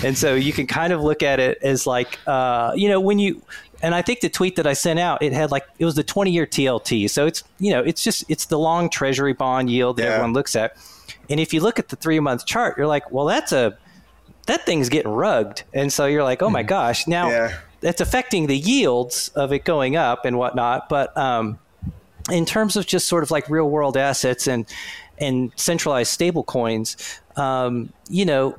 And 0.04 0.18
so 0.18 0.36
you 0.36 0.54
can 0.54 0.68
kind 0.68 0.94
of 0.94 1.02
look 1.02 1.22
at 1.22 1.40
it 1.40 1.60
as 1.62 1.86
like 1.86 2.18
uh, 2.28 2.72
you 2.76 2.90
know 2.90 3.00
when 3.00 3.20
you 3.20 3.42
and 3.82 3.94
I 3.94 4.02
think 4.02 4.22
the 4.22 4.30
tweet 4.30 4.56
that 4.56 4.66
I 4.66 4.74
sent 4.74 5.00
out, 5.00 5.22
it 5.22 5.34
had 5.34 5.52
like 5.52 5.68
it 5.80 5.86
was 5.86 5.96
the 5.96 6.04
20 6.04 6.32
year 6.32 6.46
TLT. 6.46 7.10
So 7.10 7.26
it's 7.26 7.44
you 7.60 7.72
know 7.72 7.82
it's 7.82 8.04
just 8.04 8.24
it's 8.30 8.46
the 8.46 8.58
long 8.58 8.90
Treasury 8.90 9.34
bond 9.34 9.70
yield 9.70 9.98
that 9.98 10.04
yeah. 10.04 10.10
everyone 10.10 10.34
looks 10.34 10.56
at. 10.56 10.78
And 11.30 11.40
if 11.42 11.54
you 11.54 11.60
look 11.60 11.78
at 11.78 11.90
the 11.90 11.98
three 11.98 12.20
month 12.20 12.46
chart, 12.46 12.78
you're 12.78 12.88
like, 12.88 13.12
well, 13.12 13.26
that's 13.26 13.52
a 13.52 13.78
that 14.46 14.66
thing's 14.66 14.88
getting 14.88 15.12
rugged. 15.12 15.64
And 15.74 15.92
so 15.92 16.06
you're 16.06 16.24
like, 16.24 16.42
oh 16.42 16.50
my 16.50 16.62
mm-hmm. 16.62 16.70
gosh. 16.70 17.06
Now, 17.06 17.30
yeah 17.30 17.58
it's 17.82 18.02
affecting 18.02 18.48
the 18.48 18.58
yields 18.58 19.30
of 19.30 19.52
it 19.54 19.66
going 19.66 19.96
up 19.96 20.26
and 20.26 20.38
whatnot. 20.38 20.90
But 20.90 21.16
um, 21.18 21.60
in 22.32 22.46
terms 22.46 22.76
of 22.76 22.86
just 22.86 23.08
sort 23.08 23.24
of 23.24 23.32
like 23.32 23.50
real 23.50 23.70
world 23.70 23.98
assets 23.98 24.48
and 24.48 24.66
and 25.20 25.52
centralized 25.56 26.12
stable 26.12 26.44
coins, 26.44 27.20
um, 27.38 27.92
you 28.10 28.26
know, 28.26 28.56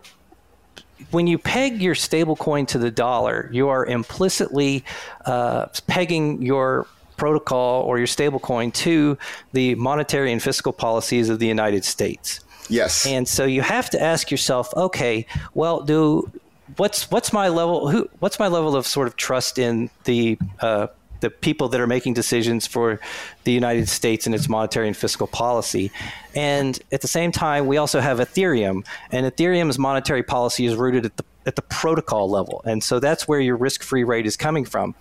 when 1.11 1.27
you 1.27 1.39
peg 1.39 1.81
your 1.81 1.95
stable 1.95 2.37
coin 2.37 2.67
to 2.67 2.79
the 2.79 2.91
dollar, 2.91 3.49
you 3.53 3.69
are 3.69 3.87
implicitly 3.87 4.85
uh, 5.25 5.67
pegging 5.87 6.43
your 6.43 6.87
protocol 7.17 7.83
or 7.83 7.99
your 7.99 8.07
stable 8.07 8.41
coin 8.41 8.71
to 8.73 9.19
the 9.53 9.75
monetary 9.77 10.33
and 10.33 10.43
fiscal 10.43 10.73
policies 10.73 11.29
of 11.29 11.39
the 11.39 11.47
United 11.47 11.85
States. 11.85 12.41
Yes. 12.69 13.07
And 13.07 13.27
so 13.27 13.45
you 13.45 13.63
have 13.63 13.89
to 13.91 14.03
ask 14.03 14.31
yourself, 14.31 14.75
okay, 14.77 15.27
well, 15.55 15.81
do 15.83 16.31
what's 16.77 17.11
what's 17.11 17.33
my 17.33 17.49
level 17.49 17.89
who 17.89 18.09
what's 18.19 18.39
my 18.39 18.49
level 18.49 18.77
of 18.77 18.87
sort 18.87 19.09
of 19.09 19.17
trust 19.17 19.59
in 19.59 19.91
the 20.05 20.39
uh, 20.61 20.89
the 21.21 21.31
people 21.31 21.69
that 21.69 21.81
are 21.81 21.87
making 21.87 22.15
decisions 22.15 22.67
for 22.67 23.01
the 23.45 23.53
United 23.53 23.89
States 23.89 24.27
and 24.27 24.35
its 24.35 24.49
monetary 24.49 24.87
and 24.87 24.97
fiscal 24.97 25.27
policy. 25.27 25.91
And 26.35 26.79
at 26.93 27.01
the 27.01 27.09
same 27.09 27.33
time, 27.33 27.67
we 27.67 27.77
also 27.77 28.01
have 28.01 28.19
Ethereum, 28.19 28.87
and 29.11 29.27
Ethereum's 29.27 29.79
monetary 29.79 30.23
policy 30.23 30.67
is 30.67 30.77
rooted 30.77 31.05
at 31.05 31.17
the 31.17 31.25
at 31.47 31.57
the 31.57 31.63
protocol 31.63 32.29
level, 32.29 32.61
and 32.67 32.85
so 32.85 33.01
that's 33.01 33.27
where 33.27 33.41
your 33.41 33.57
risk-free 33.57 34.05
rate 34.05 34.27
is 34.27 34.37
coming 34.37 34.67
from. 34.67 34.95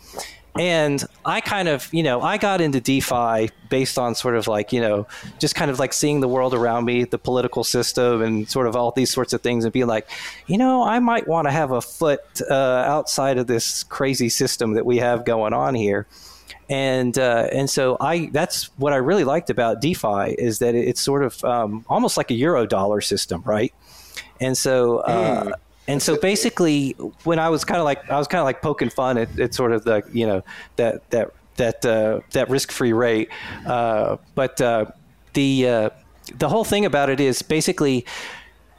And 0.59 1.03
I 1.25 1.41
kind 1.41 1.67
of, 1.67 1.87
you 1.93 2.03
know, 2.03 2.21
I 2.21 2.37
got 2.37 2.61
into 2.61 2.79
DeFi 2.79 3.49
based 3.69 3.97
on 3.97 4.15
sort 4.15 4.35
of 4.35 4.47
like, 4.47 4.71
you 4.71 4.81
know, 4.81 5.07
just 5.39 5.55
kind 5.55 5.69
of 5.69 5.79
like 5.79 5.93
seeing 5.93 6.19
the 6.19 6.27
world 6.27 6.53
around 6.53 6.85
me, 6.85 7.03
the 7.03 7.17
political 7.17 7.63
system, 7.63 8.21
and 8.21 8.49
sort 8.49 8.67
of 8.67 8.75
all 8.75 8.91
these 8.91 9.11
sorts 9.11 9.33
of 9.33 9.41
things, 9.41 9.65
and 9.65 9.73
being 9.73 9.87
like, 9.87 10.09
you 10.47 10.57
know, 10.57 10.83
I 10.83 10.99
might 10.99 11.27
want 11.27 11.47
to 11.47 11.51
have 11.51 11.71
a 11.71 11.81
foot 11.81 12.41
uh, 12.49 12.53
outside 12.53 13.37
of 13.37 13.47
this 13.47 13.83
crazy 13.83 14.29
system 14.29 14.73
that 14.73 14.85
we 14.85 14.97
have 14.97 15.25
going 15.25 15.53
on 15.53 15.75
here. 15.75 16.07
And 16.69 17.17
uh, 17.17 17.47
and 17.51 17.69
so 17.69 17.95
I 18.01 18.29
that's 18.33 18.65
what 18.77 18.91
I 18.91 18.97
really 18.97 19.23
liked 19.23 19.49
about 19.49 19.81
DeFi 19.81 20.35
is 20.37 20.59
that 20.59 20.75
it's 20.75 21.01
sort 21.01 21.23
of 21.23 21.43
um, 21.45 21.85
almost 21.87 22.17
like 22.17 22.29
a 22.29 22.33
euro 22.33 22.65
dollar 22.65 22.99
system, 22.99 23.41
right? 23.45 23.73
And 24.41 24.57
so 24.57 24.99
uh, 24.99 25.43
mm. 25.45 25.53
And 25.87 26.01
so 26.01 26.17
basically, 26.17 26.91
when 27.23 27.39
I 27.39 27.49
was 27.49 27.63
kind 27.63 27.79
of 27.79 27.85
like 27.85 28.09
I 28.09 28.17
was 28.17 28.27
kind 28.27 28.39
of 28.39 28.45
like 28.45 28.61
poking 28.61 28.89
fun 28.89 29.17
at, 29.17 29.39
at, 29.39 29.53
sort 29.53 29.71
of 29.71 29.83
the 29.83 30.03
you 30.11 30.27
know 30.27 30.43
that 30.75 31.09
that 31.11 31.31
that 31.55 31.85
uh, 31.85 32.19
that 32.31 32.49
risk 32.49 32.71
free 32.71 32.93
rate, 32.93 33.29
uh, 33.65 34.17
but 34.35 34.59
uh, 34.59 34.85
the 35.33 35.67
uh, 35.67 35.89
the 36.37 36.49
whole 36.49 36.63
thing 36.65 36.85
about 36.85 37.09
it 37.09 37.19
is 37.19 37.41
basically 37.41 38.05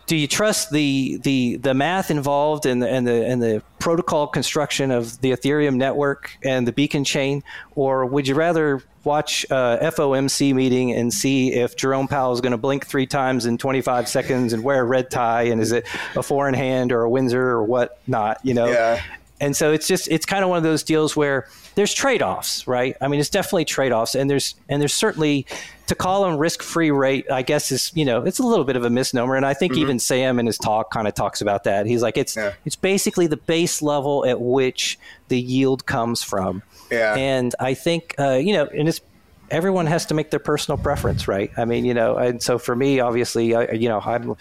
do 0.09 0.17
you 0.17 0.27
trust 0.27 0.71
the 0.71 1.19
the 1.23 1.57
the 1.57 1.75
math 1.75 2.11
involved 2.11 2.65
and 2.65 2.83
the 2.83 2.89
and 2.89 3.07
the 3.07 3.27
and 3.27 3.43
the 3.43 3.63
protocol 3.79 4.27
construction 4.27 4.91
of 4.91 5.21
the 5.21 5.33
Ethereum 5.33 5.77
network 5.77 6.37
and 6.43 6.67
the 6.67 6.73
beacon 6.73 7.05
chain, 7.05 7.45
or 7.77 8.07
would 8.07 8.27
you 8.27 8.35
rather 8.35 8.83
watch 9.05 9.45
a 9.51 9.79
FOMC 9.83 10.55
meeting 10.55 10.93
and 10.93 11.13
see 11.13 11.53
if 11.53 11.77
Jerome 11.77 12.09
Powell 12.09 12.33
is 12.33 12.41
going 12.41 12.53
to 12.53 12.59
blink 12.59 12.87
three 12.87 13.07
times 13.07 13.47
in 13.47 13.59
25 13.59 14.09
seconds 14.09 14.53
and 14.53 14.65
wear 14.65 14.81
a 14.81 14.85
red 14.85 15.11
tie 15.11 15.43
and 15.43 15.61
is 15.61 15.73
it 15.73 15.87
a 16.17 16.23
four 16.23 16.49
in 16.49 16.55
hand 16.55 16.91
or 16.91 17.03
a 17.03 17.11
Windsor 17.11 17.43
or 17.43 17.63
what 17.63 18.01
not? 18.07 18.45
You 18.45 18.55
know. 18.55 18.67
Yeah. 18.67 19.03
And 19.41 19.55
so 19.55 19.73
it's 19.73 19.87
just 19.87 20.09
it's 20.09 20.27
kind 20.27 20.43
of 20.43 20.49
one 20.49 20.57
of 20.57 20.65
those 20.65 20.83
deals 20.83 21.15
where 21.15 21.49
there's 21.79 21.95
trade-offs, 21.95 22.67
right? 22.67 22.97
I 23.01 23.07
mean, 23.07 23.21
it's 23.21 23.31
definitely 23.31 23.65
trade-offs, 23.65 24.17
and 24.17 24.29
there's 24.29 24.57
and 24.69 24.83
there's 24.83 24.93
certainly 24.93 25.47
to 25.87 25.95
call 25.95 26.25
them 26.25 26.37
risk-free 26.37 26.91
rate. 26.91 27.31
I 27.31 27.43
guess 27.43 27.71
is 27.71 27.93
you 27.95 28.05
know 28.05 28.25
it's 28.25 28.41
a 28.41 28.43
little 28.43 28.65
bit 28.65 28.75
of 28.75 28.85
a 28.85 28.91
misnomer, 28.91 29.37
and 29.37 29.47
I 29.47 29.55
think 29.55 29.75
mm-hmm. 29.75 29.83
even 29.83 29.99
Sam 30.01 30.41
in 30.41 30.47
his 30.47 30.59
talk 30.59 30.91
kind 30.91 31.07
of 31.07 31.15
talks 31.15 31.41
about 31.41 31.63
that. 31.65 31.87
He's 31.87 32.03
like 32.03 32.19
it's 32.19 32.35
yeah. 32.35 32.55
it's 32.65 32.75
basically 32.75 33.29
the 33.29 33.37
base 33.37 33.81
level 33.81 34.27
at 34.27 34.41
which 34.41 34.99
the 35.29 35.41
yield 35.41 35.87
comes 35.87 36.21
from. 36.21 36.65
Yeah. 36.91 37.15
And 37.15 37.55
I 37.61 37.75
think 37.75 38.17
uh, 38.19 38.33
you 38.33 38.55
know, 38.55 38.67
and 38.67 38.89
it's 38.89 39.01
everyone 39.49 39.87
has 39.87 40.07
to 40.07 40.15
make 40.15 40.31
their 40.31 40.41
personal 40.41 40.79
preference, 40.79 41.29
right? 41.29 41.53
I 41.57 41.65
mean, 41.65 41.85
you 41.85 41.95
know, 41.95 42.17
and 42.17 42.43
so 42.43 42.59
for 42.59 42.75
me, 42.75 42.99
obviously, 42.99 43.55
I, 43.55 43.71
you 43.71 43.89
know, 43.89 44.01
I'm 44.01 44.35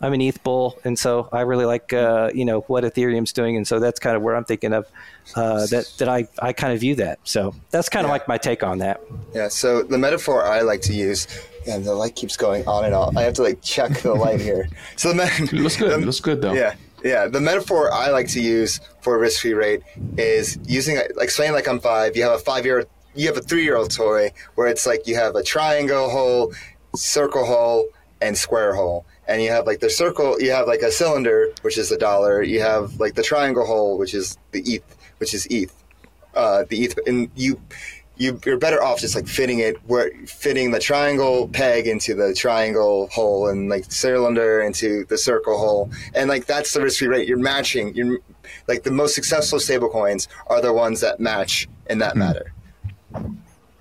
I'm 0.00 0.12
an 0.12 0.20
ETH 0.20 0.42
bull, 0.44 0.78
and 0.84 0.96
so 0.98 1.28
I 1.32 1.40
really 1.40 1.64
like 1.64 1.92
uh, 1.92 2.30
you 2.32 2.44
know 2.44 2.60
what 2.62 2.84
Ethereum's 2.84 3.32
doing, 3.32 3.56
and 3.56 3.66
so 3.66 3.80
that's 3.80 3.98
kind 3.98 4.16
of 4.16 4.22
where 4.22 4.36
I'm 4.36 4.44
thinking 4.44 4.72
of 4.72 4.86
uh, 5.34 5.66
that 5.66 5.92
that 5.98 6.08
I 6.08 6.28
I 6.38 6.52
kind 6.52 6.72
of 6.72 6.80
view 6.80 6.94
that. 6.96 7.18
So 7.24 7.54
that's 7.70 7.88
kind 7.88 8.06
of 8.06 8.10
like 8.10 8.28
my 8.28 8.38
take 8.38 8.62
on 8.62 8.78
that. 8.78 9.00
Yeah. 9.34 9.48
So 9.48 9.82
the 9.82 9.98
metaphor 9.98 10.44
I 10.44 10.60
like 10.60 10.82
to 10.82 10.92
use, 10.92 11.26
and 11.66 11.84
the 11.84 11.94
light 11.94 12.14
keeps 12.14 12.36
going 12.36 12.66
on 12.68 12.84
and 12.84 12.94
off. 12.94 13.16
I 13.16 13.22
have 13.22 13.34
to 13.34 13.42
like 13.42 13.60
check 13.60 13.98
the 13.98 14.14
light 14.14 14.40
here. 14.40 14.68
So 14.96 15.12
the 15.12 15.48
me- 15.52 15.58
looks 15.58 15.76
good. 15.76 16.00
The, 16.02 16.06
looks 16.06 16.20
good 16.20 16.42
though. 16.42 16.52
Yeah. 16.52 16.74
Yeah, 17.04 17.28
the 17.28 17.40
metaphor 17.40 17.92
I 17.92 18.10
like 18.10 18.26
to 18.30 18.40
use 18.40 18.80
for 19.02 19.16
risk 19.18 19.42
free 19.42 19.54
rate 19.54 19.82
is 20.16 20.58
using 20.66 20.98
like 21.14 21.30
saying 21.30 21.52
like 21.52 21.68
I'm 21.68 21.78
five. 21.78 22.16
You 22.16 22.24
have 22.24 22.32
a 22.32 22.38
five 22.38 22.64
year, 22.64 22.86
you 23.14 23.28
have 23.28 23.36
a 23.36 23.40
three 23.40 23.62
year 23.62 23.76
old 23.76 23.92
toy 23.92 24.32
where 24.56 24.66
it's 24.66 24.84
like 24.84 25.06
you 25.06 25.14
have 25.14 25.36
a 25.36 25.44
triangle 25.44 26.10
hole, 26.10 26.52
circle 26.96 27.44
hole, 27.44 27.86
and 28.20 28.36
square 28.36 28.74
hole 28.74 29.06
and 29.28 29.42
you 29.42 29.50
have 29.50 29.66
like 29.66 29.80
the 29.80 29.90
circle 29.90 30.40
you 30.40 30.50
have 30.50 30.66
like 30.66 30.80
a 30.80 30.90
cylinder 30.90 31.52
which 31.62 31.78
is 31.78 31.92
a 31.92 31.98
dollar. 31.98 32.42
You 32.42 32.60
have 32.60 32.98
like 32.98 33.14
the 33.14 33.22
triangle 33.22 33.66
hole 33.66 33.98
which 33.98 34.14
is 34.14 34.38
the 34.52 34.62
eth 34.74 34.96
which 35.18 35.34
is 35.34 35.46
eth 35.50 35.84
uh, 36.34 36.64
the 36.68 36.84
eth 36.84 36.98
and 37.06 37.30
you 37.36 37.60
you 38.16 38.40
you're 38.44 38.58
better 38.58 38.82
off 38.82 39.00
just 39.00 39.14
like 39.14 39.28
fitting 39.28 39.60
it 39.60 39.76
where 39.86 40.10
fitting 40.26 40.72
the 40.72 40.80
triangle 40.80 41.46
peg 41.48 41.86
into 41.86 42.14
the 42.14 42.34
triangle 42.34 43.08
hole 43.12 43.48
and 43.48 43.68
like 43.68 43.90
cylinder 43.92 44.60
into 44.60 45.04
the 45.04 45.16
circle 45.16 45.56
hole. 45.56 45.90
And 46.14 46.28
like 46.28 46.46
that's 46.46 46.72
the 46.72 46.80
risk 46.80 46.98
free 46.98 47.08
rate 47.08 47.28
you're 47.28 47.38
matching 47.38 47.94
you're 47.94 48.18
like 48.66 48.82
the 48.82 48.90
most 48.90 49.14
successful 49.14 49.60
stable 49.60 49.88
coins 49.88 50.26
are 50.48 50.60
the 50.60 50.72
ones 50.72 51.00
that 51.02 51.20
match 51.20 51.68
in 51.88 51.98
that 51.98 52.10
mm-hmm. 52.10 52.18
matter. 52.18 52.52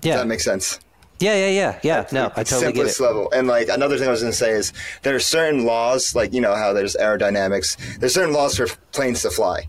Yeah. 0.02 0.14
Does 0.14 0.22
that 0.22 0.28
makes 0.28 0.44
sense 0.44 0.80
yeah, 1.20 1.36
yeah, 1.36 1.48
yeah, 1.48 1.80
yeah. 1.84 1.96
That's 2.02 2.14
no, 2.14 2.26
I 2.36 2.44
totally 2.44 2.74
simplest 2.74 3.00
get 3.00 3.04
it. 3.04 3.08
level. 3.08 3.32
And 3.32 3.48
like 3.48 3.70
another 3.70 3.98
thing 3.98 4.08
I 4.08 4.12
was 4.12 4.22
going 4.22 4.32
to 4.32 4.38
say 4.38 4.52
is 4.52 4.74
there 5.04 5.16
are 5.16 5.20
certain 5.20 5.66
laws, 5.66 6.16
like 6.16 6.34
you 6.34 6.42
know 6.42 6.56
how 6.56 6.74
there's 6.74 6.96
aerodynamics. 6.96 8.00
There's 8.00 8.14
certain 8.14 8.34
laws 8.34 8.58
for 8.58 8.68
planes 8.92 9.22
to 9.24 9.30
fly, 9.30 9.68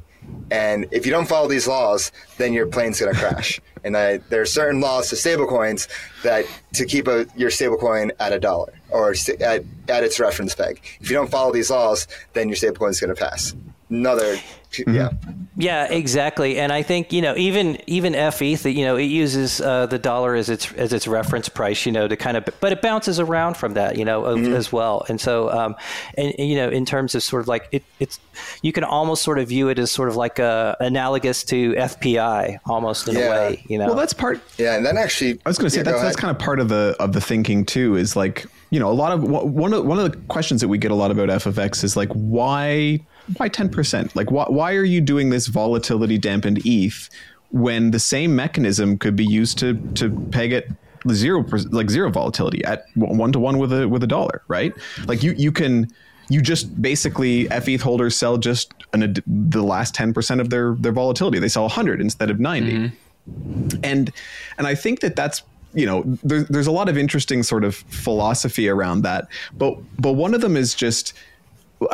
and 0.51 0.87
if 0.91 1.07
you 1.07 1.13
don't 1.13 1.29
follow 1.29 1.49
these 1.49 1.67
laws, 1.67 2.13
then 2.37 2.53
your 2.53 2.67
plane's 2.67 3.01
going 3.01 3.15
to 3.15 3.19
crash. 3.19 3.61
and 3.85 3.97
I, 3.97 4.19
there 4.29 4.41
are 4.41 4.47
certain 4.47 4.81
laws 4.81 5.09
to 5.11 5.17
stablecoins 5.17 5.89
that 6.23 6.47
to 6.75 6.85
keep 6.85 7.09
a, 7.09 7.27
your 7.37 7.51
stablecoin 7.51 8.11
at 8.19 8.33
a 8.33 8.41
dollar 8.41 8.73
or 8.91 9.11
at, 9.11 9.65
at 9.89 10.05
its 10.05 10.19
reference 10.19 10.55
peg. 10.55 10.81
If 11.01 11.11
you 11.11 11.17
don't 11.17 11.31
follow 11.31 11.53
these 11.53 11.71
laws, 11.71 12.07
then 12.33 12.49
your 12.49 12.57
stablecoin 12.57 12.91
is 12.91 13.01
going 13.01 13.15
to 13.15 13.21
pass. 13.21 13.55
Another 13.91 14.39
Mm-hmm. 14.71 14.95
Yeah. 14.95 15.11
Yeah, 15.57 15.91
exactly. 15.91 16.59
And 16.59 16.73
I 16.73 16.83
think 16.83 17.13
you 17.13 17.21
know 17.21 17.35
even 17.37 17.79
even 17.87 18.13
FETH, 18.13 18.65
you 18.67 18.85
know, 18.85 18.97
it 18.97 19.05
uses 19.05 19.61
uh, 19.61 19.87
the 19.87 19.99
dollar 19.99 20.35
as 20.35 20.49
its 20.49 20.73
as 20.75 20.93
its 20.93 21.09
reference 21.09 21.49
price, 21.49 21.85
you 21.85 21.91
know, 21.91 22.07
to 22.07 22.17
kind 22.17 22.37
of, 22.37 22.45
but 22.61 22.73
it 22.73 22.81
bounces 22.81 23.19
around 23.19 23.57
from 23.57 23.75
that, 23.75 23.97
you 23.97 24.05
know, 24.05 24.23
mm-hmm. 24.23 24.53
as 24.53 24.73
well. 24.73 25.05
And 25.09 25.21
so, 25.21 25.51
um, 25.51 25.75
and, 26.17 26.33
and, 26.39 26.49
you 26.49 26.55
know, 26.55 26.69
in 26.69 26.85
terms 26.85 27.15
of 27.15 27.23
sort 27.23 27.43
of 27.43 27.49
like 27.49 27.69
it, 27.73 27.83
it's 27.99 28.21
you 28.63 28.73
can 28.73 28.85
almost 28.85 29.23
sort 29.23 29.39
of 29.39 29.49
view 29.49 29.69
it 29.69 29.79
as 29.79 29.91
sort 29.91 30.09
of 30.09 30.17
like 30.17 30.39
a 30.39 30.77
analogous 30.81 31.43
to 31.45 31.73
FPI, 31.73 32.59
almost 32.67 33.09
in 33.09 33.17
yeah. 33.17 33.21
a 33.21 33.31
way, 33.31 33.65
you 33.69 33.79
know. 33.79 33.87
Well, 33.87 33.97
that's 33.97 34.13
part. 34.13 34.41
Yeah, 34.59 34.77
and 34.77 34.87
then 34.87 34.97
actually, 34.97 35.41
I 35.45 35.49
was 35.49 35.59
going 35.59 35.67
to 35.67 35.71
say 35.71 35.79
yeah, 35.79 35.85
that's 35.85 36.03
that's 36.03 36.17
kind 36.17 36.31
of 36.31 36.39
part 36.39 36.61
of 36.61 36.69
the 36.69 36.95
of 37.01 37.15
the 37.15 37.21
thinking 37.21 37.65
too. 37.65 37.97
Is 37.97 38.15
like 38.15 38.47
you 38.71 38.79
know 38.79 38.91
a 38.91 38.95
lot 38.95 39.13
of 39.13 39.23
one 39.25 39.73
of 39.73 39.85
one 39.85 39.99
of 39.99 40.11
the 40.11 40.17
questions 40.29 40.61
that 40.61 40.69
we 40.69 40.79
get 40.79 40.91
a 40.91 40.95
lot 40.95 41.11
about 41.11 41.29
FFX 41.29 41.83
is 41.83 41.97
like 41.97 42.11
why 42.11 43.01
why 43.37 43.49
10%? 43.49 44.15
Like, 44.15 44.31
why, 44.31 44.47
why 44.49 44.75
are 44.75 44.85
you 44.85 45.01
doing 45.01 45.31
this 45.31 45.47
volatility 45.47 46.19
dampened 46.19 46.63
ETH 46.65 47.09
when 47.51 47.91
the 47.91 47.99
same 47.99 48.35
mechanism 48.37 48.99
could 48.99 49.17
be 49.17 49.25
used 49.25 49.59
to, 49.59 49.75
to 49.95 50.11
peg 50.31 50.53
it 50.53 50.71
zero, 51.11 51.45
like 51.71 51.91
zero 51.91 52.11
volatility 52.11 52.65
at 52.65 52.87
one 52.95 53.33
to 53.33 53.39
one 53.39 53.59
with 53.59 53.73
a, 53.73 53.89
with 53.89 54.03
a 54.03 54.07
dollar, 54.07 54.43
right? 54.49 54.75
Like 55.07 55.23
you, 55.23 55.33
you 55.33 55.53
can, 55.53 55.89
you 56.29 56.43
just 56.43 56.81
basically 56.81 57.47
FETH 57.47 57.81
holders 57.81 58.17
sell 58.17 58.37
just 58.37 58.75
an, 58.93 59.15
the 59.27 59.63
last 59.63 59.95
10% 59.95 60.41
of 60.41 60.51
their, 60.51 60.75
their 60.75 60.93
volatility. 60.93 61.39
They 61.39 61.49
sell 61.49 61.63
100 61.63 62.01
instead 62.01 62.31
of 62.31 62.41
90. 62.41 62.73
Mm-hmm. 62.73 63.69
And, 63.83 64.13
and 64.57 64.67
I 64.67 64.75
think 64.75 65.01
that 65.01 65.17
that's 65.17 65.43
you 65.75 65.85
know 65.85 66.03
there, 66.25 66.45
there's 66.45 66.67
a 66.67 66.73
lot 66.73 66.89
of 66.89 66.97
interesting 66.97 67.43
sort 67.43 67.63
of 67.63 67.77
philosophy 67.77 68.71
around 68.71 69.03
that 69.03 69.29
but 69.53 69.77
but 69.99 70.13
one 70.13 70.33
of 70.33 70.41
them 70.41 70.57
is 70.57 70.75
just 70.75 71.13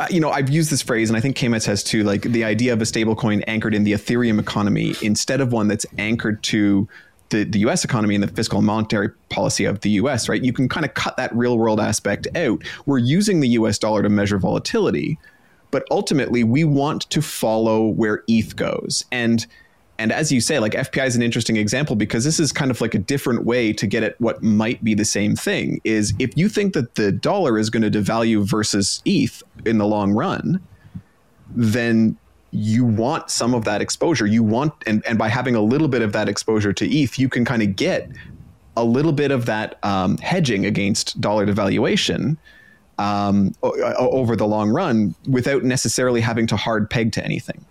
you 0.09 0.19
know, 0.19 0.31
I've 0.31 0.49
used 0.49 0.71
this 0.71 0.81
phrase, 0.81 1.09
and 1.09 1.17
I 1.17 1.21
think 1.21 1.37
Kmets 1.37 1.65
has 1.65 1.83
too, 1.83 2.03
like 2.03 2.23
the 2.23 2.43
idea 2.43 2.73
of 2.73 2.81
a 2.81 2.85
stablecoin 2.85 3.43
anchored 3.47 3.75
in 3.75 3.83
the 3.83 3.93
Ethereum 3.93 4.39
economy 4.39 4.95
instead 5.01 5.41
of 5.41 5.51
one 5.51 5.67
that's 5.67 5.85
anchored 5.97 6.41
to 6.43 6.87
the, 7.29 7.43
the 7.43 7.59
US 7.59 7.83
economy 7.83 8.15
and 8.15 8.23
the 8.23 8.27
fiscal 8.27 8.59
and 8.59 8.67
monetary 8.67 9.09
policy 9.29 9.65
of 9.65 9.81
the 9.81 9.91
US, 9.91 10.29
right? 10.29 10.43
You 10.43 10.53
can 10.53 10.69
kind 10.69 10.85
of 10.85 10.93
cut 10.93 11.17
that 11.17 11.35
real 11.35 11.57
world 11.57 11.79
aspect 11.79 12.27
out. 12.35 12.63
We're 12.85 12.99
using 12.99 13.39
the 13.39 13.49
US 13.49 13.77
dollar 13.77 14.03
to 14.03 14.09
measure 14.09 14.37
volatility, 14.37 15.17
but 15.71 15.83
ultimately 15.91 16.43
we 16.43 16.63
want 16.63 17.09
to 17.09 17.21
follow 17.21 17.87
where 17.87 18.23
ETH 18.27 18.55
goes. 18.55 19.05
And 19.11 19.45
and 19.97 20.11
as 20.11 20.31
you 20.31 20.41
say, 20.41 20.59
like 20.59 20.73
FPI 20.73 21.07
is 21.07 21.15
an 21.15 21.21
interesting 21.21 21.55
example 21.55 21.95
because 21.95 22.23
this 22.25 22.39
is 22.39 22.51
kind 22.51 22.69
of 22.69 22.81
like 22.81 22.93
a 22.93 22.99
different 22.99 23.45
way 23.45 23.71
to 23.73 23.87
get 23.87 24.03
at 24.03 24.19
what 24.19 24.43
might 24.43 24.83
be 24.83 24.93
the 24.93 25.05
same 25.05 25.35
thing. 25.35 25.79
Is 25.83 26.13
if 26.19 26.35
you 26.37 26.49
think 26.49 26.73
that 26.73 26.95
the 26.95 27.11
dollar 27.11 27.57
is 27.57 27.69
going 27.69 27.89
to 27.89 27.91
devalue 27.91 28.45
versus 28.45 29.01
ETH 29.05 29.41
in 29.65 29.77
the 29.77 29.85
long 29.85 30.11
run, 30.11 30.59
then 31.49 32.17
you 32.51 32.85
want 32.85 33.29
some 33.29 33.53
of 33.53 33.63
that 33.65 33.81
exposure. 33.81 34.25
You 34.25 34.43
want, 34.43 34.73
and, 34.85 35.05
and 35.05 35.17
by 35.17 35.29
having 35.29 35.55
a 35.55 35.61
little 35.61 35.87
bit 35.87 36.01
of 36.01 36.11
that 36.13 36.27
exposure 36.27 36.73
to 36.73 36.89
ETH, 36.89 37.17
you 37.17 37.29
can 37.29 37.45
kind 37.45 37.61
of 37.61 37.75
get 37.75 38.09
a 38.77 38.83
little 38.83 39.13
bit 39.13 39.31
of 39.31 39.45
that 39.45 39.79
um, 39.83 40.17
hedging 40.17 40.65
against 40.65 41.19
dollar 41.21 41.45
devaluation 41.45 42.37
um, 42.97 43.53
over 43.61 44.35
the 44.35 44.47
long 44.47 44.69
run 44.69 45.15
without 45.29 45.63
necessarily 45.63 46.21
having 46.21 46.47
to 46.47 46.57
hard 46.57 46.89
peg 46.89 47.11
to 47.13 47.23
anything. 47.23 47.65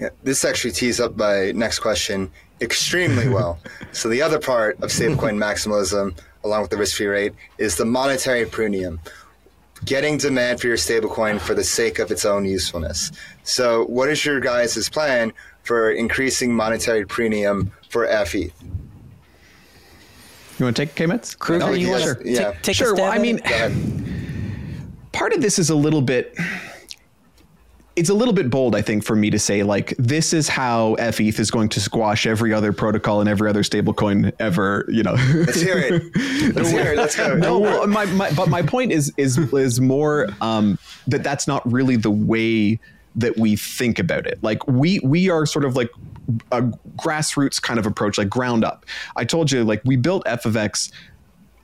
Yeah, 0.00 0.08
this 0.22 0.44
actually 0.46 0.72
tees 0.72 0.98
up 0.98 1.16
my 1.16 1.52
next 1.52 1.80
question 1.80 2.30
extremely 2.62 3.28
well. 3.36 3.58
so 3.92 4.08
the 4.08 4.22
other 4.22 4.38
part 4.38 4.76
of 4.82 4.90
stablecoin 4.90 5.36
maximalism, 5.46 6.18
along 6.42 6.62
with 6.62 6.70
the 6.70 6.76
risk-free 6.78 7.06
rate, 7.06 7.34
is 7.58 7.76
the 7.76 7.84
monetary 7.84 8.46
premium. 8.46 8.98
Getting 9.84 10.18
demand 10.18 10.60
for 10.60 10.66
your 10.66 10.76
stablecoin 10.76 11.40
for 11.40 11.54
the 11.54 11.64
sake 11.64 11.98
of 11.98 12.10
its 12.10 12.24
own 12.24 12.44
usefulness. 12.44 13.12
So, 13.44 13.86
what 13.86 14.10
is 14.10 14.24
your 14.26 14.38
guys' 14.38 14.90
plan 14.90 15.32
for 15.62 15.90
increasing 15.90 16.54
monetary 16.54 17.06
premium 17.06 17.72
for 17.88 18.06
FETH? 18.06 18.52
You 20.58 20.66
want 20.66 20.76
to 20.76 20.84
take 20.84 20.94
Kmets? 20.94 21.34
Crouger, 21.34 21.78
you 21.80 21.90
want 21.90 22.04
to 22.04 22.30
yeah. 22.30 22.52
take, 22.52 22.62
take 22.62 22.76
sure. 22.76 22.94
well, 22.94 23.10
I 23.10 23.16
mean, 23.16 23.40
part 25.12 25.32
of 25.32 25.40
this 25.40 25.58
is 25.58 25.70
a 25.70 25.74
little 25.74 26.02
bit 26.02 26.36
it's 28.00 28.08
a 28.08 28.14
little 28.14 28.32
bit 28.32 28.48
bold, 28.48 28.74
I 28.74 28.80
think, 28.80 29.04
for 29.04 29.14
me 29.14 29.28
to 29.28 29.38
say 29.38 29.62
like 29.62 29.94
this 29.98 30.32
is 30.32 30.48
how 30.48 30.96
FETH 30.98 31.38
is 31.38 31.50
going 31.50 31.68
to 31.68 31.80
squash 31.80 32.26
every 32.26 32.50
other 32.50 32.72
protocol 32.72 33.20
and 33.20 33.28
every 33.28 33.50
other 33.50 33.62
stablecoin 33.62 34.32
ever. 34.40 34.86
You 34.88 35.02
know, 35.02 35.12
let's 35.34 35.60
hear 35.60 35.76
it. 35.76 36.02
Let's 36.54 36.70
hear 36.70 36.92
it. 36.92 36.96
Let's 36.96 37.14
go. 37.14 37.34
No, 37.34 37.86
my, 37.86 38.06
my, 38.06 38.30
but 38.32 38.48
my 38.48 38.62
point 38.62 38.90
is 38.90 39.12
is 39.18 39.36
is 39.52 39.82
more 39.82 40.28
um, 40.40 40.78
that 41.08 41.22
that's 41.22 41.46
not 41.46 41.70
really 41.70 41.96
the 41.96 42.10
way 42.10 42.80
that 43.16 43.36
we 43.36 43.54
think 43.54 43.98
about 43.98 44.26
it. 44.26 44.42
Like 44.42 44.66
we 44.66 45.00
we 45.00 45.28
are 45.28 45.44
sort 45.44 45.66
of 45.66 45.76
like 45.76 45.90
a 46.52 46.62
grassroots 46.96 47.60
kind 47.60 47.78
of 47.78 47.84
approach, 47.84 48.16
like 48.16 48.30
ground 48.30 48.64
up. 48.64 48.86
I 49.14 49.26
told 49.26 49.52
you, 49.52 49.62
like 49.62 49.82
we 49.84 49.96
built 49.96 50.22
f 50.24 50.46
of 50.46 50.56
x 50.56 50.90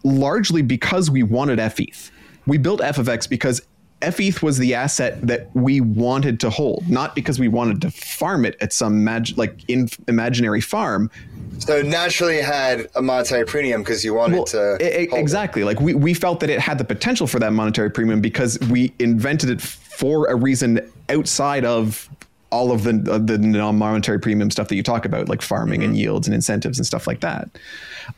largely 0.04 0.60
because 0.60 1.10
we 1.10 1.22
wanted 1.22 1.58
FETH. 1.58 2.10
We 2.46 2.58
built 2.58 2.82
f 2.82 2.98
of 2.98 3.08
x 3.08 3.26
because 3.26 3.62
FETH 4.02 4.42
was 4.42 4.58
the 4.58 4.74
asset 4.74 5.20
that 5.26 5.48
we 5.54 5.80
wanted 5.80 6.38
to 6.40 6.50
hold, 6.50 6.88
not 6.88 7.14
because 7.14 7.38
we 7.38 7.48
wanted 7.48 7.80
to 7.82 7.90
farm 7.90 8.44
it 8.44 8.56
at 8.60 8.72
some 8.72 9.02
mag- 9.02 9.36
like 9.36 9.58
in 9.68 9.88
imaginary 10.06 10.60
farm. 10.60 11.10
So 11.58 11.80
naturally, 11.80 12.40
had 12.42 12.88
a 12.94 13.00
monetary 13.00 13.46
premium 13.46 13.82
because 13.82 14.04
you 14.04 14.12
wanted 14.12 14.36
well, 14.36 14.44
to. 14.46 14.76
It, 14.80 15.12
exactly, 15.12 15.62
it. 15.62 15.66
like 15.66 15.80
we 15.80 15.94
we 15.94 16.12
felt 16.12 16.40
that 16.40 16.50
it 16.50 16.60
had 16.60 16.76
the 16.78 16.84
potential 16.84 17.26
for 17.26 17.38
that 17.38 17.52
monetary 17.52 17.90
premium 17.90 18.20
because 18.20 18.58
we 18.70 18.92
invented 18.98 19.48
it 19.48 19.62
for 19.62 20.26
a 20.26 20.34
reason 20.34 20.80
outside 21.08 21.64
of 21.64 22.10
all 22.50 22.70
of 22.70 22.84
the 22.84 22.92
the 22.92 23.38
non-monetary 23.38 24.20
premium 24.20 24.50
stuff 24.50 24.68
that 24.68 24.76
you 24.76 24.82
talk 24.82 25.04
about, 25.04 25.28
like 25.28 25.42
farming 25.42 25.80
mm-hmm. 25.80 25.90
and 25.90 25.98
yields 25.98 26.26
and 26.26 26.34
incentives 26.34 26.78
and 26.78 26.86
stuff 26.86 27.06
like 27.06 27.20
that. 27.20 27.48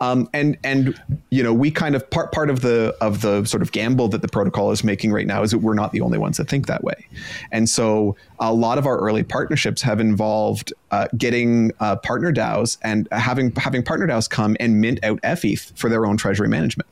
Um, 0.00 0.28
and 0.34 0.58
and 0.64 1.00
you 1.30 1.42
know, 1.42 1.54
we 1.54 1.70
kind 1.70 1.94
of 1.94 2.08
part 2.10 2.32
part 2.32 2.50
of 2.50 2.60
the 2.60 2.96
of 3.00 3.22
the 3.22 3.44
sort 3.46 3.62
of 3.62 3.72
gamble 3.72 4.08
that 4.08 4.22
the 4.22 4.28
protocol 4.28 4.70
is 4.70 4.84
making 4.84 5.12
right 5.12 5.26
now 5.26 5.42
is 5.42 5.50
that 5.52 5.58
we're 5.58 5.74
not 5.74 5.92
the 5.92 6.00
only 6.00 6.18
ones 6.18 6.36
that 6.36 6.48
think 6.48 6.66
that 6.66 6.84
way. 6.84 7.06
And 7.52 7.68
so 7.68 8.16
a 8.38 8.52
lot 8.52 8.78
of 8.78 8.86
our 8.86 8.98
early 8.98 9.22
partnerships 9.22 9.82
have 9.82 10.00
involved 10.00 10.72
uh, 10.90 11.08
getting 11.16 11.72
uh, 11.80 11.96
partner 11.96 12.32
DAOs 12.32 12.78
and 12.82 13.08
having 13.12 13.52
having 13.56 13.82
partner 13.82 14.06
DAOs 14.06 14.28
come 14.28 14.56
and 14.60 14.80
mint 14.80 15.02
out 15.02 15.20
FETH 15.22 15.72
for 15.76 15.88
their 15.88 16.06
own 16.06 16.16
treasury 16.16 16.48
management 16.48 16.88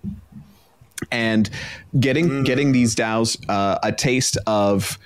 and 1.12 1.50
getting 2.00 2.28
mm. 2.28 2.44
getting 2.44 2.72
these 2.72 2.94
DAOs 2.94 3.38
uh, 3.48 3.78
a 3.82 3.92
taste 3.92 4.38
of 4.46 4.98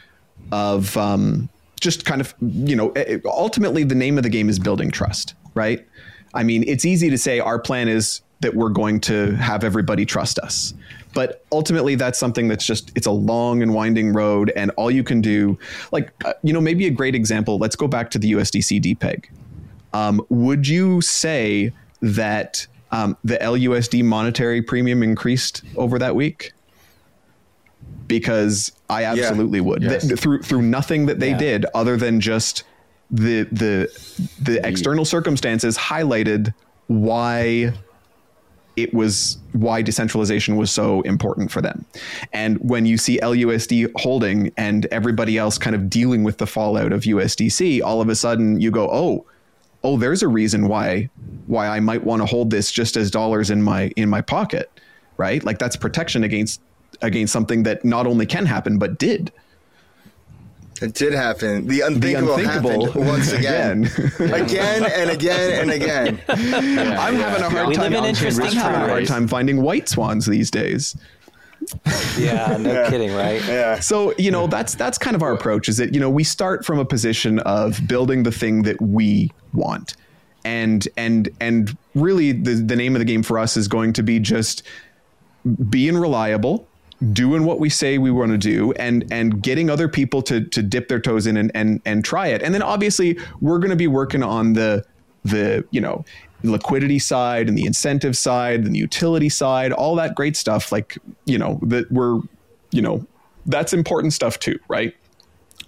of 0.52 0.96
um, 0.96 1.48
just 1.80 2.04
kind 2.04 2.20
of 2.20 2.34
you 2.40 2.76
know 2.76 2.92
ultimately 3.24 3.84
the 3.84 3.94
name 3.94 4.16
of 4.16 4.22
the 4.22 4.30
game 4.30 4.48
is 4.48 4.58
building 4.58 4.90
trust 4.90 5.34
right? 5.54 5.86
I 6.32 6.44
mean 6.44 6.64
it's 6.68 6.84
easy 6.84 7.10
to 7.10 7.18
say 7.18 7.40
our 7.40 7.58
plan 7.58 7.88
is 7.88 8.20
that 8.40 8.54
we're 8.54 8.70
going 8.70 9.00
to 9.00 9.32
have 9.32 9.64
everybody 9.64 10.06
trust 10.06 10.38
us 10.38 10.74
but 11.12 11.44
ultimately 11.52 11.94
that's 11.94 12.18
something 12.18 12.48
that's 12.48 12.64
just 12.64 12.92
it's 12.94 13.06
a 13.06 13.10
long 13.10 13.62
and 13.62 13.74
winding 13.74 14.12
road 14.12 14.52
and 14.56 14.70
all 14.72 14.90
you 14.90 15.02
can 15.02 15.20
do 15.20 15.58
like 15.92 16.12
uh, 16.24 16.32
you 16.42 16.52
know 16.52 16.60
maybe 16.60 16.86
a 16.86 16.90
great 16.90 17.14
example 17.14 17.58
let's 17.58 17.76
go 17.76 17.88
back 17.88 18.10
to 18.10 18.18
the 18.18 18.32
usdc 18.32 18.80
depeg 18.80 19.26
um, 19.92 20.24
would 20.28 20.68
you 20.68 21.00
say 21.00 21.72
that 22.00 22.66
um, 22.92 23.16
the 23.24 23.36
lusd 23.38 24.02
monetary 24.04 24.62
premium 24.62 25.02
increased 25.02 25.62
over 25.76 25.98
that 25.98 26.14
week 26.14 26.52
because 28.10 28.72
I 28.90 29.04
absolutely 29.04 29.60
yeah. 29.60 29.64
would 29.64 29.82
yes. 29.82 30.06
Th- 30.06 30.18
through 30.18 30.42
through 30.42 30.62
nothing 30.62 31.06
that 31.06 31.20
they 31.20 31.30
yeah. 31.30 31.38
did 31.38 31.66
other 31.74 31.96
than 31.96 32.20
just 32.20 32.64
the 33.08 33.44
the 33.52 33.88
the 34.42 34.66
external 34.66 35.04
circumstances 35.04 35.78
highlighted 35.78 36.52
why 36.88 37.72
it 38.74 38.92
was 38.92 39.38
why 39.52 39.80
decentralization 39.80 40.56
was 40.56 40.72
so 40.72 41.02
important 41.02 41.52
for 41.52 41.62
them. 41.62 41.86
And 42.32 42.58
when 42.58 42.84
you 42.84 42.98
see 42.98 43.20
LUSD 43.22 43.92
holding 43.96 44.52
and 44.56 44.86
everybody 44.86 45.38
else 45.38 45.56
kind 45.56 45.76
of 45.76 45.88
dealing 45.88 46.24
with 46.24 46.38
the 46.38 46.46
fallout 46.46 46.92
of 46.92 47.02
USDC, 47.02 47.80
all 47.82 48.00
of 48.00 48.08
a 48.08 48.16
sudden 48.16 48.60
you 48.60 48.72
go, 48.72 48.88
"Oh, 48.90 49.24
oh, 49.84 49.98
there's 49.98 50.22
a 50.22 50.28
reason 50.28 50.66
why 50.66 51.08
why 51.46 51.68
I 51.68 51.78
might 51.78 52.02
want 52.02 52.22
to 52.22 52.26
hold 52.26 52.50
this 52.50 52.72
just 52.72 52.96
as 52.96 53.08
dollars 53.08 53.50
in 53.50 53.62
my 53.62 53.92
in 53.96 54.08
my 54.08 54.20
pocket." 54.20 54.68
Right? 55.16 55.44
Like 55.44 55.58
that's 55.58 55.76
protection 55.76 56.24
against 56.24 56.60
against 57.02 57.32
something 57.32 57.62
that 57.64 57.84
not 57.84 58.06
only 58.06 58.26
can 58.26 58.46
happen 58.46 58.78
but 58.78 58.98
did. 58.98 59.32
It 60.80 60.94
did 60.94 61.12
happen. 61.12 61.66
The 61.66 61.82
unthinkable, 61.82 62.36
the 62.36 62.44
unthinkable 62.44 62.86
happened 62.86 63.06
once 63.06 63.32
again, 63.32 63.84
again 64.18 64.84
and 64.84 65.10
again 65.10 65.60
and 65.60 65.70
again. 65.82 66.22
Yeah, 66.28 66.96
I'm 66.98 67.16
yeah. 67.16 67.28
having 67.28 67.42
a 67.42 67.50
hard 67.50 67.68
we 67.68 67.74
time. 67.74 67.92
I'm 67.94 68.14
having 68.14 68.58
a 68.58 68.88
hard 68.88 69.06
time 69.06 69.28
finding 69.28 69.60
white 69.60 69.88
swans 69.88 70.24
these 70.24 70.50
days. 70.50 70.96
yeah, 72.18 72.56
no 72.58 72.72
yeah. 72.72 72.88
kidding, 72.88 73.12
right? 73.12 73.44
Yeah. 73.46 73.80
So 73.80 74.14
you 74.16 74.30
know 74.30 74.46
that's 74.46 74.74
that's 74.74 74.96
kind 74.96 75.14
of 75.14 75.22
our 75.22 75.32
approach. 75.32 75.68
Is 75.68 75.76
that 75.76 75.92
you 75.92 76.00
know 76.00 76.08
we 76.08 76.24
start 76.24 76.64
from 76.64 76.78
a 76.78 76.84
position 76.86 77.40
of 77.40 77.86
building 77.86 78.22
the 78.22 78.32
thing 78.32 78.62
that 78.62 78.80
we 78.80 79.30
want, 79.52 79.96
and 80.46 80.88
and 80.96 81.28
and 81.40 81.76
really 81.94 82.32
the 82.32 82.54
the 82.54 82.76
name 82.76 82.94
of 82.96 83.00
the 83.00 83.04
game 83.04 83.22
for 83.22 83.38
us 83.38 83.58
is 83.58 83.68
going 83.68 83.92
to 83.92 84.02
be 84.02 84.18
just 84.18 84.62
being 85.68 85.98
reliable 85.98 86.66
doing 87.12 87.44
what 87.44 87.58
we 87.58 87.70
say 87.70 87.96
we 87.96 88.10
want 88.10 88.30
to 88.30 88.38
do 88.38 88.72
and 88.72 89.06
and 89.10 89.42
getting 89.42 89.70
other 89.70 89.88
people 89.88 90.20
to 90.20 90.44
to 90.44 90.62
dip 90.62 90.88
their 90.88 91.00
toes 91.00 91.26
in 91.26 91.36
and 91.36 91.50
and 91.54 91.80
and 91.86 92.04
try 92.04 92.26
it. 92.28 92.42
And 92.42 92.52
then 92.52 92.62
obviously 92.62 93.18
we're 93.40 93.58
going 93.58 93.70
to 93.70 93.76
be 93.76 93.86
working 93.86 94.22
on 94.22 94.52
the 94.52 94.84
the 95.24 95.64
you 95.70 95.80
know 95.80 96.04
liquidity 96.42 96.98
side 96.98 97.48
and 97.48 97.56
the 97.56 97.64
incentive 97.64 98.16
side 98.16 98.60
and 98.64 98.74
the 98.74 98.78
utility 98.78 99.28
side 99.28 99.72
all 99.72 99.94
that 99.94 100.14
great 100.14 100.34
stuff 100.36 100.72
like 100.72 100.96
you 101.26 101.36
know 101.36 101.60
that 101.62 101.90
we're 101.92 102.18
you 102.70 102.80
know 102.80 103.04
that's 103.46 103.72
important 103.72 104.12
stuff 104.12 104.38
too 104.38 104.58
right? 104.68 104.94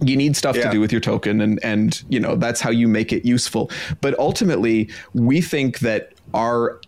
You 0.00 0.16
need 0.16 0.36
stuff 0.36 0.56
yeah. 0.56 0.64
to 0.64 0.70
do 0.70 0.80
with 0.80 0.92
your 0.92 1.00
token 1.00 1.40
and 1.40 1.62
and 1.64 2.02
you 2.10 2.20
know 2.20 2.36
that's 2.36 2.60
how 2.60 2.70
you 2.70 2.88
make 2.88 3.12
it 3.12 3.24
useful. 3.24 3.70
But 4.02 4.18
ultimately 4.18 4.90
we 5.14 5.40
think 5.40 5.78
that 5.78 6.12
our 6.34 6.80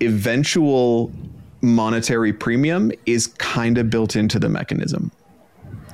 eventual 0.00 1.12
monetary 1.64 2.32
premium 2.32 2.92
is 3.06 3.26
kind 3.26 3.78
of 3.78 3.90
built 3.90 4.16
into 4.16 4.38
the 4.38 4.48
mechanism, 4.48 5.10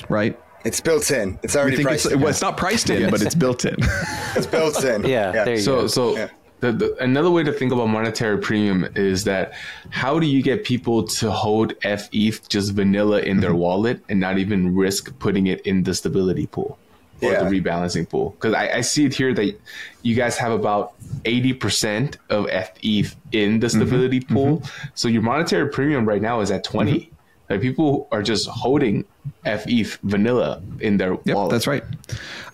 right? 0.09 0.39
It's 0.65 0.81
built 0.81 1.11
in. 1.11 1.39
It's 1.43 1.57
already 1.57 1.83
priced. 1.83 2.07
It's, 2.07 2.15
in. 2.15 2.21
Well, 2.21 2.29
it's 2.29 2.43
not 2.43 2.57
priced 2.57 2.91
in, 2.91 3.11
but 3.11 3.23
it's 3.23 3.35
built 3.35 3.65
in. 3.65 3.77
it's 4.37 4.47
built 4.47 4.85
in. 4.85 5.05
Yeah. 5.05 5.47
yeah. 5.47 5.57
so, 5.57 5.83
go. 5.83 5.87
so 5.87 6.17
yeah. 6.17 6.29
The, 6.61 6.73
the, 6.73 6.97
another 7.03 7.31
way 7.31 7.43
to 7.43 7.53
think 7.53 7.73
about 7.73 7.87
monetary 7.87 8.37
premium 8.37 8.87
is 8.95 9.25
that 9.25 9.55
how 9.89 10.19
do 10.19 10.27
you 10.27 10.43
get 10.43 10.63
people 10.63 11.05
to 11.05 11.31
hold 11.31 11.73
FETH 11.81 12.51
just 12.51 12.73
vanilla 12.75 13.21
in 13.21 13.41
their 13.41 13.51
mm-hmm. 13.51 13.61
wallet 13.61 14.05
and 14.11 14.21
not 14.21 14.37
even 14.39 14.75
risk 14.75 15.19
putting 15.19 15.47
it 15.47 15.63
in 15.63 15.85
the 15.85 15.95
stability 15.95 16.47
pool? 16.47 16.79
Or 17.23 17.33
yeah. 17.33 17.43
the 17.43 17.61
rebalancing 17.61 18.09
pool 18.09 18.31
because 18.31 18.55
I, 18.55 18.77
I, 18.77 18.81
see 18.81 19.05
it 19.05 19.15
here 19.15 19.35
that 19.35 19.61
you 20.03 20.15
guys 20.15 20.37
have 20.39 20.53
about 20.53 20.95
80% 21.25 22.17
of 22.31 22.47
FETH 22.47 23.17
in 23.33 23.61
the 23.61 23.67
mm-hmm. 23.67 23.67
stability 23.67 24.21
mm-hmm. 24.21 24.35
pool. 24.35 24.59
Mm-hmm. 24.59 24.89
So 24.95 25.09
your 25.09 25.23
monetary 25.23 25.69
premium 25.71 26.09
right 26.09 26.23
now 26.23 26.41
is 26.41 26.51
at 26.51 26.65
20. 26.65 26.93
Mm-hmm. 26.93 27.15
Like 27.51 27.61
people 27.61 28.09
are 28.13 28.23
just 28.23 28.49
holding 28.49 29.05
FETH 29.45 29.99
vanilla 30.03 30.63
in 30.81 30.97
their 30.97 31.19
yep, 31.25 31.37
wallet. 31.37 31.51
That's 31.51 31.67
right. 31.67 31.85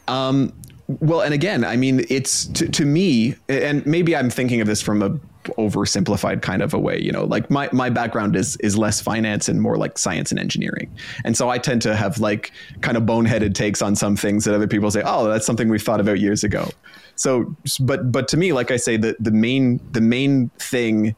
Um, 0.08 0.52
well, 0.88 1.20
and 1.20 1.34
again, 1.34 1.64
I 1.64 1.76
mean, 1.76 2.06
it's 2.08 2.46
to, 2.46 2.68
to 2.68 2.84
me, 2.84 3.34
and 3.48 3.84
maybe 3.84 4.14
I'm 4.16 4.30
thinking 4.30 4.60
of 4.60 4.66
this 4.66 4.80
from 4.80 5.02
a 5.02 5.18
oversimplified 5.58 6.42
kind 6.42 6.62
of 6.62 6.74
a 6.74 6.78
way 6.78 7.00
you 7.00 7.12
know 7.12 7.24
like 7.24 7.50
my 7.50 7.68
my 7.72 7.90
background 7.90 8.36
is 8.36 8.56
is 8.56 8.76
less 8.76 9.00
finance 9.00 9.48
and 9.48 9.60
more 9.60 9.76
like 9.76 9.98
science 9.98 10.30
and 10.30 10.40
engineering. 10.40 10.90
And 11.24 11.36
so 11.36 11.48
i 11.48 11.58
tend 11.58 11.82
to 11.82 11.96
have 11.96 12.18
like 12.18 12.52
kind 12.80 12.96
of 12.96 13.04
boneheaded 13.04 13.54
takes 13.54 13.82
on 13.82 13.96
some 13.96 14.16
things 14.16 14.44
that 14.44 14.54
other 14.54 14.68
people 14.68 14.90
say 14.90 15.02
oh 15.04 15.28
that's 15.28 15.46
something 15.46 15.68
we've 15.68 15.82
thought 15.82 16.00
about 16.00 16.20
years 16.20 16.44
ago. 16.44 16.70
So 17.16 17.54
but 17.80 18.12
but 18.12 18.28
to 18.28 18.36
me 18.36 18.52
like 18.52 18.70
i 18.70 18.76
say 18.76 18.96
the 18.96 19.16
the 19.20 19.30
main 19.30 19.80
the 19.92 20.00
main 20.00 20.50
thing 20.58 21.14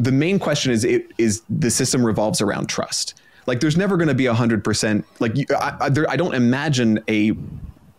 the 0.00 0.12
main 0.12 0.38
question 0.38 0.72
is 0.72 0.84
it 0.84 1.12
is 1.18 1.42
the 1.48 1.70
system 1.70 2.04
revolves 2.04 2.40
around 2.40 2.68
trust. 2.68 3.14
Like 3.46 3.60
there's 3.60 3.76
never 3.76 3.96
going 3.96 4.08
to 4.08 4.14
be 4.14 4.26
a 4.26 4.34
hundred 4.34 4.64
percent 4.64 5.04
like 5.20 5.36
you, 5.36 5.44
I, 5.50 5.76
I, 5.80 5.88
there, 5.88 6.08
I 6.10 6.16
don't 6.16 6.34
imagine 6.34 7.02
a 7.08 7.32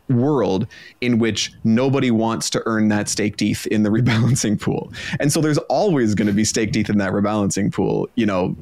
world 0.09 0.67
in 1.01 1.19
which 1.19 1.53
nobody 1.63 2.11
wants 2.11 2.49
to 2.51 2.61
earn 2.65 2.89
that 2.89 3.09
staked 3.09 3.41
ETH 3.41 3.65
in 3.67 3.83
the 3.83 3.89
rebalancing 3.95 4.59
pool. 4.59 4.91
And 5.19 5.31
so 5.31 5.41
there's 5.41 5.57
always 5.69 6.15
going 6.15 6.27
to 6.27 6.33
be 6.33 6.45
staked 6.45 6.75
ETH 6.75 6.89
in 6.89 6.97
that 6.99 7.11
rebalancing 7.11 7.73
pool, 7.73 8.09
you 8.15 8.25
know, 8.25 8.55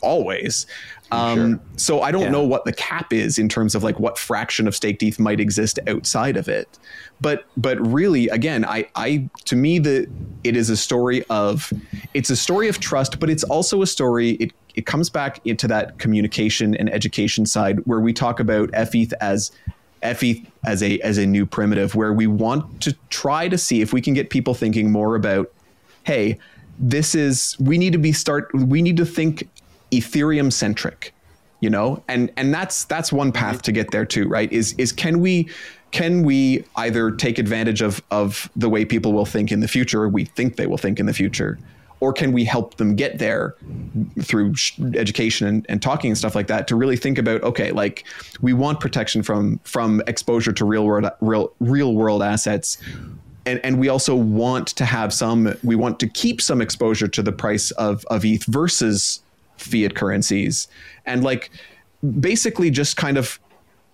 always. 0.00 0.66
Um, 1.12 1.36
sure. 1.36 1.60
So 1.76 2.02
I 2.02 2.10
don't 2.10 2.22
yeah. 2.22 2.30
know 2.30 2.42
what 2.42 2.64
the 2.64 2.72
cap 2.72 3.12
is 3.12 3.38
in 3.38 3.48
terms 3.48 3.74
of 3.74 3.82
like 3.82 4.00
what 4.00 4.18
fraction 4.18 4.66
of 4.66 4.74
staked 4.74 5.02
ETH 5.02 5.18
might 5.18 5.40
exist 5.40 5.78
outside 5.86 6.36
of 6.36 6.48
it. 6.48 6.78
But 7.20 7.44
but 7.56 7.84
really, 7.86 8.28
again, 8.28 8.64
I 8.64 8.88
I 8.96 9.28
to 9.44 9.56
me 9.56 9.78
the 9.78 10.08
it 10.42 10.56
is 10.56 10.70
a 10.70 10.76
story 10.76 11.24
of 11.30 11.72
it's 12.14 12.30
a 12.30 12.36
story 12.36 12.68
of 12.68 12.80
trust, 12.80 13.20
but 13.20 13.30
it's 13.30 13.44
also 13.44 13.82
a 13.82 13.86
story. 13.86 14.30
It 14.32 14.52
it 14.74 14.86
comes 14.86 15.08
back 15.08 15.40
into 15.44 15.68
that 15.68 15.98
communication 15.98 16.74
and 16.74 16.92
education 16.92 17.46
side 17.46 17.78
where 17.86 18.00
we 18.00 18.12
talk 18.12 18.40
about 18.40 18.70
FETH 18.72 19.12
as 19.20 19.52
FE 20.12 20.46
as 20.64 20.82
a 20.82 20.98
as 21.00 21.18
a 21.18 21.26
new 21.26 21.46
primitive 21.46 21.94
where 21.94 22.12
we 22.12 22.26
want 22.26 22.80
to 22.82 22.92
try 23.10 23.48
to 23.48 23.56
see 23.56 23.80
if 23.80 23.92
we 23.92 24.00
can 24.00 24.14
get 24.14 24.30
people 24.30 24.54
thinking 24.54 24.90
more 24.92 25.16
about, 25.16 25.50
hey, 26.04 26.38
this 26.78 27.14
is 27.14 27.56
we 27.58 27.78
need 27.78 27.92
to 27.92 27.98
be 27.98 28.12
start 28.12 28.52
we 28.54 28.82
need 28.82 28.96
to 28.96 29.06
think 29.06 29.48
Ethereum 29.90 30.52
centric, 30.52 31.14
you 31.60 31.70
know, 31.70 32.02
and 32.08 32.30
and 32.36 32.52
that's 32.52 32.84
that's 32.84 33.12
one 33.12 33.32
path 33.32 33.62
to 33.62 33.72
get 33.72 33.90
there 33.90 34.04
too, 34.04 34.28
right? 34.28 34.52
Is 34.52 34.74
is 34.76 34.92
can 34.92 35.20
we 35.20 35.48
can 35.90 36.22
we 36.22 36.64
either 36.76 37.10
take 37.10 37.38
advantage 37.38 37.80
of 37.80 38.02
of 38.10 38.50
the 38.56 38.68
way 38.68 38.84
people 38.84 39.12
will 39.12 39.26
think 39.26 39.52
in 39.52 39.60
the 39.60 39.68
future, 39.68 40.02
or 40.02 40.08
we 40.08 40.24
think 40.24 40.56
they 40.56 40.66
will 40.66 40.78
think 40.78 41.00
in 41.00 41.06
the 41.06 41.14
future, 41.14 41.58
or 42.00 42.12
can 42.12 42.32
we 42.32 42.44
help 42.44 42.76
them 42.76 42.94
get 42.96 43.18
there 43.18 43.56
through 44.20 44.54
education 44.94 45.46
and, 45.46 45.66
and, 45.68 45.82
talking 45.82 46.10
and 46.10 46.18
stuff 46.18 46.34
like 46.34 46.46
that 46.46 46.66
to 46.68 46.76
really 46.76 46.96
think 46.96 47.18
about 47.18 47.42
okay 47.42 47.70
like 47.70 48.04
we 48.40 48.52
want 48.52 48.80
protection 48.80 49.22
from 49.22 49.58
from 49.64 50.02
exposure 50.06 50.52
to 50.52 50.64
real 50.64 50.84
world 50.84 51.10
real 51.20 51.52
real 51.60 51.94
world 51.94 52.22
assets. 52.22 52.78
And 53.46 53.60
and 53.62 53.78
we 53.78 53.88
also 53.88 54.14
want 54.14 54.68
to 54.68 54.84
have 54.84 55.12
some 55.12 55.54
we 55.62 55.76
want 55.76 56.00
to 56.00 56.08
keep 56.08 56.40
some 56.40 56.60
exposure 56.60 57.08
to 57.08 57.22
the 57.22 57.32
price 57.32 57.70
of 57.72 58.04
of 58.06 58.24
ETH 58.24 58.44
versus 58.46 59.22
fiat 59.56 59.94
currencies. 59.94 60.68
And 61.06 61.22
like 61.22 61.50
basically 62.20 62.70
just 62.70 62.96
kind 62.96 63.16
of 63.16 63.38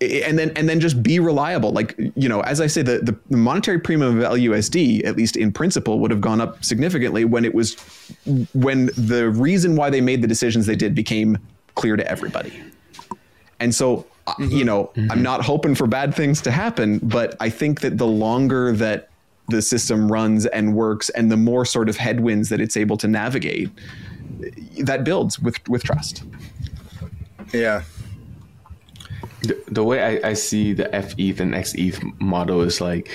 and 0.01 0.37
then 0.37 0.51
and 0.55 0.67
then 0.67 0.79
just 0.79 1.03
be 1.03 1.19
reliable. 1.19 1.71
Like 1.71 1.95
you 2.15 2.27
know, 2.27 2.41
as 2.41 2.59
I 2.59 2.67
say, 2.67 2.81
the 2.81 2.99
the 2.99 3.35
monetary 3.35 3.79
premium 3.79 4.19
of 4.19 4.31
LUSD, 4.31 5.05
at 5.05 5.15
least 5.15 5.37
in 5.37 5.51
principle, 5.51 5.99
would 5.99 6.11
have 6.11 6.21
gone 6.21 6.41
up 6.41 6.63
significantly 6.63 7.23
when 7.23 7.45
it 7.45 7.53
was 7.53 7.75
when 8.53 8.87
the 8.97 9.29
reason 9.29 9.75
why 9.75 9.89
they 9.89 10.01
made 10.01 10.21
the 10.21 10.27
decisions 10.27 10.65
they 10.65 10.75
did 10.75 10.95
became 10.95 11.37
clear 11.75 11.95
to 11.95 12.09
everybody. 12.09 12.51
And 13.59 13.73
so, 13.73 14.07
uh, 14.25 14.33
mm-hmm. 14.33 14.51
you 14.51 14.65
know, 14.65 14.91
mm-hmm. 14.95 15.11
I'm 15.11 15.21
not 15.21 15.45
hoping 15.45 15.75
for 15.75 15.85
bad 15.85 16.15
things 16.15 16.41
to 16.41 16.51
happen, 16.51 16.99
but 17.03 17.35
I 17.39 17.49
think 17.49 17.81
that 17.81 17.99
the 17.99 18.07
longer 18.07 18.71
that 18.73 19.09
the 19.49 19.61
system 19.61 20.11
runs 20.11 20.47
and 20.47 20.75
works, 20.75 21.09
and 21.11 21.31
the 21.31 21.37
more 21.37 21.65
sort 21.65 21.89
of 21.89 21.97
headwinds 21.97 22.49
that 22.49 22.59
it's 22.59 22.75
able 22.75 22.97
to 22.97 23.07
navigate, 23.07 23.69
that 24.79 25.03
builds 25.03 25.37
with 25.39 25.67
with 25.69 25.83
trust. 25.83 26.23
Yeah, 27.53 27.83
the, 29.41 29.61
the 29.67 29.83
way 29.83 30.19
I, 30.21 30.29
I 30.29 30.33
see 30.33 30.73
the 30.73 30.85
FETH 30.85 31.39
and 31.39 31.53
XETH 31.53 32.19
model 32.21 32.61
is 32.61 32.79
like 32.79 33.09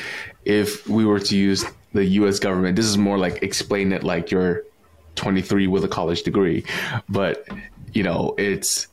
if 0.44 0.86
we 0.88 1.04
were 1.04 1.20
to 1.20 1.36
use 1.36 1.64
the 1.92 2.04
US 2.04 2.38
government, 2.38 2.76
this 2.76 2.86
is 2.86 2.98
more 2.98 3.18
like 3.18 3.42
explain 3.42 3.92
it 3.92 4.02
like 4.02 4.30
you're 4.30 4.64
23 5.14 5.66
with 5.66 5.84
a 5.84 5.88
college 5.88 6.22
degree. 6.22 6.64
But, 7.08 7.46
you 7.92 8.02
know, 8.02 8.34
it's 8.38 8.88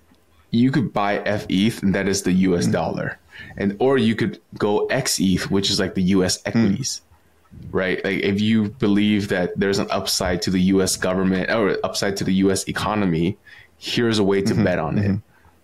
you 0.52 0.72
could 0.72 0.94
buy 0.94 1.20
FETH 1.20 1.82
and 1.82 1.96
that 1.96 2.08
is 2.08 2.24
the 2.24 2.32
US 2.32 2.68
mm. 2.68 2.74
dollar. 2.74 3.20
And 3.58 3.76
or 3.80 3.98
you 3.98 4.16
could 4.16 4.40
go 4.58 4.88
XETH, 4.88 5.50
which 5.50 5.70
is 5.70 5.80
like 5.80 5.96
the 5.96 6.04
US 6.04 6.38
mm. 6.40 6.48
equities. 6.48 7.02
Mm. 7.02 7.68
Right? 7.72 8.04
Like 8.04 8.20
if 8.20 8.42
you 8.42 8.70
believe 8.70 9.30
that 9.30 9.58
there's 9.60 9.80
an 9.80 9.88
upside 9.90 10.42
to 10.44 10.52
the 10.52 10.62
US 10.74 10.98
government 10.98 11.50
or 11.50 11.78
upside 11.84 12.16
to 12.18 12.24
the 12.24 12.34
US 12.46 12.64
economy, 12.66 13.38
here's 13.78 14.20
a 14.20 14.24
way 14.24 14.42
to 14.42 14.54
mm-hmm, 14.54 14.64
bet 14.64 14.80
on 14.80 14.96
mm-hmm. 14.96 15.14
it 15.16 15.22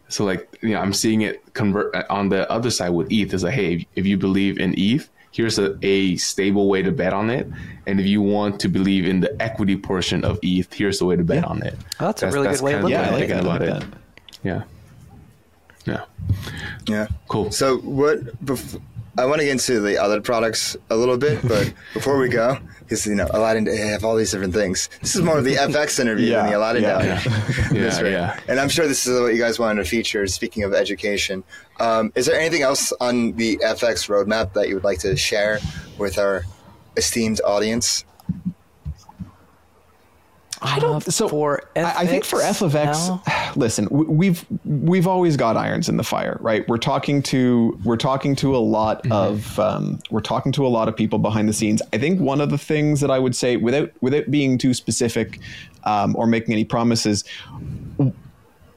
so 0.10 0.26
like 0.26 0.58
you 0.62 0.70
know, 0.70 0.80
I'm 0.80 0.94
seeing 0.94 1.22
it 1.22 1.54
convert 1.54 1.96
uh, 1.96 2.04
on 2.10 2.30
the 2.30 2.50
other 2.52 2.72
side 2.72 2.90
with 2.90 3.12
ETH. 3.12 3.34
Is 3.34 3.44
like, 3.44 3.54
hey, 3.54 3.88
if 3.96 4.06
you 4.06 4.18
believe 4.18 4.60
in 4.60 4.74
ETH, 4.78 5.10
here's 5.32 5.58
a, 5.58 5.78
a 5.82 6.18
stable 6.18 6.68
way 6.68 6.82
to 6.82 6.92
bet 6.92 7.14
on 7.14 7.30
it. 7.30 7.48
And 7.88 8.00
if 8.00 8.06
you 8.06 8.22
want 8.22 8.60
to 8.62 8.68
believe 8.68 9.06
in 9.06 9.20
the 9.20 9.42
equity 9.42 9.78
portion 9.78 10.24
of 10.26 10.40
ETH, 10.42 10.74
here's 10.74 11.00
the 11.00 11.06
way 11.06 11.16
to 11.16 11.24
bet 11.24 11.44
yeah. 11.44 11.50
on 11.50 11.64
it. 11.64 11.76
Oh, 12.00 12.08
that's, 12.08 12.22
that's, 12.22 12.34
a 12.34 12.38
really 12.38 12.48
that's 12.48 12.60
good 12.60 12.66
way 12.66 12.74
of 12.74 12.84
looking 12.84 12.98
at 12.98 13.22
it. 13.22 13.40
About 13.40 13.62
it. 13.62 13.84
Yeah. 14.44 14.64
Yeah. 15.86 16.06
Yeah. 16.88 17.08
Cool. 17.28 17.52
So 17.52 17.78
what? 17.78 18.24
Bef- 18.46 18.82
I 19.18 19.26
want 19.26 19.40
to 19.40 19.46
get 19.46 19.52
into 19.52 19.80
the 19.80 19.98
other 19.98 20.22
products 20.22 20.78
a 20.90 20.96
little 20.96 21.18
bit, 21.18 21.46
but 21.48 21.74
before 21.94 22.18
we 22.18 22.30
go, 22.30 22.58
because 22.80 23.06
you 23.06 23.16
know 23.16 23.28
Aladdin 23.32 23.66
they 23.66 23.78
have 23.78 24.04
all 24.04 24.16
these 24.16 24.32
different 24.32 24.54
things. 24.54 24.90
This 25.02 25.16
is 25.16 25.22
more 25.22 25.38
of 25.38 25.44
the 25.44 25.56
FX 25.56 26.00
interview 26.00 26.28
yeah, 26.28 26.42
than 26.42 26.52
the 26.52 26.58
Aladdin 26.58 26.84
yeah, 26.84 27.04
yeah. 27.04 27.72
yeah, 27.74 28.04
yeah. 28.04 28.40
And 28.48 28.60
I'm 28.60 28.70
sure 28.70 28.88
this 28.88 29.06
is 29.08 29.20
what 29.20 29.34
you 29.34 29.40
guys 29.40 29.60
wanted 29.60 29.84
to 29.84 29.90
feature. 29.90 30.26
Speaking 30.28 30.64
of 30.64 30.74
education, 30.74 31.44
um, 31.80 32.12
is 32.16 32.26
there 32.26 32.40
anything 32.40 32.62
else 32.62 32.94
on 33.00 33.34
the 33.34 33.58
FX 33.58 34.08
roadmap 34.10 34.54
that 34.54 34.70
you 34.70 34.76
would 34.76 34.84
like 34.84 35.00
to 35.00 35.16
share 35.16 35.60
with 35.98 36.18
our 36.18 36.44
esteemed 36.98 37.42
audience? 37.46 38.06
I 40.62 40.80
don't. 40.80 41.08
Uh, 41.08 41.12
so 41.12 41.30
for 41.30 41.64
FX, 41.76 41.96
I, 41.96 42.06
think 42.06 42.26
for 42.26 42.42
F 42.42 42.62
of 42.62 42.76
X, 42.76 43.08
no? 43.08 43.22
listen, 43.56 43.88
we've 43.90 44.46
we've 44.66 45.08
always 45.08 45.38
got 45.38 45.56
irons 45.58 45.88
in 45.88 45.98
the 45.98 46.04
fire, 46.04 46.38
right? 46.42 46.68
We're 46.68 46.78
talking 46.78 47.22
to 47.24 47.80
we're 47.84 47.98
talking 47.98 48.36
to 48.38 48.56
a 48.56 48.60
lot 48.60 49.04
mm-hmm. 49.04 49.12
of 49.12 49.60
um, 49.60 50.00
we're 50.10 50.20
talking 50.22 50.52
to 50.54 50.66
a 50.66 50.70
lot 50.70 50.88
of 50.88 50.96
people 50.96 51.20
behind 51.20 51.48
the 51.48 51.54
scenes. 51.54 51.82
I 51.94 51.98
think 51.98 52.20
one 52.20 52.42
of 52.42 52.50
the 52.50 52.58
things 52.58 53.00
that 53.02 53.12
I 53.12 53.20
would 53.20 53.36
say, 53.36 53.58
without 53.58 53.92
without 54.02 54.30
being 54.30 54.58
too 54.58 54.74
specific 54.74 55.40
um, 55.86 56.16
or 56.18 56.28
making 56.28 56.54
any 56.54 56.66
promises, 56.66 57.24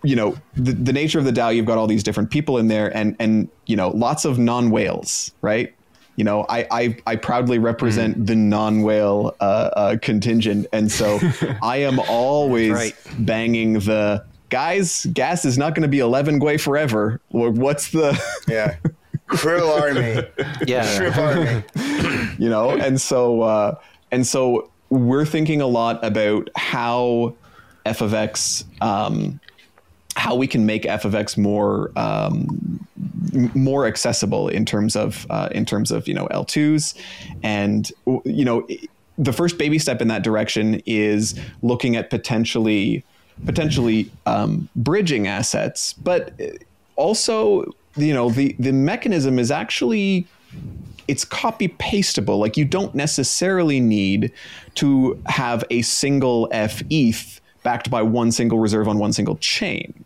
you 0.03 0.17
know, 0.17 0.37
the, 0.55 0.73
the 0.73 0.93
nature 0.93 1.19
of 1.19 1.25
the 1.25 1.33
DAO, 1.33 1.55
you've 1.55 1.67
got 1.67 1.79
all 1.79 1.87
these 1.87 2.03
different 2.03 2.31
people 2.31 2.59
in 2.59 2.69
there, 2.69 2.97
and 2.97 3.17
and 3.19 3.49
you 3.67 3.77
know, 3.77 3.89
lots 3.91 4.25
of 4.25 4.39
non 4.39 4.71
whales, 4.71 5.33
right? 5.43 5.75
You 6.17 6.25
know, 6.25 6.45
I 6.49 6.67
I, 6.71 6.97
I 7.07 7.17
proudly 7.17 7.59
represent 7.59 8.19
mm. 8.19 8.27
the 8.27 8.37
non-whale 8.37 9.37
uh, 9.41 9.43
uh, 9.43 9.97
contingent, 10.01 10.67
and 10.73 10.91
so 10.91 11.19
I 11.63 11.79
am 11.79 11.99
always 12.01 12.73
right. 12.73 12.97
banging 13.19 13.75
the 13.75 14.25
guys, 14.53 15.07
gas 15.15 15.47
is 15.47 15.57
not 15.57 15.75
going 15.75 15.83
to 15.83 15.89
be 15.89 15.99
11 15.99 16.39
Gwei 16.39 16.61
forever. 16.61 17.21
What's 17.31 17.91
the. 17.91 18.23
yeah. 18.49 18.77
Krill 19.29 19.81
army. 19.81 20.29
Yeah. 20.67 20.85
Shrimp 20.85 21.17
army. 21.17 21.65
you 22.39 22.51
know, 22.51 22.71
and 22.71 23.01
so, 23.01 23.41
uh, 23.41 23.75
and 24.11 24.27
so 24.27 24.71
we're 24.91 25.25
thinking 25.25 25.63
a 25.63 25.67
lot 25.67 26.05
about 26.05 26.51
how 26.55 27.35
f 27.87 28.03
of 28.03 28.13
x, 28.13 28.65
um, 28.83 29.41
how 30.17 30.35
we 30.35 30.47
can 30.47 30.67
make 30.67 30.85
f 30.87 31.05
of 31.05 31.15
x 31.15 31.37
more 31.37 31.91
um, 31.97 32.87
more 33.55 33.87
accessible 33.87 34.49
in 34.49 34.65
terms 34.65 34.97
of 34.97 35.27
uh, 35.31 35.49
in 35.53 35.65
terms 35.65 35.91
of 35.91 36.07
you 36.07 36.15
know 36.15 36.27
L2s 36.29 36.95
and 37.43 37.91
you 38.25 38.45
know 38.45 38.67
the 39.19 39.33
first 39.33 39.59
baby 39.59 39.79
step 39.79 40.01
in 40.01 40.09
that 40.09 40.23
direction 40.23 40.83
is 40.87 41.39
looking 41.63 41.97
at 41.97 42.11
potentially 42.11 43.05
potentially 43.45 44.11
um, 44.27 44.69
bridging 44.77 45.27
assets, 45.27 45.93
but 45.95 46.33
also 46.97 47.65
you 47.97 48.15
know 48.15 48.31
the 48.31 48.55
the 48.59 48.73
mechanism 48.73 49.39
is 49.39 49.51
actually 49.51 50.27
it's 51.09 51.25
copy 51.25 51.69
pastable. 51.69 52.39
Like 52.39 52.57
you 52.57 52.65
don't 52.65 52.95
necessarily 52.95 53.81
need 53.81 54.33
to 54.77 55.21
have 55.27 55.65
a 55.71 55.83
single 55.83 56.49
F 56.53 56.83
ETH 56.91 57.41
backed 57.63 57.91
by 57.91 58.03
one 58.03 58.33
single 58.33 58.59
reserve 58.59 58.89
on 58.89 58.99
one 58.99 59.13
single 59.13 59.37
chain 59.37 60.05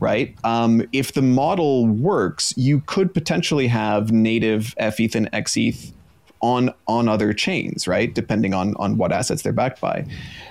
right? 0.00 0.34
Um, 0.44 0.82
if 0.92 1.12
the 1.12 1.20
model 1.20 1.86
works, 1.86 2.54
you 2.56 2.80
could 2.86 3.12
potentially 3.12 3.66
have 3.66 4.10
native 4.10 4.74
FETH 4.78 5.14
and 5.14 5.30
XETH 5.32 5.92
on 6.40 6.72
on 6.88 7.08
other 7.08 7.32
chains, 7.32 7.86
right? 7.86 8.12
Depending 8.14 8.54
on 8.54 8.74
on 8.76 8.96
what 8.96 9.12
assets 9.12 9.42
they're 9.42 9.52
backed 9.52 9.80
by. 9.80 10.06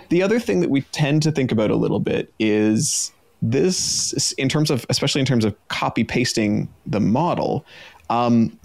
The 0.09 0.21
other 0.21 0.39
thing 0.39 0.59
that 0.61 0.69
we 0.69 0.81
tend 0.81 1.23
to 1.23 1.31
think 1.31 1.51
about 1.51 1.71
a 1.71 1.75
little 1.75 1.99
bit 1.99 2.31
is 2.39 3.11
this, 3.41 4.31
in 4.33 4.49
terms 4.49 4.69
of, 4.69 4.85
especially 4.89 5.21
in 5.21 5.25
terms 5.25 5.45
of 5.45 5.55
copy 5.67 6.03
pasting 6.03 6.69
the 6.85 6.99
model. 6.99 7.65
Um, 8.09 8.57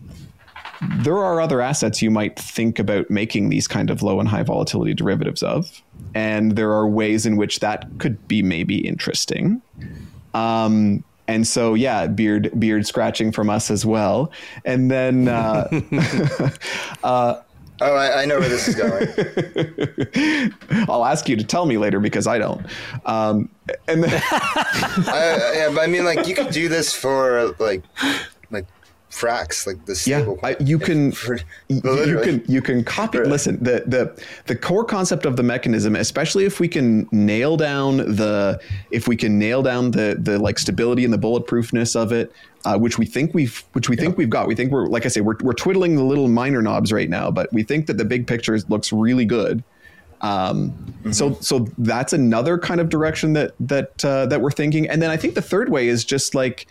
there 0.99 1.17
are 1.17 1.41
other 1.41 1.61
assets 1.61 2.03
you 2.03 2.11
might 2.11 2.39
think 2.39 2.79
about 2.79 3.09
making 3.09 3.49
these 3.49 3.69
kind 3.69 3.91
of 3.91 4.03
low 4.03 4.21
and 4.21 4.29
high 4.29 4.43
volatility 4.43 4.93
derivatives 4.93 5.43
of, 5.43 5.83
and 6.15 6.57
there 6.57 6.73
are 6.73 6.89
ways 6.89 7.27
in 7.27 7.37
which 7.37 7.61
that 7.61 7.87
could 7.99 8.27
be 8.29 8.43
maybe 8.43 8.87
interesting. 8.87 9.61
Um, 10.33 11.05
and 11.27 11.47
so 11.47 11.75
yeah, 11.75 12.07
beard 12.07 12.51
beard 12.59 12.87
scratching 12.87 13.33
from 13.33 13.51
us 13.51 13.71
as 13.71 13.87
well. 13.87 14.31
And 14.65 14.91
then 14.91 15.29
uh, 15.29 15.69
uh, 17.03 17.41
oh, 17.81 17.95
I, 17.95 18.23
I, 18.23 18.25
know 18.27 18.39
where 18.39 18.49
this 18.49 18.69
is 18.69 18.75
going. 18.75 19.09
I'll 20.89 21.05
ask 21.05 21.29
you 21.29 21.37
to 21.37 21.45
tell 21.45 21.67
me 21.67 21.79
later 21.79 21.99
because 21.99 22.27
I 22.27 22.39
don't. 22.39 22.67
Um, 23.07 23.49
and 23.89 24.05
then 24.05 24.23
I, 24.31 25.53
yeah, 25.55 25.77
I 25.81 25.87
mean, 25.87 26.05
like 26.05 26.27
you 26.27 26.35
could 26.35 26.51
do 26.51 26.69
this 26.69 26.95
for 26.95 27.55
like 27.59 27.83
Frax, 29.15 29.65
like 29.65 29.85
the 29.87 29.95
stable. 29.95 30.39
Yeah, 30.43 30.49
I, 30.49 30.57
you 30.61 30.79
can 30.79 31.13
for, 31.13 31.39
you, 31.69 31.81
you 31.85 32.21
can 32.21 32.45
you 32.49 32.61
can 32.61 32.83
copy. 32.83 33.19
Listen, 33.21 33.63
the 33.63 33.85
the 33.87 34.25
the 34.47 34.57
core 34.57 34.85
concept 34.85 35.25
of 35.25 35.37
the 35.37 35.43
mechanism, 35.43 35.95
especially 35.95 36.45
if 36.45 36.59
we 36.59 36.67
can 36.67 37.09
nail 37.13 37.57
down 37.57 37.99
the 37.99 38.61
if 38.91 39.07
we 39.07 39.17
can 39.17 39.39
nail 39.39 39.63
down 39.63 39.93
the 39.93 40.17
the 40.19 40.39
like 40.39 40.59
stability 40.59 41.05
and 41.05 41.15
the 41.15 41.19
bulletproofness 41.19 41.95
of 41.95 42.11
it, 42.11 42.33
uh, 42.65 42.77
which 42.77 42.99
we 42.99 43.07
think 43.07 43.35
we've 43.35 43.63
which 43.73 43.89
we 43.89 43.95
think 43.95 44.19
we've 44.19 44.31
got. 44.31 44.49
We 44.49 44.57
think 44.57 44.73
we're 44.73 44.87
like 44.87 45.05
I 45.05 45.09
say, 45.09 45.21
we're 45.21 45.37
we're 45.43 45.53
twiddling 45.53 45.95
the 45.95 46.05
little 46.05 46.29
minor 46.29 46.61
knobs 46.61 46.93
right 46.93 47.09
now, 47.09 47.31
but 47.31 47.53
we 47.53 47.63
think 47.63 47.87
that 47.87 47.99
the 47.99 48.05
big 48.05 48.27
picture 48.27 48.59
looks 48.69 48.93
really 48.93 49.25
good. 49.25 49.63
Um, 50.23 50.71
mm-hmm. 50.71 51.13
So 51.13 51.35
so 51.41 51.69
that's 51.79 52.13
another 52.13 52.59
kind 52.59 52.81
of 52.81 52.89
direction 52.89 53.35
that 53.35 53.53
that 53.61 54.05
uh, 54.05 54.27
that 54.27 54.41
we're 54.41 54.51
thinking. 54.51 54.89
And 54.89 55.01
then 55.01 55.11
I 55.11 55.17
think 55.17 55.35
the 55.35 55.43
third 55.43 55.69
way 55.69 55.87
is 55.87 56.05
just 56.05 56.35
like 56.35 56.67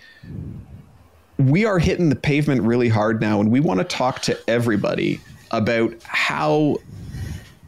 we 1.38 1.66
are 1.66 1.80
hitting 1.80 2.10
the 2.10 2.16
pavement 2.16 2.62
really 2.62 2.90
hard 2.90 3.22
now, 3.22 3.40
and 3.40 3.52
we 3.52 3.60
want 3.60 3.80
to 3.80 3.84
talk 3.84 4.22
to 4.22 4.38
everybody 4.48 5.20
about 5.52 5.94
how 6.04 6.78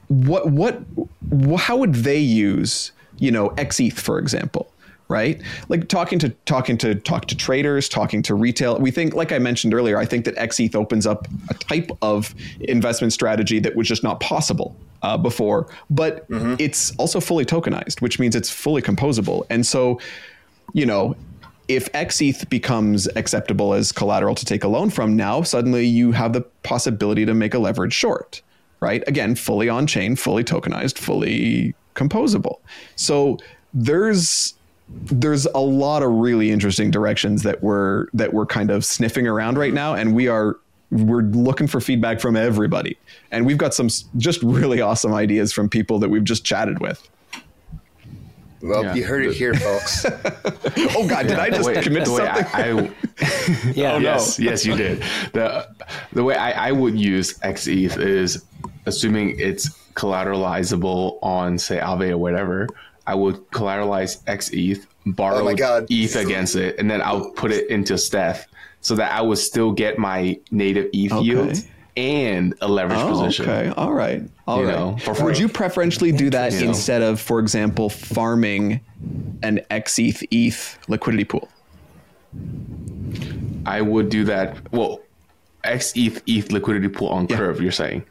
what 0.08 0.50
what 0.50 0.82
how 1.58 1.78
would 1.78 1.96
they 1.96 2.20
use 2.20 2.92
you 3.18 3.32
know 3.32 3.50
xeth 3.52 3.94
for 3.94 4.20
example 4.20 4.72
right 5.08 5.42
like 5.70 5.88
talking 5.88 6.20
to 6.20 6.30
talking 6.46 6.78
to 6.78 6.96
talk 6.96 7.26
to 7.26 7.36
traders 7.36 7.90
talking 7.90 8.22
to 8.22 8.36
retail 8.36 8.78
we 8.80 8.92
think 8.92 9.14
like 9.14 9.32
i 9.32 9.40
mentioned 9.40 9.74
earlier 9.74 9.98
i 9.98 10.06
think 10.06 10.26
that 10.26 10.36
xeth 10.36 10.76
opens 10.76 11.08
up 11.08 11.28
a 11.50 11.54
type 11.56 11.90
of 12.02 12.36
investment 12.62 13.14
strategy 13.14 13.60
that 13.60 13.76
was 13.76 13.88
just 13.88 14.04
not 14.04 14.20
possible 14.20 14.76
uh, 15.02 15.18
before 15.18 15.68
but 15.90 16.30
mm-hmm. 16.30 16.56
it's 16.60 16.96
also 16.98 17.20
fully 17.20 17.46
tokenized 17.46 18.02
which 18.02 18.20
means 18.20 18.36
it's 18.36 18.50
fully 18.50 18.82
composable 18.82 19.46
and 19.50 19.66
so 19.66 20.00
you 20.74 20.86
know 20.86 21.16
if 21.68 21.92
XETH 21.94 22.50
becomes 22.50 23.08
acceptable 23.16 23.74
as 23.74 23.92
collateral 23.92 24.36
to 24.36 24.46
take 24.46 24.64
a 24.64 24.68
loan 24.68 24.90
from, 24.90 25.16
now 25.16 25.42
suddenly 25.42 25.86
you 25.86 26.12
have 26.12 26.34
the 26.34 26.42
possibility 26.64 27.26
to 27.26 27.34
make 27.34 27.54
a 27.54 27.60
leverage 27.60 27.94
short, 27.94 28.42
right? 28.80 29.04
Again, 29.08 29.36
fully 29.36 29.70
on 29.70 29.88
chain, 29.88 30.16
fully 30.16 30.44
tokenized, 30.44 30.98
fully 30.98 31.74
composable. 31.96 32.60
So 32.96 33.38
there's 33.74 34.54
there's 34.88 35.48
a 35.48 35.60
lot 35.60 36.04
of 36.04 36.12
really 36.12 36.52
interesting 36.52 36.92
directions 36.92 37.42
that 37.42 37.64
we're 37.64 38.08
that 38.14 38.34
we're 38.34 38.46
kind 38.46 38.70
of 38.70 38.86
sniffing 38.86 39.28
around 39.28 39.58
right 39.58 39.74
now, 39.74 39.96
and 39.96 40.14
we 40.14 40.28
are 40.28 40.58
we're 40.92 41.24
looking 41.24 41.68
for 41.68 41.82
feedback 41.82 42.20
from 42.20 42.36
everybody, 42.36 42.98
and 43.32 43.46
we've 43.46 43.58
got 43.58 43.74
some 43.74 43.90
just 44.18 44.44
really 44.44 44.82
awesome 44.82 45.14
ideas 45.14 45.52
from 45.52 45.68
people 45.68 45.98
that 46.00 46.10
we've 46.10 46.24
just 46.24 46.46
chatted 46.46 46.80
with. 46.80 47.10
Well, 48.62 48.84
yeah. 48.84 48.94
you 48.96 49.04
heard 49.04 49.26
it 49.26 49.34
here, 49.34 49.54
folks. 49.54 50.06
oh 50.96 51.08
God, 51.08 51.28
did 51.28 51.38
yeah, 51.38 51.42
I 51.42 51.50
just 51.50 51.68
way, 51.68 51.82
commit 51.82 52.08
something? 52.08 52.26
I, 52.26 52.48
I, 52.54 52.70
yeah. 53.74 53.94
Oh, 53.94 53.98
yes, 54.00 54.40
no. 54.40 54.46
yes, 54.46 54.66
you 54.66 54.76
did. 54.76 55.04
the 55.34 55.68
The 56.14 56.24
way 56.24 56.36
I, 56.36 56.70
I 56.70 56.72
would 56.72 56.98
use 56.98 57.38
XETH 57.40 57.98
is 57.98 58.46
assuming 58.86 59.40
it's 59.40 59.70
collateralizable 59.94 61.20
on, 61.22 61.58
say, 61.58 61.80
Aave 61.80 62.12
or 62.12 62.18
whatever. 62.18 62.68
I 63.08 63.16
would 63.16 63.36
collateralize 63.52 64.24
XETH, 64.24 64.86
borrow 65.06 65.48
oh 65.48 65.86
ETH 65.90 66.16
against 66.16 66.56
it, 66.56 66.80
and 66.80 66.90
then 66.90 67.02
I'll 67.02 67.32
put 67.32 67.52
it 67.52 67.70
into 67.70 67.98
stETH 67.98 68.48
so 68.82 68.96
that 68.96 69.12
I 69.12 69.22
would 69.22 69.38
still 69.38 69.72
get 69.72 69.98
my 69.98 70.40
native 70.52 70.90
ETH 70.94 71.12
okay. 71.12 71.26
yield 71.26 71.58
and 71.98 72.54
a 72.62 72.68
leverage 72.68 73.00
oh, 73.00 73.10
position. 73.10 73.50
Okay. 73.50 73.70
All 73.76 73.94
right. 73.94 74.24
All 74.48 74.60
you 74.60 74.68
right. 74.68 75.08
Know, 75.08 75.24
Would 75.24 75.40
you 75.40 75.48
preferentially 75.48 76.12
do 76.12 76.30
that 76.30 76.54
instead 76.54 77.02
of, 77.02 77.20
for 77.20 77.40
example, 77.40 77.90
farming 77.90 78.82
an 79.44 79.62
XETH 79.72 80.28
ETH 80.32 80.78
liquidity 80.88 81.26
pool? 81.26 81.48
I 83.66 83.82
would 83.82 84.10
do 84.10 84.26
that. 84.26 84.72
Well, 84.72 85.02
XETH 85.64 85.96
ETH 85.96 86.24
ETH 86.28 86.52
liquidity 86.52 86.90
pool 86.90 87.08
on 87.10 87.28
yeah. 87.30 87.38
Curve. 87.38 87.62
You're 87.62 87.72
saying. 87.72 88.06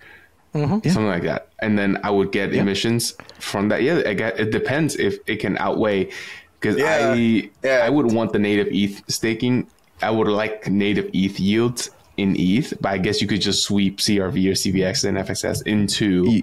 Mm-hmm. 0.54 0.88
Something 0.88 1.08
like 1.08 1.24
that, 1.24 1.48
and 1.58 1.76
then 1.76 1.98
I 2.04 2.10
would 2.10 2.30
get 2.30 2.52
yeah. 2.52 2.60
emissions 2.60 3.16
from 3.40 3.70
that. 3.70 3.82
Yeah, 3.82 4.12
get, 4.12 4.38
it 4.38 4.52
depends 4.52 4.94
if 4.94 5.18
it 5.26 5.38
can 5.38 5.58
outweigh 5.58 6.12
because 6.60 6.78
yeah. 6.78 7.12
I 7.12 7.50
yeah. 7.64 7.82
I 7.84 7.90
would 7.90 8.12
want 8.12 8.32
the 8.32 8.38
native 8.38 8.68
ETH 8.70 9.02
staking. 9.08 9.66
I 10.00 10.10
would 10.10 10.28
like 10.28 10.68
native 10.68 11.10
ETH 11.12 11.40
yields 11.40 11.90
in 12.16 12.36
ETH, 12.38 12.74
but 12.80 12.90
I 12.90 12.98
guess 12.98 13.20
you 13.20 13.26
could 13.26 13.40
just 13.40 13.64
sweep 13.64 13.98
CRV 13.98 14.46
or 14.46 14.52
CVX 14.52 15.04
and 15.04 15.18
FXS 15.18 15.66
into 15.66 16.42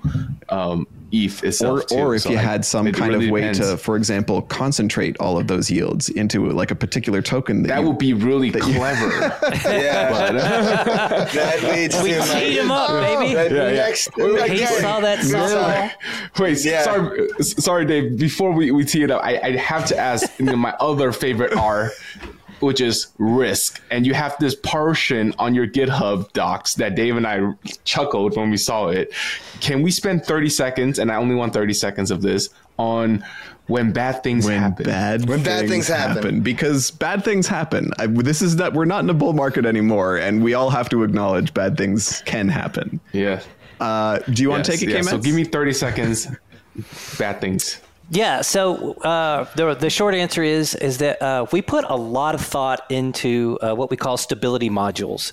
um, 0.50 0.86
ETH 1.12 1.44
itself. 1.44 1.84
Or, 1.84 1.84
too. 1.84 1.96
or 1.96 2.16
if 2.16 2.24
so 2.24 2.32
you 2.32 2.38
had 2.38 2.66
some 2.66 2.92
kind 2.92 3.14
really 3.14 3.28
of 3.28 3.32
way 3.32 3.42
depends. 3.42 3.60
to, 3.60 3.78
for 3.78 3.96
example, 3.96 4.42
concentrate 4.44 5.18
all 5.20 5.38
of 5.38 5.48
those 5.48 5.72
yields 5.72 6.10
into 6.10 6.50
like 6.50 6.72
a 6.72 6.76
particular 6.76 7.22
token. 7.22 7.64
That, 7.64 7.70
that 7.70 7.82
you, 7.82 7.88
would 7.88 7.98
be 7.98 8.14
really 8.14 8.52
clever. 8.52 9.08
yeah. 9.66 10.12
But, 10.12 10.32
that 11.34 11.64
leads 11.64 12.02
we 12.02 12.10
teed 12.10 12.58
him 12.58 12.72
up, 12.72 12.90
baby. 12.90 13.34
Yeah, 13.34 13.44
yeah. 13.44 13.72
Next, 13.72 14.10
he 14.16 14.66
saw 14.66 15.00
that 15.00 15.24
song. 15.24 15.92
Wait, 16.38 16.64
yeah. 16.66 16.84
sorry, 16.84 17.30
sorry, 17.40 17.86
Dave. 17.86 18.18
Before 18.18 18.52
we, 18.52 18.72
we 18.72 18.84
tee 18.84 19.04
it 19.04 19.12
up, 19.12 19.24
I, 19.24 19.40
I 19.40 19.56
have 19.56 19.86
to 19.86 19.98
ask 19.98 20.40
my 20.40 20.72
other 20.80 21.12
favorite 21.12 21.54
R 21.54 21.92
which 22.62 22.82
is 22.82 23.08
risk. 23.18 23.82
And 23.92 24.06
you 24.06 24.14
have 24.14 24.36
this 24.40 24.56
portion 24.56 25.34
on 25.40 25.56
your 25.56 25.68
GitHub 25.68 26.32
docs 26.34 26.76
that 26.76 26.96
Dave 26.96 27.18
and 27.18 27.28
I 27.28 27.54
chuckled 27.84 28.38
when 28.38 28.50
we 28.52 28.58
saw 28.58 28.88
it. 28.88 29.14
Can 29.60 29.82
we 29.82 29.92
spend 29.92 30.26
30 30.26 30.50
seconds, 30.50 31.00
and 31.00 31.12
I 31.12 31.16
only 31.16 31.36
want 31.36 31.54
30 31.54 31.74
seconds 31.74 32.12
of 32.12 32.22
this, 32.22 32.50
on 32.78 33.24
when 33.68 33.92
bad 33.92 34.24
things 34.24 34.46
when 34.46 34.60
happen. 34.60 34.86
Bad 34.86 35.30
when 35.30 35.44
bad 35.44 35.68
things 35.70 35.88
happen. 35.88 36.16
happen. 36.16 36.42
because 36.42 36.92
bad 36.92 37.24
things 37.24 37.48
happen. 37.48 37.92
I, 38.00 38.08
this 38.08 38.42
is 38.42 38.58
that 38.58 38.74
we're 38.74 38.86
not 38.86 39.04
in 39.04 39.10
a 39.10 39.14
bull 39.14 39.34
market 39.34 39.66
anymore, 39.66 40.18
and 40.18 40.44
we 40.44 40.54
all 40.54 40.70
have 40.70 40.90
to 40.90 41.04
acknowledge 41.04 41.54
bad 41.54 41.78
things 41.78 42.22
can 42.26 42.50
happen. 42.50 43.00
Yeah. 43.14 43.42
Uh, 43.80 44.20
do 44.20 44.44
you 44.44 44.50
yes, 44.50 44.56
want 44.56 44.66
to 44.66 44.72
take 44.72 44.82
it, 44.84 44.90
yeah. 44.90 45.02
So 45.02 45.18
give 45.18 45.36
me 45.36 45.44
thirty 45.44 45.74
seconds. 45.74 46.28
bad 47.18 47.40
things. 47.42 47.80
Yeah. 48.14 48.42
So 48.42 48.92
uh, 48.96 49.46
the 49.56 49.74
the 49.74 49.90
short 49.90 50.16
answer 50.16 50.44
is 50.44 50.76
is 50.76 50.98
that 50.98 51.22
uh, 51.22 51.46
we 51.54 51.62
put 51.62 51.86
a 51.88 51.96
lot 51.96 52.36
of 52.36 52.42
thought 52.42 52.82
into 52.92 53.58
uh, 53.62 53.74
what 53.74 53.90
we 53.90 53.96
call 53.96 54.18
stability 54.18 54.70
modules, 54.70 55.32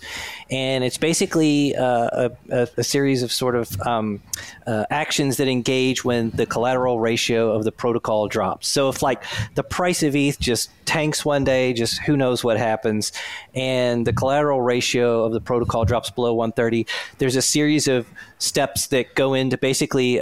and 0.49 0.85
it's 0.85 0.97
basically 0.97 1.75
uh, 1.75 2.29
a, 2.51 2.69
a, 2.77 2.85
series 2.85 3.25
of 3.25 3.33
sort 3.33 3.57
of 3.57 3.81
um, 3.81 4.23
uh, 4.69 4.85
actions 4.91 5.39
that 5.39 5.49
engage 5.49 6.05
when 6.05 6.31
the 6.31 6.47
collateral 6.47 7.01
ratio 7.01 7.51
of 7.51 7.65
the 7.65 7.73
protocol 7.73 8.29
drops. 8.29 8.69
So 8.69 8.89
if 8.89 9.03
like 9.03 9.25
the 9.57 9.65
price 9.65 10.05
of 10.05 10.15
ETH 10.15 10.39
just 10.39 10.71
tanks 10.85 11.25
one 11.25 11.43
day, 11.43 11.73
just 11.73 11.99
who 12.03 12.17
knows 12.17 12.45
what 12.45 12.59
happens, 12.59 13.11
and 13.57 14.07
the 14.07 14.13
collateral 14.13 14.63
ratio 14.63 15.25
of 15.25 15.33
the 15.33 15.41
protocol 15.41 15.85
drops 15.85 16.11
below 16.11 16.33
130, 16.33 16.87
there's 17.19 17.35
a 17.35 17.43
series 17.43 17.89
of 17.89 18.07
steps 18.39 18.87
that 18.87 19.17
go 19.17 19.35
into 19.35 19.59
basically 19.59 20.21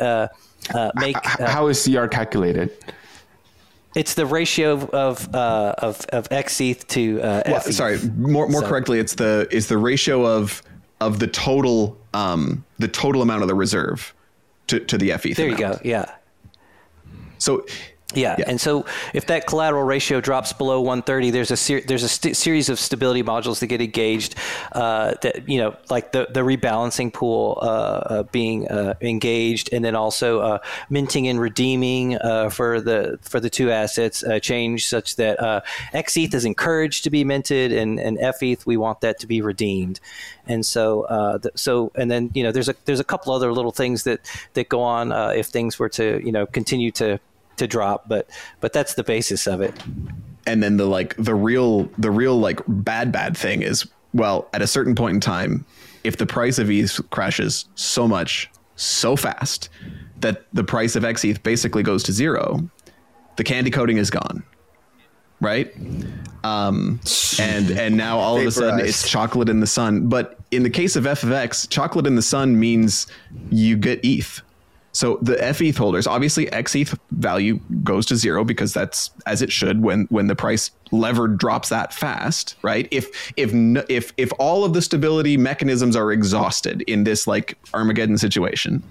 uh, 0.74 0.90
make. 0.94 1.16
Uh, 1.16 1.46
How 1.48 1.68
is 1.68 1.84
CR 1.84 2.06
calculated? 2.06 2.70
It's 3.94 4.14
the 4.14 4.26
ratio 4.26 4.72
of 4.72 4.90
of 4.90 5.34
uh, 5.34 5.74
of, 5.78 6.04
of 6.12 6.28
XETH 6.28 6.86
to 6.88 7.20
uh, 7.22 7.42
well, 7.46 7.60
sorry, 7.60 7.98
more 8.16 8.48
more 8.48 8.60
so. 8.60 8.68
correctly, 8.68 8.98
it's 8.98 9.14
the 9.14 9.48
is 9.50 9.68
the 9.68 9.78
ratio 9.78 10.26
of 10.26 10.62
of 11.00 11.18
the 11.18 11.26
total 11.26 11.96
um, 12.14 12.64
the 12.78 12.88
total 12.88 13.22
amount 13.22 13.42
of 13.42 13.48
the 13.48 13.54
reserve 13.54 14.14
to, 14.68 14.80
to 14.80 14.98
the 14.98 15.10
FETH. 15.10 15.36
There 15.36 15.46
amount. 15.46 15.60
you 15.60 15.66
go. 15.66 15.80
Yeah. 15.82 16.14
So 17.38 17.64
yeah. 18.14 18.36
yeah. 18.38 18.44
and 18.46 18.60
so 18.60 18.86
if 19.14 19.26
that 19.26 19.48
collateral 19.48 19.82
ratio 19.82 20.20
drops 20.20 20.52
below 20.52 20.80
130, 20.80 21.30
there's 21.30 21.50
a 21.50 21.56
ser- 21.56 21.80
there's 21.80 22.04
a 22.04 22.08
st- 22.08 22.36
series 22.36 22.68
of 22.68 22.78
stability 22.78 23.24
modules 23.24 23.58
that 23.58 23.66
get 23.66 23.80
engaged. 23.80 24.36
Uh, 24.70 25.14
that 25.22 25.48
you 25.48 25.58
know, 25.58 25.74
like 25.90 26.12
the 26.12 26.28
the 26.30 26.40
rebalancing 26.40 27.12
pool 27.12 27.58
uh, 27.60 27.64
uh, 27.64 28.22
being 28.24 28.68
uh, 28.68 28.94
engaged, 29.00 29.70
and 29.72 29.84
then 29.84 29.96
also 29.96 30.38
uh, 30.38 30.58
minting 30.88 31.26
and 31.26 31.40
redeeming 31.40 32.16
uh, 32.18 32.48
for 32.48 32.80
the 32.80 33.18
for 33.22 33.40
the 33.40 33.50
two 33.50 33.72
assets 33.72 34.22
change 34.40 34.86
such 34.86 35.16
that 35.16 35.38
XETH 35.92 36.32
is 36.32 36.44
encouraged 36.44 37.02
to 37.04 37.10
be 37.10 37.24
minted, 37.24 37.72
and 37.72 37.98
and 37.98 38.18
FETH 38.18 38.66
we 38.66 38.76
want 38.76 39.00
that 39.00 39.18
to 39.18 39.26
be 39.26 39.40
redeemed. 39.40 39.98
And 40.46 40.64
so 40.64 41.06
the, 41.42 41.50
so 41.56 41.90
and 41.96 42.08
then 42.08 42.30
you 42.34 42.44
know 42.44 42.52
there's 42.52 42.68
a 42.68 42.76
there's 42.84 43.00
a 43.00 43.04
couple 43.04 43.32
other 43.32 43.52
little 43.52 43.72
things 43.72 44.04
that 44.04 44.20
that 44.54 44.68
go 44.68 44.80
on 44.80 45.10
if 45.36 45.46
things 45.46 45.76
were 45.76 45.88
to 45.88 46.24
you 46.24 46.30
know 46.30 46.46
continue 46.46 46.92
to 46.92 47.18
to 47.56 47.66
drop, 47.66 48.08
but 48.08 48.28
but 48.60 48.72
that's 48.72 48.94
the 48.94 49.04
basis 49.04 49.46
of 49.46 49.60
it. 49.60 49.74
And 50.46 50.62
then 50.62 50.76
the 50.76 50.86
like 50.86 51.16
the 51.16 51.34
real 51.34 51.84
the 51.98 52.10
real 52.10 52.38
like 52.38 52.60
bad 52.66 53.12
bad 53.12 53.36
thing 53.36 53.62
is 53.62 53.86
well 54.14 54.48
at 54.52 54.62
a 54.62 54.66
certain 54.66 54.94
point 54.94 55.14
in 55.14 55.20
time, 55.20 55.64
if 56.04 56.16
the 56.16 56.26
price 56.26 56.58
of 56.58 56.70
ETH 56.70 57.00
crashes 57.10 57.66
so 57.74 58.06
much 58.06 58.50
so 58.76 59.16
fast 59.16 59.68
that 60.20 60.46
the 60.52 60.64
price 60.64 60.96
of 60.96 61.02
XETH 61.02 61.42
basically 61.42 61.82
goes 61.82 62.02
to 62.04 62.12
zero, 62.12 62.68
the 63.36 63.44
candy 63.44 63.70
coating 63.70 63.96
is 63.96 64.10
gone. 64.10 64.42
Right, 65.38 65.74
um, 66.44 66.98
and 67.38 67.70
and 67.70 67.94
now 67.94 68.18
all 68.18 68.38
of 68.38 68.46
a 68.46 68.50
sudden 68.50 68.80
it's 68.80 69.06
chocolate 69.06 69.50
in 69.50 69.60
the 69.60 69.66
sun. 69.66 70.08
But 70.08 70.38
in 70.50 70.62
the 70.62 70.70
case 70.70 70.96
of 70.96 71.04
FFX, 71.04 71.68
chocolate 71.68 72.06
in 72.06 72.14
the 72.14 72.22
sun 72.22 72.58
means 72.58 73.06
you 73.50 73.76
get 73.76 74.00
ETH 74.02 74.40
so 74.96 75.18
the 75.20 75.36
FETH 75.36 75.76
holders, 75.76 76.06
obviously 76.06 76.46
XETH 76.46 76.98
value 77.10 77.60
goes 77.84 78.06
to 78.06 78.16
zero 78.16 78.44
because 78.44 78.72
that's 78.72 79.10
as 79.26 79.42
it 79.42 79.52
should 79.52 79.82
when 79.82 80.06
when 80.08 80.26
the 80.26 80.34
price 80.34 80.70
levered 80.90 81.36
drops 81.36 81.68
that 81.68 81.92
fast, 81.92 82.56
right? 82.62 82.88
If 82.90 83.32
if 83.36 83.52
if 83.90 84.14
if 84.16 84.32
all 84.38 84.64
of 84.64 84.72
the 84.72 84.80
stability 84.80 85.36
mechanisms 85.36 85.96
are 85.96 86.12
exhausted 86.12 86.80
in 86.86 87.04
this 87.04 87.26
like 87.26 87.58
Armageddon 87.74 88.16
situation, 88.16 88.82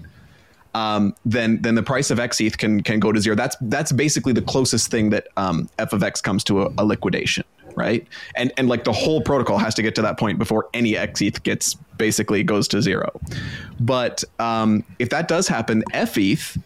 um, 0.74 1.12
then 1.24 1.60
then 1.62 1.74
the 1.74 1.82
price 1.82 2.12
of 2.12 2.18
XETH 2.18 2.56
can 2.56 2.84
can 2.84 3.00
go 3.00 3.10
to 3.10 3.20
zero. 3.20 3.34
That's 3.34 3.56
that's 3.62 3.90
basically 3.90 4.32
the 4.32 4.42
closest 4.42 4.92
thing 4.92 5.10
that 5.10 5.26
um, 5.36 5.68
F 5.80 5.92
of 5.92 6.04
X 6.04 6.20
comes 6.20 6.44
to 6.44 6.62
a, 6.62 6.72
a 6.78 6.84
liquidation 6.84 7.44
right? 7.76 8.06
And 8.34 8.52
and 8.56 8.68
like 8.68 8.84
the 8.84 8.92
whole 8.92 9.20
protocol 9.20 9.58
has 9.58 9.74
to 9.76 9.82
get 9.82 9.94
to 9.94 10.02
that 10.02 10.18
point 10.18 10.38
before 10.38 10.68
any 10.74 10.94
XETH 10.94 11.42
gets 11.44 11.74
basically 11.74 12.42
goes 12.42 12.66
to 12.68 12.82
zero. 12.82 13.20
But 13.78 14.24
um, 14.40 14.82
if 14.98 15.10
that 15.10 15.28
does 15.28 15.46
happen, 15.46 15.84
FETH, 15.92 16.58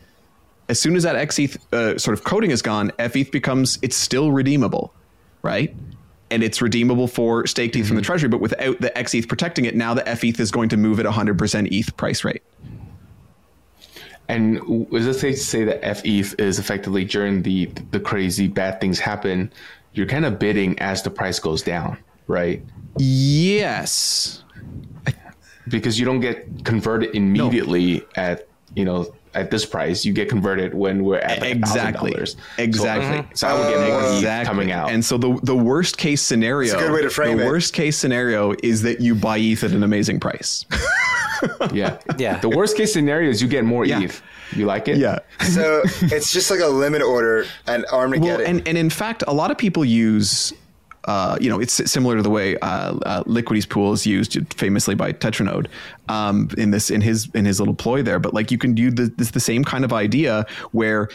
as 0.69 0.81
soon 0.81 0.97
as 0.97 1.03
that 1.03 1.17
XETH 1.17 1.73
uh, 1.73 1.99
sort 1.99 2.17
of 2.17 2.25
coding 2.25 2.51
is 2.53 2.63
gone, 2.63 2.93
FETH 2.99 3.31
becomes 3.31 3.79
it's 3.83 3.97
still 3.97 4.33
redeemable, 4.33 4.95
right? 5.43 5.75
And 6.31 6.45
it's 6.45 6.63
redeemable 6.63 7.09
for 7.09 7.47
staked 7.47 7.75
ETH 7.75 7.81
mm-hmm. 7.81 7.89
from 7.89 7.97
the 7.97 8.03
mm-hmm. 8.03 8.07
treasury, 8.07 8.29
but 8.29 8.41
without 8.41 8.81
the 8.81 8.91
XETH 8.91 9.29
protecting 9.29 9.65
it, 9.65 9.75
now 9.75 9.95
the 9.95 10.03
FETH 10.03 10.39
is 10.39 10.51
going 10.51 10.69
to 10.71 10.77
move 10.77 11.01
at 11.01 11.07
100% 11.07 11.73
ETH 11.73 11.97
price 11.97 12.25
rate. 12.25 12.43
And 14.29 14.61
is 14.95 15.09
it 15.09 15.15
safe 15.15 15.35
to 15.35 15.41
say 15.41 15.65
that 15.65 15.83
FETH 15.83 16.39
is 16.39 16.61
effectively 16.61 17.05
during 17.05 17.43
the 17.43 17.67
the 17.91 17.99
crazy 17.99 18.47
bad 18.47 18.81
things 18.81 19.01
happen, 19.01 19.53
you're 19.93 20.07
kind 20.07 20.25
of 20.25 20.39
bidding 20.39 20.79
as 20.79 21.03
the 21.03 21.11
price 21.11 21.39
goes 21.39 21.63
down, 21.63 21.99
right? 22.27 22.63
Yes. 22.99 24.45
Because 25.69 25.99
you 25.99 26.05
don't 26.05 26.21
get 26.21 26.65
converted 26.65 27.15
immediately 27.15 27.99
no. 27.99 28.07
at, 28.17 28.49
you 28.75 28.85
know, 28.85 29.15
at 29.35 29.51
this 29.51 29.65
price. 29.65 30.05
You 30.05 30.13
get 30.13 30.29
converted 30.29 30.75
when 30.75 31.05
we're 31.05 31.19
at 31.19 31.41
like 31.41 31.57
exactly, 31.57 32.13
$1,000. 32.13 32.37
exactly. 32.59 33.29
So, 33.35 33.47
so 33.47 33.49
I 33.49 33.59
would 33.59 33.75
get 33.75 33.89
more 33.89 34.15
exactly. 34.15 34.47
coming 34.49 34.73
out. 34.73 34.91
And 34.91 35.05
so 35.05 35.19
the 35.19 35.39
the 35.43 35.57
worst 35.57 35.99
case 35.99 36.23
scenario, 36.23 36.79
good 36.79 36.93
way 36.93 37.03
to 37.03 37.11
frame 37.11 37.37
the 37.37 37.45
it. 37.45 37.47
worst 37.47 37.73
case 37.73 37.97
scenario 37.97 38.55
is 38.63 38.83
that 38.83 39.01
you 39.01 39.15
buy 39.15 39.39
ETH 39.39 39.63
at 39.63 39.73
an 39.73 39.83
amazing 39.83 40.21
price. 40.21 40.65
yeah, 41.73 41.99
yeah. 42.19 42.39
The 42.39 42.49
worst 42.49 42.77
case 42.77 42.93
scenario 42.93 43.31
is 43.31 43.41
you 43.41 43.49
get 43.49 43.65
more 43.65 43.85
yeah. 43.85 44.01
ETH. 44.01 44.23
You 44.53 44.67
like 44.67 44.89
it? 44.89 44.99
Yeah. 44.99 45.21
so 45.41 45.83
it's 46.03 46.33
just 46.33 46.51
like 46.51 46.61
a 46.61 46.67
limit 46.67 47.03
order 47.03 47.47
and 47.67 47.85
Armageddon. 47.87 48.39
Well, 48.39 48.47
and, 48.47 48.67
and 48.67 48.77
in 48.77 48.91
fact, 48.91 49.23
a 49.29 49.33
lot 49.33 49.51
of 49.51 49.59
people 49.59 49.85
use 49.85 50.53
uh, 51.05 51.39
you 51.41 51.49
know, 51.49 51.61
it's 51.61 51.73
similar 51.91 52.17
to 52.17 52.23
the 52.23 52.31
way 52.31 52.57
uh, 52.59 52.95
uh, 52.95 53.23
Liquity's 53.27 53.67
pool 53.67 53.93
is 53.93 54.07
used 54.07 54.37
famously 54.55 54.95
by 54.95 55.13
Tetranode 55.13 55.69
um, 56.09 56.51
in 56.59 56.71
this 56.71 56.91
in 56.91 57.01
his 57.01 57.29
in 57.35 57.45
his 57.45 57.59
little 57.59 57.75
ploy 57.75 58.03
there. 58.03 58.19
But 58.19 58.35
like 58.35 58.51
you 58.51 58.59
can 58.59 58.75
do 58.75 58.91
the, 58.91 59.13
this, 59.17 59.31
the 59.31 59.41
same 59.41 59.65
kind 59.65 59.85
of 59.85 59.93
idea 59.93 60.47
where 60.73 61.09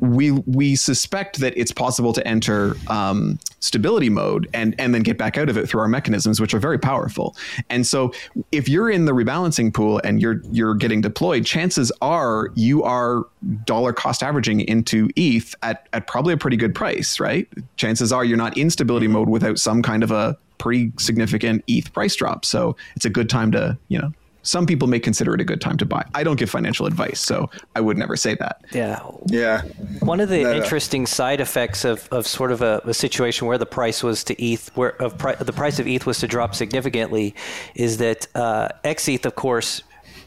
we 0.00 0.30
we 0.30 0.76
suspect 0.76 1.38
that 1.40 1.56
it's 1.56 1.72
possible 1.72 2.12
to 2.12 2.26
enter 2.26 2.76
um, 2.88 3.38
stability 3.60 4.10
mode 4.10 4.48
and 4.52 4.74
and 4.78 4.94
then 4.94 5.02
get 5.02 5.16
back 5.16 5.38
out 5.38 5.48
of 5.48 5.56
it 5.56 5.68
through 5.68 5.80
our 5.80 5.88
mechanisms, 5.88 6.40
which 6.40 6.52
are 6.52 6.58
very 6.58 6.78
powerful. 6.78 7.36
And 7.70 7.86
so, 7.86 8.12
if 8.52 8.68
you're 8.68 8.90
in 8.90 9.06
the 9.06 9.12
rebalancing 9.12 9.72
pool 9.72 10.00
and 10.04 10.20
you're 10.20 10.42
you're 10.50 10.74
getting 10.74 11.00
deployed, 11.00 11.46
chances 11.46 11.90
are 12.02 12.50
you 12.54 12.82
are 12.82 13.24
dollar 13.64 13.92
cost 13.92 14.22
averaging 14.22 14.60
into 14.60 15.08
ETH 15.16 15.54
at 15.62 15.88
at 15.92 16.06
probably 16.06 16.34
a 16.34 16.38
pretty 16.38 16.56
good 16.56 16.74
price, 16.74 17.18
right? 17.18 17.48
Chances 17.76 18.12
are 18.12 18.24
you're 18.24 18.36
not 18.36 18.56
in 18.56 18.70
stability 18.70 19.08
mode 19.08 19.28
without 19.28 19.58
some 19.58 19.82
kind 19.82 20.02
of 20.02 20.10
a 20.10 20.36
pretty 20.58 20.92
significant 20.98 21.62
ETH 21.66 21.92
price 21.92 22.16
drop. 22.16 22.44
So 22.44 22.76
it's 22.96 23.04
a 23.04 23.10
good 23.10 23.30
time 23.30 23.50
to 23.52 23.78
you 23.88 23.98
know 23.98 24.12
some 24.46 24.64
people 24.64 24.86
may 24.86 25.00
consider 25.00 25.34
it 25.34 25.40
a 25.40 25.44
good 25.44 25.60
time 25.60 25.76
to 25.78 25.84
buy. 25.84 26.04
I 26.14 26.22
don't 26.22 26.38
give 26.38 26.48
financial 26.48 26.86
advice, 26.86 27.18
so 27.18 27.50
I 27.74 27.80
would 27.80 27.98
never 27.98 28.16
say 28.16 28.36
that. 28.36 28.64
Yeah. 28.72 29.00
Yeah. 29.26 29.62
One 30.00 30.20
of 30.20 30.28
the 30.28 30.44
no, 30.44 30.54
interesting 30.54 31.02
no. 31.02 31.06
side 31.06 31.40
effects 31.40 31.84
of, 31.84 32.08
of 32.12 32.26
sort 32.26 32.52
of 32.52 32.62
a, 32.62 32.80
a, 32.84 32.94
situation 32.94 33.48
where 33.48 33.58
the 33.58 33.66
price 33.66 34.02
was 34.02 34.22
to 34.24 34.40
ETH, 34.42 34.74
where 34.76 35.00
of 35.02 35.18
pri- 35.18 35.34
the 35.34 35.52
price 35.52 35.78
of 35.80 35.88
ETH 35.88 36.06
was 36.06 36.18
to 36.20 36.28
drop 36.28 36.54
significantly, 36.54 37.34
is 37.74 37.98
that 37.98 38.28
uh, 38.36 38.68
XETH, 38.84 39.26
of 39.26 39.34
course, 39.34 39.82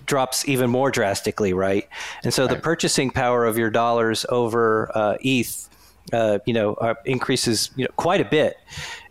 drops 0.05 0.45
even 0.49 0.69
more 0.69 0.91
drastically, 0.91 1.53
right? 1.53 1.87
And 2.23 2.33
so 2.33 2.45
right. 2.45 2.55
the 2.55 2.61
purchasing 2.61 3.11
power 3.11 3.45
of 3.45 3.57
your 3.57 3.69
dollars 3.69 4.25
over 4.27 4.91
uh, 4.95 5.17
ETH, 5.21 5.68
uh, 6.14 6.40
you 6.45 6.53
know, 6.53 6.73
uh, 6.76 6.95
increases 7.06 7.72
you 7.76 7.86
know, 7.86 7.91
quite 7.95 8.22
a 8.22 8.26
bit. 8.26 8.57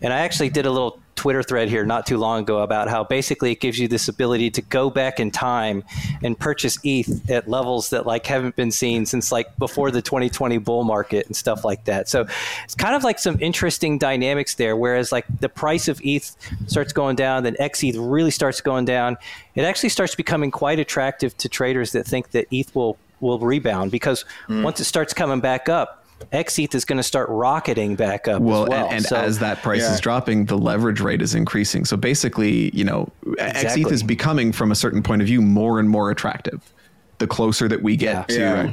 And 0.00 0.12
I 0.12 0.18
actually 0.18 0.50
did 0.50 0.66
a 0.66 0.70
little 0.70 1.00
Twitter 1.18 1.42
thread 1.42 1.68
here 1.68 1.84
not 1.84 2.06
too 2.06 2.16
long 2.16 2.42
ago 2.42 2.60
about 2.60 2.88
how 2.88 3.02
basically 3.02 3.50
it 3.50 3.58
gives 3.58 3.76
you 3.76 3.88
this 3.88 4.06
ability 4.06 4.50
to 4.52 4.62
go 4.62 4.88
back 4.88 5.18
in 5.18 5.32
time 5.32 5.82
and 6.22 6.38
purchase 6.38 6.78
ETH 6.84 7.28
at 7.28 7.48
levels 7.48 7.90
that 7.90 8.06
like 8.06 8.24
haven't 8.24 8.54
been 8.54 8.70
seen 8.70 9.04
since 9.04 9.32
like 9.32 9.54
before 9.58 9.90
the 9.90 10.00
2020 10.00 10.58
bull 10.58 10.84
market 10.84 11.26
and 11.26 11.34
stuff 11.34 11.64
like 11.64 11.84
that. 11.86 12.08
So 12.08 12.24
it's 12.62 12.76
kind 12.76 12.94
of 12.94 13.02
like 13.02 13.18
some 13.18 13.36
interesting 13.40 13.98
dynamics 13.98 14.54
there. 14.54 14.76
Whereas 14.76 15.10
like 15.10 15.26
the 15.40 15.48
price 15.48 15.88
of 15.88 16.00
ETH 16.04 16.36
starts 16.68 16.92
going 16.92 17.16
down, 17.16 17.42
then 17.42 17.56
XETH 17.56 17.96
really 17.98 18.30
starts 18.30 18.60
going 18.60 18.84
down. 18.84 19.16
It 19.56 19.62
actually 19.62 19.88
starts 19.88 20.14
becoming 20.14 20.52
quite 20.52 20.78
attractive 20.78 21.36
to 21.38 21.48
traders 21.48 21.90
that 21.92 22.06
think 22.06 22.30
that 22.30 22.46
ETH 22.52 22.72
will 22.76 22.96
will 23.20 23.40
rebound 23.40 23.90
because 23.90 24.24
mm. 24.46 24.62
once 24.62 24.78
it 24.78 24.84
starts 24.84 25.12
coming 25.12 25.40
back 25.40 25.68
up, 25.68 25.97
XETH 26.32 26.74
is 26.74 26.84
going 26.84 26.96
to 26.96 27.02
start 27.02 27.28
rocketing 27.30 27.94
back 27.96 28.28
up. 28.28 28.42
Well, 28.42 28.66
well. 28.68 28.86
and, 28.86 28.96
and 28.96 29.04
so, 29.04 29.16
as 29.16 29.38
that 29.38 29.62
price 29.62 29.80
yeah. 29.80 29.94
is 29.94 30.00
dropping, 30.00 30.46
the 30.46 30.58
leverage 30.58 31.00
rate 31.00 31.22
is 31.22 31.34
increasing. 31.34 31.84
So 31.84 31.96
basically, 31.96 32.74
you 32.76 32.84
know, 32.84 33.10
exactly. 33.38 33.84
XETH 33.84 33.92
is 33.92 34.02
becoming, 34.02 34.52
from 34.52 34.70
a 34.70 34.74
certain 34.74 35.02
point 35.02 35.22
of 35.22 35.26
view, 35.26 35.40
more 35.40 35.78
and 35.78 35.88
more 35.88 36.10
attractive. 36.10 36.72
The 37.18 37.26
closer 37.26 37.68
that 37.68 37.82
we 37.82 37.96
get 37.96 38.14
yeah. 38.14 38.36
to 38.36 38.38
yeah. 38.38 38.72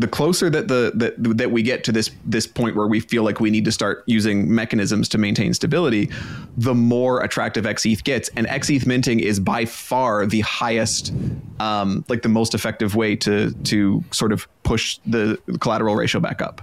the 0.00 0.08
closer 0.08 0.50
that 0.50 0.68
the 0.68 0.92
that 0.96 1.14
that 1.38 1.50
we 1.50 1.62
get 1.62 1.82
to 1.84 1.92
this 1.92 2.10
this 2.26 2.46
point 2.46 2.76
where 2.76 2.86
we 2.86 3.00
feel 3.00 3.22
like 3.22 3.40
we 3.40 3.50
need 3.50 3.64
to 3.64 3.72
start 3.72 4.04
using 4.06 4.54
mechanisms 4.54 5.08
to 5.10 5.18
maintain 5.18 5.54
stability, 5.54 6.10
the 6.58 6.74
more 6.74 7.22
attractive 7.22 7.64
XETH 7.64 8.04
gets. 8.04 8.28
And 8.36 8.46
XETH 8.48 8.84
minting 8.84 9.20
is 9.20 9.40
by 9.40 9.64
far 9.64 10.26
the 10.26 10.40
highest, 10.40 11.14
um, 11.58 12.04
like 12.08 12.20
the 12.20 12.28
most 12.28 12.54
effective 12.54 12.96
way 12.96 13.16
to 13.16 13.52
to 13.52 14.04
sort 14.10 14.32
of 14.32 14.46
push 14.62 14.98
the 15.06 15.38
collateral 15.60 15.96
ratio 15.96 16.20
back 16.20 16.42
up. 16.42 16.60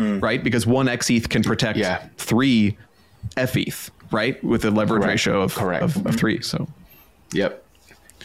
Mm. 0.00 0.22
Right, 0.22 0.42
because 0.42 0.66
one 0.66 0.86
XETH 0.86 1.28
can 1.28 1.42
protect 1.42 1.78
yeah. 1.78 2.06
three 2.16 2.76
FETH, 3.36 3.90
right, 4.10 4.42
with 4.42 4.64
a 4.64 4.70
leverage 4.70 5.02
Correct. 5.02 5.10
ratio 5.10 5.42
of, 5.42 5.54
Correct. 5.54 5.84
of, 5.84 6.06
of 6.06 6.16
three. 6.16 6.40
So, 6.42 6.66
yep. 7.32 7.64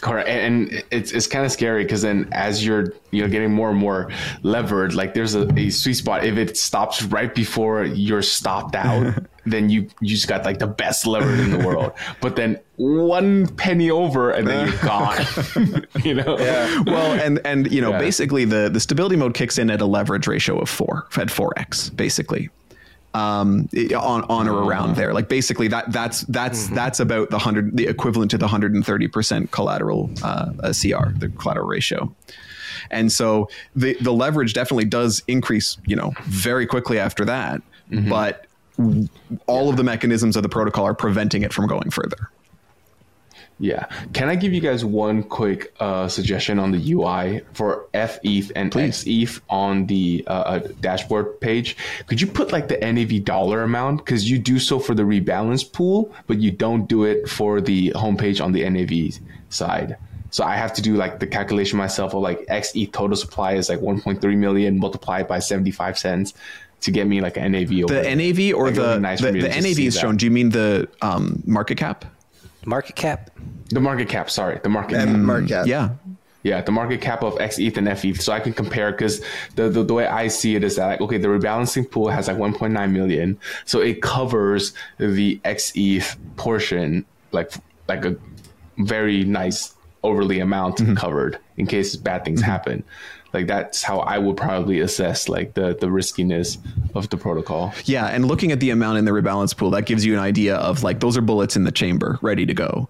Correct, 0.02 0.28
and 0.28 0.84
it's 0.92 1.12
it's 1.12 1.26
kind 1.26 1.46
of 1.46 1.52
scary 1.52 1.84
because 1.84 2.02
then 2.02 2.28
as 2.32 2.66
you're 2.66 2.94
you 3.12 3.22
know 3.22 3.30
getting 3.30 3.52
more 3.52 3.70
and 3.70 3.80
more 3.80 4.12
levered, 4.44 4.94
like 4.94 5.14
there's 5.14 5.36
a, 5.36 5.48
a 5.58 5.70
sweet 5.70 5.94
spot. 5.94 6.26
If 6.26 6.38
it 6.38 6.58
stops 6.58 7.04
right 7.04 7.34
before 7.34 7.86
you're 7.86 8.22
stopped 8.22 8.76
out, 8.76 9.24
then 9.46 9.70
you 9.70 9.88
you 10.02 10.10
just 10.10 10.28
got 10.28 10.44
like 10.44 10.60
the 10.60 10.68
best 10.68 11.08
levered 11.08 11.40
in 11.40 11.52
the 11.52 11.66
world. 11.66 11.94
But 12.20 12.36
then 12.36 12.60
one 12.76 13.48
penny 13.56 13.90
over, 13.90 14.32
and 14.32 14.48
then 14.48 14.68
you're 14.68 14.82
gone. 14.82 15.26
you 16.04 16.14
know. 16.14 16.38
Yeah. 16.40 16.84
Well, 16.86 17.14
and 17.14 17.40
and 17.46 17.72
you 17.72 17.80
know 17.80 17.92
yeah. 17.92 18.00
basically 18.00 18.44
the 18.44 18.70
the 18.70 18.82
stability 18.82 19.16
mode 19.16 19.34
kicks 19.34 19.58
in 19.58 19.70
at 19.70 19.80
a 19.80 19.86
leverage 19.86 20.28
ratio 20.28 20.60
of 20.60 20.70
four, 20.70 21.08
at 21.16 21.32
four 21.32 21.54
x 21.58 21.90
basically 21.90 22.50
um, 23.16 23.70
on 23.98 24.24
on 24.24 24.48
or 24.48 24.64
around 24.64 24.96
there. 24.96 25.14
Like 25.14 25.30
basically 25.30 25.70
that 25.70 25.92
that's 25.92 26.22
that's 26.22 26.66
mm-hmm. 26.66 26.76
that's 26.76 27.00
about 27.00 27.30
the 27.30 27.40
hundred 27.40 27.76
the 27.78 27.88
equivalent 27.88 28.30
to 28.32 28.38
the 28.38 28.48
hundred 28.48 28.74
and 28.74 28.86
thirty 28.86 29.08
percent 29.08 29.52
collateral 29.52 30.12
uh, 30.22 30.52
CR, 30.74 31.12
the 31.16 31.32
collateral 31.38 31.68
ratio. 31.68 32.14
And 32.92 33.12
so 33.12 33.50
the 33.76 33.96
the 34.02 34.12
leverage 34.12 34.54
definitely 34.54 34.86
does 34.86 35.24
increase, 35.28 35.78
you 35.86 35.96
know, 35.96 36.14
very 36.24 36.68
quickly 36.68 37.00
after 37.00 37.24
that. 37.26 37.62
Mm-hmm. 37.90 38.10
But 38.10 38.48
all 39.48 39.66
yeah. 39.66 39.70
of 39.70 39.78
the 39.78 39.84
mechanisms 39.84 40.36
of 40.36 40.44
the 40.44 40.50
protocol 40.50 40.86
are 40.86 40.94
preventing 40.94 41.44
it 41.44 41.54
from 41.54 41.68
going 41.68 41.90
further. 41.92 42.30
Yeah. 43.60 43.86
Can 44.14 44.28
I 44.28 44.36
give 44.36 44.54
you 44.54 44.60
guys 44.60 44.84
one 44.84 45.24
quick 45.24 45.74
uh, 45.80 46.08
suggestion 46.10 46.60
on 46.60 46.72
the 46.72 46.92
UI 46.92 47.42
for 47.54 47.88
FETH 47.94 48.52
and 48.56 48.72
Please. 48.72 49.04
XETH 49.04 49.42
on 49.50 49.86
the 49.86 50.26
uh, 50.28 50.32
uh, 50.32 50.60
dashboard 50.82 51.40
page? 51.40 51.78
Could 52.08 52.20
you 52.20 52.28
put 52.28 52.52
like 52.52 52.68
the 52.68 52.78
NAV 52.78 53.24
dollar 53.24 53.64
amount? 53.64 54.04
Because 54.04 54.30
you 54.30 54.40
do 54.40 54.60
so 54.60 54.80
for 54.80 54.94
the 54.94 55.04
rebalance 55.04 55.72
pool, 55.72 56.14
but 56.28 56.40
you 56.40 56.52
don't 56.52 56.88
do 56.88 57.06
it 57.06 57.30
for 57.30 57.62
the 57.62 57.92
homepage 57.92 58.44
on 58.44 58.52
the 58.52 58.70
NAV 58.70 59.20
side. 59.50 59.96
So 60.32 60.44
I 60.44 60.58
have 60.58 60.74
to 60.74 60.82
do 60.82 60.96
like 60.96 61.20
the 61.20 61.28
calculation 61.28 61.78
myself 61.78 62.14
of 62.14 62.22
like 62.22 62.46
XETH 62.48 62.92
total 62.92 63.16
supply 63.16 63.54
is 63.54 63.70
like 63.70 63.80
1.3 63.80 64.38
million 64.38 64.80
multiplied 64.80 65.30
by 65.30 65.40
75 65.40 65.98
cents 65.98 66.34
to 66.82 66.92
get 66.92 67.08
me 67.08 67.22
like 67.22 67.38
an 67.38 67.54
NAV. 67.54 67.72
Over 67.86 68.02
the 68.02 68.16
NAV 68.16 68.54
or 68.54 68.66
like 68.66 68.76
the, 68.76 69.00
nice 69.00 69.22
the, 69.22 69.32
the 69.32 69.48
NAV 69.48 69.80
is 69.80 69.98
shown. 69.98 70.18
Do 70.18 70.26
you 70.26 70.32
mean 70.32 70.50
the 70.50 70.90
um, 71.02 71.42
market 71.46 71.78
cap? 71.78 72.04
Market 72.66 72.96
cap? 72.96 73.30
The 73.70 73.80
market 73.80 74.10
cap, 74.10 74.30
sorry. 74.30 74.60
The 74.62 74.70
market 74.70 74.96
cap. 74.96 75.10
Market 75.10 75.50
cap. 75.50 75.68
Yeah. 75.68 75.90
Yeah, 76.44 76.62
the 76.62 76.72
market 76.72 77.02
cap 77.02 77.24
of 77.24 77.34
XETH 77.36 77.78
and 77.78 77.88
FETH. 77.88 78.22
So 78.22 78.32
I 78.32 78.40
can 78.40 78.54
compare 78.54 78.92
because 78.92 79.24
the, 79.56 79.68
the, 79.68 79.84
the 79.84 79.94
way 79.96 80.06
I 80.06 80.28
see 80.28 80.56
it 80.56 80.64
is 80.64 80.76
that 80.76 80.86
like, 80.86 81.02
okay, 81.02 81.18
the 81.18 81.28
rebalancing 81.28 81.90
pool 81.90 82.08
has 82.10 82.28
like 82.28 82.38
1.9 82.38 82.92
million, 82.92 83.40
so 83.66 83.80
it 83.80 84.04
covers 84.04 84.74
the 85.00 85.40
XETH 85.44 86.16
portion 86.38 87.04
like 87.32 87.52
like 87.88 88.06
a 88.06 88.16
very 88.78 89.24
nice 89.24 89.74
overly 90.04 90.40
amount 90.40 90.78
mm-hmm. 90.78 90.94
covered 90.94 91.40
in 91.58 91.66
case 91.66 91.96
bad 91.96 92.24
things 92.24 92.42
mm-hmm. 92.42 92.52
happen 92.52 92.84
like 93.36 93.48
that's 93.48 93.84
how 93.84 94.00
I 94.00 94.18
would 94.18 94.38
probably 94.38 94.80
assess 94.80 95.28
like 95.28 95.54
the 95.56 95.76
the 95.76 95.92
riskiness 95.92 96.58
of 96.96 97.10
the 97.10 97.18
protocol. 97.18 97.74
Yeah, 97.84 98.06
and 98.06 98.26
looking 98.26 98.54
at 98.54 98.62
the 98.62 98.70
amount 98.70 98.98
in 98.98 99.04
the 99.04 99.12
rebalance 99.12 99.56
pool, 99.56 99.72
that 99.72 99.86
gives 99.86 100.06
you 100.06 100.14
an 100.14 100.20
idea 100.20 100.56
of 100.56 100.84
like 100.84 101.02
those 101.02 101.18
are 101.18 101.22
bullets 101.22 101.58
in 101.58 101.66
the 101.66 101.72
chamber, 101.72 102.18
ready 102.22 102.46
to 102.46 102.54
go. 102.54 102.88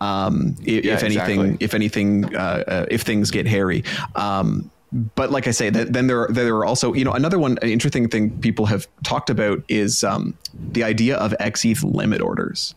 Um, 0.00 0.56
if, 0.64 0.84
yeah, 0.84 0.94
if 0.94 1.04
anything, 1.04 1.40
exactly. 1.40 1.64
if 1.64 1.74
anything, 1.74 2.36
uh, 2.36 2.64
uh, 2.66 2.86
if 2.90 3.02
things 3.02 3.30
get 3.30 3.46
hairy. 3.46 3.84
Um, 4.16 4.70
but 5.16 5.32
like 5.32 5.48
I 5.48 5.50
say, 5.50 5.70
that, 5.70 5.92
then 5.92 6.06
there 6.06 6.28
there 6.30 6.56
are 6.56 6.64
also 6.64 6.92
you 6.92 7.04
know 7.04 7.12
another 7.12 7.38
one 7.38 7.58
an 7.62 7.68
interesting 7.68 8.08
thing 8.08 8.38
people 8.38 8.66
have 8.66 8.86
talked 9.02 9.28
about 9.28 9.62
is 9.68 10.04
um, 10.04 10.36
the 10.72 10.84
idea 10.84 11.16
of 11.16 11.32
XETH 11.40 11.82
limit 11.82 12.20
orders, 12.20 12.74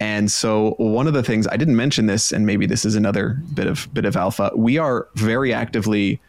and 0.00 0.30
so 0.30 0.74
one 0.78 1.06
of 1.06 1.14
the 1.14 1.22
things 1.22 1.46
I 1.46 1.56
didn't 1.56 1.76
mention 1.76 2.06
this, 2.06 2.32
and 2.32 2.46
maybe 2.46 2.66
this 2.66 2.84
is 2.84 2.96
another 2.96 3.40
bit 3.54 3.66
of 3.66 3.92
bit 3.94 4.04
of 4.04 4.16
alpha. 4.16 4.50
We 4.56 4.78
are 4.78 5.06
very 5.14 5.52
actively 5.52 6.20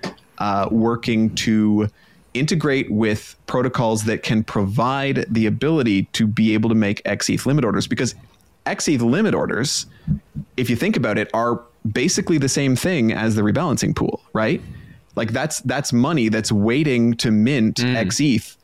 uh, 0.44 0.68
working 0.72 1.34
to 1.36 1.88
integrate 2.34 2.92
with 2.92 3.38
protocols 3.48 4.04
that 4.04 4.24
can 4.24 4.44
provide 4.44 5.26
the 5.30 5.46
ability 5.46 6.04
to 6.12 6.28
be 6.28 6.54
able 6.54 6.68
to 6.68 6.76
make 6.76 7.02
XETH 7.04 7.46
limit 7.46 7.64
orders 7.64 7.88
because 7.88 8.14
XETH 8.66 9.02
limit 9.02 9.34
orders, 9.34 9.86
if 10.58 10.70
you 10.70 10.76
think 10.76 10.98
about 10.98 11.18
it, 11.18 11.30
are 11.34 11.62
basically 11.90 12.38
the 12.38 12.50
same 12.50 12.76
thing 12.76 13.14
as 13.14 13.36
the 13.36 13.42
rebalancing 13.42 13.96
pool, 13.96 14.22
right? 14.34 14.62
Like 15.16 15.32
that's 15.32 15.62
that's 15.62 15.94
money 15.94 16.28
that's 16.28 16.52
waiting 16.52 17.14
to 17.18 17.32
mint 17.32 17.78
mm. 17.78 17.96
XETH 18.08 18.58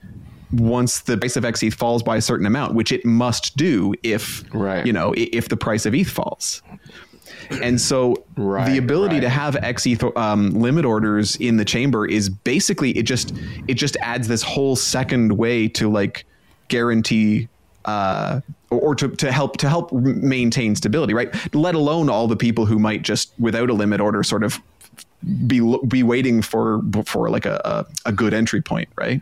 once 0.52 1.02
the 1.02 1.18
price 1.18 1.38
of 1.38 1.46
XETH 1.46 1.76
falls 1.76 2.04
by 2.04 2.18
a 2.18 2.22
certain 2.22 2.46
amount, 2.46 2.74
which 2.74 2.92
it 2.92 3.06
must 3.06 3.56
do 3.56 3.94
if 4.04 4.44
right. 4.54 4.86
you 4.86 4.92
know 4.92 5.14
if 5.16 5.48
the 5.48 5.58
price 5.58 5.86
of 5.86 5.96
ETH 5.96 6.10
falls. 6.10 6.62
And 7.50 7.80
so 7.80 8.16
right, 8.38 8.70
the 8.70 8.78
ability 8.78 9.16
right. 9.16 9.22
to 9.22 9.30
have 9.30 9.56
XETH 9.56 10.16
um, 10.18 10.52
limit 10.52 10.86
orders 10.86 11.36
in 11.38 11.58
the 11.58 11.66
chamber 11.66 12.06
is 12.06 12.30
basically 12.30 12.92
it 12.92 13.04
just 13.04 13.34
it 13.68 13.76
just 13.76 13.98
adds 14.02 14.28
this 14.28 14.44
whole 14.44 14.76
second 14.76 15.34
way 15.34 15.68
to 15.70 15.90
like 15.90 16.26
guarantee 16.68 17.48
uh, 17.86 18.42
or, 18.70 18.94
to, 18.94 19.10
to 19.10 19.32
help 19.32 19.58
to 19.58 19.70
help 19.70 19.92
maintain 19.92 20.76
stability, 20.76 21.14
right? 21.14 21.34
Let 21.56 21.76
alone 21.76 22.10
all 22.10 22.28
the 22.28 22.36
people 22.36 22.66
who 22.66 22.78
might 22.78 23.02
just 23.02 23.34
without 23.40 23.70
a 23.70 23.74
limit 23.74 24.00
order 24.00 24.22
sort 24.24 24.44
of 24.44 24.62
be 25.48 25.60
be 25.88 26.04
waiting 26.04 26.42
for 26.42 26.82
for 27.06 27.30
like 27.30 27.46
a, 27.46 27.86
a 28.06 28.12
good 28.12 28.34
entry 28.34 28.62
point, 28.62 28.90
right? 28.96 29.22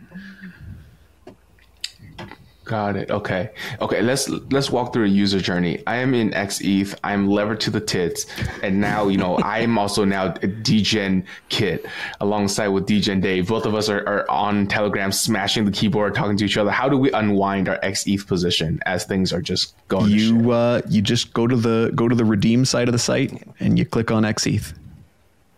Got 2.68 2.96
it. 2.96 3.10
Okay. 3.10 3.48
Okay. 3.80 4.02
Let's 4.02 4.28
let's 4.28 4.70
walk 4.70 4.92
through 4.92 5.06
a 5.06 5.08
user 5.08 5.40
journey. 5.40 5.82
I 5.86 5.96
am 5.96 6.12
in 6.12 6.30
XETH. 6.32 6.94
I'm 7.02 7.26
levered 7.26 7.60
to 7.60 7.70
the 7.70 7.80
tits, 7.80 8.26
and 8.62 8.78
now 8.78 9.08
you 9.08 9.16
know 9.16 9.36
I 9.38 9.60
am 9.60 9.78
also 9.78 10.04
now 10.04 10.26
a 10.26 10.32
DGen 10.32 11.24
kit 11.48 11.86
alongside 12.20 12.68
with 12.68 12.86
DGen 12.86 13.22
Dave. 13.22 13.48
Both 13.48 13.64
of 13.64 13.74
us 13.74 13.88
are, 13.88 14.06
are 14.06 14.30
on 14.30 14.66
Telegram, 14.66 15.10
smashing 15.10 15.64
the 15.64 15.70
keyboard, 15.70 16.14
talking 16.14 16.36
to 16.36 16.44
each 16.44 16.58
other. 16.58 16.70
How 16.70 16.90
do 16.90 16.98
we 16.98 17.10
unwind 17.12 17.70
our 17.70 17.78
XETH 17.78 18.26
position 18.26 18.80
as 18.84 19.06
things 19.06 19.32
are 19.32 19.40
just 19.40 19.74
going? 19.88 20.10
You 20.10 20.50
uh, 20.50 20.82
you 20.90 21.00
just 21.00 21.32
go 21.32 21.46
to 21.46 21.56
the 21.56 21.90
go 21.94 22.06
to 22.06 22.14
the 22.14 22.26
redeem 22.26 22.66
side 22.66 22.86
of 22.86 22.92
the 22.92 22.98
site 22.98 23.42
and 23.60 23.78
you 23.78 23.86
click 23.86 24.10
on 24.10 24.24
XETH. 24.24 24.74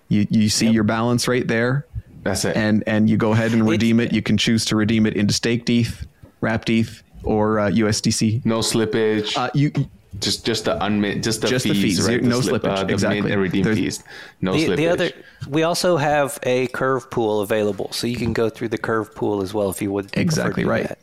You 0.08 0.28
you 0.30 0.48
see 0.48 0.66
yep. 0.66 0.74
your 0.76 0.84
balance 0.84 1.26
right 1.26 1.46
there. 1.46 1.86
That's 2.22 2.44
it. 2.44 2.56
And 2.56 2.84
and 2.86 3.10
you 3.10 3.16
go 3.16 3.32
ahead 3.32 3.50
and 3.50 3.68
redeem 3.68 3.98
it. 3.98 4.12
You 4.12 4.22
can 4.22 4.38
choose 4.38 4.64
to 4.66 4.76
redeem 4.76 5.06
it 5.06 5.16
into 5.16 5.34
staked 5.34 5.68
ETH 5.68 6.06
wrapped 6.40 6.70
ETH 6.70 7.02
or 7.22 7.58
uh, 7.58 7.70
USDC. 7.70 8.44
No 8.44 8.60
slippage. 8.60 9.36
Uh, 9.36 9.50
you 9.54 9.72
just 10.18 10.44
just 10.44 10.64
the 10.64 10.82
unmint, 10.84 11.22
just 11.22 11.40
the 11.40 11.46
just 11.46 11.64
fees, 11.64 11.76
the 11.76 11.82
fees, 11.82 12.08
right? 12.08 12.22
No 12.22 12.40
slip, 12.40 12.62
slippage. 12.62 12.78
Uh, 12.78 12.84
the 12.84 12.92
exactly. 12.92 13.20
Mint 13.20 13.32
and 13.32 13.42
redeem 13.42 13.62
There's, 13.62 13.78
fees. 13.78 14.04
No 14.40 14.52
the, 14.52 14.66
slippage. 14.66 14.76
The 14.76 14.88
other, 14.88 15.10
we 15.48 15.62
also 15.62 15.96
have 15.96 16.38
a 16.42 16.66
curve 16.68 17.10
pool 17.10 17.40
available, 17.40 17.92
so 17.92 18.06
you 18.06 18.16
can 18.16 18.32
go 18.32 18.48
through 18.48 18.68
the 18.68 18.78
curve 18.78 19.14
pool 19.14 19.40
as 19.40 19.54
well 19.54 19.70
if 19.70 19.80
you 19.80 19.92
would. 19.92 20.10
Exactly 20.16 20.64
right. 20.64 20.96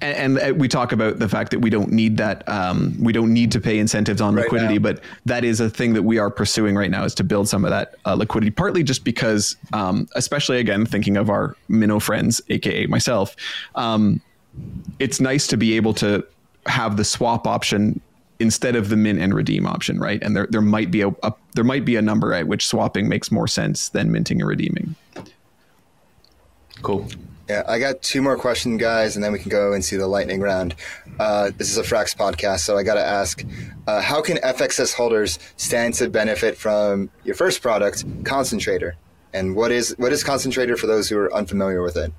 And, 0.00 0.38
and, 0.38 0.52
uh, 0.52 0.54
we 0.54 0.68
talk 0.68 0.92
about 0.92 1.18
the 1.18 1.28
fact 1.28 1.50
that 1.50 1.58
we 1.58 1.70
don't 1.70 1.90
need 1.90 2.18
that. 2.18 2.48
Um, 2.48 2.96
we 3.00 3.12
don't 3.12 3.32
need 3.32 3.50
to 3.52 3.60
pay 3.60 3.78
incentives 3.78 4.20
on 4.20 4.34
right 4.36 4.44
liquidity, 4.44 4.74
now. 4.74 4.80
but 4.80 5.00
that 5.24 5.44
is 5.44 5.58
a 5.58 5.68
thing 5.68 5.92
that 5.94 6.04
we 6.04 6.18
are 6.18 6.30
pursuing 6.30 6.76
right 6.76 6.90
now 6.90 7.04
is 7.04 7.14
to 7.16 7.24
build 7.24 7.48
some 7.48 7.64
of 7.64 7.70
that 7.70 7.96
uh, 8.04 8.14
liquidity. 8.14 8.50
Partly 8.50 8.84
just 8.84 9.04
because, 9.04 9.56
um, 9.72 10.08
especially 10.14 10.58
again 10.58 10.86
thinking 10.86 11.16
of 11.16 11.30
our 11.30 11.56
minnow 11.68 11.98
friends, 11.98 12.40
aka 12.48 12.86
myself. 12.86 13.34
Um, 13.74 14.20
it's 14.98 15.20
nice 15.20 15.46
to 15.48 15.56
be 15.56 15.76
able 15.76 15.94
to 15.94 16.24
have 16.66 16.96
the 16.96 17.04
swap 17.04 17.46
option 17.46 18.00
instead 18.38 18.76
of 18.76 18.88
the 18.88 18.96
mint 18.96 19.18
and 19.18 19.34
redeem 19.34 19.66
option, 19.66 19.98
right? 19.98 20.22
And 20.22 20.36
there 20.36 20.46
there 20.50 20.60
might 20.60 20.90
be 20.90 21.02
a, 21.02 21.08
a, 21.22 21.32
there 21.54 21.64
might 21.64 21.84
be 21.84 21.96
a 21.96 22.02
number 22.02 22.34
at 22.34 22.46
which 22.46 22.66
swapping 22.66 23.08
makes 23.08 23.30
more 23.30 23.48
sense 23.48 23.88
than 23.88 24.12
minting 24.12 24.40
and 24.40 24.48
redeeming. 24.48 24.94
Cool. 26.82 27.08
Yeah, 27.48 27.62
I 27.68 27.78
got 27.78 28.02
two 28.02 28.22
more 28.22 28.36
questions, 28.36 28.80
guys, 28.80 29.14
and 29.14 29.24
then 29.24 29.30
we 29.30 29.38
can 29.38 29.50
go 29.50 29.72
and 29.72 29.84
see 29.84 29.96
the 29.96 30.08
lightning 30.08 30.40
round. 30.40 30.74
Uh, 31.20 31.52
this 31.56 31.70
is 31.70 31.78
a 31.78 31.82
Frax 31.82 32.14
podcast, 32.16 32.60
so 32.60 32.76
I 32.76 32.82
got 32.82 32.94
to 32.94 33.04
ask: 33.04 33.44
uh, 33.86 34.00
How 34.00 34.20
can 34.20 34.38
FXS 34.38 34.94
holders 34.94 35.38
stand 35.56 35.94
to 35.94 36.10
benefit 36.10 36.56
from 36.56 37.08
your 37.24 37.36
first 37.36 37.62
product, 37.62 38.04
Concentrator? 38.24 38.96
And 39.32 39.54
what 39.54 39.70
is 39.70 39.94
what 39.98 40.12
is 40.12 40.24
Concentrator 40.24 40.76
for 40.76 40.86
those 40.86 41.08
who 41.08 41.16
are 41.18 41.32
unfamiliar 41.32 41.82
with 41.82 41.96
it? 41.96 42.12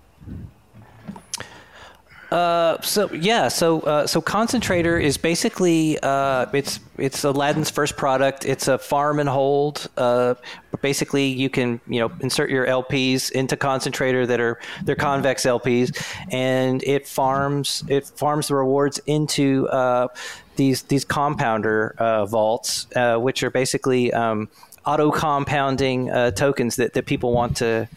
Uh, 2.32 2.80
so 2.82 3.12
yeah, 3.14 3.48
so 3.48 3.80
uh, 3.82 4.06
so 4.06 4.20
concentrator 4.20 5.00
is 5.00 5.18
basically 5.18 5.98
uh, 6.04 6.46
it's 6.52 6.80
it's 6.98 7.24
Aladdin's 7.24 7.70
first 7.70 7.96
product. 7.96 8.46
It's 8.46 8.68
a 8.68 8.78
farm 8.78 9.20
and 9.20 9.30
hold. 9.30 9.90
Uh, 9.96 10.36
basically, 10.82 11.28
you 11.28 11.50
can 11.50 11.80
you 11.88 12.02
know 12.02 12.12
insert 12.20 12.50
your 12.50 12.68
LPs 12.68 13.32
into 13.32 13.56
concentrator 13.56 14.26
that 14.26 14.42
are 14.42 14.60
they're 14.84 14.96
convex 14.96 15.46
LPs, 15.46 15.98
and 16.30 16.84
it 16.84 17.08
farms 17.08 17.84
it 17.88 18.06
farms 18.08 18.50
the 18.50 18.56
rewards 18.56 19.00
into 19.06 19.70
uh, 19.70 20.10
these 20.58 20.82
these 20.84 21.06
compounder 21.06 21.96
uh, 21.98 22.26
vaults, 22.26 22.88
which 23.20 23.42
are 23.42 23.52
basically 23.52 24.12
um, 24.12 24.50
auto 24.88 25.12
compounding 25.12 26.08
tokens 26.36 26.78
that, 26.78 26.94
that 26.94 27.06
people 27.06 27.34
want 27.34 27.58
to 27.58 27.88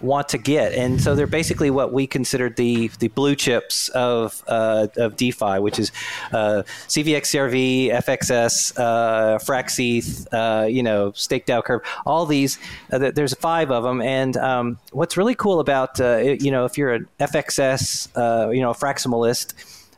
want 0.00 0.28
to 0.30 0.38
get. 0.38 0.72
And 0.72 1.00
so 1.00 1.14
they're 1.14 1.26
basically 1.26 1.70
what 1.70 1.92
we 1.92 2.06
consider 2.06 2.48
the 2.48 2.88
the 2.98 3.08
blue 3.08 3.34
chips 3.34 3.88
of 3.90 4.42
uh, 4.46 4.88
of 4.96 5.16
DeFi, 5.16 5.58
which 5.58 5.78
is 5.78 5.92
uh, 6.32 6.62
CVXCRV, 6.88 7.92
FXS, 7.92 8.78
uh, 8.78 9.38
Fraxeth, 9.38 10.26
uh, 10.32 10.66
you 10.66 10.82
know, 10.82 11.12
Stake 11.12 11.46
DAO 11.46 11.62
Curve. 11.62 11.82
All 12.06 12.26
these, 12.26 12.58
uh, 12.92 12.98
there's 12.98 13.34
five 13.34 13.70
of 13.70 13.84
them. 13.84 14.00
And 14.00 14.36
um, 14.36 14.78
what's 14.92 15.16
really 15.16 15.34
cool 15.34 15.60
about 15.60 16.00
uh, 16.00 16.18
you 16.18 16.50
know 16.50 16.64
if 16.64 16.78
you're 16.78 16.92
an 16.92 17.08
FXS, 17.20 18.08
uh, 18.16 18.50
you 18.50 18.60
know, 18.60 18.70
a 18.70 18.74
Fraximalist. 18.74 19.54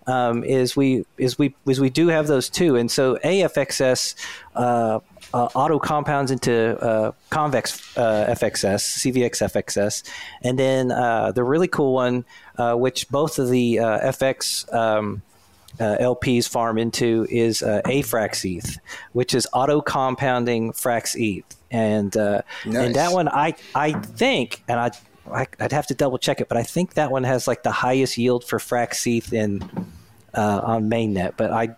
Um, 0.06 0.42
is 0.42 0.74
we 0.74 1.04
is 1.18 1.38
we 1.38 1.54
is 1.68 1.78
we 1.78 1.90
do 1.90 2.08
have 2.08 2.26
those 2.26 2.48
too, 2.48 2.74
and 2.74 2.90
so 2.90 3.16
AFXS 3.18 4.14
uh, 5.32 5.48
auto 5.54 5.78
compounds 5.78 6.30
into 6.30 6.78
uh, 6.80 7.12
convex 7.30 7.96
uh, 7.96 8.26
FXS, 8.30 8.98
CVX 8.98 9.42
FXS, 9.52 10.08
and 10.42 10.58
then 10.58 10.90
uh, 10.90 11.32
the 11.32 11.44
really 11.44 11.68
cool 11.68 11.92
one, 11.94 12.24
uh, 12.58 12.74
which 12.74 13.08
both 13.08 13.38
of 13.38 13.48
the 13.48 13.78
uh, 13.78 14.10
FX 14.10 14.72
um, 14.74 15.22
LPs 15.78 16.48
farm 16.48 16.78
into, 16.78 17.26
is 17.30 17.62
uh, 17.62 17.80
AFraxETH, 17.84 18.78
which 19.12 19.34
is 19.34 19.46
auto 19.52 19.80
compounding 19.80 20.72
FraxETH, 20.72 21.44
and 21.70 22.14
nice. 22.16 22.42
and 22.66 22.94
that 22.96 23.12
one 23.12 23.28
I 23.28 23.54
I 23.74 23.92
think, 23.92 24.62
and 24.68 24.80
I 24.80 24.90
I'd 25.60 25.72
have 25.72 25.86
to 25.88 25.94
double 25.94 26.18
check 26.18 26.40
it, 26.40 26.48
but 26.48 26.58
I 26.58 26.64
think 26.64 26.94
that 26.94 27.12
one 27.12 27.24
has 27.24 27.46
like 27.46 27.62
the 27.62 27.70
highest 27.70 28.18
yield 28.18 28.44
for 28.44 28.58
FraxETH 28.58 29.32
in 29.32 29.62
on 30.34 30.90
mainnet, 30.90 31.34
but 31.36 31.52
I 31.52 31.76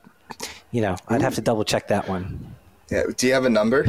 you 0.71 0.81
know, 0.81 0.97
I'd 1.07 1.23
have 1.23 1.35
to 1.37 1.41
double 1.41 1.65
check 1.65 1.89
that 1.89 2.09
one. 2.09 2.52
Yeah. 2.93 3.05
Do 3.17 3.27
you 3.27 3.33
have 3.33 3.47
a 3.47 3.51
number? 3.51 3.87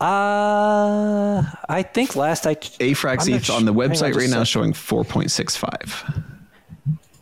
Uh, 0.00 1.42
I 1.68 1.82
think 1.92 2.16
last 2.16 2.46
I 2.46 2.54
Afrax 2.54 3.28
ETH 3.28 3.50
on 3.50 3.66
the 3.66 3.74
website 3.74 4.14
right 4.14 4.30
now 4.30 4.42
showing 4.42 4.72
four 4.72 5.04
point 5.04 5.30
six 5.30 5.54
five. 5.54 6.22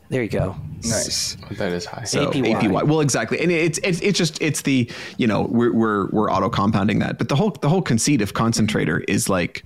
There 0.08 0.22
you 0.22 0.28
go. 0.28 0.56
Nice. 0.84 1.36
That 1.52 1.72
is 1.72 1.84
high. 1.84 2.04
So 2.04 2.30
APY. 2.30 2.54
APY. 2.54 2.86
Well, 2.86 3.00
exactly, 3.00 3.40
and 3.40 3.50
it's 3.50 3.78
it's 3.82 4.00
it's 4.00 4.16
just 4.16 4.40
it's 4.40 4.62
the 4.62 4.88
you 5.16 5.26
know 5.26 5.42
we're 5.50 5.72
we're 5.72 6.08
we're 6.10 6.30
auto 6.30 6.48
compounding 6.48 7.00
that, 7.00 7.18
but 7.18 7.28
the 7.28 7.34
whole 7.34 7.50
the 7.50 7.68
whole 7.68 7.82
conceit 7.82 8.22
of 8.22 8.34
concentrator 8.34 9.00
is 9.08 9.28
like 9.28 9.64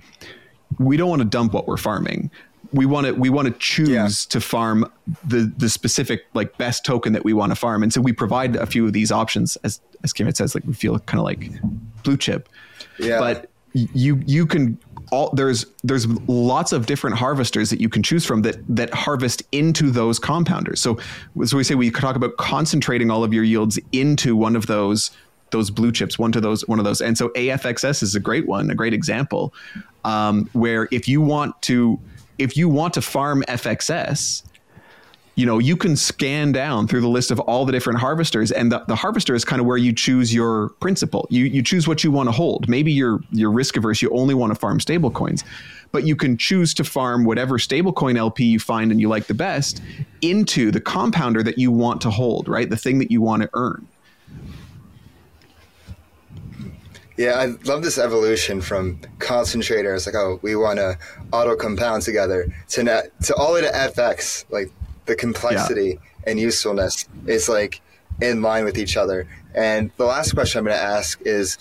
we 0.79 0.97
don't 0.97 1.09
want 1.09 1.21
to 1.21 1.27
dump 1.27 1.53
what 1.53 1.67
we're 1.67 1.77
farming 1.77 2.31
we 2.73 2.85
want 2.85 3.07
to 3.07 3.13
we 3.13 3.29
want 3.29 3.47
to 3.47 3.53
choose 3.59 3.89
yeah. 3.89 4.07
to 4.07 4.41
farm 4.41 4.89
the 5.25 5.51
the 5.57 5.69
specific 5.69 6.25
like 6.33 6.57
best 6.57 6.85
token 6.85 7.13
that 7.13 7.23
we 7.23 7.33
want 7.33 7.51
to 7.51 7.55
farm 7.55 7.83
and 7.83 7.93
so 7.93 8.01
we 8.01 8.11
provide 8.11 8.55
a 8.55 8.65
few 8.65 8.85
of 8.85 8.93
these 8.93 9.11
options 9.11 9.55
as 9.57 9.79
as 10.03 10.13
Kim 10.13 10.31
says 10.33 10.55
like 10.55 10.63
we 10.65 10.73
feel 10.73 10.99
kind 10.99 11.19
of 11.19 11.25
like 11.25 11.51
blue 12.03 12.17
chip. 12.17 12.49
Yeah. 12.99 13.19
But 13.19 13.49
you 13.73 14.21
you 14.25 14.45
can 14.45 14.77
all 15.11 15.29
there's 15.31 15.65
there's 15.83 16.07
lots 16.27 16.71
of 16.71 16.85
different 16.85 17.15
harvesters 17.15 17.69
that 17.69 17.79
you 17.79 17.89
can 17.89 18.03
choose 18.03 18.25
from 18.25 18.41
that 18.41 18.57
that 18.67 18.93
harvest 18.93 19.43
into 19.51 19.91
those 19.91 20.19
compounders. 20.19 20.79
So 20.79 20.99
so 21.45 21.57
we 21.57 21.63
say 21.63 21.75
we 21.75 21.91
talk 21.91 22.15
about 22.15 22.37
concentrating 22.37 23.09
all 23.11 23.23
of 23.23 23.33
your 23.33 23.43
yields 23.43 23.79
into 23.91 24.35
one 24.35 24.55
of 24.55 24.67
those 24.67 25.11
those 25.51 25.69
blue 25.69 25.93
chips 25.93 26.19
one 26.19 26.31
to 26.33 26.41
those 26.41 26.67
one 26.67 26.79
of 26.79 26.85
those. 26.85 27.01
And 27.01 27.17
so 27.17 27.29
afxs 27.29 28.03
is 28.03 28.15
a 28.15 28.19
great 28.19 28.47
one 28.47 28.69
a 28.69 28.75
great 28.75 28.93
example 28.93 29.53
um, 30.03 30.49
where 30.53 30.87
if 30.91 31.07
you 31.07 31.21
want 31.21 31.61
to 31.63 31.99
if 32.37 32.55
you 32.55 32.69
want 32.69 32.93
to 32.93 33.01
farm 33.01 33.43
FXS, 33.47 34.43
you 35.37 35.45
know, 35.45 35.59
you 35.59 35.77
can 35.77 35.95
scan 35.95 36.51
down 36.51 36.87
through 36.87 37.01
the 37.01 37.07
list 37.07 37.29
of 37.29 37.39
all 37.41 37.63
the 37.63 37.71
different 37.71 37.99
harvesters, 37.99 38.51
and 38.51 38.71
the, 38.71 38.79
the 38.87 38.95
harvester 38.95 39.35
is 39.35 39.45
kind 39.45 39.59
of 39.59 39.67
where 39.67 39.77
you 39.77 39.93
choose 39.93 40.33
your 40.33 40.69
principal. 40.79 41.27
You 41.29 41.45
you 41.45 41.61
choose 41.61 41.87
what 41.87 42.03
you 42.03 42.09
want 42.09 42.27
to 42.27 42.31
hold. 42.31 42.67
Maybe 42.67 42.91
you're 42.91 43.19
you're 43.29 43.51
risk 43.51 43.77
averse. 43.77 44.01
You 44.01 44.09
only 44.09 44.33
want 44.33 44.51
to 44.51 44.59
farm 44.59 44.79
stable 44.79 45.11
coins, 45.11 45.43
but 45.91 46.07
you 46.07 46.15
can 46.15 46.37
choose 46.37 46.73
to 46.73 46.83
farm 46.83 47.23
whatever 47.23 47.59
stablecoin 47.59 48.17
LP 48.17 48.45
you 48.45 48.57
find 48.57 48.91
and 48.91 48.99
you 48.99 49.09
like 49.09 49.27
the 49.27 49.35
best 49.35 49.79
into 50.23 50.71
the 50.71 50.81
compounder 50.81 51.43
that 51.43 51.59
you 51.59 51.71
want 51.71 52.01
to 52.01 52.09
hold. 52.09 52.49
Right, 52.49 52.67
the 52.67 52.75
thing 52.75 52.97
that 52.97 53.11
you 53.11 53.21
want 53.21 53.43
to 53.43 53.49
earn. 53.53 53.87
Yeah, 57.15 57.33
I 57.33 57.45
love 57.65 57.83
this 57.83 57.99
evolution 57.99 58.59
from 58.59 58.97
concentrators, 59.19 60.07
like 60.07 60.15
oh, 60.15 60.39
we 60.41 60.55
want 60.55 60.79
to 60.79 60.97
auto 61.31 61.55
compound 61.55 62.01
together, 62.01 62.51
to 62.69 62.83
net, 62.83 63.11
to 63.25 63.35
all 63.35 63.53
the 63.53 63.61
way 63.61 63.61
to 63.61 63.71
FX. 63.71 64.45
Like 64.49 64.71
the 65.07 65.15
complexity 65.15 65.87
yeah. 65.99 66.29
and 66.31 66.39
usefulness 66.39 67.07
is 67.25 67.49
like 67.49 67.81
in 68.21 68.41
line 68.41 68.63
with 68.63 68.77
each 68.77 68.97
other. 68.97 69.27
And 69.55 69.91
the 69.97 70.05
last 70.05 70.33
question 70.33 70.59
I'm 70.59 70.65
going 70.65 70.77
to 70.77 70.83
ask 70.83 71.19
is, 71.21 71.57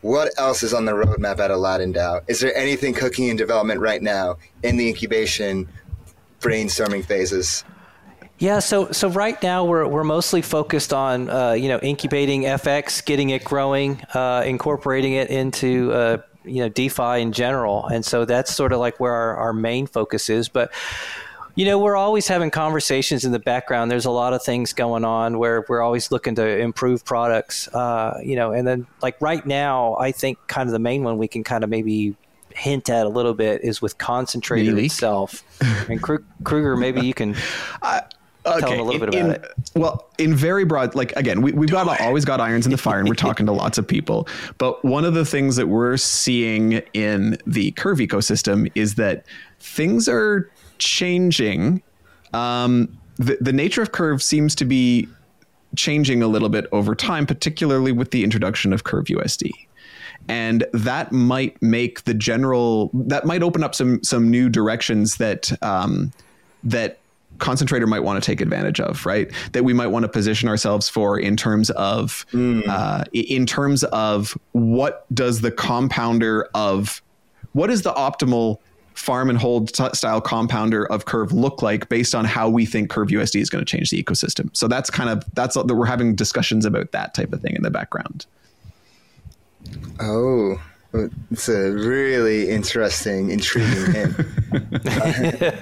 what 0.00 0.32
else 0.36 0.62
is 0.62 0.74
on 0.74 0.84
the 0.84 0.92
roadmap 0.92 1.38
at 1.38 1.50
Aladdin 1.50 1.92
DAO? 1.92 2.22
Is 2.28 2.40
there 2.40 2.54
anything 2.56 2.92
cooking 2.92 3.28
in 3.28 3.36
development 3.36 3.80
right 3.80 4.02
now 4.02 4.36
in 4.62 4.76
the 4.76 4.88
incubation 4.88 5.68
brainstorming 6.40 7.04
phases? 7.04 7.64
Yeah, 8.38 8.58
so 8.58 8.90
so 8.90 9.08
right 9.08 9.40
now 9.40 9.64
we're 9.64 9.86
we're 9.86 10.02
mostly 10.02 10.42
focused 10.42 10.92
on 10.92 11.30
uh, 11.30 11.52
you 11.52 11.68
know 11.68 11.78
incubating 11.78 12.42
FX, 12.42 13.04
getting 13.04 13.30
it 13.30 13.44
growing, 13.44 14.02
uh, 14.14 14.42
incorporating 14.44 15.12
it 15.12 15.30
into 15.30 15.92
uh, 15.92 16.18
you 16.44 16.58
know 16.58 16.68
DeFi 16.68 17.20
in 17.20 17.30
general, 17.30 17.86
and 17.86 18.04
so 18.04 18.24
that's 18.24 18.52
sort 18.52 18.72
of 18.72 18.80
like 18.80 18.98
where 18.98 19.12
our, 19.12 19.36
our 19.36 19.52
main 19.52 19.86
focus 19.86 20.28
is. 20.28 20.48
But 20.48 20.72
you 21.54 21.64
know 21.64 21.78
we're 21.78 21.96
always 21.96 22.26
having 22.28 22.50
conversations 22.50 23.24
in 23.24 23.32
the 23.32 23.38
background. 23.38 23.90
There's 23.90 24.04
a 24.06 24.10
lot 24.10 24.32
of 24.32 24.42
things 24.42 24.72
going 24.72 25.04
on 25.04 25.38
where 25.38 25.64
we're 25.68 25.82
always 25.82 26.10
looking 26.10 26.34
to 26.36 26.58
improve 26.58 27.04
products. 27.04 27.68
Uh, 27.68 28.18
you 28.24 28.36
know, 28.36 28.52
and 28.52 28.66
then 28.66 28.86
like 29.02 29.20
right 29.20 29.44
now, 29.46 29.96
I 29.96 30.12
think 30.12 30.38
kind 30.46 30.68
of 30.68 30.72
the 30.72 30.78
main 30.78 31.02
one 31.04 31.18
we 31.18 31.28
can 31.28 31.44
kind 31.44 31.62
of 31.64 31.70
maybe 31.70 32.16
hint 32.54 32.90
at 32.90 33.06
a 33.06 33.08
little 33.08 33.34
bit 33.34 33.62
is 33.64 33.80
with 33.80 33.96
concentrator 33.98 34.76
itself. 34.78 35.42
and 35.88 36.02
Crouger, 36.02 36.78
maybe 36.78 37.04
you 37.06 37.14
can. 37.14 37.34
I- 37.82 38.02
Okay. 38.44 38.58
tell 38.58 38.70
them 38.70 38.80
a 38.80 38.82
little 38.82 38.94
in, 39.04 39.10
bit 39.10 39.20
about 39.20 39.36
in, 39.36 39.44
it. 39.44 39.52
Well, 39.76 40.10
in 40.18 40.34
very 40.34 40.64
broad, 40.64 40.96
like 40.96 41.14
again, 41.14 41.42
we, 41.42 41.52
we've 41.52 41.70
got 41.70 42.00
always 42.00 42.24
got 42.24 42.40
irons 42.40 42.66
in 42.66 42.72
the 42.72 42.76
fire, 42.76 42.98
and 42.98 43.08
we're 43.08 43.14
talking 43.14 43.46
to 43.46 43.52
lots 43.52 43.78
of 43.78 43.86
people. 43.86 44.26
But 44.58 44.84
one 44.84 45.04
of 45.04 45.14
the 45.14 45.24
things 45.24 45.54
that 45.54 45.68
we're 45.68 45.96
seeing 45.96 46.82
in 46.92 47.38
the 47.46 47.70
Curve 47.70 47.98
ecosystem 47.98 48.68
is 48.74 48.96
that 48.96 49.26
things 49.60 50.08
are 50.08 50.50
changing. 50.78 51.82
Um, 52.32 52.98
the, 53.16 53.36
the 53.40 53.52
nature 53.52 53.82
of 53.82 53.92
Curve 53.92 54.22
seems 54.22 54.54
to 54.56 54.64
be 54.64 55.08
changing 55.76 56.22
a 56.22 56.26
little 56.26 56.48
bit 56.48 56.66
over 56.72 56.94
time, 56.94 57.26
particularly 57.26 57.92
with 57.92 58.10
the 58.10 58.24
introduction 58.24 58.72
of 58.72 58.84
Curve 58.84 59.06
USD 59.06 59.50
and 60.28 60.64
that 60.72 61.12
might 61.12 61.60
make 61.60 62.04
the 62.04 62.14
general 62.14 62.90
that 62.94 63.24
might 63.24 63.42
open 63.42 63.62
up 63.62 63.74
some 63.74 64.02
some 64.02 64.30
new 64.30 64.48
directions 64.48 65.16
that 65.16 65.52
um, 65.62 66.12
that 66.62 66.98
concentrator 67.38 67.86
might 67.86 68.00
want 68.00 68.22
to 68.22 68.24
take 68.24 68.40
advantage 68.40 68.78
of, 68.78 69.04
right? 69.04 69.30
That 69.52 69.64
we 69.64 69.72
might 69.72 69.88
want 69.88 70.04
to 70.04 70.08
position 70.08 70.48
ourselves 70.48 70.88
for 70.88 71.18
in 71.18 71.36
terms 71.36 71.70
of 71.70 72.24
mm. 72.32 72.66
uh, 72.68 73.04
in 73.12 73.46
terms 73.46 73.84
of 73.84 74.38
what 74.52 75.06
does 75.14 75.40
the 75.40 75.50
compounder 75.50 76.48
of 76.54 77.02
what 77.52 77.70
is 77.70 77.82
the 77.82 77.92
optimal 77.92 78.58
farm 78.94 79.30
and 79.30 79.38
hold 79.38 79.72
t- 79.72 79.88
style 79.92 80.20
compounder 80.20 80.86
of 80.86 81.04
Curve 81.04 81.32
look 81.32 81.62
like 81.62 81.88
based 81.88 82.14
on 82.14 82.24
how 82.24 82.48
we 82.48 82.66
think 82.66 82.90
Curve 82.90 83.08
USD 83.08 83.40
is 83.40 83.50
going 83.50 83.64
to 83.64 83.70
change 83.70 83.90
the 83.90 84.02
ecosystem. 84.02 84.54
So 84.56 84.68
that's 84.68 84.90
kind 84.90 85.10
of 85.10 85.24
that's 85.34 85.54
that 85.54 85.66
we're 85.66 85.86
having 85.86 86.14
discussions 86.14 86.64
about 86.64 86.92
that 86.92 87.14
type 87.14 87.32
of 87.32 87.40
thing 87.40 87.54
in 87.54 87.62
the 87.62 87.70
background. 87.70 88.26
Oh, 90.00 90.60
it's 90.94 91.48
a 91.48 91.72
really 91.72 92.50
interesting, 92.50 93.30
intriguing 93.30 93.92
hint. 93.92 94.18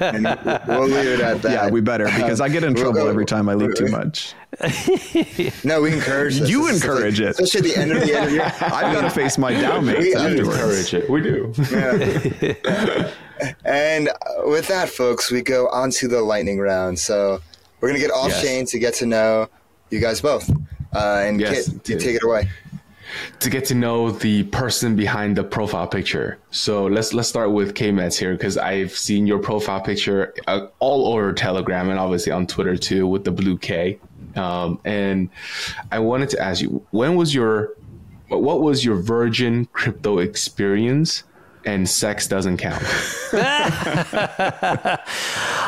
and 0.00 0.24
we'll 0.66 0.88
leave 0.88 1.06
it 1.06 1.20
at 1.20 1.40
that. 1.42 1.52
Yeah, 1.52 1.70
we 1.70 1.80
better 1.80 2.06
because 2.06 2.40
I 2.40 2.48
get 2.48 2.64
in 2.64 2.74
trouble 2.74 3.06
every 3.06 3.24
time 3.24 3.48
I 3.48 3.54
leave 3.54 3.76
too 3.76 3.88
much. 3.88 4.34
no, 5.64 5.82
we 5.82 5.92
encourage 5.92 6.40
this. 6.40 6.50
You 6.50 6.66
this 6.66 6.82
encourage 6.82 7.20
like, 7.20 7.30
it. 7.30 7.40
Especially 7.40 7.70
at 7.70 7.74
the 7.74 7.80
end 7.80 7.92
of 7.92 8.00
the 8.00 8.18
interview. 8.18 8.40
I've 8.60 8.92
got 8.92 9.02
to 9.02 9.10
face 9.10 9.38
my 9.38 9.52
down 9.52 9.86
mates 9.86 10.16
we 10.16 10.38
encourage 10.40 10.94
it. 10.94 11.08
We 11.08 11.20
do. 11.20 11.52
Yeah. 11.70 13.12
and 13.64 14.10
with 14.46 14.66
that, 14.66 14.88
folks, 14.88 15.30
we 15.30 15.42
go 15.42 15.68
on 15.68 15.92
to 15.92 16.08
the 16.08 16.20
lightning 16.20 16.58
round. 16.58 16.98
So 16.98 17.40
we're 17.80 17.88
going 17.88 18.00
to 18.00 18.06
get 18.06 18.12
off 18.12 18.30
yes. 18.30 18.42
chain 18.42 18.66
to 18.66 18.78
get 18.80 18.94
to 18.94 19.06
know 19.06 19.48
you 19.90 20.00
guys 20.00 20.20
both. 20.20 20.50
Uh, 20.92 21.22
and 21.24 21.40
yes, 21.40 21.68
Kit, 21.68 21.88
you 21.88 21.98
take 22.00 22.16
it 22.16 22.24
away. 22.24 22.48
To 23.40 23.50
get 23.50 23.64
to 23.66 23.74
know 23.74 24.10
the 24.10 24.44
person 24.44 24.96
behind 24.96 25.36
the 25.36 25.44
profile 25.44 25.86
picture. 25.86 26.38
So 26.50 26.86
let's 26.86 27.12
let's 27.14 27.28
start 27.28 27.52
with 27.52 27.74
Kmets 27.74 28.18
here 28.18 28.32
because 28.32 28.56
I've 28.56 28.92
seen 28.92 29.26
your 29.26 29.38
profile 29.38 29.80
picture 29.80 30.34
uh, 30.46 30.66
all 30.78 31.12
over 31.12 31.32
Telegram 31.32 31.90
and 31.90 31.98
obviously 31.98 32.32
on 32.32 32.46
Twitter 32.46 32.76
too 32.76 33.06
with 33.06 33.24
the 33.24 33.30
blue 33.32 33.58
K. 33.58 33.98
Um, 34.36 34.80
and 34.84 35.30
I 35.90 35.98
wanted 35.98 36.30
to 36.30 36.40
ask 36.40 36.62
you, 36.62 36.86
when 36.90 37.16
was 37.16 37.34
your 37.34 37.74
what 38.28 38.60
was 38.60 38.84
your 38.84 38.96
virgin 38.96 39.66
crypto 39.72 40.18
experience? 40.18 41.24
And 41.64 41.88
sex 41.88 42.26
doesn't 42.26 42.56
count. 42.58 42.82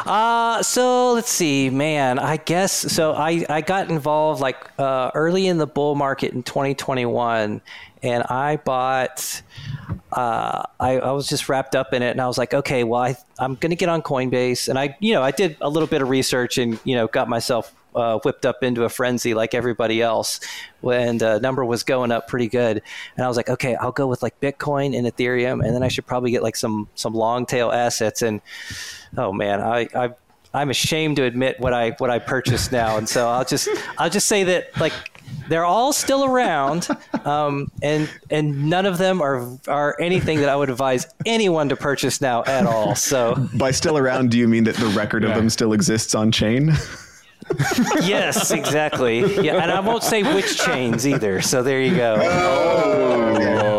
uh, 0.07 0.63
so 0.63 1.13
let's 1.13 1.31
see, 1.31 1.71
man. 1.71 2.19
I 2.19 2.37
guess 2.39 2.73
so. 2.73 3.13
I, 3.13 3.45
I 3.49 3.61
got 3.61 3.91
involved 3.91 4.41
like 4.41 4.71
uh, 4.79 5.11
early 5.15 5.47
in 5.47 5.59
the 5.59 5.67
bull 5.67 5.95
market 5.95 6.33
in 6.33 6.43
2021, 6.43 7.61
and 8.03 8.23
I 8.25 8.57
bought. 8.57 9.43
Uh, 10.13 10.65
I, 10.79 10.99
I 10.99 11.13
was 11.13 11.29
just 11.29 11.49
wrapped 11.49 11.75
up 11.75 11.93
in 11.93 12.03
it, 12.03 12.11
and 12.11 12.21
I 12.21 12.27
was 12.27 12.37
like, 12.37 12.53
okay, 12.53 12.85
well, 12.85 13.03
I, 13.03 13.17
I'm 13.39 13.55
going 13.55 13.71
to 13.71 13.77
get 13.77 13.89
on 13.89 14.03
Coinbase, 14.03 14.69
and 14.69 14.79
I, 14.79 14.97
you 15.01 15.15
know, 15.15 15.23
I 15.23 15.31
did 15.31 15.57
a 15.61 15.69
little 15.69 15.87
bit 15.87 16.03
of 16.03 16.11
research, 16.11 16.59
and 16.59 16.79
you 16.85 16.95
know, 16.95 17.07
got 17.07 17.29
myself 17.29 17.75
uh, 17.95 18.19
whipped 18.21 18.47
up 18.47 18.63
into 18.63 18.85
a 18.85 18.89
frenzy 18.89 19.35
like 19.35 19.55
everybody 19.55 20.03
else 20.03 20.41
when 20.81 21.19
the 21.19 21.39
number 21.41 21.65
was 21.65 21.83
going 21.83 22.11
up 22.11 22.29
pretty 22.29 22.49
good. 22.49 22.83
And 23.17 23.25
I 23.25 23.29
was 23.29 23.37
like, 23.37 23.49
okay, 23.49 23.75
I'll 23.77 23.93
go 23.93 24.07
with 24.07 24.23
like 24.23 24.39
Bitcoin 24.41 24.97
and 24.97 25.07
Ethereum, 25.07 25.65
and 25.65 25.75
then 25.75 25.83
I 25.83 25.89
should 25.89 26.07
probably 26.07 26.31
get 26.31 26.43
like 26.43 26.57
some 26.57 26.89
some 26.95 27.15
long 27.15 27.47
tail 27.47 27.71
assets. 27.71 28.23
And 28.23 28.41
oh 29.17 29.33
man, 29.33 29.61
I, 29.61 29.89
I 29.95 30.11
I'm 30.55 30.71
ashamed 30.71 31.17
to 31.17 31.25
admit 31.25 31.59
what 31.61 31.73
I 31.73 31.91
what 31.99 32.11
I 32.11 32.19
purchased 32.19 32.73
now, 32.73 32.99
and 32.99 33.09
so 33.09 33.29
I'll 33.29 33.45
just 33.45 33.69
I'll 33.99 34.11
just 34.11 34.29
say 34.29 34.45
that 34.45 34.79
like 34.79 34.93
they're 35.49 35.65
all 35.65 35.93
still 35.93 36.25
around, 36.25 36.89
um, 37.25 37.71
and 37.83 38.09
and 38.31 38.69
none 38.69 38.85
of 38.85 38.99
them 38.99 39.23
are 39.23 39.49
are 39.67 39.97
anything 40.01 40.41
that 40.41 40.49
I 40.49 40.57
would 40.57 40.69
advise 40.69 41.07
anyone 41.25 41.69
to 41.71 41.77
purchase 41.77 42.21
now 42.21 42.45
at 42.45 42.67
all. 42.67 42.95
So 42.95 43.49
by 43.55 43.71
still 43.71 43.97
around, 43.97 44.31
do 44.31 44.39
you 44.39 44.47
mean 44.47 44.65
that 44.65 44.77
the 44.77 44.87
record 44.89 45.23
yeah. 45.23 45.31
of 45.31 45.37
them 45.37 45.49
still 45.49 45.73
exists 45.73 46.15
on 46.15 46.31
chain? 46.33 46.73
yes, 48.03 48.51
exactly. 48.51 49.43
Yeah, 49.43 49.63
and 49.63 49.71
I 49.71 49.81
won't 49.81 50.03
say 50.03 50.23
which 50.23 50.59
chains 50.59 51.07
either. 51.07 51.41
So 51.41 51.63
there 51.63 51.81
you 51.81 51.97
go. 51.97 52.17
Oh. 52.21 53.72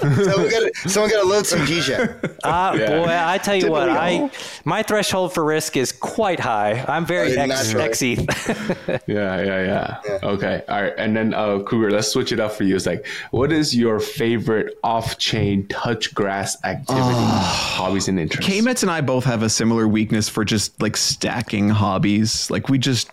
So 0.00 0.42
we 0.42 0.50
got 0.50 0.74
someone 0.76 1.10
got 1.10 1.22
to 1.22 1.28
load 1.28 1.46
some 1.46 1.60
DJ. 1.60 2.18
Uh, 2.42 2.74
yeah. 2.78 2.98
Boy, 2.98 3.08
I 3.10 3.38
tell 3.38 3.54
you 3.54 3.62
Did 3.62 3.70
what, 3.70 3.88
I 3.88 4.30
my 4.64 4.82
threshold 4.82 5.34
for 5.34 5.44
risk 5.44 5.76
is 5.76 5.92
quite 5.92 6.40
high. 6.40 6.84
I'm 6.88 7.04
very 7.04 7.36
oh, 7.36 7.42
X, 7.42 7.74
XE. 7.74 9.00
yeah, 9.06 9.42
yeah, 9.42 9.44
yeah, 9.44 10.00
yeah, 10.04 10.18
Okay, 10.22 10.62
all 10.68 10.82
right. 10.82 10.94
And 10.96 11.14
then 11.14 11.34
uh, 11.34 11.58
Crouger, 11.58 11.90
let's 11.90 12.08
switch 12.08 12.32
it 12.32 12.40
up 12.40 12.52
for 12.52 12.64
you. 12.64 12.76
It's 12.76 12.86
like, 12.86 13.06
what 13.30 13.52
is 13.52 13.76
your 13.76 14.00
favorite 14.00 14.78
off-chain 14.82 15.66
touch 15.68 16.14
grass 16.14 16.56
activity, 16.64 17.04
uh, 17.04 17.42
hobbies, 17.42 18.08
and 18.08 18.18
interests? 18.18 18.50
Kmets 18.50 18.82
and 18.82 18.90
I 18.90 19.00
both 19.00 19.24
have 19.24 19.42
a 19.42 19.50
similar 19.50 19.86
weakness 19.86 20.28
for 20.28 20.44
just 20.44 20.80
like 20.80 20.96
stacking 20.96 21.68
hobbies. 21.68 22.50
Like 22.50 22.68
we 22.68 22.78
just 22.78 23.10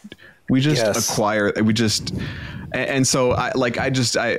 we 0.50 0.62
just 0.62 0.84
yes. 0.84 1.10
acquire 1.10 1.52
we 1.64 1.74
just 1.74 2.12
and, 2.72 2.90
and, 2.90 3.08
so 3.08 3.32
i 3.32 3.52
like 3.54 3.78
i 3.78 3.90
just 3.90 4.16
i 4.16 4.38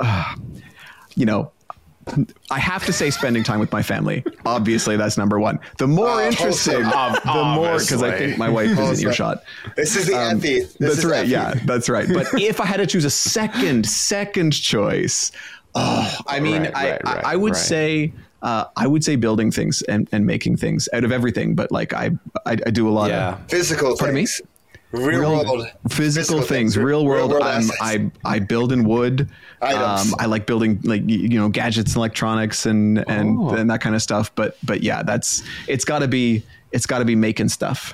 uh, 0.00 0.34
you 1.16 1.26
know 1.26 1.50
I 2.50 2.58
have 2.58 2.84
to 2.86 2.92
say 2.92 3.10
spending 3.10 3.42
time 3.42 3.60
with 3.60 3.72
my 3.72 3.82
family. 3.82 4.24
Obviously, 4.44 4.96
that's 4.96 5.16
number 5.16 5.40
one. 5.40 5.58
The 5.78 5.86
more 5.86 6.08
uh, 6.08 6.28
interesting, 6.28 6.82
the 6.82 7.52
more 7.54 7.78
because 7.78 8.02
I 8.02 8.16
think 8.16 8.38
my 8.38 8.48
wife 8.48 8.78
is 8.78 9.02
in 9.02 9.08
earshot. 9.08 9.42
This 9.76 9.96
is 9.96 10.06
the 10.06 10.14
um, 10.14 10.40
This 10.40 10.74
that's 10.74 11.04
right. 11.04 11.26
Yeah, 11.26 11.54
that's 11.64 11.88
right. 11.88 12.06
But 12.12 12.26
if 12.34 12.60
I 12.60 12.66
had 12.66 12.78
to 12.78 12.86
choose 12.86 13.04
a 13.04 13.10
second, 13.10 13.86
second 13.86 14.52
choice, 14.52 15.32
oh, 15.74 16.18
I 16.26 16.40
mean, 16.40 16.62
right, 16.62 16.76
I, 16.76 16.90
right, 16.90 17.06
I, 17.06 17.32
I, 17.32 17.36
would 17.36 17.56
say. 17.56 18.12
Uh, 18.42 18.66
I 18.76 18.86
would 18.86 19.02
say 19.02 19.16
building 19.16 19.50
things 19.50 19.80
and, 19.80 20.06
and 20.12 20.26
making 20.26 20.58
things 20.58 20.86
out 20.92 21.02
of 21.02 21.10
everything, 21.10 21.54
but 21.54 21.72
like 21.72 21.94
I, 21.94 22.10
I, 22.44 22.58
I 22.66 22.70
do 22.70 22.86
a 22.86 22.90
lot 22.90 23.08
yeah. 23.08 23.36
of 23.36 23.48
physical 23.48 23.96
pardon 23.96 24.16
things. 24.16 24.42
Me? 24.44 24.48
Real, 24.94 25.20
real 25.20 25.44
world. 25.44 25.66
physical, 25.88 25.90
physical 25.90 26.38
things, 26.38 26.48
things, 26.48 26.78
real 26.78 27.04
world, 27.04 27.32
real 27.32 27.40
world 27.40 27.72
i 27.80 28.10
i 28.24 28.38
build 28.38 28.70
in 28.70 28.84
wood. 28.84 29.28
Um, 29.60 30.14
i 30.18 30.26
like 30.26 30.46
building 30.46 30.80
like 30.84 31.02
you 31.06 31.38
know 31.38 31.48
gadgets 31.48 31.92
and 31.92 31.96
electronics 31.96 32.64
and 32.64 32.98
and, 33.08 33.38
oh. 33.40 33.50
and 33.50 33.68
that 33.70 33.80
kind 33.80 33.96
of 33.96 34.02
stuff. 34.02 34.32
But 34.34 34.56
but 34.62 34.82
yeah 34.82 35.02
that's 35.02 35.42
it's 35.66 35.84
got 35.84 35.98
to 36.00 36.08
be 36.08 36.44
it's 36.70 36.86
got 36.86 37.00
to 37.00 37.04
be 37.04 37.16
making 37.16 37.48
stuff. 37.48 37.92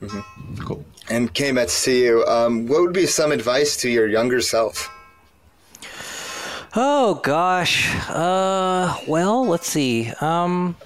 Mm-hmm. 0.00 0.62
cool. 0.62 0.84
And 1.08 1.32
Kmets 1.34 1.84
to 1.84 1.92
you. 1.92 2.24
Um, 2.26 2.66
what 2.66 2.82
would 2.82 2.92
be 2.92 3.06
some 3.06 3.32
advice 3.32 3.76
to 3.78 3.90
your 3.90 4.06
younger 4.06 4.40
self? 4.40 4.90
Oh 6.76 7.20
gosh. 7.24 7.92
Uh, 8.08 8.96
well 9.08 9.44
let's 9.46 9.66
see. 9.66 10.12
Um, 10.20 10.76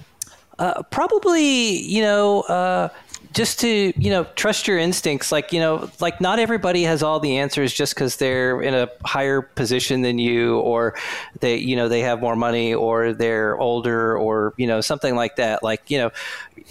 uh, 0.57 0.81
probably 0.83 1.77
you 1.81 2.01
know 2.01 2.41
uh, 2.41 2.89
just 3.33 3.59
to 3.59 3.93
you 3.97 4.09
know 4.09 4.25
trust 4.35 4.67
your 4.67 4.77
instincts 4.77 5.31
like 5.31 5.53
you 5.53 5.59
know 5.59 5.89
like 5.99 6.19
not 6.19 6.39
everybody 6.39 6.83
has 6.83 7.01
all 7.01 7.19
the 7.19 7.37
answers 7.37 7.73
just 7.73 7.95
because 7.95 8.17
they're 8.17 8.61
in 8.61 8.73
a 8.73 8.89
higher 9.05 9.41
position 9.41 10.01
than 10.01 10.19
you 10.19 10.59
or 10.59 10.95
they 11.39 11.55
you 11.57 11.75
know 11.75 11.87
they 11.87 12.01
have 12.01 12.21
more 12.21 12.35
money 12.35 12.73
or 12.73 13.13
they're 13.13 13.57
older 13.57 14.17
or 14.17 14.53
you 14.57 14.67
know 14.67 14.81
something 14.81 15.15
like 15.15 15.35
that 15.37 15.63
like 15.63 15.89
you 15.89 15.97
know 15.97 16.11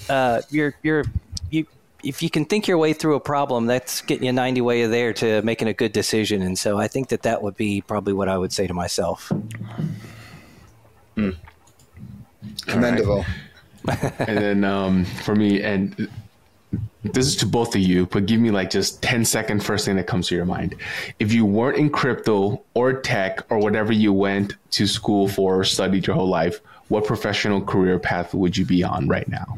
uh, 0.08 0.42
you're 0.50 0.74
you're 0.82 1.04
you 1.50 1.66
if 2.04 2.22
you 2.22 2.30
can 2.30 2.44
think 2.44 2.66
your 2.66 2.78
way 2.78 2.92
through 2.92 3.14
a 3.14 3.20
problem 3.20 3.66
that's 3.66 4.00
getting 4.02 4.24
you 4.24 4.32
90 4.32 4.60
way 4.60 4.86
there 4.86 5.12
to 5.12 5.42
making 5.42 5.68
a 5.68 5.74
good 5.74 5.92
decision 5.92 6.42
and 6.42 6.58
so 6.58 6.78
i 6.78 6.88
think 6.88 7.08
that 7.08 7.22
that 7.22 7.42
would 7.42 7.56
be 7.56 7.80
probably 7.80 8.12
what 8.12 8.28
i 8.28 8.36
would 8.36 8.52
say 8.52 8.66
to 8.66 8.74
myself 8.74 9.32
mm. 11.16 11.34
commendable 12.66 13.24
right. 13.84 14.20
and 14.20 14.38
then 14.38 14.64
um, 14.64 15.04
for 15.04 15.34
me 15.34 15.62
and 15.62 16.08
this 17.02 17.26
is 17.26 17.36
to 17.36 17.46
both 17.46 17.74
of 17.74 17.80
you, 17.80 18.06
but 18.06 18.26
give 18.26 18.40
me 18.40 18.50
like 18.50 18.70
just 18.70 19.02
10 19.02 19.24
second 19.24 19.64
first 19.64 19.86
thing 19.86 19.96
that 19.96 20.06
comes 20.06 20.28
to 20.28 20.34
your 20.34 20.44
mind. 20.44 20.76
If 21.18 21.32
you 21.32 21.46
weren't 21.46 21.78
in 21.78 21.90
crypto 21.90 22.62
or 22.74 22.92
tech 22.92 23.40
or 23.50 23.58
whatever 23.58 23.92
you 23.92 24.12
went 24.12 24.54
to 24.72 24.86
school 24.86 25.26
for 25.26 25.60
or 25.60 25.64
studied 25.64 26.06
your 26.06 26.16
whole 26.16 26.28
life, 26.28 26.60
what 26.88 27.06
professional 27.06 27.62
career 27.62 27.98
path 27.98 28.34
would 28.34 28.56
you 28.56 28.66
be 28.66 28.84
on 28.84 29.08
right 29.08 29.26
now? 29.28 29.56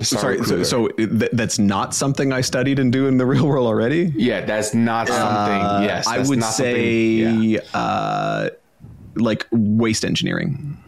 Sorry, 0.00 0.42
so, 0.42 0.64
so 0.64 0.88
th- 0.88 1.30
that's 1.32 1.60
not 1.60 1.94
something 1.94 2.32
I 2.32 2.40
studied 2.40 2.80
and 2.80 2.92
do 2.92 3.06
in 3.06 3.16
the 3.16 3.26
real 3.34 3.46
world 3.46 3.68
already. 3.68 4.12
Yeah, 4.16 4.44
that's 4.44 4.74
not 4.74 5.06
something. 5.06 5.22
Uh, 5.22 5.82
yes, 5.84 6.08
I 6.08 6.18
would 6.18 6.42
say 6.42 6.88
yeah. 6.90 7.60
uh, 7.74 8.50
like 9.14 9.46
waste 9.52 10.04
engineering 10.04 10.83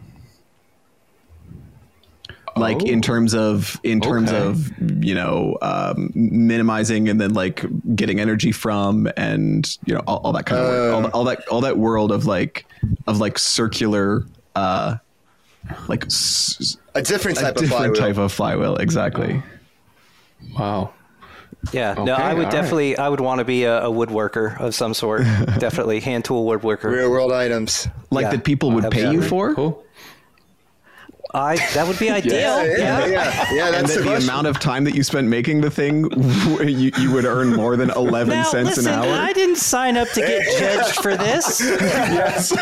like 2.59 2.81
oh. 2.81 2.85
in 2.85 3.01
terms 3.01 3.33
of 3.33 3.79
in 3.83 4.01
terms 4.01 4.31
okay. 4.31 4.45
of 4.45 5.03
you 5.03 5.15
know 5.15 5.57
um, 5.61 6.11
minimizing 6.13 7.09
and 7.09 7.19
then 7.19 7.33
like 7.33 7.65
getting 7.95 8.19
energy 8.19 8.51
from 8.51 9.09
and 9.17 9.77
you 9.85 9.93
know 9.93 10.01
all, 10.07 10.17
all 10.17 10.33
that 10.33 10.45
kind 10.45 10.61
of 10.61 10.67
uh, 10.67 10.95
all, 10.95 11.11
all, 11.11 11.23
that 11.23 11.47
all 11.47 11.61
that 11.61 11.77
world 11.77 12.11
of 12.11 12.25
like 12.25 12.65
of 13.07 13.19
like 13.19 13.37
circular 13.37 14.23
uh 14.55 14.95
like 15.87 16.05
s- 16.05 16.77
a 16.95 17.01
different 17.01 17.37
type 17.37 17.47
a 17.47 17.49
of 17.49 17.55
different 17.55 17.95
flywheel. 17.95 17.95
type 17.95 18.17
of 18.17 18.31
flywheel 18.31 18.75
exactly 18.75 19.41
wow 20.57 20.93
yeah, 21.73 21.91
okay, 21.93 22.03
no, 22.03 22.13
I 22.13 22.33
would 22.33 22.49
definitely, 22.49 22.91
right. 22.91 22.99
I 22.99 23.09
would 23.09 23.19
want 23.19 23.39
to 23.39 23.45
be 23.45 23.63
a, 23.63 23.85
a, 23.85 23.89
woodworker 23.89 24.59
of 24.59 24.73
some 24.75 24.93
sort. 24.93 25.21
definitely, 25.59 25.99
hand 25.99 26.23
tool 26.23 26.45
woodworker. 26.45 26.85
Real 26.85 27.09
world 27.09 27.31
items, 27.31 27.87
like 28.09 28.23
yeah, 28.23 28.31
that 28.31 28.43
people 28.43 28.71
would 28.71 28.89
pay 28.91 29.11
you 29.11 29.21
for. 29.21 29.53
Cool. 29.55 29.83
I 31.33 31.57
that 31.73 31.87
would 31.87 31.99
be 31.99 32.09
ideal. 32.21 32.65
yeah, 32.65 32.65
yeah, 32.65 33.07
yeah. 33.07 33.53
yeah. 33.53 33.71
that's 33.71 33.95
and 33.95 34.05
the, 34.05 34.09
the 34.09 34.17
amount 34.17 34.47
of 34.47 34.59
time 34.59 34.83
that 34.85 34.95
you 34.95 35.03
spent 35.03 35.27
making 35.27 35.61
the 35.61 35.69
thing, 35.69 36.09
you, 36.61 36.91
you 36.97 37.11
would 37.11 37.25
earn 37.25 37.53
more 37.53 37.75
than 37.75 37.89
eleven 37.91 38.35
now, 38.35 38.43
cents 38.43 38.77
listen, 38.77 38.93
an 38.93 38.99
hour. 38.99 39.13
I 39.13 39.33
didn't 39.33 39.57
sign 39.57 39.97
up 39.97 40.07
to 40.09 40.21
get 40.21 40.59
judged 40.59 41.01
for 41.01 41.15
this. 41.17 41.59
yes. 41.61 42.51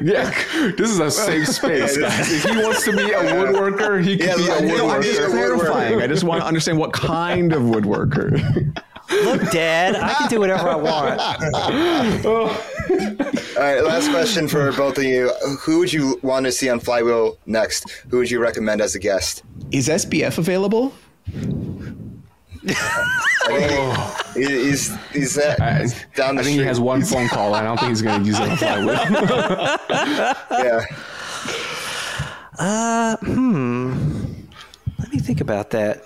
yeah. 0.00 0.30
This 0.76 0.90
is 0.90 1.00
a 1.00 1.10
safe 1.10 1.48
space, 1.48 1.96
guys. 1.96 2.32
If 2.32 2.44
he 2.44 2.62
wants 2.62 2.84
to 2.84 2.92
be 2.92 3.12
a 3.12 3.18
woodworker, 3.18 4.02
he 4.02 4.16
can 4.16 4.28
yeah, 4.28 4.60
be 4.60 4.68
a 4.68 4.72
woodworker. 4.72 4.94
I'm 4.94 5.02
just 5.02 5.30
clarifying. 5.30 6.00
I 6.00 6.06
just 6.06 6.24
want 6.24 6.42
to 6.42 6.46
understand 6.46 6.78
what 6.78 6.92
kind 6.92 7.52
of 7.52 7.62
woodworker. 7.62 8.82
Look, 9.10 9.50
Dad, 9.50 9.96
I 9.96 10.14
can 10.14 10.28
do 10.28 10.40
whatever 10.40 10.68
I 10.68 10.76
want. 10.76 11.20
Oh. 12.24 12.75
All 12.90 13.62
right, 13.62 13.80
last 13.82 14.10
question 14.10 14.48
for 14.48 14.72
both 14.72 14.98
of 14.98 15.04
you. 15.04 15.30
Who 15.60 15.78
would 15.80 15.92
you 15.92 16.18
want 16.22 16.46
to 16.46 16.52
see 16.52 16.68
on 16.68 16.80
Flywheel 16.80 17.38
next? 17.46 17.90
Who 18.10 18.18
would 18.18 18.30
you 18.30 18.38
recommend 18.40 18.80
as 18.80 18.94
a 18.94 18.98
guest? 18.98 19.42
Is 19.72 19.88
SBF 19.88 20.38
available? 20.38 20.92
oh. 23.48 24.20
he's 24.34 24.94
he's, 25.12 25.38
at, 25.38 25.60
I, 25.60 25.86
down 26.14 26.36
the 26.36 26.42
I 26.42 26.44
think 26.44 26.54
street. 26.54 26.58
he 26.58 26.62
has 26.64 26.80
one 26.80 27.02
phone 27.02 27.28
call. 27.28 27.54
I 27.54 27.62
don't 27.62 27.78
think 27.78 27.90
he's 27.90 28.02
going 28.02 28.20
to 28.22 28.26
use 28.26 28.38
it 28.38 28.48
on 28.48 28.56
Flywheel. 28.58 28.96
yeah. 30.50 30.84
Uh, 32.58 33.16
hmm. 33.18 33.92
Let 34.98 35.12
me 35.12 35.18
think 35.18 35.40
about 35.40 35.70
that. 35.70 36.04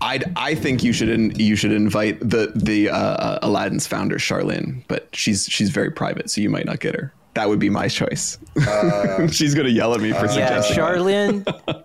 I 0.00 0.20
I 0.36 0.54
think 0.54 0.84
you 0.84 0.92
should 0.92 1.08
in, 1.08 1.34
you 1.38 1.56
should 1.56 1.72
invite 1.72 2.20
the 2.20 2.52
the 2.54 2.90
uh, 2.90 3.38
Aladdin's 3.42 3.86
founder 3.86 4.16
Charlene, 4.16 4.84
but 4.88 5.08
she's 5.12 5.46
she's 5.46 5.70
very 5.70 5.90
private, 5.90 6.30
so 6.30 6.40
you 6.40 6.50
might 6.50 6.66
not 6.66 6.80
get 6.80 6.94
her. 6.94 7.12
That 7.34 7.48
would 7.48 7.58
be 7.58 7.70
my 7.70 7.88
choice. 7.88 8.38
Uh, 8.66 9.26
she's 9.30 9.54
gonna 9.54 9.68
yell 9.68 9.94
at 9.94 10.00
me 10.00 10.12
for 10.12 10.26
uh, 10.26 10.28
suggesting. 10.28 10.76
Yeah, 10.76 10.82
Charlene. 10.82 11.84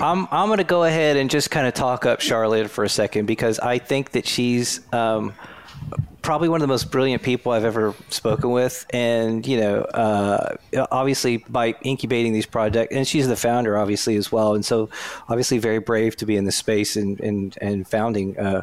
I'm 0.00 0.26
I'm 0.30 0.48
gonna 0.48 0.64
go 0.64 0.84
ahead 0.84 1.16
and 1.16 1.30
just 1.30 1.50
kind 1.50 1.66
of 1.66 1.74
talk 1.74 2.04
up 2.04 2.20
Charlotte 2.20 2.68
for 2.68 2.84
a 2.84 2.88
second 2.88 3.26
because 3.26 3.58
I 3.60 3.78
think 3.78 4.10
that 4.12 4.26
she's 4.26 4.80
um, 4.92 5.34
probably 6.24 6.48
one 6.48 6.56
of 6.56 6.62
the 6.62 6.72
most 6.72 6.90
brilliant 6.90 7.22
people 7.22 7.52
I've 7.52 7.66
ever 7.66 7.94
spoken 8.08 8.50
with, 8.50 8.86
and 8.90 9.46
you 9.46 9.60
know, 9.60 9.82
uh, 9.82 10.56
obviously 10.90 11.36
by 11.36 11.76
incubating 11.82 12.32
these 12.32 12.46
projects, 12.46 12.96
and 12.96 13.06
she's 13.06 13.28
the 13.28 13.36
founder, 13.36 13.76
obviously 13.76 14.16
as 14.16 14.32
well, 14.32 14.54
and 14.54 14.64
so 14.64 14.88
obviously 15.28 15.58
very 15.58 15.78
brave 15.78 16.16
to 16.16 16.26
be 16.26 16.36
in 16.36 16.44
this 16.44 16.56
space 16.56 16.96
and 16.96 17.20
and 17.20 17.56
and 17.60 17.86
founding. 17.86 18.36
Uh, 18.38 18.62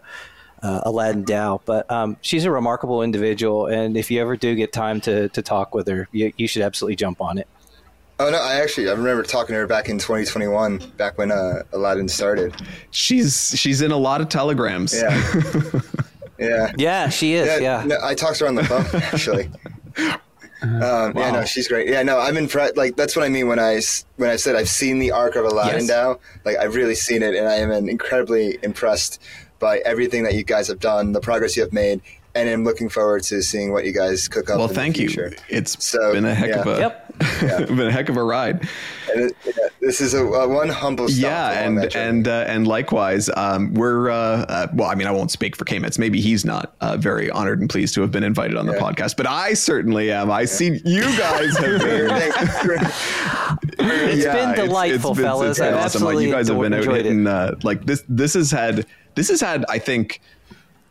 uh, 0.64 0.80
Aladdin 0.84 1.26
DAO, 1.26 1.60
but 1.66 1.90
um, 1.90 2.18
she's 2.22 2.46
a 2.46 2.52
remarkable 2.52 3.02
individual, 3.02 3.66
and 3.66 3.98
if 3.98 4.12
you 4.12 4.22
ever 4.22 4.38
do 4.38 4.54
get 4.54 4.72
time 4.72 5.02
to 5.02 5.28
to 5.30 5.42
talk 5.42 5.74
with 5.74 5.88
her, 5.88 6.08
you, 6.12 6.32
you 6.38 6.48
should 6.48 6.62
absolutely 6.62 6.96
jump 6.96 7.20
on 7.20 7.40
it. 7.40 7.48
Oh 8.20 8.30
no, 8.30 8.38
I 8.38 8.62
actually 8.62 8.88
I 8.88 8.92
remember 8.92 9.24
talking 9.24 9.56
to 9.56 9.60
her 9.62 9.66
back 9.66 9.90
in 9.90 9.98
2021, 9.98 10.92
back 10.98 11.18
when 11.18 11.32
uh, 11.32 11.64
Aladdin 11.74 12.08
started. 12.08 12.56
She's 12.92 13.56
she's 13.58 13.82
in 13.82 13.90
a 13.90 13.98
lot 13.98 14.22
of 14.22 14.30
telegrams. 14.30 14.94
Yeah. 14.94 15.82
Yeah. 16.42 16.72
Yeah, 16.78 17.10
she 17.10 17.34
is. 17.34 17.48
Yeah. 17.48 17.82
yeah. 17.82 17.86
No, 17.86 17.98
I 18.04 18.16
talked 18.16 18.38
to 18.40 18.46
her 18.46 18.48
on 18.50 18.56
the 18.56 18.64
phone 18.64 18.86
actually. 19.14 19.50
Um, 20.64 20.80
wow. 20.82 21.12
Yeah, 21.16 21.32
no, 21.32 21.46
she's 21.46 21.68
great. 21.68 21.90
Yeah, 21.90 22.04
no, 22.04 22.20
I'm 22.20 22.38
impressed. 22.38 22.78
Like 22.78 22.96
that's 22.96 23.16
what 23.16 23.26
I 23.26 23.30
mean 23.30 23.48
when 23.48 23.60
I 23.60 23.82
when 24.18 24.30
I 24.30 24.36
said 24.36 24.56
I've 24.56 24.70
seen 24.70 25.00
the 25.00 25.12
arc 25.12 25.36
of 25.36 25.46
Aladdin 25.46 25.88
yes. 25.88 25.92
DAO. 25.92 26.20
Like 26.46 26.58
I've 26.58 26.76
really 26.76 26.96
seen 26.96 27.24
it, 27.24 27.36
and 27.36 27.48
I 27.48 27.56
am 27.56 27.72
incredibly 27.72 28.60
impressed 28.62 29.22
by 29.60 29.80
everything 29.80 30.24
that 30.24 30.34
you 30.34 30.44
guys 30.44 30.68
have 30.68 30.80
done, 30.80 31.14
the 31.14 31.22
progress 31.22 31.56
you 31.56 31.64
have 31.64 31.74
made, 31.74 32.02
and 32.34 32.50
I'm 32.50 32.64
looking 32.64 32.90
forward 32.90 33.24
to 33.24 33.42
seeing 33.42 33.74
what 33.74 33.86
you 33.86 33.92
guys 33.92 34.28
cook 34.28 34.50
up. 34.50 34.58
Well, 34.58 34.68
thank 34.68 34.98
you. 34.98 35.10
It's 35.50 35.84
so, 35.84 36.14
been 36.14 36.26
a 36.26 36.34
heck 36.34 36.50
yeah. 36.50 36.62
of 36.62 36.68
a 36.68 36.80
yep. 36.80 37.14
yeah. 37.42 37.66
been 37.66 37.88
a 37.88 37.92
heck 37.92 38.10
of 38.10 38.18
a 38.18 38.24
ride. 38.24 38.68
It, 39.10 39.36
yeah, 39.46 39.54
this 39.82 40.00
is 40.00 40.14
a, 40.14 40.24
a 40.26 40.48
one 40.48 40.70
humble 40.70 41.10
stop. 41.10 41.22
Yeah, 41.22 41.66
and 41.66 41.96
and 41.96 42.28
uh, 42.28 42.46
and 42.48 42.68
likewise, 42.68 43.30
um, 43.36 43.74
we're 43.74 44.10
uh, 44.10 44.16
uh, 44.16 44.68
well. 44.74 44.90
I 44.90 44.96
mean, 44.96 45.08
I 45.08 45.12
won't 45.12 45.32
speak 45.32 45.56
for 45.58 45.66
Kmets. 45.66 46.00
Maybe 46.00 46.22
he's 46.22 46.46
not 46.46 46.74
uh, 46.80 46.96
very 46.98 47.30
honored 47.30 47.60
and 47.60 47.70
pleased 47.70 47.96
to 47.96 48.02
have 48.02 48.12
been 48.12 48.24
invited 48.24 48.56
on 48.56 48.66
the 48.66 48.74
podcast, 48.74 49.18
but 49.18 49.28
I 49.28 49.54
certainly 49.54 50.12
am. 50.12 50.32
I 50.32 50.46
see 50.46 50.80
you 50.86 51.02
guys 51.18 51.58
have 51.58 51.82
been. 51.82 52.12
it's 53.80 54.26
been 54.26 54.56
delightful, 54.56 55.12
it's, 55.12 55.20
it's 55.20 55.22
been, 55.22 55.26
fellas. 55.26 55.50
It's 55.50 55.60
been 55.60 55.74
I've 55.74 55.86
awesome. 55.86 56.04
Like, 56.04 56.20
you 56.20 56.32
guys 56.32 56.48
have 56.48 56.60
been 56.60 56.74
out 56.74 56.86
hitting. 56.86 57.28
Uh, 57.28 57.56
like 57.64 57.86
this. 57.86 58.04
This 58.08 58.36
has 58.36 58.52
had. 58.52 58.86
This 59.16 59.28
has 59.28 59.42
had. 59.42 59.66
I 59.68 59.78
think 59.78 60.22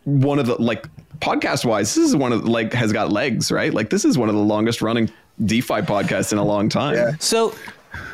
one 0.04 0.38
of 0.38 0.46
the 0.46 0.60
like 0.60 0.86
podcast 1.20 1.64
wise, 1.64 1.94
this 1.94 2.04
is 2.08 2.16
one 2.16 2.32
of 2.32 2.46
like 2.46 2.72
has 2.72 2.92
got 2.92 3.12
legs, 3.12 3.52
right? 3.52 3.72
Like 3.72 3.90
this 3.90 4.04
is 4.04 4.18
one 4.18 4.28
of 4.28 4.34
the 4.34 4.40
longest 4.40 4.82
running 4.82 5.10
DeFi 5.44 5.82
podcasts 5.82 6.32
in 6.32 6.38
a 6.38 6.44
long 6.44 6.68
time. 6.68 6.94
Yeah. 6.94 7.12
So 7.18 7.54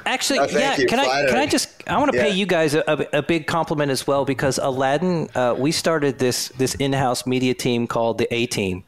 Actually, 0.07 0.39
oh, 0.39 0.47
yeah. 0.51 0.77
You. 0.77 0.87
Can 0.87 0.99
I 1.01 1.27
can 1.27 1.37
I 1.37 1.47
just 1.47 1.76
I 1.89 1.99
want 1.99 2.11
to 2.13 2.19
yeah. 2.19 2.25
pay 2.25 2.31
you 2.31 2.47
guys 2.47 2.75
a, 2.75 2.83
a, 2.89 3.19
a, 3.19 3.23
big 3.23 3.47
compliment 3.47 3.93
as 3.93 4.07
well 4.07 4.25
because 4.25 4.59
Aladdin, 4.59 5.29
uh, 5.37 5.55
we 5.57 5.71
started 5.71 6.19
this 6.19 6.49
this 6.51 6.75
in-house 6.77 7.27
media 7.27 7.55
team 7.55 7.87
called 7.87 8.19
the 8.19 8.33
A 8.35 8.47
Team, 8.47 8.83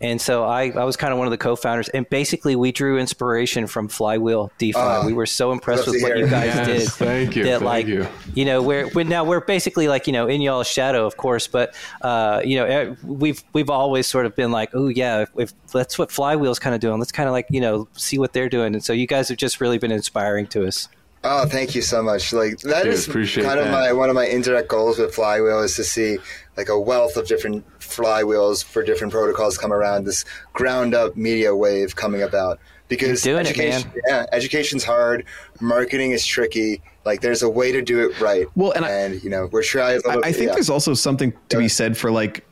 and 0.00 0.20
so 0.20 0.44
I, 0.44 0.70
I 0.70 0.84
was 0.84 0.96
kind 0.96 1.12
of 1.12 1.18
one 1.18 1.26
of 1.26 1.32
the 1.32 1.38
co-founders, 1.38 1.88
and 1.88 2.08
basically 2.10 2.54
we 2.54 2.70
drew 2.70 2.98
inspiration 2.98 3.66
from 3.66 3.88
Flywheel 3.88 4.52
DeFi. 4.58 4.78
Uh, 4.78 5.04
we 5.04 5.12
were 5.12 5.26
so 5.26 5.50
impressed 5.50 5.86
with 5.86 6.00
what 6.00 6.16
you 6.16 6.28
guys 6.28 6.54
yes, 6.54 6.66
did. 6.66 6.88
Thank 6.92 7.36
you. 7.36 7.44
That 7.44 7.58
thank 7.58 7.64
like 7.64 7.86
you. 7.86 8.06
you 8.34 8.44
know 8.44 8.62
we're, 8.62 8.88
we're 8.94 9.04
now 9.04 9.24
we're 9.24 9.40
basically 9.40 9.88
like 9.88 10.06
you 10.06 10.12
know 10.12 10.28
in 10.28 10.40
y'all's 10.40 10.68
shadow, 10.68 11.06
of 11.06 11.16
course, 11.16 11.48
but 11.48 11.74
uh, 12.02 12.40
you 12.44 12.56
know 12.56 12.66
eh, 12.66 12.94
we've 13.02 13.42
we've 13.52 13.70
always 13.70 14.06
sort 14.06 14.26
of 14.26 14.36
been 14.36 14.52
like 14.52 14.70
oh 14.74 14.88
yeah 14.88 15.22
if, 15.22 15.30
if 15.36 15.72
that's 15.72 15.98
what 15.98 16.10
Flywheel's 16.10 16.60
kind 16.60 16.74
of 16.74 16.80
doing, 16.80 17.00
let's 17.00 17.12
kind 17.12 17.28
of 17.28 17.32
like 17.32 17.46
you 17.50 17.60
know 17.60 17.88
see 17.94 18.18
what 18.18 18.32
they're 18.32 18.48
doing, 18.48 18.74
and 18.74 18.84
so 18.84 18.92
you 18.92 19.08
guys 19.08 19.28
have 19.28 19.38
just 19.38 19.60
really 19.60 19.78
been 19.78 19.92
inspiring 19.92 20.46
to 20.48 20.66
us. 20.66 20.88
Oh, 21.24 21.46
thank 21.46 21.74
you 21.74 21.80
so 21.80 22.02
much. 22.02 22.32
Like 22.32 22.58
that 22.60 22.84
Dude, 22.84 22.92
is 22.92 23.06
kind 23.06 23.58
of 23.58 23.66
that. 23.66 23.72
my 23.72 23.92
one 23.92 24.10
of 24.10 24.14
my 24.14 24.26
indirect 24.26 24.68
goals 24.68 24.98
with 24.98 25.14
Flywheel 25.14 25.60
is 25.60 25.74
to 25.76 25.84
see 25.84 26.18
like 26.56 26.68
a 26.68 26.78
wealth 26.78 27.16
of 27.16 27.26
different 27.26 27.66
flywheels 27.80 28.62
for 28.62 28.82
different 28.82 29.12
protocols 29.12 29.56
come 29.56 29.72
around. 29.72 30.04
This 30.04 30.24
ground 30.52 30.94
up 30.94 31.16
media 31.16 31.56
wave 31.56 31.96
coming 31.96 32.22
about 32.22 32.60
because 32.88 33.26
education, 33.26 33.90
it, 33.94 34.02
yeah, 34.06 34.26
education's 34.32 34.84
hard, 34.84 35.24
marketing 35.60 36.10
is 36.10 36.26
tricky. 36.26 36.82
Like 37.06 37.22
there's 37.22 37.42
a 37.42 37.48
way 37.48 37.72
to 37.72 37.80
do 37.80 38.06
it 38.06 38.20
right. 38.20 38.46
Well, 38.54 38.72
and, 38.72 38.84
and 38.84 39.14
I, 39.14 39.16
you 39.16 39.30
know 39.30 39.48
we're 39.50 39.62
trying. 39.62 40.02
I, 40.06 40.18
I 40.24 40.32
think 40.32 40.48
yeah. 40.48 40.54
there's 40.54 40.70
also 40.70 40.92
something 40.92 41.32
to 41.48 41.58
be 41.58 41.68
said 41.68 41.96
for 41.96 42.10
like 42.10 42.44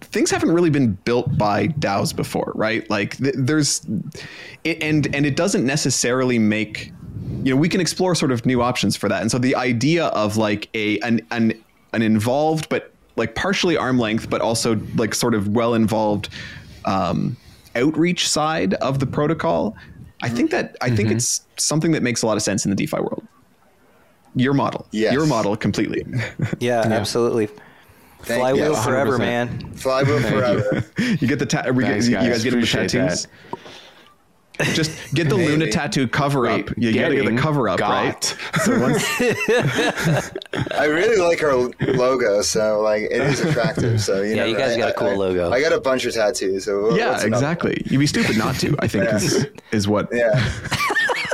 things 0.00 0.30
haven't 0.30 0.50
really 0.50 0.70
been 0.70 0.92
built 1.04 1.36
by 1.38 1.68
DAOs 1.68 2.14
before, 2.14 2.52
right? 2.54 2.88
Like 2.90 3.16
th- 3.18 3.34
there's, 3.36 3.86
it, 4.64 4.82
and 4.82 5.14
and 5.14 5.24
it 5.24 5.36
doesn't 5.36 5.64
necessarily 5.64 6.38
make 6.38 6.92
you 7.42 7.54
know 7.54 7.56
we 7.56 7.68
can 7.68 7.80
explore 7.80 8.14
sort 8.14 8.32
of 8.32 8.44
new 8.46 8.62
options 8.62 8.96
for 8.96 9.08
that 9.08 9.20
and 9.20 9.30
so 9.30 9.38
the 9.38 9.54
idea 9.56 10.06
of 10.06 10.36
like 10.36 10.68
a 10.74 10.98
an 11.00 11.20
an, 11.30 11.52
an 11.92 12.02
involved 12.02 12.68
but 12.68 12.92
like 13.16 13.34
partially 13.34 13.76
arm 13.76 13.98
length 13.98 14.28
but 14.30 14.40
also 14.40 14.76
like 14.96 15.14
sort 15.14 15.34
of 15.34 15.48
well 15.48 15.74
involved 15.74 16.28
um, 16.84 17.36
outreach 17.74 18.28
side 18.28 18.74
of 18.74 18.98
the 18.98 19.06
protocol 19.06 19.76
i 20.22 20.28
think 20.28 20.50
that 20.50 20.76
i 20.80 20.86
mm-hmm. 20.86 20.96
think 20.96 21.10
it's 21.10 21.42
something 21.56 21.92
that 21.92 22.02
makes 22.02 22.22
a 22.22 22.26
lot 22.26 22.36
of 22.36 22.42
sense 22.42 22.64
in 22.64 22.70
the 22.70 22.76
defi 22.76 22.98
world 22.98 23.26
your 24.34 24.54
model 24.54 24.86
yes. 24.90 25.12
your 25.12 25.26
model 25.26 25.56
completely 25.56 26.04
yeah, 26.60 26.86
yeah. 26.86 26.92
absolutely 26.92 27.48
Thank 28.22 28.40
Flywheel 28.40 28.70
you. 28.74 28.82
forever, 28.82 29.18
man. 29.18 29.72
Flywheel 29.74 30.20
forever. 30.20 30.84
You. 30.98 31.04
you. 31.20 31.28
get 31.28 31.38
the 31.38 31.46
ta- 31.46 31.62
Thanks, 31.62 32.08
you, 32.08 32.14
guys. 32.14 32.26
you 32.26 32.30
guys 32.32 32.42
get 32.42 32.50
them 32.50 32.60
the 32.62 32.66
tattoos. 32.66 33.26
That. 33.26 33.58
Just 34.74 35.14
get 35.14 35.28
the 35.28 35.34
Luna 35.34 35.70
tattoo 35.70 36.08
cover 36.08 36.48
up. 36.48 36.70
You 36.76 36.92
got 36.92 37.08
to 37.08 37.16
get 37.16 37.26
the 37.26 37.36
cover 37.36 37.68
up, 37.68 37.78
got. 37.78 37.90
right? 37.90 38.36
So 38.64 38.80
once 38.80 39.04
I 40.72 40.84
really 40.84 41.18
like 41.18 41.42
our 41.42 41.54
logo, 41.94 42.42
so 42.42 42.80
like 42.80 43.02
it 43.02 43.20
is 43.20 43.40
attractive. 43.40 44.00
So 44.00 44.22
you 44.22 44.30
yeah, 44.30 44.36
know, 44.36 44.44
you 44.46 44.56
guys 44.56 44.76
I, 44.76 44.78
got 44.78 44.90
a 44.90 44.94
cool 44.94 45.08
I, 45.08 45.14
logo. 45.14 45.52
I 45.52 45.60
got 45.60 45.72
a 45.72 45.80
bunch 45.80 46.04
of 46.06 46.14
tattoos. 46.14 46.64
So 46.64 46.96
yeah, 46.96 47.22
exactly. 47.22 47.82
You'd 47.86 47.98
be 47.98 48.06
stupid 48.06 48.38
not 48.38 48.54
to. 48.56 48.74
I 48.78 48.88
think 48.88 49.04
yeah. 49.04 49.16
is, 49.16 49.46
is 49.72 49.88
what. 49.88 50.08
Yeah. 50.10 50.30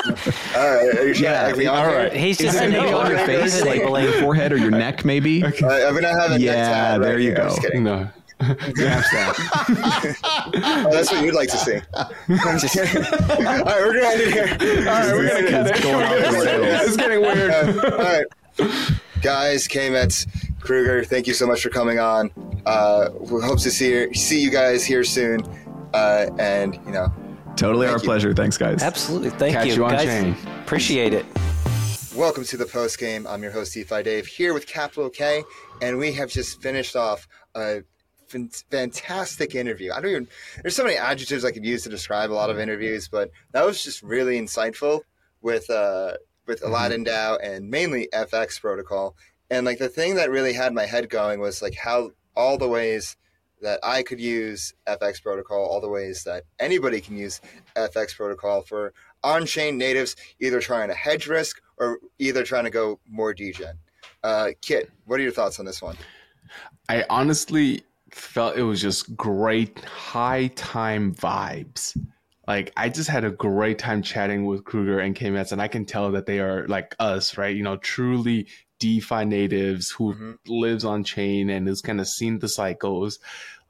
all 0.56 0.70
right. 0.70 0.98
Are 0.98 1.06
you 1.06 1.14
yeah. 1.14 1.52
All 1.70 1.86
right. 1.86 2.12
He's 2.12 2.38
just 2.38 2.60
on 2.60 2.72
your 2.72 3.18
face, 3.18 3.64
like 3.64 3.82
your 3.82 4.12
forehead 4.20 4.52
or 4.52 4.56
your 4.56 4.70
neck, 4.70 5.04
maybe. 5.04 5.44
Okay. 5.44 5.64
Uh, 5.64 5.88
I'm 5.88 5.94
gonna 5.94 6.08
have 6.08 6.32
a 6.32 6.40
yeah. 6.40 6.52
Neck 6.52 6.64
tat 6.64 6.90
right 6.92 7.06
there 7.06 7.18
you 7.18 7.34
here. 7.34 7.70
go. 7.72 7.78
No. 7.78 8.10
oh, 8.44 8.52
that's 10.90 11.12
what 11.12 11.24
you'd 11.24 11.34
like 11.34 11.48
to 11.48 11.56
see. 11.56 11.78
I'm 11.94 12.58
just 12.58 12.74
kidding. 12.74 13.04
All 13.30 13.36
right, 13.38 13.64
we're 13.66 13.94
gonna 13.94 14.06
end 14.06 14.20
it 14.20 14.32
here. 14.32 14.88
All 14.88 14.94
right, 14.94 15.12
we're 15.12 15.28
gonna 15.28 15.50
cut 15.50 15.66
it. 15.76 15.82
Going 15.82 16.02
off 16.04 16.86
It's 16.86 16.96
getting 16.96 17.20
weird. 17.20 17.50
Uh, 17.50 17.90
all 17.92 17.98
right, 17.98 18.26
guys, 19.22 19.68
Kmets, 19.68 20.26
Crouger, 20.58 21.06
thank 21.06 21.28
you 21.28 21.34
so 21.34 21.46
much 21.46 21.62
for 21.62 21.68
coming 21.68 22.00
on. 22.00 22.32
Uh, 22.66 23.10
we 23.20 23.40
hope 23.42 23.60
to 23.60 23.70
see 23.70 24.12
see 24.12 24.40
you 24.42 24.50
guys 24.50 24.84
here 24.84 25.04
soon. 25.04 25.40
Uh, 25.94 26.26
and 26.38 26.74
you 26.84 26.90
know, 26.90 27.12
totally 27.54 27.86
our 27.86 27.98
you. 27.98 28.00
pleasure. 28.00 28.34
Thanks, 28.34 28.58
guys. 28.58 28.82
Absolutely, 28.82 29.30
thank 29.30 29.54
Catch 29.54 29.68
you, 29.68 29.74
you 29.74 29.88
guys. 29.88 30.04
Chain. 30.04 30.36
Appreciate 30.62 31.14
it. 31.14 31.26
Welcome 32.16 32.44
to 32.44 32.56
the 32.56 32.66
post 32.66 32.98
game. 32.98 33.26
I'm 33.26 33.42
your 33.42 33.52
host, 33.52 33.72
DeFi 33.72 34.02
Dave, 34.02 34.26
here 34.26 34.52
with 34.52 34.66
Capital 34.66 35.08
K, 35.08 35.44
and 35.80 35.96
we 35.96 36.12
have 36.12 36.28
just 36.28 36.60
finished 36.60 36.96
off 36.96 37.26
a 37.54 37.82
fantastic 38.70 39.54
interview. 39.54 39.92
I 39.92 40.00
don't 40.00 40.10
even, 40.10 40.28
there's 40.62 40.76
so 40.76 40.84
many 40.84 40.96
adjectives 40.96 41.44
I 41.44 41.52
could 41.52 41.64
use 41.64 41.82
to 41.84 41.88
describe 41.88 42.30
a 42.30 42.34
lot 42.34 42.50
of 42.50 42.58
interviews, 42.58 43.08
but 43.08 43.30
that 43.52 43.64
was 43.64 43.82
just 43.82 44.02
really 44.02 44.38
insightful 44.38 45.02
with, 45.40 45.68
uh, 45.70 46.14
with 46.46 46.60
mm-hmm. 46.60 46.68
Aladdin 46.68 47.04
DAO 47.04 47.38
and 47.42 47.70
mainly 47.70 48.08
FX 48.12 48.60
protocol. 48.60 49.16
And 49.50 49.66
like 49.66 49.78
the 49.78 49.88
thing 49.88 50.16
that 50.16 50.30
really 50.30 50.52
had 50.52 50.72
my 50.72 50.86
head 50.86 51.10
going 51.10 51.40
was 51.40 51.62
like 51.62 51.74
how 51.74 52.12
all 52.34 52.58
the 52.58 52.68
ways 52.68 53.16
that 53.60 53.78
I 53.82 54.02
could 54.02 54.20
use 54.20 54.74
FX 54.86 55.22
protocol, 55.22 55.64
all 55.64 55.80
the 55.80 55.88
ways 55.88 56.24
that 56.24 56.44
anybody 56.58 57.00
can 57.00 57.16
use 57.16 57.40
FX 57.76 58.16
protocol 58.16 58.62
for 58.62 58.92
on 59.22 59.46
chain 59.46 59.78
natives, 59.78 60.16
either 60.40 60.60
trying 60.60 60.88
to 60.88 60.94
hedge 60.94 61.28
risk 61.28 61.60
or 61.78 61.98
either 62.18 62.42
trying 62.42 62.64
to 62.64 62.70
go 62.70 62.98
more 63.08 63.32
degen. 63.32 63.78
Uh, 64.22 64.50
Kit, 64.60 64.90
what 65.06 65.20
are 65.20 65.22
your 65.22 65.32
thoughts 65.32 65.58
on 65.58 65.64
this 65.64 65.80
one? 65.80 65.96
I 66.88 67.04
honestly 67.08 67.84
felt 68.14 68.56
it 68.56 68.62
was 68.62 68.80
just 68.80 69.16
great 69.16 69.84
high 69.84 70.48
time 70.48 71.14
vibes. 71.14 71.96
Like 72.46 72.72
I 72.76 72.88
just 72.88 73.08
had 73.08 73.24
a 73.24 73.30
great 73.30 73.78
time 73.78 74.02
chatting 74.02 74.46
with 74.46 74.64
Crouger 74.64 75.04
and 75.04 75.14
Kmets, 75.14 75.52
and 75.52 75.62
I 75.62 75.68
can 75.68 75.84
tell 75.84 76.12
that 76.12 76.26
they 76.26 76.40
are 76.40 76.66
like 76.68 76.94
us, 76.98 77.38
right? 77.38 77.54
You 77.54 77.62
know, 77.62 77.76
truly 77.76 78.48
DeFi 78.78 79.24
natives 79.24 79.90
who 79.90 80.14
mm-hmm. 80.14 80.32
lives 80.46 80.84
on 80.84 81.04
chain 81.04 81.50
and 81.50 81.68
has 81.68 81.80
kind 81.80 82.00
of 82.00 82.08
seen 82.08 82.40
the 82.40 82.48
cycles. 82.48 83.20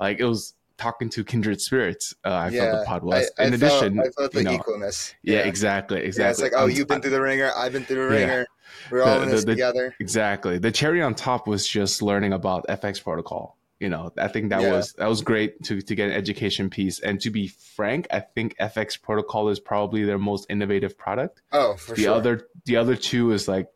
Like 0.00 0.20
it 0.20 0.24
was 0.24 0.54
talking 0.78 1.10
to 1.10 1.22
kindred 1.22 1.60
spirits. 1.60 2.14
Uh, 2.24 2.28
I 2.30 2.48
yeah, 2.48 2.60
felt 2.60 2.80
the 2.80 2.86
pod 2.86 3.04
was. 3.04 3.30
I, 3.38 3.42
I 3.42 3.46
In 3.46 3.58
felt, 3.58 3.82
addition, 3.82 4.00
I 4.00 4.08
felt 4.08 4.32
the 4.32 4.38
you 4.38 4.44
know, 4.44 4.58
equalness. 4.58 5.14
Yeah. 5.22 5.36
yeah. 5.36 5.46
exactly, 5.46 6.02
exactly. 6.02 6.24
Yeah, 6.24 6.30
it's 6.30 6.40
like, 6.40 6.52
oh, 6.56 6.66
you've 6.66 6.88
been 6.88 7.00
through 7.00 7.10
the 7.10 7.20
ringer, 7.20 7.52
I've 7.56 7.72
been 7.72 7.84
through 7.84 8.08
the 8.08 8.14
ringer. 8.14 8.46
We're 8.90 9.02
all 9.02 9.18
the, 9.18 9.24
in 9.24 9.28
this 9.30 9.44
the, 9.44 9.52
together. 9.52 9.94
Exactly. 10.00 10.58
The 10.58 10.72
cherry 10.72 11.02
on 11.02 11.14
top 11.14 11.46
was 11.46 11.66
just 11.66 12.02
learning 12.02 12.32
about 12.32 12.66
FX 12.68 13.02
protocol. 13.02 13.56
You 13.82 13.88
know, 13.88 14.12
I 14.16 14.28
think 14.28 14.50
that 14.50 14.62
was 14.70 14.92
that 14.92 15.08
was 15.08 15.22
great 15.22 15.60
to 15.64 15.82
to 15.82 15.94
get 15.96 16.08
an 16.08 16.14
education 16.14 16.70
piece. 16.70 17.00
And 17.00 17.20
to 17.22 17.30
be 17.30 17.48
frank, 17.48 18.06
I 18.12 18.20
think 18.20 18.56
FX 18.58 19.00
protocol 19.02 19.48
is 19.48 19.58
probably 19.58 20.04
their 20.04 20.18
most 20.18 20.46
innovative 20.48 20.96
product. 20.96 21.42
Oh, 21.50 21.74
for 21.74 21.96
the 21.96 22.02
sure. 22.02 22.14
other 22.14 22.48
the 22.64 22.76
other 22.76 22.94
two 22.94 23.32
is 23.32 23.48
like 23.48 23.66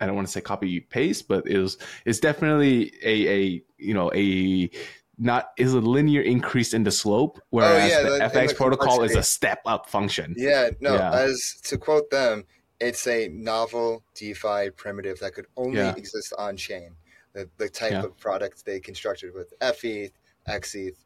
I 0.00 0.06
don't 0.06 0.16
want 0.16 0.26
to 0.28 0.32
say 0.32 0.40
copy 0.40 0.80
paste, 0.80 1.28
but 1.28 1.46
it 1.46 1.58
was 1.58 1.76
it's 2.06 2.20
definitely 2.20 2.92
a 3.02 3.28
a 3.28 3.62
you 3.76 3.92
know 3.92 4.10
a 4.14 4.70
not 5.18 5.50
is 5.58 5.74
a 5.74 5.80
linear 5.80 6.22
increase 6.22 6.72
in 6.72 6.84
the 6.84 6.90
slope, 6.90 7.38
oh, 7.38 7.46
whereas 7.50 7.92
oh, 7.92 7.96
yeah, 7.96 8.02
the, 8.02 8.10
the 8.10 8.38
FX 8.40 8.48
the 8.48 8.54
protocol 8.54 9.02
is 9.02 9.14
a 9.14 9.22
step 9.22 9.60
up 9.66 9.90
function. 9.90 10.34
Yeah, 10.38 10.70
no, 10.80 10.94
yeah. 10.94 11.12
as 11.12 11.60
to 11.64 11.76
quote 11.76 12.10
them, 12.10 12.46
it's 12.80 13.06
a 13.06 13.28
novel 13.28 14.02
DeFi 14.14 14.70
primitive 14.70 15.20
that 15.20 15.34
could 15.34 15.46
only 15.56 15.78
yeah. 15.78 15.94
exist 15.96 16.32
on 16.38 16.56
chain. 16.56 16.96
The, 17.34 17.48
the 17.58 17.68
type 17.68 17.92
yeah. 17.92 18.04
of 18.04 18.16
product 18.18 18.64
they 18.64 18.80
constructed 18.80 19.34
with 19.34 19.52
FETH, 19.60 20.12
XETH. 20.48 20.96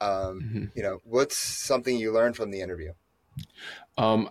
Um, 0.00 0.40
mm-hmm. 0.40 0.64
You 0.74 0.82
know, 0.82 1.00
what's 1.04 1.36
something 1.36 1.96
you 1.96 2.12
learned 2.12 2.36
from 2.36 2.50
the 2.50 2.60
interview? 2.60 2.92
Um, 3.96 4.30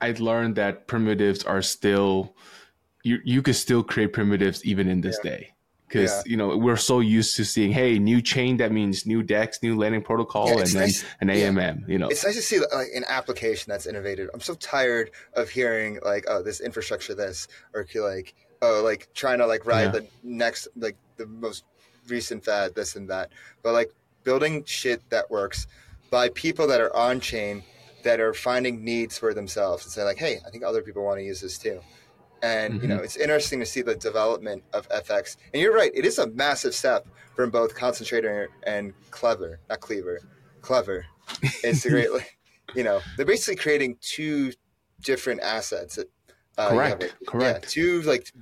I 0.00 0.12
learned 0.18 0.56
that 0.56 0.86
primitives 0.86 1.44
are 1.44 1.62
still 1.62 2.34
you 3.02 3.20
you 3.24 3.42
could 3.42 3.56
still 3.56 3.82
create 3.82 4.12
primitives 4.12 4.64
even 4.64 4.88
in 4.88 5.00
this 5.00 5.18
yeah. 5.22 5.30
day 5.30 5.54
because 5.92 6.10
yeah. 6.10 6.22
you 6.30 6.36
know 6.36 6.56
we're 6.56 6.76
so 6.76 7.00
used 7.00 7.36
to 7.36 7.44
seeing 7.44 7.72
hey 7.72 7.98
new 7.98 8.22
chain 8.22 8.56
that 8.56 8.72
means 8.72 9.06
new 9.06 9.22
dex 9.22 9.62
new 9.62 9.76
lending 9.76 10.02
protocol 10.02 10.48
yeah, 10.48 10.58
and 10.58 10.66
then 10.68 10.82
nice. 10.82 11.04
an 11.20 11.28
amm 11.28 11.88
you 11.88 11.98
know 11.98 12.08
it's 12.08 12.24
nice 12.24 12.34
to 12.34 12.42
see 12.42 12.58
like 12.58 12.88
an 12.94 13.04
application 13.08 13.70
that's 13.70 13.86
innovative 13.86 14.30
i'm 14.32 14.40
so 14.40 14.54
tired 14.54 15.10
of 15.34 15.50
hearing 15.50 15.98
like 16.04 16.24
oh 16.28 16.42
this 16.42 16.60
infrastructure 16.60 17.14
this 17.14 17.48
or 17.74 17.86
like 17.96 18.34
oh 18.62 18.82
like 18.82 19.08
trying 19.14 19.38
to 19.38 19.46
like 19.46 19.66
ride 19.66 19.92
the 19.92 20.06
next 20.22 20.68
like 20.76 20.96
the 21.16 21.26
most 21.26 21.64
recent 22.08 22.44
fad 22.44 22.74
this 22.74 22.96
and 22.96 23.08
that 23.08 23.30
but 23.62 23.72
like 23.72 23.92
building 24.24 24.64
shit 24.64 25.02
that 25.10 25.30
works 25.30 25.66
by 26.10 26.28
people 26.30 26.66
that 26.66 26.80
are 26.80 26.94
on 26.96 27.20
chain 27.20 27.62
that 28.02 28.20
are 28.20 28.34
finding 28.34 28.84
needs 28.84 29.18
for 29.18 29.34
themselves 29.34 29.84
and 29.84 29.92
say 29.92 30.02
like 30.02 30.18
hey 30.18 30.38
i 30.46 30.50
think 30.50 30.64
other 30.64 30.82
people 30.82 31.04
want 31.04 31.18
to 31.18 31.24
use 31.24 31.40
this 31.40 31.58
too 31.58 31.80
and 32.42 32.74
mm-hmm. 32.74 32.82
you 32.82 32.88
know, 32.88 32.96
mm-hmm. 32.96 33.04
it's 33.04 33.16
interesting 33.16 33.60
to 33.60 33.66
see 33.66 33.82
the 33.82 33.94
development 33.94 34.64
of 34.72 34.88
FX. 34.88 35.36
And 35.52 35.62
you're 35.62 35.74
right; 35.74 35.92
it 35.94 36.04
is 36.04 36.18
a 36.18 36.26
massive 36.28 36.74
step 36.74 37.06
from 37.34 37.50
both 37.50 37.74
concentrator 37.74 38.48
and 38.64 38.92
clever, 39.10 39.60
not 39.70 39.80
cleaver, 39.80 40.20
clever. 40.60 41.06
It's 41.62 41.86
a 41.86 41.90
great, 41.90 42.08
you 42.74 42.84
know, 42.84 43.00
they're 43.16 43.24
basically 43.24 43.56
creating 43.56 43.96
two 44.00 44.52
different 45.02 45.40
assets. 45.40 45.98
Uh, 46.58 46.70
correct. 46.70 47.02
Like, 47.02 47.12
correct. 47.26 47.64
Yeah, 47.64 47.82
two 47.82 48.02
like 48.02 48.32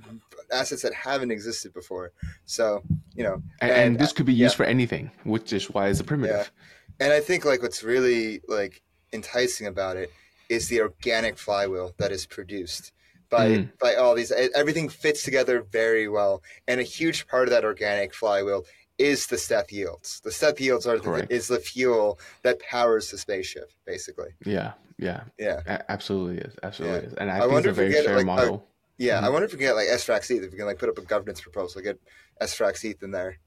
assets 0.51 0.81
that 0.81 0.93
haven't 0.93 1.31
existed 1.31 1.73
before. 1.73 2.11
So 2.45 2.83
you 3.15 3.23
know, 3.23 3.41
and, 3.59 3.71
and, 3.71 3.81
and 3.81 3.99
this 3.99 4.13
could 4.13 4.25
be 4.25 4.33
used 4.33 4.53
yeah. 4.53 4.57
for 4.57 4.63
anything, 4.63 5.11
which 5.23 5.53
is 5.53 5.69
why 5.69 5.87
it's 5.87 5.99
a 5.99 6.03
primitive. 6.03 6.51
Yeah. 6.99 7.05
And 7.05 7.13
I 7.13 7.19
think 7.19 7.45
like 7.45 7.61
what's 7.61 7.83
really 7.83 8.41
like 8.47 8.81
enticing 9.13 9.67
about 9.67 9.97
it 9.97 10.11
is 10.49 10.67
the 10.67 10.81
organic 10.81 11.37
flywheel 11.37 11.93
that 11.97 12.11
is 12.11 12.25
produced 12.25 12.91
by 13.29 13.47
mm. 13.47 13.69
by 13.79 13.95
all 13.95 14.13
these 14.13 14.31
everything 14.53 14.89
fits 14.89 15.23
together 15.23 15.65
very 15.71 16.07
well 16.07 16.43
and 16.67 16.79
a 16.79 16.83
huge 16.83 17.27
part 17.27 17.47
of 17.47 17.51
that 17.51 17.63
organic 17.63 18.13
flywheel 18.13 18.65
is 19.01 19.27
the 19.27 19.35
steth 19.35 19.71
yields 19.71 20.21
the 20.21 20.29
steth 20.29 20.59
yields 20.59 20.85
are 20.85 20.99
the, 20.99 21.27
is 21.29 21.47
the 21.47 21.59
fuel 21.59 22.19
that 22.43 22.59
powers 22.59 23.11
the 23.11 23.17
spaceship 23.17 23.71
basically 23.85 24.29
yeah 24.45 24.73
yeah 24.97 25.23
yeah 25.37 25.61
a- 25.65 25.91
absolutely 25.91 26.37
is 26.37 26.55
absolutely 26.63 26.99
yeah. 26.99 27.05
is 27.07 27.13
and 27.15 27.31
i, 27.31 27.37
I 27.37 27.41
think 27.41 27.53
it's 27.53 27.67
a 27.67 27.73
very 27.73 27.93
fair 27.93 28.17
like, 28.17 28.25
model 28.25 28.55
uh, 28.55 28.71
yeah 28.97 29.15
mm-hmm. 29.15 29.25
i 29.25 29.29
wonder 29.29 29.45
if 29.45 29.51
we 29.51 29.57
can 29.57 29.67
get 29.67 29.75
like 29.75 29.87
sfrax 29.87 30.31
eth 30.31 30.43
if 30.43 30.51
we 30.51 30.57
can 30.57 30.65
like 30.65 30.79
put 30.79 30.89
up 30.89 30.97
a 30.97 31.01
governance 31.01 31.41
proposal 31.41 31.81
get 31.81 31.99
sfrax 32.41 32.83
eth 32.89 33.03
in 33.03 33.11
there 33.11 33.37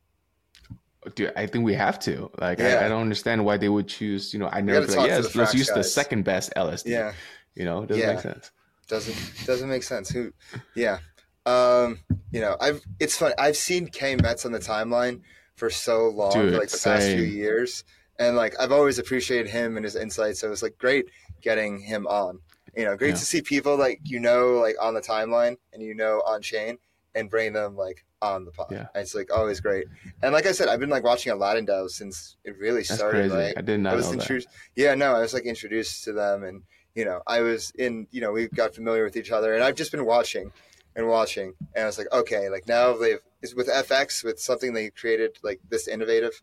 Dude, 1.16 1.34
I 1.36 1.46
think 1.46 1.66
we 1.66 1.74
have 1.74 1.98
to. 1.98 2.30
Like, 2.38 2.58
yeah. 2.58 2.78
I, 2.80 2.86
I, 2.86 2.88
don't 2.88 3.02
understand 3.02 3.44
why 3.44 3.58
they 3.58 3.68
would 3.68 3.88
choose. 3.88 4.32
You 4.32 4.40
know, 4.40 4.48
I 4.50 4.62
never 4.62 4.86
like, 4.86 5.06
yes, 5.06 5.34
let's 5.34 5.52
use 5.52 5.68
guys. 5.68 5.76
the 5.76 5.84
second 5.84 6.24
best 6.24 6.50
LSD. 6.56 6.86
Yeah, 6.86 7.12
you 7.54 7.66
know, 7.66 7.82
it 7.82 7.88
doesn't 7.88 8.02
yeah. 8.02 8.14
make 8.14 8.22
sense 8.22 8.50
doesn't 8.88 9.46
doesn't 9.46 9.68
make 9.68 9.82
sense. 9.82 10.08
Who, 10.10 10.32
yeah, 10.74 10.98
um, 11.46 12.00
you 12.32 12.40
know, 12.40 12.56
I've 12.60 12.82
it's 13.00 13.16
fun. 13.16 13.32
I've 13.38 13.56
seen 13.56 13.88
Kmets 13.88 14.44
on 14.44 14.52
the 14.52 14.58
timeline 14.58 15.22
for 15.56 15.70
so 15.70 16.08
long, 16.08 16.32
Dude, 16.32 16.52
for 16.52 16.60
like 16.60 16.68
the 16.68 16.76
same. 16.76 16.94
past 16.94 17.06
few 17.08 17.22
years, 17.22 17.84
and 18.18 18.36
like 18.36 18.54
I've 18.60 18.72
always 18.72 18.98
appreciated 18.98 19.50
him 19.50 19.76
and 19.76 19.84
his 19.84 19.96
insights. 19.96 20.40
So 20.40 20.48
it 20.48 20.50
was 20.50 20.62
like 20.62 20.78
great 20.78 21.06
getting 21.40 21.78
him 21.80 22.06
on. 22.06 22.40
You 22.76 22.84
know, 22.84 22.96
great 22.96 23.10
yeah. 23.10 23.14
to 23.14 23.24
see 23.24 23.40
people 23.40 23.76
like 23.76 24.00
you 24.04 24.20
know 24.20 24.54
like 24.54 24.76
on 24.80 24.94
the 24.94 25.00
timeline 25.00 25.56
and 25.72 25.82
you 25.82 25.94
know 25.94 26.22
on 26.26 26.42
chain 26.42 26.78
and 27.14 27.30
bring 27.30 27.52
them 27.52 27.76
like 27.76 28.04
on 28.20 28.44
the 28.44 28.50
pod. 28.50 28.68
Yeah. 28.70 28.86
And 28.94 29.02
it's 29.02 29.14
like 29.14 29.32
always 29.32 29.60
great. 29.60 29.86
And 30.22 30.32
like 30.32 30.46
I 30.46 30.52
said, 30.52 30.68
I've 30.68 30.80
been 30.80 30.90
like 30.90 31.04
watching 31.04 31.32
Aladdin 31.32 31.66
DAO 31.66 31.88
since 31.88 32.36
it 32.44 32.56
really 32.58 32.82
started. 32.82 33.30
Crazy. 33.30 33.46
Like, 33.48 33.58
I 33.58 33.60
did 33.60 33.80
not 33.80 33.92
I 33.92 33.96
was 33.96 34.10
know 34.10 34.16
that. 34.16 34.46
Yeah, 34.74 34.94
no, 34.94 35.14
I 35.14 35.20
was 35.20 35.34
like 35.34 35.44
introduced 35.44 36.04
to 36.04 36.12
them 36.12 36.42
and 36.42 36.62
you 36.94 37.04
know, 37.04 37.20
I 37.26 37.40
was 37.40 37.72
in, 37.76 38.06
you 38.10 38.20
know, 38.20 38.32
we 38.32 38.48
got 38.48 38.74
familiar 38.74 39.04
with 39.04 39.16
each 39.16 39.30
other, 39.30 39.54
and 39.54 39.62
I've 39.62 39.74
just 39.74 39.90
been 39.90 40.06
watching 40.06 40.52
and 40.96 41.08
watching, 41.08 41.54
and 41.74 41.84
I 41.84 41.86
was 41.86 41.98
like, 41.98 42.12
okay, 42.12 42.48
like 42.48 42.66
now 42.68 42.96
they've 42.96 43.20
with 43.56 43.68
FX 43.68 44.24
with 44.24 44.40
something 44.40 44.72
they 44.72 44.90
created 44.90 45.38
like 45.42 45.60
this 45.68 45.88
innovative. 45.88 46.40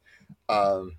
Um, 0.49 0.98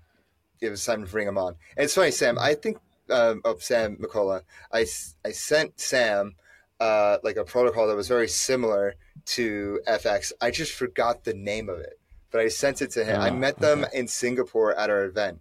it 0.59 0.69
was 0.69 0.83
time 0.83 1.05
to 1.05 1.11
bring 1.11 1.25
them 1.25 1.37
on. 1.37 1.55
And 1.77 1.85
it's 1.85 1.95
funny, 1.95 2.11
Sam. 2.11 2.37
I 2.39 2.55
think 2.55 2.77
um, 3.09 3.41
oh, 3.45 3.57
Sam 3.59 3.97
McCullough. 3.97 4.41
I 4.71 4.85
I 5.25 5.31
sent 5.31 5.79
Sam 5.79 6.35
uh, 6.79 7.17
like 7.23 7.37
a 7.37 7.43
protocol 7.43 7.87
that 7.87 7.95
was 7.95 8.07
very 8.07 8.27
similar 8.27 8.95
to 9.25 9.79
FX. 9.87 10.31
I 10.41 10.51
just 10.51 10.73
forgot 10.73 11.23
the 11.23 11.33
name 11.33 11.69
of 11.69 11.79
it, 11.79 11.99
but 12.31 12.41
I 12.41 12.47
sent 12.47 12.81
it 12.81 12.91
to 12.91 13.05
him. 13.05 13.19
Oh, 13.19 13.23
I 13.23 13.29
met 13.29 13.59
them 13.59 13.85
okay. 13.85 13.99
in 13.99 14.07
Singapore 14.07 14.77
at 14.77 14.89
our 14.89 15.05
event. 15.05 15.39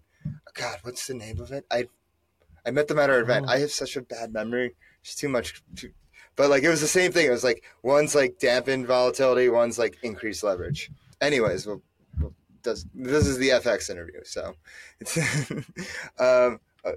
God, 0.54 0.78
what's 0.82 1.06
the 1.06 1.14
name 1.14 1.40
of 1.40 1.50
it? 1.50 1.64
I 1.70 1.86
I 2.64 2.70
met 2.70 2.88
them 2.88 2.98
at 2.98 3.10
our 3.10 3.20
event. 3.20 3.46
Oh. 3.48 3.52
I 3.52 3.58
have 3.58 3.72
such 3.72 3.96
a 3.96 4.02
bad 4.02 4.32
memory. 4.32 4.74
It's 5.02 5.14
too 5.14 5.28
much. 5.28 5.62
Too, 5.74 5.92
but 6.36 6.50
like 6.50 6.62
it 6.62 6.68
was 6.68 6.80
the 6.80 6.86
same 6.86 7.12
thing. 7.12 7.26
It 7.26 7.30
was 7.30 7.44
like 7.44 7.64
one's 7.82 8.14
like 8.14 8.38
dampened 8.38 8.86
volatility, 8.86 9.48
one's 9.48 9.78
like 9.78 9.98
increased 10.02 10.42
leverage. 10.42 10.90
Anyways, 11.20 11.66
well, 11.66 11.82
does 12.62 12.86
this 12.94 13.26
is 13.26 13.38
the 13.38 13.50
FX 13.50 13.90
interview, 13.90 14.20
so 14.24 14.54
it's 15.00 15.16
um, 16.18 16.60
uh, 16.84 16.92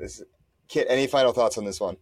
Kit. 0.68 0.88
Any 0.90 1.07
final 1.07 1.34
thoughts 1.34 1.57
on 1.57 1.66
this 1.66 1.80
one? 1.80 1.98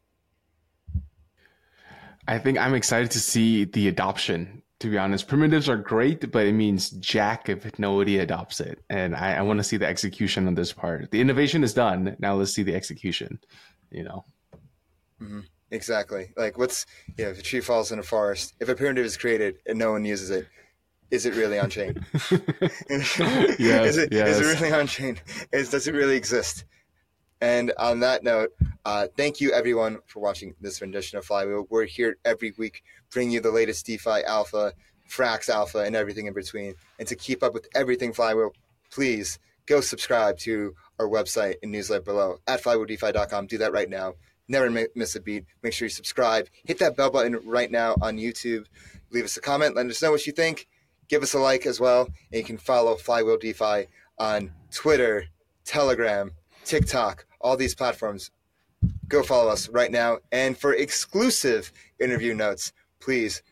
I 2.27 2.37
think 2.39 2.57
I'm 2.57 2.73
excited 2.73 3.11
to 3.11 3.19
see 3.19 3.65
the 3.65 3.87
adoption. 3.87 4.61
To 4.79 4.89
be 4.89 4.97
honest, 4.97 5.29
primitives 5.29 5.69
are 5.69 5.77
great, 5.77 6.29
but 6.29 6.45
it 6.45 6.51
means 6.51 6.89
jack 6.89 7.47
if 7.47 7.79
nobody 7.79 8.19
adopts 8.19 8.59
it. 8.59 8.83
And 8.89 9.15
I, 9.15 9.35
I 9.35 9.41
want 9.41 9.59
to 9.59 9.63
see 9.63 9.77
the 9.77 9.87
execution 9.87 10.45
on 10.45 10.55
this 10.55 10.73
part. 10.73 11.09
The 11.09 11.21
innovation 11.21 11.63
is 11.63 11.73
done. 11.73 12.17
Now 12.19 12.35
let's 12.35 12.53
see 12.53 12.63
the 12.63 12.75
execution. 12.75 13.39
You 13.91 14.03
know. 14.03 14.25
Mm-hmm. 15.21 15.39
Exactly. 15.73 16.29
Like, 16.37 16.57
what's 16.57 16.85
you 17.17 17.25
know, 17.25 17.31
if 17.31 17.39
a 17.39 17.41
tree 17.41 17.59
falls 17.59 17.91
in 17.91 17.97
a 17.97 18.03
forest, 18.03 18.53
if 18.59 18.69
a 18.69 18.75
primitive 18.75 19.05
is 19.05 19.17
created 19.17 19.57
and 19.65 19.79
no 19.79 19.91
one 19.91 20.05
uses 20.05 20.29
it, 20.29 20.47
is 21.09 21.25
it 21.25 21.33
really 21.33 21.57
on 21.57 21.71
chain? 21.71 22.05
yes, 22.31 22.39
is, 22.89 23.97
it, 23.97 24.13
yes. 24.13 24.37
is 24.37 24.39
it 24.39 24.61
really 24.61 24.71
on 24.71 24.85
chain? 24.85 25.19
Is, 25.51 25.71
does 25.71 25.87
it 25.87 25.95
really 25.95 26.15
exist? 26.15 26.65
And 27.41 27.73
on 27.79 28.01
that 28.01 28.23
note, 28.23 28.51
uh, 28.85 29.07
thank 29.17 29.41
you 29.41 29.51
everyone 29.51 29.97
for 30.05 30.19
watching 30.19 30.53
this 30.61 30.79
rendition 30.79 31.17
of 31.17 31.25
Flywheel. 31.25 31.65
We're 31.71 31.85
here 31.85 32.17
every 32.23 32.53
week, 32.57 32.83
bringing 33.11 33.33
you 33.33 33.41
the 33.41 33.51
latest 33.51 33.87
DeFi 33.87 34.23
Alpha, 34.27 34.73
Frax 35.09 35.49
Alpha, 35.49 35.79
and 35.79 35.95
everything 35.95 36.27
in 36.27 36.33
between. 36.33 36.75
And 36.99 37.07
to 37.07 37.15
keep 37.15 37.41
up 37.41 37.55
with 37.55 37.67
everything 37.73 38.13
Flywheel, 38.13 38.53
please 38.91 39.39
go 39.65 39.81
subscribe 39.81 40.37
to 40.39 40.75
our 40.99 41.07
website 41.07 41.55
and 41.63 41.71
newsletter 41.71 42.03
below 42.03 42.37
at 42.45 42.61
flywheeldefi.com. 42.61 43.47
Do 43.47 43.57
that 43.57 43.73
right 43.73 43.89
now. 43.89 44.13
Never 44.47 44.69
miss 44.95 45.15
a 45.15 45.21
beat. 45.21 45.45
Make 45.61 45.73
sure 45.73 45.85
you 45.85 45.89
subscribe. 45.89 46.47
Hit 46.65 46.79
that 46.79 46.97
bell 46.97 47.09
button 47.09 47.39
right 47.45 47.71
now 47.71 47.95
on 48.01 48.17
YouTube. 48.17 48.65
Leave 49.11 49.23
us 49.25 49.37
a 49.37 49.41
comment. 49.41 49.75
Let 49.75 49.85
us 49.85 50.01
know 50.01 50.11
what 50.11 50.27
you 50.27 50.33
think. 50.33 50.67
Give 51.07 51.23
us 51.23 51.33
a 51.33 51.39
like 51.39 51.65
as 51.65 51.79
well. 51.79 52.07
And 52.31 52.39
you 52.39 52.43
can 52.43 52.57
follow 52.57 52.95
Flywheel 52.95 53.37
DeFi 53.37 53.87
on 54.17 54.51
Twitter, 54.71 55.25
Telegram, 55.65 56.31
TikTok, 56.65 57.25
all 57.39 57.55
these 57.55 57.75
platforms. 57.75 58.31
Go 59.07 59.23
follow 59.23 59.49
us 59.49 59.69
right 59.69 59.91
now. 59.91 60.19
And 60.31 60.57
for 60.57 60.73
exclusive 60.73 61.71
interview 61.99 62.33
notes, 62.33 62.73
please 62.99 63.43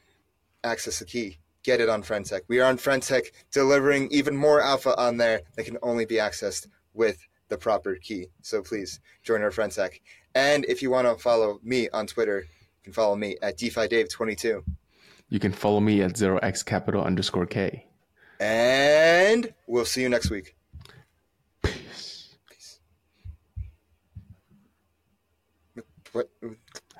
access 0.63 0.99
the 0.99 1.05
key. 1.05 1.37
Get 1.63 1.79
it 1.79 1.89
on 1.89 2.03
Friendtech. 2.03 2.41
We 2.47 2.59
are 2.59 2.69
on 2.69 2.77
Friendtech, 2.77 3.27
delivering 3.51 4.09
even 4.11 4.35
more 4.35 4.61
alpha 4.61 4.99
on 4.99 5.17
there 5.17 5.41
that 5.55 5.65
can 5.65 5.77
only 5.83 6.05
be 6.05 6.15
accessed 6.15 6.67
with 6.93 7.27
the 7.49 7.57
proper 7.57 7.95
key. 7.95 8.27
So 8.41 8.61
please 8.61 8.99
join 9.23 9.41
our 9.43 9.51
Friendtech. 9.51 9.99
And 10.33 10.65
if 10.65 10.81
you 10.81 10.89
want 10.89 11.07
to 11.07 11.21
follow 11.21 11.59
me 11.63 11.89
on 11.89 12.07
Twitter, 12.07 12.39
you 12.39 12.83
can 12.83 12.93
follow 12.93 13.15
me 13.15 13.37
at 13.41 13.57
DeFiDave22. 13.57 14.63
You 15.29 15.39
can 15.39 15.51
follow 15.51 15.79
me 15.79 16.01
at 16.01 16.13
0x 16.13 17.05
underscore 17.05 17.45
K. 17.45 17.85
And 18.39 19.53
we'll 19.67 19.85
see 19.85 20.01
you 20.01 20.09
next 20.09 20.29
week. 20.29 20.55
Peace. 21.61 22.35
Peace. 22.49 22.79
What? 26.11 26.29